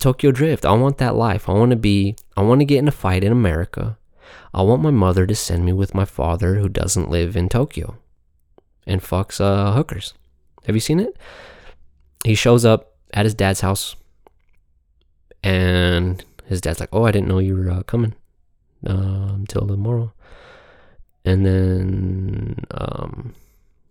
Tokyo 0.00 0.32
drift. 0.32 0.66
I 0.66 0.72
want 0.72 0.98
that 0.98 1.14
life. 1.14 1.48
I 1.48 1.52
want 1.52 1.70
to 1.70 1.76
be, 1.76 2.16
I 2.36 2.42
want 2.42 2.60
to 2.60 2.64
get 2.64 2.78
in 2.78 2.88
a 2.88 2.92
fight 2.92 3.22
in 3.22 3.30
America. 3.30 3.96
I 4.52 4.62
want 4.62 4.82
my 4.82 4.90
mother 4.90 5.24
to 5.24 5.34
send 5.36 5.64
me 5.64 5.72
with 5.72 5.94
my 5.94 6.04
father 6.04 6.56
who 6.56 6.68
doesn't 6.68 7.10
live 7.10 7.36
in 7.36 7.48
Tokyo 7.48 7.96
and 8.86 9.00
fucks 9.00 9.40
uh, 9.40 9.72
hookers. 9.72 10.12
Have 10.66 10.74
you 10.74 10.80
seen 10.80 10.98
it? 10.98 11.16
He 12.24 12.34
shows 12.34 12.64
up 12.64 12.96
at 13.14 13.24
his 13.24 13.34
dad's 13.34 13.60
house 13.60 13.94
and 15.44 16.24
his 16.46 16.60
dad's 16.60 16.80
like, 16.80 16.90
Oh, 16.92 17.04
I 17.04 17.12
didn't 17.12 17.28
know 17.28 17.38
you 17.38 17.56
were 17.56 17.70
uh, 17.70 17.82
coming 17.84 18.14
uh, 18.84 19.30
until 19.34 19.66
tomorrow. 19.66 20.12
And 21.24 21.46
then, 21.46 22.64
um, 22.72 23.34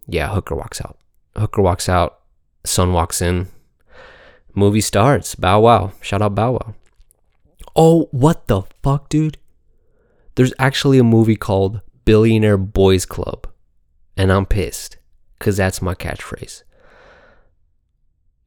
yeah, 0.05 0.27
Hooker 0.33 0.55
walks 0.55 0.81
out. 0.81 0.97
Hooker 1.35 1.61
walks 1.61 1.87
out. 1.87 2.19
Son 2.65 2.93
walks 2.93 3.21
in. 3.21 3.47
Movie 4.55 4.81
starts. 4.81 5.35
Bow 5.35 5.61
Wow. 5.61 5.93
Shout 6.01 6.21
out 6.21 6.35
Bow 6.35 6.53
Wow. 6.53 6.75
Oh, 7.75 8.09
what 8.11 8.47
the 8.47 8.63
fuck, 8.83 9.09
dude? 9.09 9.37
There's 10.35 10.53
actually 10.59 10.99
a 10.99 11.03
movie 11.03 11.35
called 11.35 11.81
Billionaire 12.05 12.57
Boys 12.57 13.05
Club. 13.05 13.47
And 14.17 14.31
I'm 14.31 14.45
pissed. 14.45 14.97
Because 15.37 15.57
that's 15.57 15.81
my 15.81 15.95
catchphrase. 15.95 16.63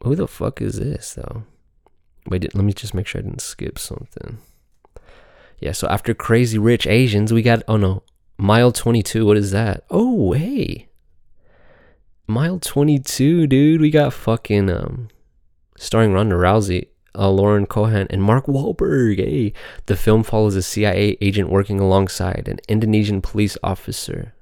Who 0.03 0.15
the 0.15 0.29
fuck 0.29 0.61
is 0.61 0.79
this, 0.79 1.15
though? 1.15 1.45
Wait, 2.29 2.55
let 2.55 2.65
me 2.65 2.73
just 2.73 2.95
make 2.95 3.07
sure 3.07 3.21
I 3.21 3.23
didn't 3.23 3.41
skip 3.41 3.79
something. 3.79 4.39
Yeah, 5.59 5.73
so 5.73 5.87
after 5.89 6.13
Crazy 6.13 6.59
Rich 6.59 6.87
Asians, 6.87 7.33
we 7.33 7.41
got, 7.41 7.63
oh 7.69 7.77
no, 7.77 8.03
Mile 8.37 8.73
22. 8.73 9.25
What 9.25 9.37
is 9.37 9.53
that? 9.53 9.85
Oh, 9.91 10.33
hey. 10.33 10.89
Mile 12.33 12.59
22, 12.59 13.47
dude. 13.47 13.81
We 13.83 13.91
got 13.91 14.15
fucking, 14.15 14.71
um, 14.71 15.09
starring 15.77 16.15
Ronda 16.15 16.35
Rousey, 16.37 16.89
uh, 17.15 17.29
Lauren 17.29 17.67
Cohan, 17.67 18.07
and 18.09 18.23
Mark 18.23 18.47
Wahlberg. 18.47 19.19
Hey, 19.19 19.53
the 19.85 19.97
film 19.97 20.23
follows 20.23 20.57
a 20.57 20.63
CIA 20.63 21.19
agent 21.21 21.51
working 21.51 21.79
alongside 21.79 22.49
an 22.49 22.59
Indonesian 22.69 23.21
police 23.21 23.59
officer. 23.63 24.35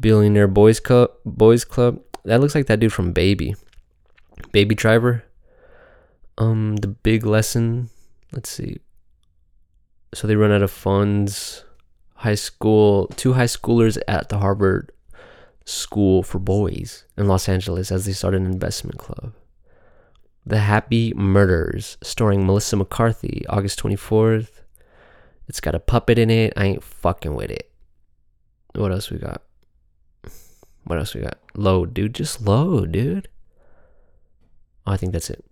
Billionaire 0.00 0.48
Boys 0.48 0.80
Club. 0.80 1.10
Boys 1.26 1.66
Club. 1.66 2.00
That 2.24 2.40
looks 2.40 2.54
like 2.54 2.68
that 2.68 2.80
dude 2.80 2.94
from 2.94 3.12
Baby. 3.12 3.54
Baby 4.50 4.74
Driver. 4.74 5.24
Um, 6.38 6.76
the 6.76 6.88
big 6.88 7.26
lesson. 7.26 7.90
Let's 8.32 8.48
see. 8.48 8.78
So 10.14 10.26
they 10.26 10.36
run 10.36 10.52
out 10.52 10.62
of 10.62 10.70
funds. 10.70 11.66
High 12.14 12.34
school. 12.34 13.08
Two 13.08 13.34
high 13.34 13.44
schoolers 13.44 14.00
at 14.08 14.30
the 14.30 14.38
Harvard 14.38 14.90
School 15.70 16.22
for 16.22 16.38
Boys 16.38 17.04
in 17.16 17.28
Los 17.28 17.48
Angeles 17.48 17.92
as 17.92 18.04
they 18.04 18.12
start 18.12 18.34
an 18.34 18.44
investment 18.44 18.98
club. 18.98 19.32
The 20.44 20.58
Happy 20.58 21.12
Murders, 21.14 21.96
starring 22.02 22.44
Melissa 22.44 22.76
McCarthy, 22.76 23.44
August 23.48 23.80
24th. 23.80 24.62
It's 25.48 25.60
got 25.60 25.74
a 25.74 25.80
puppet 25.80 26.18
in 26.18 26.30
it. 26.30 26.52
I 26.56 26.64
ain't 26.64 26.82
fucking 26.82 27.34
with 27.34 27.50
it. 27.50 27.70
What 28.74 28.90
else 28.90 29.10
we 29.10 29.18
got? 29.18 29.42
What 30.84 30.98
else 30.98 31.14
we 31.14 31.20
got? 31.20 31.38
Load, 31.54 31.94
dude. 31.94 32.14
Just 32.14 32.42
load, 32.42 32.92
dude. 32.92 33.28
Oh, 34.86 34.92
I 34.92 34.96
think 34.96 35.12
that's 35.12 35.30
it. 35.30 35.44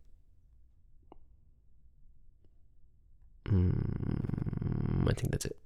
Mm, 3.44 5.08
I 5.08 5.14
think 5.14 5.30
that's 5.30 5.44
it. 5.44 5.56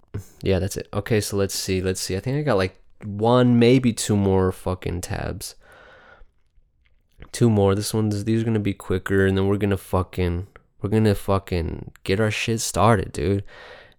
Yeah, 0.43 0.59
that's 0.59 0.77
it. 0.77 0.89
Okay, 0.93 1.20
so 1.20 1.37
let's 1.37 1.55
see. 1.55 1.81
Let's 1.81 2.01
see. 2.01 2.16
I 2.16 2.20
think 2.20 2.37
I 2.37 2.43
got 2.43 2.57
like 2.57 2.82
one, 3.05 3.59
maybe 3.59 3.93
two 3.93 4.16
more 4.16 4.53
fucking 4.53 5.01
tabs. 5.03 5.55
Two 7.31 7.49
more. 7.49 7.74
This 7.74 7.95
one's 7.95 8.24
these 8.24 8.43
are 8.43 8.45
gonna 8.45 8.59
be 8.61 8.74
quicker, 8.74 9.27
and 9.27 9.37
then 9.37 9.47
we're 9.47 9.57
gonna 9.57 9.77
fucking 9.77 10.47
we're 10.81 10.91
gonna 10.91 11.15
fucking 11.15 11.93
get 12.05 12.20
our 12.20 12.31
shit 12.31 12.61
started, 12.61 13.12
dude. 13.12 13.45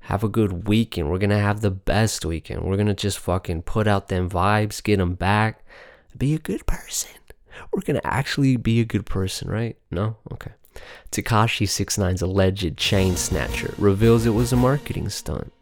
Have 0.02 0.24
a 0.24 0.30
good 0.30 0.68
weekend. 0.68 1.10
We're 1.10 1.18
gonna 1.18 1.40
have 1.40 1.62
the 1.62 1.72
best 1.72 2.26
weekend. 2.26 2.64
We're 2.64 2.78
gonna 2.78 2.94
just 2.94 3.20
fucking 3.20 3.64
put 3.64 3.88
out 3.88 4.10
them 4.10 4.30
vibes, 4.30 4.84
get 4.84 4.98
them 4.98 5.16
back, 5.16 5.66
be 6.18 6.34
a 6.34 6.40
good 6.40 6.66
person. 6.66 7.12
We're 7.72 7.82
gonna 7.82 8.02
actually 8.04 8.58
be 8.58 8.80
a 8.82 8.86
good 8.86 9.06
person, 9.06 9.50
right? 9.50 9.78
No? 9.92 10.18
Okay. 10.32 10.52
Tekashi 11.12 11.68
69's 11.68 12.22
alleged 12.22 12.78
chain 12.78 13.16
snatcher 13.16 13.76
reveals 13.78 14.26
it 14.26 14.32
was 14.32 14.52
a 14.52 14.58
marketing 14.58 15.10
stunt. 15.10 15.54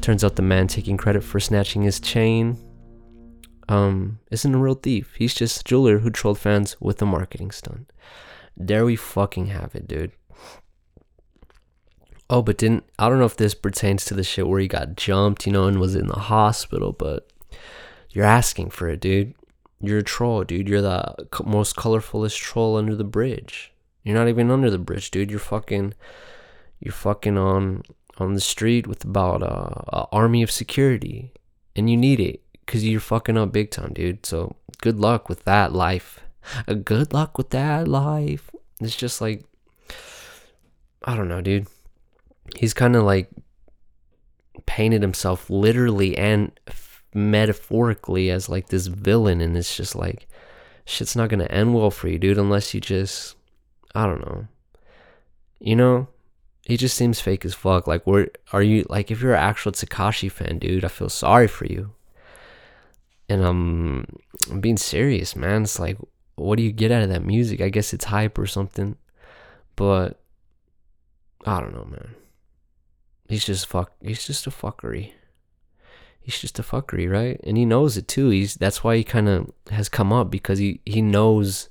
Turns 0.00 0.24
out 0.24 0.36
the 0.36 0.42
man 0.42 0.68
taking 0.68 0.96
credit 0.96 1.22
for 1.22 1.40
snatching 1.40 1.82
his 1.82 2.00
chain 2.00 2.56
um, 3.68 4.18
isn't 4.30 4.54
a 4.54 4.58
real 4.58 4.74
thief. 4.74 5.14
He's 5.16 5.34
just 5.34 5.60
a 5.60 5.64
jeweler 5.64 5.98
who 5.98 6.10
trolled 6.10 6.38
fans 6.38 6.76
with 6.80 7.00
a 7.02 7.06
marketing 7.06 7.50
stunt. 7.50 7.92
There 8.56 8.84
we 8.84 8.96
fucking 8.96 9.46
have 9.46 9.74
it, 9.74 9.86
dude. 9.86 10.12
Oh, 12.30 12.42
but 12.42 12.58
didn't 12.58 12.84
I 12.98 13.08
don't 13.08 13.18
know 13.18 13.24
if 13.24 13.36
this 13.36 13.54
pertains 13.54 14.04
to 14.06 14.14
the 14.14 14.24
shit 14.24 14.48
where 14.48 14.60
he 14.60 14.68
got 14.68 14.96
jumped, 14.96 15.46
you 15.46 15.52
know, 15.52 15.66
and 15.66 15.78
was 15.78 15.94
in 15.94 16.08
the 16.08 16.18
hospital, 16.18 16.92
but 16.92 17.30
you're 18.10 18.24
asking 18.24 18.70
for 18.70 18.88
it, 18.88 19.00
dude. 19.00 19.34
You're 19.80 19.98
a 19.98 20.02
troll, 20.02 20.44
dude. 20.44 20.68
You're 20.68 20.82
the 20.82 21.14
most 21.44 21.76
colorfulest 21.76 22.36
troll 22.38 22.76
under 22.76 22.96
the 22.96 23.04
bridge. 23.04 23.72
You're 24.02 24.16
not 24.16 24.28
even 24.28 24.50
under 24.50 24.70
the 24.70 24.78
bridge, 24.78 25.10
dude. 25.10 25.30
You're 25.30 25.38
fucking 25.38 25.94
you're 26.80 26.92
fucking 26.92 27.38
on 27.38 27.82
on 28.20 28.34
the 28.34 28.40
street 28.40 28.86
with 28.86 29.04
about 29.04 29.42
a, 29.42 29.96
a 29.96 30.06
army 30.12 30.42
of 30.42 30.50
security, 30.50 31.32
and 31.76 31.90
you 31.90 31.96
need 31.96 32.20
it 32.20 32.42
because 32.64 32.84
you're 32.86 33.00
fucking 33.00 33.36
up 33.36 33.52
big 33.52 33.70
time, 33.70 33.92
dude. 33.92 34.26
So 34.26 34.56
good 34.80 34.98
luck 34.98 35.28
with 35.28 35.44
that 35.44 35.72
life. 35.72 36.20
Good 36.84 37.12
luck 37.12 37.38
with 37.38 37.50
that 37.50 37.88
life. 37.88 38.50
It's 38.80 38.96
just 38.96 39.20
like 39.20 39.44
I 41.04 41.16
don't 41.16 41.28
know, 41.28 41.40
dude. 41.40 41.66
He's 42.56 42.74
kind 42.74 42.96
of 42.96 43.04
like 43.04 43.30
painted 44.66 45.02
himself 45.02 45.48
literally 45.48 46.16
and 46.16 46.52
f- 46.66 47.02
metaphorically 47.14 48.30
as 48.30 48.48
like 48.48 48.68
this 48.68 48.86
villain, 48.86 49.40
and 49.40 49.56
it's 49.56 49.76
just 49.76 49.94
like 49.94 50.26
shit's 50.84 51.16
not 51.16 51.28
gonna 51.28 51.44
end 51.44 51.74
well 51.74 51.90
for 51.90 52.08
you, 52.08 52.18
dude, 52.18 52.38
unless 52.38 52.74
you 52.74 52.80
just 52.80 53.36
I 53.94 54.06
don't 54.06 54.20
know. 54.20 54.46
You 55.60 55.76
know, 55.76 56.08
he 56.68 56.76
just 56.76 56.98
seems 56.98 57.18
fake 57.18 57.46
as 57.46 57.54
fuck. 57.54 57.86
Like, 57.86 58.06
where 58.06 58.28
are 58.52 58.60
you? 58.60 58.84
Like, 58.90 59.10
if 59.10 59.22
you're 59.22 59.32
an 59.32 59.40
actual 59.40 59.72
Tekashi 59.72 60.30
fan, 60.30 60.58
dude, 60.58 60.84
I 60.84 60.88
feel 60.88 61.08
sorry 61.08 61.48
for 61.48 61.64
you. 61.64 61.94
And 63.26 63.42
I'm, 63.42 64.18
I'm 64.50 64.60
being 64.60 64.76
serious, 64.76 65.34
man. 65.34 65.62
It's 65.62 65.78
like, 65.78 65.96
what 66.34 66.58
do 66.58 66.62
you 66.62 66.70
get 66.70 66.92
out 66.92 67.02
of 67.02 67.08
that 67.08 67.24
music? 67.24 67.62
I 67.62 67.70
guess 67.70 67.94
it's 67.94 68.04
hype 68.04 68.36
or 68.36 68.46
something, 68.46 68.96
but 69.76 70.20
I 71.46 71.58
don't 71.58 71.72
know, 71.72 71.86
man. 71.86 72.16
He's 73.30 73.46
just 73.46 73.66
fuck. 73.66 73.92
He's 74.02 74.26
just 74.26 74.46
a 74.46 74.50
fuckery. 74.50 75.12
He's 76.20 76.38
just 76.38 76.58
a 76.58 76.62
fuckery, 76.62 77.10
right? 77.10 77.40
And 77.44 77.56
he 77.56 77.64
knows 77.64 77.96
it 77.96 78.08
too. 78.08 78.28
He's 78.28 78.56
that's 78.56 78.84
why 78.84 78.96
he 78.96 79.04
kind 79.04 79.30
of 79.30 79.50
has 79.70 79.88
come 79.88 80.12
up 80.12 80.30
because 80.30 80.58
he 80.58 80.82
he 80.84 81.00
knows 81.00 81.70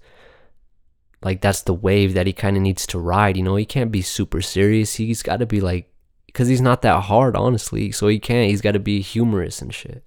like 1.22 1.42
that's 1.42 1.64
the 1.64 1.74
wave 1.74 2.14
that 2.14 2.28
he 2.28 2.34
kind 2.34 2.56
of 2.58 2.64
needs 2.64 2.86
to 2.88 3.00
ride. 3.00 3.38
You 3.38 3.44
know, 3.44 3.56
he 3.56 3.66
can't 3.66 3.92
be 3.92 4.02
super 4.02 4.42
serious. 4.42 4.96
He's 4.96 5.24
got 5.24 5.38
to 5.38 5.46
be 5.46 5.62
like, 5.62 5.92
because 6.28 6.48
he's 6.48 6.62
not 6.62 6.82
that 6.84 7.02
hard, 7.04 7.36
honestly. 7.36 7.92
So 7.92 8.08
he 8.08 8.20
can't. 8.20 8.50
He's 8.50 8.62
got 8.62 8.74
to 8.74 8.80
be 8.80 9.02
humorous 9.02 9.62
and 9.62 9.74
shit. 9.74 10.04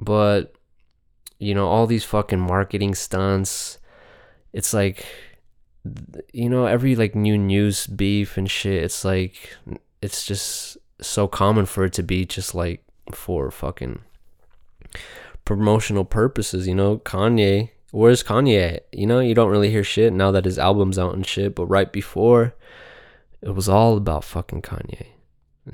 But 0.00 0.54
you 1.38 1.54
know, 1.54 1.66
all 1.66 1.86
these 1.86 2.04
fucking 2.04 2.40
marketing 2.40 2.94
stunts. 2.94 3.78
It's 4.52 4.72
like, 4.72 5.04
you 6.32 6.48
know, 6.48 6.66
every 6.66 6.94
like 6.96 7.14
new 7.14 7.36
news 7.36 7.86
beef 7.86 8.36
and 8.36 8.50
shit. 8.50 8.82
It's 8.82 9.04
like, 9.04 9.56
it's 10.00 10.24
just 10.24 10.78
so 11.00 11.26
common 11.26 11.66
for 11.66 11.84
it 11.84 11.92
to 11.94 12.02
be 12.02 12.24
just 12.24 12.54
like 12.54 12.84
for 13.12 13.50
fucking 13.50 14.00
promotional 15.44 16.04
purposes. 16.04 16.68
You 16.68 16.74
know, 16.74 16.98
Kanye 16.98 17.70
where's 17.94 18.24
Kanye? 18.24 18.80
You 18.92 19.06
know, 19.06 19.20
you 19.20 19.34
don't 19.34 19.50
really 19.50 19.70
hear 19.70 19.84
shit 19.84 20.12
now 20.12 20.32
that 20.32 20.44
his 20.44 20.58
album's 20.58 20.98
out 20.98 21.14
and 21.14 21.24
shit, 21.24 21.54
but 21.54 21.66
right 21.66 21.92
before, 21.92 22.54
it 23.40 23.54
was 23.54 23.68
all 23.68 23.96
about 23.96 24.24
fucking 24.24 24.62
Kanye. 24.62 25.06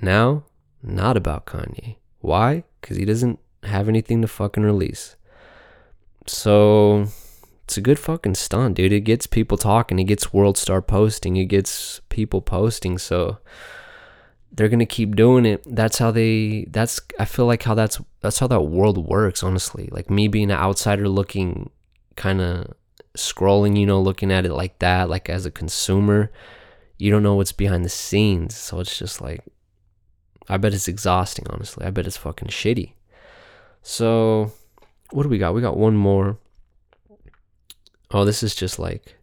Now, 0.03 0.45
not 0.83 1.17
about 1.17 1.47
Kanye. 1.47 1.97
Why? 2.21 2.65
Because 2.81 2.99
he 2.99 3.07
doesn't 3.07 3.39
have 3.63 3.89
anything 3.89 4.21
to 4.21 4.29
fucking 4.29 4.63
release. 4.63 5.17
So, 6.27 7.07
it's 7.65 7.79
a 7.79 7.81
good 7.81 7.99
fucking 7.99 8.35
stunt, 8.35 8.77
dude. 8.77 8.93
It 8.93 9.01
gets 9.01 9.27
people 9.27 9.57
talking. 9.57 9.99
It 9.99 10.05
gets 10.05 10.33
World 10.33 10.59
Star 10.59 10.83
posting. 10.83 11.37
It 11.37 11.47
gets 11.47 12.01
people 12.11 12.43
posting. 12.43 12.99
So, 12.99 13.39
they're 14.53 14.69
gonna 14.69 14.85
keep 14.85 15.17
doing 15.17 15.47
it. 15.47 15.65
That's 15.67 15.97
how 15.99 16.11
they. 16.11 16.67
That's 16.69 17.01
I 17.19 17.25
feel 17.25 17.47
like 17.47 17.63
how 17.63 17.75
that's 17.75 17.99
that's 18.21 18.41
how 18.41 18.47
that 18.49 18.63
world 18.63 18.99
works. 18.99 19.43
Honestly, 19.43 19.89
like 19.91 20.11
me 20.11 20.29
being 20.29 20.51
an 20.51 20.59
outsider 20.59 21.09
looking 21.09 21.71
kind 22.21 22.43
of 22.43 22.75
scrolling, 23.17 23.79
you 23.81 23.87
know, 23.87 23.99
looking 23.99 24.31
at 24.31 24.45
it 24.45 24.53
like 24.53 24.79
that, 24.81 25.09
like 25.09 25.31
as 25.31 25.47
a 25.47 25.51
consumer, 25.51 26.31
you 26.99 27.11
don't 27.11 27.23
know 27.23 27.35
what's 27.35 27.51
behind 27.51 27.83
the 27.83 27.89
scenes. 27.89 28.55
So 28.55 28.79
it's 28.79 28.99
just 28.99 29.23
like, 29.23 29.43
I 30.47 30.59
bet 30.59 30.75
it's 30.75 30.87
exhausting, 30.87 31.47
honestly. 31.49 31.87
I 31.87 31.91
bet 31.91 32.07
it's 32.07 32.19
fucking 32.19 32.49
shitty. 32.49 32.93
So, 33.83 34.53
what 35.13 35.23
do 35.23 35.31
we 35.31 35.39
got? 35.39 35.55
We 35.55 35.63
got 35.63 35.79
one 35.79 35.97
more. 35.97 36.39
Oh, 38.11 38.27
this 38.27 38.43
is 38.43 38.55
just 38.55 38.79
like 38.79 39.17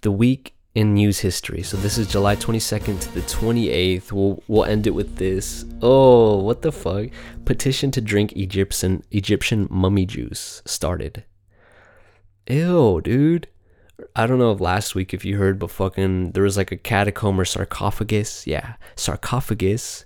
the 0.00 0.10
week 0.10 0.54
in 0.74 0.94
news 0.94 1.18
history. 1.18 1.62
So 1.62 1.76
this 1.76 1.98
is 1.98 2.06
July 2.06 2.36
22nd 2.36 2.98
to 2.98 3.12
the 3.12 3.20
28th. 3.20 4.10
We'll 4.10 4.42
we'll 4.48 4.64
end 4.64 4.86
it 4.86 4.94
with 4.94 5.16
this. 5.16 5.66
Oh, 5.82 6.38
what 6.38 6.62
the 6.62 6.72
fuck? 6.72 7.08
Petition 7.44 7.90
to 7.90 8.00
drink 8.00 8.32
Egyptian 8.32 9.02
Egyptian 9.10 9.68
mummy 9.70 10.06
juice 10.06 10.62
started. 10.64 11.24
Ew, 12.48 13.00
dude. 13.02 13.48
I 14.16 14.26
don't 14.26 14.38
know 14.38 14.52
if 14.52 14.60
last 14.60 14.94
week 14.94 15.14
if 15.14 15.24
you 15.24 15.38
heard, 15.38 15.58
but 15.58 15.70
fucking 15.70 16.32
there 16.32 16.42
was 16.42 16.56
like 16.56 16.72
a 16.72 16.76
catacomb 16.76 17.38
or 17.40 17.44
sarcophagus. 17.44 18.46
Yeah, 18.46 18.74
sarcophagus, 18.96 20.04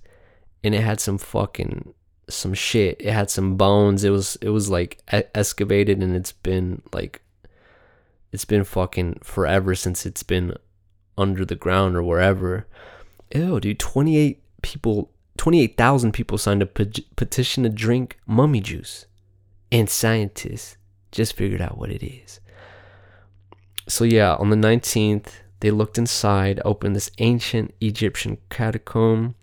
and 0.63 0.75
it 0.75 0.83
had 0.83 1.01
some 1.01 1.19
fucking 1.19 1.95
some 2.29 2.55
shit. 2.55 3.01
It 3.01 3.13
had 3.13 3.31
some 3.31 3.57
bones. 3.57 4.05
It 4.05 4.11
was 4.11 4.37
it 4.43 4.51
was 4.51 4.69
like 4.69 5.01
excavated, 5.11 6.03
and 6.03 6.15
it's 6.15 6.33
been 6.33 6.83
like 6.93 7.23
it's 8.33 8.45
been 8.45 8.65
fucking 8.65 9.21
forever 9.23 9.75
since 9.75 10.05
it's 10.05 10.23
been 10.23 10.55
under 11.17 11.45
the 11.45 11.57
ground 11.57 11.97
or 11.97 12.03
wherever. 12.03 12.67
Ew, 13.35 13.61
dude. 13.61 13.79
Twenty 13.79 14.19
eight 14.19 14.43
people, 14.63 15.11
twenty 15.37 15.61
eight 15.63 15.77
thousand 15.77 16.13
people 16.13 16.37
signed 16.37 16.63
a 16.63 16.67
pe- 16.67 17.05
petition 17.17 17.63
to 17.63 17.71
drink 17.71 18.19
mummy 18.27 18.61
juice, 18.61 19.07
and 19.73 19.89
scientists 19.89 20.76
just 21.16 21.34
figured 21.34 21.62
out 21.62 21.78
what 21.78 21.90
it 21.90 22.05
is. 22.06 22.40
So, 23.88 24.05
yeah, 24.05 24.34
on 24.34 24.51
the 24.51 24.56
19th, 24.56 25.28
they 25.60 25.70
looked 25.70 25.97
inside, 25.97 26.60
opened 26.64 26.94
this 26.94 27.10
ancient 27.18 27.74
Egyptian 27.80 28.36
catacomb, 28.51 29.34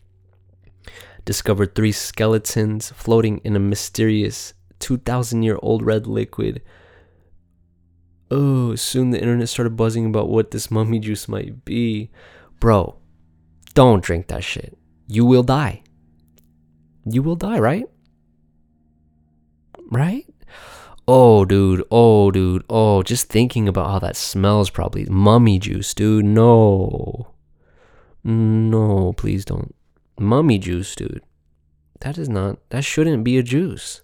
discovered 1.25 1.73
three 1.73 1.91
skeletons 1.91 2.91
floating 2.91 3.39
in 3.39 3.55
a 3.55 3.59
mysterious 3.59 4.53
2,000 4.79 5.41
year 5.41 5.57
old 5.63 5.83
red 5.83 6.05
liquid. 6.05 6.61
Oh, 8.29 8.75
soon 8.75 9.09
the 9.09 9.19
internet 9.19 9.49
started 9.49 9.75
buzzing 9.75 10.05
about 10.05 10.29
what 10.29 10.51
this 10.51 10.69
mummy 10.69 10.99
juice 10.99 11.27
might 11.27 11.65
be. 11.65 12.11
Bro, 12.59 12.97
don't 13.73 14.03
drink 14.03 14.27
that 14.27 14.43
shit. 14.43 14.77
You 15.07 15.25
will 15.25 15.43
die. 15.43 15.83
You 17.05 17.23
will 17.23 17.35
die, 17.35 17.59
right? 17.59 17.85
Right? 19.89 20.25
Oh, 21.07 21.43
dude. 21.45 21.83
Oh, 21.91 22.31
dude. 22.31 22.63
Oh, 22.69 23.03
just 23.03 23.27
thinking 23.27 23.67
about 23.67 23.89
how 23.89 23.99
that 23.99 24.15
smells 24.15 24.69
probably. 24.69 25.05
Mummy 25.05 25.59
juice, 25.59 25.93
dude. 25.93 26.25
No. 26.25 27.33
No, 28.23 29.13
please 29.13 29.43
don't. 29.43 29.75
Mummy 30.17 30.57
juice, 30.57 30.95
dude. 30.95 31.23
That 32.01 32.17
is 32.17 32.29
not, 32.29 32.57
that 32.69 32.83
shouldn't 32.83 33.23
be 33.23 33.37
a 33.37 33.43
juice. 33.43 34.01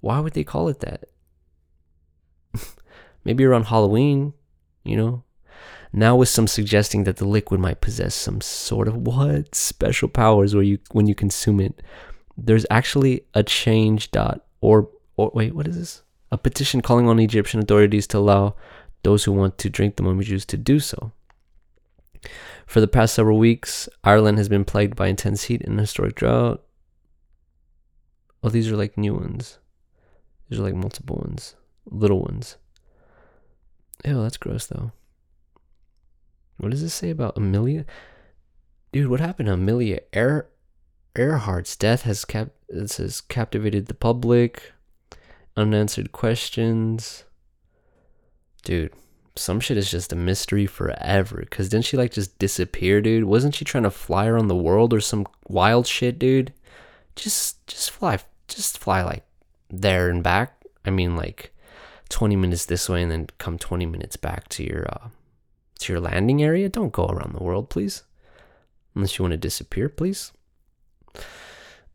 Why 0.00 0.20
would 0.20 0.34
they 0.34 0.44
call 0.44 0.68
it 0.68 0.80
that? 0.80 1.04
Maybe 3.24 3.44
around 3.44 3.66
Halloween, 3.66 4.34
you 4.84 4.96
know? 4.96 5.24
Now 5.92 6.16
with 6.16 6.28
some 6.28 6.48
suggesting 6.48 7.04
that 7.04 7.16
the 7.18 7.24
liquid 7.24 7.60
might 7.60 7.80
possess 7.80 8.14
some 8.14 8.40
sort 8.40 8.88
of 8.88 8.96
what 8.96 9.54
special 9.54 10.08
powers 10.08 10.52
where 10.52 10.64
you 10.64 10.78
when 10.90 11.06
you 11.06 11.14
consume 11.14 11.60
it. 11.60 11.82
There's 12.36 12.66
actually 12.68 13.26
a 13.32 13.44
change 13.44 14.10
dot 14.10 14.44
or 14.60 14.90
or 15.16 15.30
wait, 15.32 15.54
what 15.54 15.68
is 15.68 15.78
this? 15.78 16.03
A 16.34 16.38
petition 16.38 16.82
calling 16.82 17.08
on 17.08 17.20
Egyptian 17.20 17.60
authorities 17.60 18.08
to 18.08 18.18
allow 18.18 18.56
those 19.04 19.22
who 19.22 19.32
want 19.32 19.56
to 19.58 19.70
drink 19.70 19.94
the 19.94 20.02
mummy 20.02 20.24
juice 20.24 20.44
to 20.46 20.56
do 20.56 20.80
so. 20.80 21.12
For 22.66 22.80
the 22.80 22.88
past 22.88 23.14
several 23.14 23.38
weeks, 23.38 23.88
Ireland 24.02 24.38
has 24.38 24.48
been 24.48 24.64
plagued 24.64 24.96
by 24.96 25.06
intense 25.06 25.44
heat 25.44 25.62
and 25.62 25.78
historic 25.78 26.16
drought. 26.16 26.60
Oh, 28.42 28.48
these 28.48 28.68
are 28.70 28.76
like 28.76 28.98
new 28.98 29.14
ones. 29.14 29.58
These 30.48 30.58
are 30.58 30.64
like 30.64 30.74
multiple 30.74 31.22
ones, 31.24 31.54
little 31.86 32.20
ones. 32.20 32.56
Ew, 34.04 34.20
that's 34.22 34.36
gross 34.36 34.66
though. 34.66 34.90
What 36.56 36.72
does 36.72 36.82
this 36.82 36.94
say 36.94 37.10
about 37.10 37.36
Amelia? 37.36 37.86
Dude, 38.90 39.08
what 39.08 39.20
happened 39.20 39.46
to 39.46 39.54
Amelia 39.54 40.00
Ear 40.12 40.48
Earhart's 41.14 41.76
death 41.76 42.02
has 42.02 42.24
kept 42.24 42.56
it 42.68 42.90
says 42.90 43.20
captivated 43.20 43.86
the 43.86 43.94
public 43.94 44.73
unanswered 45.56 46.12
questions. 46.12 47.24
Dude, 48.62 48.92
some 49.36 49.60
shit 49.60 49.76
is 49.76 49.90
just 49.90 50.12
a 50.12 50.16
mystery 50.16 50.66
forever. 50.66 51.44
Cause 51.50 51.68
didn't 51.68 51.84
she 51.84 51.96
like 51.96 52.12
just 52.12 52.38
disappear, 52.38 53.00
dude? 53.00 53.24
Wasn't 53.24 53.54
she 53.54 53.64
trying 53.64 53.84
to 53.84 53.90
fly 53.90 54.26
around 54.26 54.48
the 54.48 54.56
world 54.56 54.92
or 54.92 55.00
some 55.00 55.26
wild 55.48 55.86
shit, 55.86 56.18
dude? 56.18 56.52
Just 57.16 57.66
just 57.66 57.90
fly 57.90 58.18
just 58.48 58.78
fly 58.78 59.02
like 59.02 59.24
there 59.70 60.08
and 60.08 60.22
back. 60.22 60.62
I 60.84 60.90
mean 60.90 61.16
like 61.16 61.52
20 62.10 62.36
minutes 62.36 62.66
this 62.66 62.88
way 62.88 63.02
and 63.02 63.10
then 63.10 63.28
come 63.38 63.58
20 63.58 63.86
minutes 63.86 64.16
back 64.16 64.48
to 64.50 64.62
your 64.62 64.86
uh 64.88 65.08
to 65.80 65.92
your 65.92 66.00
landing 66.00 66.42
area. 66.42 66.68
Don't 66.68 66.92
go 66.92 67.06
around 67.06 67.34
the 67.34 67.42
world, 67.42 67.68
please. 67.70 68.04
Unless 68.94 69.18
you 69.18 69.24
want 69.24 69.32
to 69.32 69.38
disappear, 69.38 69.88
please. 69.88 70.32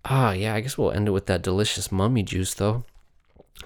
Ah, 0.06 0.31
yeah, 0.31 0.56
I 0.56 0.61
guess 0.61 0.77
we'll 0.77 0.91
end 0.91 1.07
it 1.07 1.11
with 1.11 1.27
that 1.27 1.41
delicious 1.41 1.91
mummy 1.91 2.23
juice 2.23 2.53
though. 2.53 2.84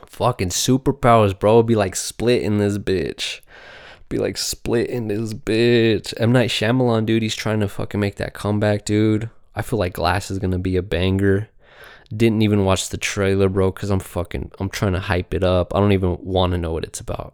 Fucking 0.05 0.49
superpowers, 0.49 1.37
bro. 1.37 1.63
Be 1.63 1.75
like 1.75 1.95
split 1.95 2.41
in 2.43 2.57
this 2.57 2.77
bitch. 2.77 3.41
be 4.09 4.17
like 4.19 4.37
split 4.37 4.89
in 4.89 5.07
this 5.07 5.33
bitch. 5.33 6.13
M 6.17 6.31
Night 6.31 6.49
Shyamalan, 6.49 7.05
dude, 7.05 7.23
he's 7.23 7.35
trying 7.35 7.59
to 7.61 7.67
fucking 7.67 7.99
make 7.99 8.15
that 8.17 8.33
comeback, 8.33 8.85
dude. 8.85 9.29
I 9.55 9.61
feel 9.63 9.79
like 9.79 9.93
Glass 9.93 10.29
is 10.29 10.39
gonna 10.39 10.59
be 10.59 10.75
a 10.77 10.83
banger. 10.83 11.49
Didn't 12.15 12.43
even 12.43 12.63
watch 12.63 12.89
the 12.89 12.97
trailer, 12.97 13.49
bro, 13.49 13.71
because 13.71 13.89
I'm 13.89 13.99
fucking 13.99 14.51
I'm 14.59 14.69
trying 14.69 14.93
to 14.93 14.99
hype 14.99 15.33
it 15.33 15.43
up. 15.43 15.73
I 15.73 15.79
don't 15.79 15.93
even 15.93 16.17
want 16.21 16.51
to 16.51 16.59
know 16.59 16.71
what 16.71 16.83
it's 16.83 16.99
about. 16.99 17.33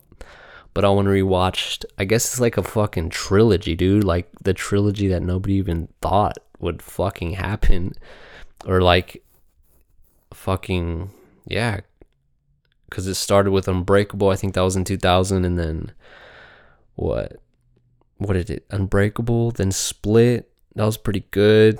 But 0.74 0.86
I 0.86 0.90
want 0.90 1.08
to 1.08 1.12
rewatch. 1.12 1.84
I 1.98 2.06
guess 2.06 2.26
it's 2.26 2.40
like 2.40 2.56
a 2.56 2.64
fucking 2.64 3.10
trilogy, 3.10 3.76
dude. 3.76 4.04
Like 4.06 4.30
the 4.42 4.54
trilogy 4.54 5.08
that 5.10 5.22
nobody 5.22 5.56
even 5.56 5.90
thought 6.02 6.38
would 6.60 6.82
fucking 6.82 7.34
happen, 7.34 7.94
or 8.66 8.80
like 8.82 9.22
fucking 10.34 11.10
yeah. 11.46 11.82
Because 12.90 13.08
it 13.08 13.16
started 13.16 13.52
with 13.52 13.68
Unbreakable. 13.68 14.30
I 14.30 14.36
think 14.36 14.54
that 14.54 14.62
was 14.62 14.76
in 14.76 14.84
2000, 14.84 15.46
and 15.46 15.58
then 15.58 15.92
what? 16.96 17.38
What 18.18 18.34
did 18.34 18.50
it? 18.50 18.66
Unbreakable, 18.70 19.52
then 19.52 19.72
Split. 19.72 20.52
That 20.76 20.86
was 20.86 20.98
pretty 20.98 21.26
good 21.32 21.80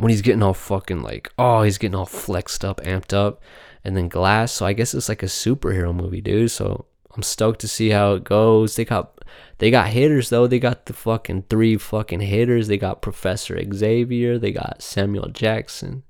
when 0.00 0.08
he's 0.08 0.22
getting 0.22 0.42
all 0.42 0.54
fucking 0.54 1.02
like, 1.02 1.30
oh, 1.38 1.60
he's 1.60 1.76
getting 1.76 1.94
all 1.94 2.06
flexed 2.06 2.64
up, 2.64 2.80
amped 2.80 3.12
up, 3.12 3.42
and 3.84 3.94
then 3.94 4.08
Glass. 4.08 4.50
So 4.52 4.64
I 4.64 4.72
guess 4.72 4.94
it's 4.94 5.10
like 5.10 5.22
a 5.22 5.26
superhero 5.26 5.94
movie, 5.94 6.22
dude. 6.22 6.50
So 6.50 6.86
I'm 7.14 7.22
stoked 7.22 7.60
to 7.60 7.68
see 7.68 7.90
how 7.90 8.14
it 8.14 8.24
goes. 8.24 8.76
They 8.76 8.86
got 8.86 9.18
they 9.58 9.70
got 9.70 9.88
hitters 9.88 10.30
though. 10.30 10.46
They 10.46 10.58
got 10.58 10.86
the 10.86 10.94
fucking 10.94 11.44
three 11.50 11.76
fucking 11.76 12.20
hitters. 12.20 12.66
They 12.66 12.78
got 12.78 13.02
Professor 13.02 13.60
Xavier. 13.74 14.38
They 14.38 14.52
got 14.52 14.80
Samuel 14.80 15.28
Jackson, 15.28 16.02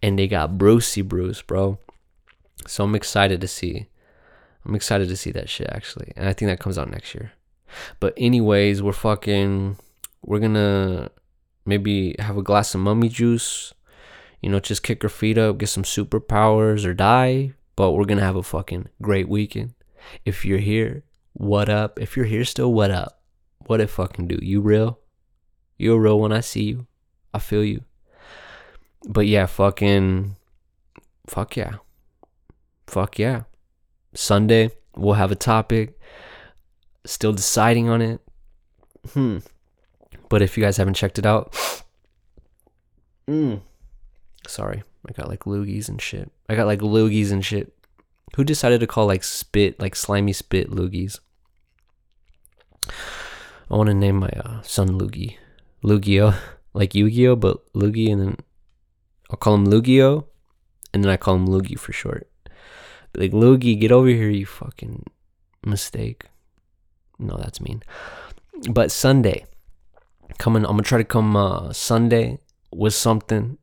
and 0.00 0.16
they 0.16 0.28
got 0.28 0.56
Brucey 0.56 1.02
Bruce, 1.02 1.42
bro. 1.42 1.80
So 2.66 2.84
I'm 2.84 2.94
excited 2.94 3.40
to 3.40 3.48
see. 3.48 3.88
I'm 4.64 4.74
excited 4.74 5.08
to 5.08 5.16
see 5.16 5.32
that 5.32 5.48
shit 5.48 5.68
actually, 5.70 6.12
and 6.16 6.28
I 6.28 6.32
think 6.32 6.48
that 6.48 6.60
comes 6.60 6.78
out 6.78 6.90
next 6.90 7.14
year. 7.14 7.32
But 8.00 8.14
anyways, 8.16 8.82
we're 8.82 8.92
fucking. 8.92 9.76
We're 10.24 10.38
gonna 10.38 11.10
maybe 11.64 12.14
have 12.18 12.36
a 12.36 12.42
glass 12.42 12.74
of 12.74 12.80
mummy 12.80 13.08
juice, 13.08 13.72
you 14.40 14.48
know, 14.48 14.60
just 14.60 14.82
kick 14.82 15.02
our 15.04 15.10
feet 15.10 15.38
up, 15.38 15.58
get 15.58 15.68
some 15.68 15.82
superpowers 15.82 16.84
or 16.84 16.94
die. 16.94 17.54
But 17.74 17.92
we're 17.92 18.04
gonna 18.04 18.22
have 18.22 18.36
a 18.36 18.42
fucking 18.42 18.88
great 19.00 19.28
weekend. 19.28 19.74
If 20.24 20.44
you're 20.44 20.58
here, 20.58 21.04
what 21.32 21.68
up? 21.68 21.98
If 22.00 22.16
you're 22.16 22.26
here 22.26 22.44
still, 22.44 22.72
what 22.72 22.90
up? 22.90 23.20
What 23.66 23.80
it 23.80 23.90
fucking 23.90 24.28
do? 24.28 24.38
You 24.42 24.60
real? 24.60 24.98
You're 25.78 26.00
real 26.00 26.20
when 26.20 26.32
I 26.32 26.40
see 26.40 26.64
you. 26.64 26.86
I 27.32 27.38
feel 27.38 27.64
you. 27.64 27.82
But 29.08 29.26
yeah, 29.26 29.46
fucking 29.46 30.36
fuck 31.26 31.56
yeah. 31.56 31.76
Fuck 32.92 33.18
yeah. 33.18 33.44
Sunday, 34.12 34.70
we'll 34.94 35.14
have 35.14 35.32
a 35.32 35.34
topic. 35.34 35.98
Still 37.06 37.32
deciding 37.32 37.88
on 37.88 38.02
it. 38.02 38.20
Hmm. 39.14 39.38
But 40.28 40.42
if 40.42 40.58
you 40.58 40.62
guys 40.62 40.76
haven't 40.76 40.92
checked 41.00 41.18
it 41.18 41.24
out, 41.24 41.56
mm, 43.26 43.62
sorry, 44.46 44.82
I 45.08 45.12
got 45.12 45.30
like 45.30 45.44
loogies 45.44 45.88
and 45.88 46.02
shit. 46.02 46.30
I 46.50 46.54
got 46.54 46.66
like 46.66 46.80
loogies 46.80 47.32
and 47.32 47.42
shit. 47.42 47.72
Who 48.36 48.44
decided 48.44 48.80
to 48.80 48.86
call 48.86 49.06
like 49.06 49.24
spit, 49.24 49.80
like 49.80 49.96
slimy 49.96 50.34
spit 50.34 50.70
loogies? 50.70 51.18
I 53.70 53.74
want 53.74 53.86
to 53.86 53.94
name 53.94 54.16
my 54.16 54.28
uh, 54.28 54.60
son 54.60 54.98
Lugie. 55.00 55.38
Lugio, 55.82 56.36
like 56.74 56.94
Yu-Gi-Oh, 56.94 57.36
but 57.36 57.72
Lugie, 57.72 58.12
and 58.12 58.20
then 58.20 58.36
I'll 59.30 59.38
call 59.38 59.54
him 59.54 59.66
Lugio, 59.66 60.26
and 60.92 61.02
then 61.02 61.10
I 61.10 61.16
call 61.16 61.36
him 61.36 61.48
Loogie 61.48 61.78
for 61.78 61.94
short. 61.94 62.28
Like 63.14 63.32
Loogie, 63.32 63.78
get 63.78 63.92
over 63.92 64.08
here, 64.08 64.30
you 64.30 64.46
fucking 64.46 65.04
mistake. 65.64 66.26
No, 67.18 67.36
that's 67.36 67.60
mean. 67.60 67.82
But 68.68 68.90
Sunday, 68.90 69.44
coming 70.38 70.64
i'm 70.64 70.72
gonna 70.72 70.82
try 70.82 70.98
to 70.98 71.04
come 71.04 71.36
uh, 71.36 71.72
sunday 71.72 72.38
with 72.74 72.94
something 72.94 73.58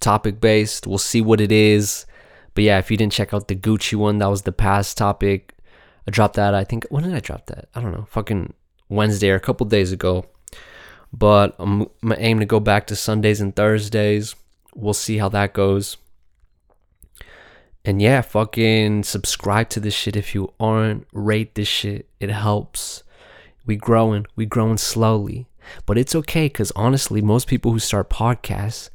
topic 0.00 0.40
based. 0.40 0.86
We'll 0.86 0.98
see 0.98 1.20
what 1.20 1.40
it 1.40 1.52
is. 1.52 2.06
But 2.54 2.64
yeah 2.64 2.78
if 2.78 2.90
you 2.90 2.96
didn't 2.96 3.12
check 3.12 3.32
out 3.32 3.48
the 3.48 3.56
gucci 3.56 3.94
one 3.94 4.18
that 4.18 4.30
was 4.30 4.42
the 4.42 4.52
past 4.52 4.96
topic. 4.96 5.54
I 6.06 6.10
dropped 6.10 6.34
that 6.34 6.54
i 6.54 6.64
think 6.64 6.86
when 6.90 7.04
did 7.04 7.14
i 7.14 7.20
drop 7.20 7.46
that? 7.46 7.68
I 7.74 7.80
don't 7.80 7.92
know. 7.92 8.06
Fucking 8.10 8.54
wednesday 8.88 9.30
or 9.30 9.36
a 9.36 9.40
couple 9.40 9.66
days 9.66 9.92
ago. 9.92 10.26
But 11.12 11.54
i'm, 11.58 11.86
I'm 12.02 12.14
aim 12.18 12.40
to 12.40 12.46
go 12.46 12.60
back 12.60 12.86
to 12.88 12.96
sundays 12.96 13.40
and 13.40 13.54
thursdays. 13.54 14.34
We'll 14.74 14.94
see 14.94 15.18
how 15.18 15.28
that 15.30 15.52
goes 15.52 15.96
and 17.84 18.00
yeah 18.00 18.20
fucking 18.20 19.02
subscribe 19.02 19.68
to 19.68 19.80
this 19.80 19.94
shit 19.94 20.16
if 20.16 20.34
you 20.34 20.52
aren't 20.60 21.06
rate 21.12 21.54
this 21.54 21.68
shit 21.68 22.08
it 22.20 22.30
helps 22.30 23.02
we 23.64 23.76
growing, 23.76 24.26
we 24.34 24.46
growing 24.46 24.78
slowly. 24.78 25.46
But 25.86 25.98
it's 25.98 26.14
okay 26.14 26.46
because 26.46 26.72
honestly, 26.74 27.22
most 27.22 27.46
people 27.46 27.72
who 27.72 27.78
start 27.78 28.10
podcasts 28.10 28.90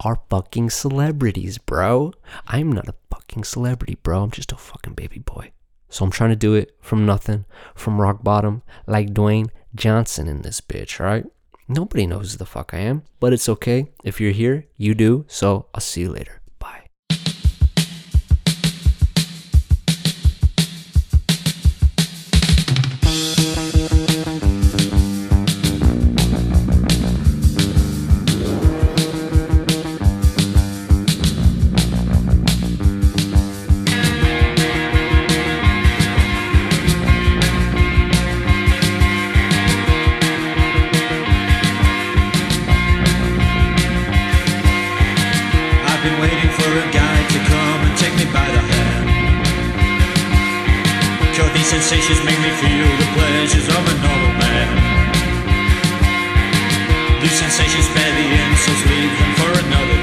are 0.00 0.20
fucking 0.30 0.70
celebrities, 0.70 1.58
bro. 1.58 2.12
I'm 2.46 2.70
not 2.70 2.88
a 2.88 2.94
fucking 3.10 3.44
celebrity, 3.44 3.96
bro. 4.02 4.22
I'm 4.22 4.30
just 4.30 4.52
a 4.52 4.56
fucking 4.56 4.94
baby 4.94 5.18
boy. 5.18 5.52
So 5.88 6.04
I'm 6.04 6.10
trying 6.10 6.30
to 6.30 6.36
do 6.36 6.54
it 6.54 6.76
from 6.80 7.04
nothing, 7.04 7.44
from 7.74 8.00
rock 8.00 8.22
bottom, 8.22 8.62
like 8.86 9.12
Dwayne 9.12 9.50
Johnson 9.74 10.28
in 10.28 10.42
this 10.42 10.60
bitch, 10.60 10.98
right? 11.00 11.26
Nobody 11.68 12.06
knows 12.06 12.32
who 12.32 12.38
the 12.38 12.46
fuck 12.46 12.72
I 12.72 12.78
am, 12.78 13.02
but 13.20 13.32
it's 13.32 13.48
okay. 13.48 13.86
If 14.04 14.20
you're 14.20 14.32
here, 14.32 14.66
you 14.76 14.94
do. 14.94 15.24
So 15.28 15.66
I'll 15.74 15.80
see 15.80 16.02
you 16.02 16.10
later. 16.10 16.41
Sensations 51.72 52.24
make 52.24 52.38
me 52.38 52.50
feel 52.60 52.88
the 53.00 53.08
pleasures 53.16 53.68
of 53.68 53.82
a 53.92 53.94
normal 54.04 54.32
man. 54.38 54.68
These 57.22 57.38
sensations 57.44 57.86
spare 57.86 58.12
the 58.18 58.26
insults, 58.42 58.82
leave 58.90 59.12
them 59.18 59.32
for 59.40 59.50
another 59.64 60.01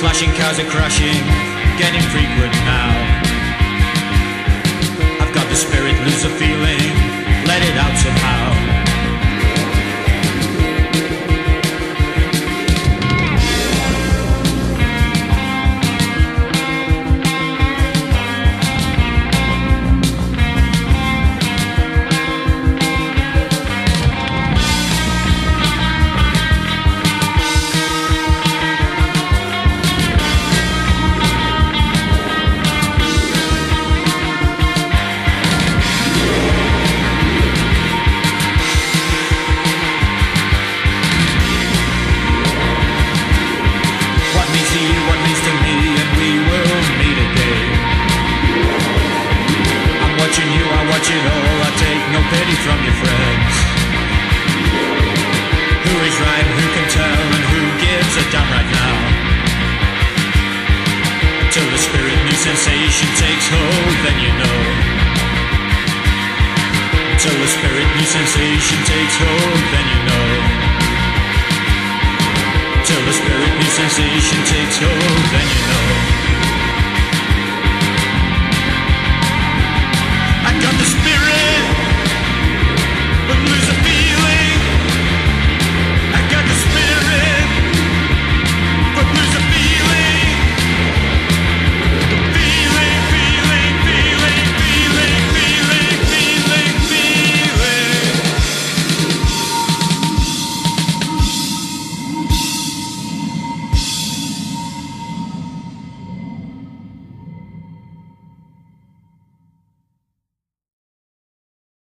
flashing, 0.00 0.32
cars 0.32 0.58
are 0.58 0.64
crashing, 0.64 1.20
getting 1.76 2.00
frequent 2.08 2.54
now. 2.64 2.90
I've 5.20 5.34
got 5.34 5.46
the 5.50 5.54
spirit, 5.54 5.94
lose 6.06 6.22
the 6.22 6.30
feeling, 6.40 6.80
let 7.44 7.60
it 7.62 7.76
out 7.76 7.94
somehow. 7.98 8.59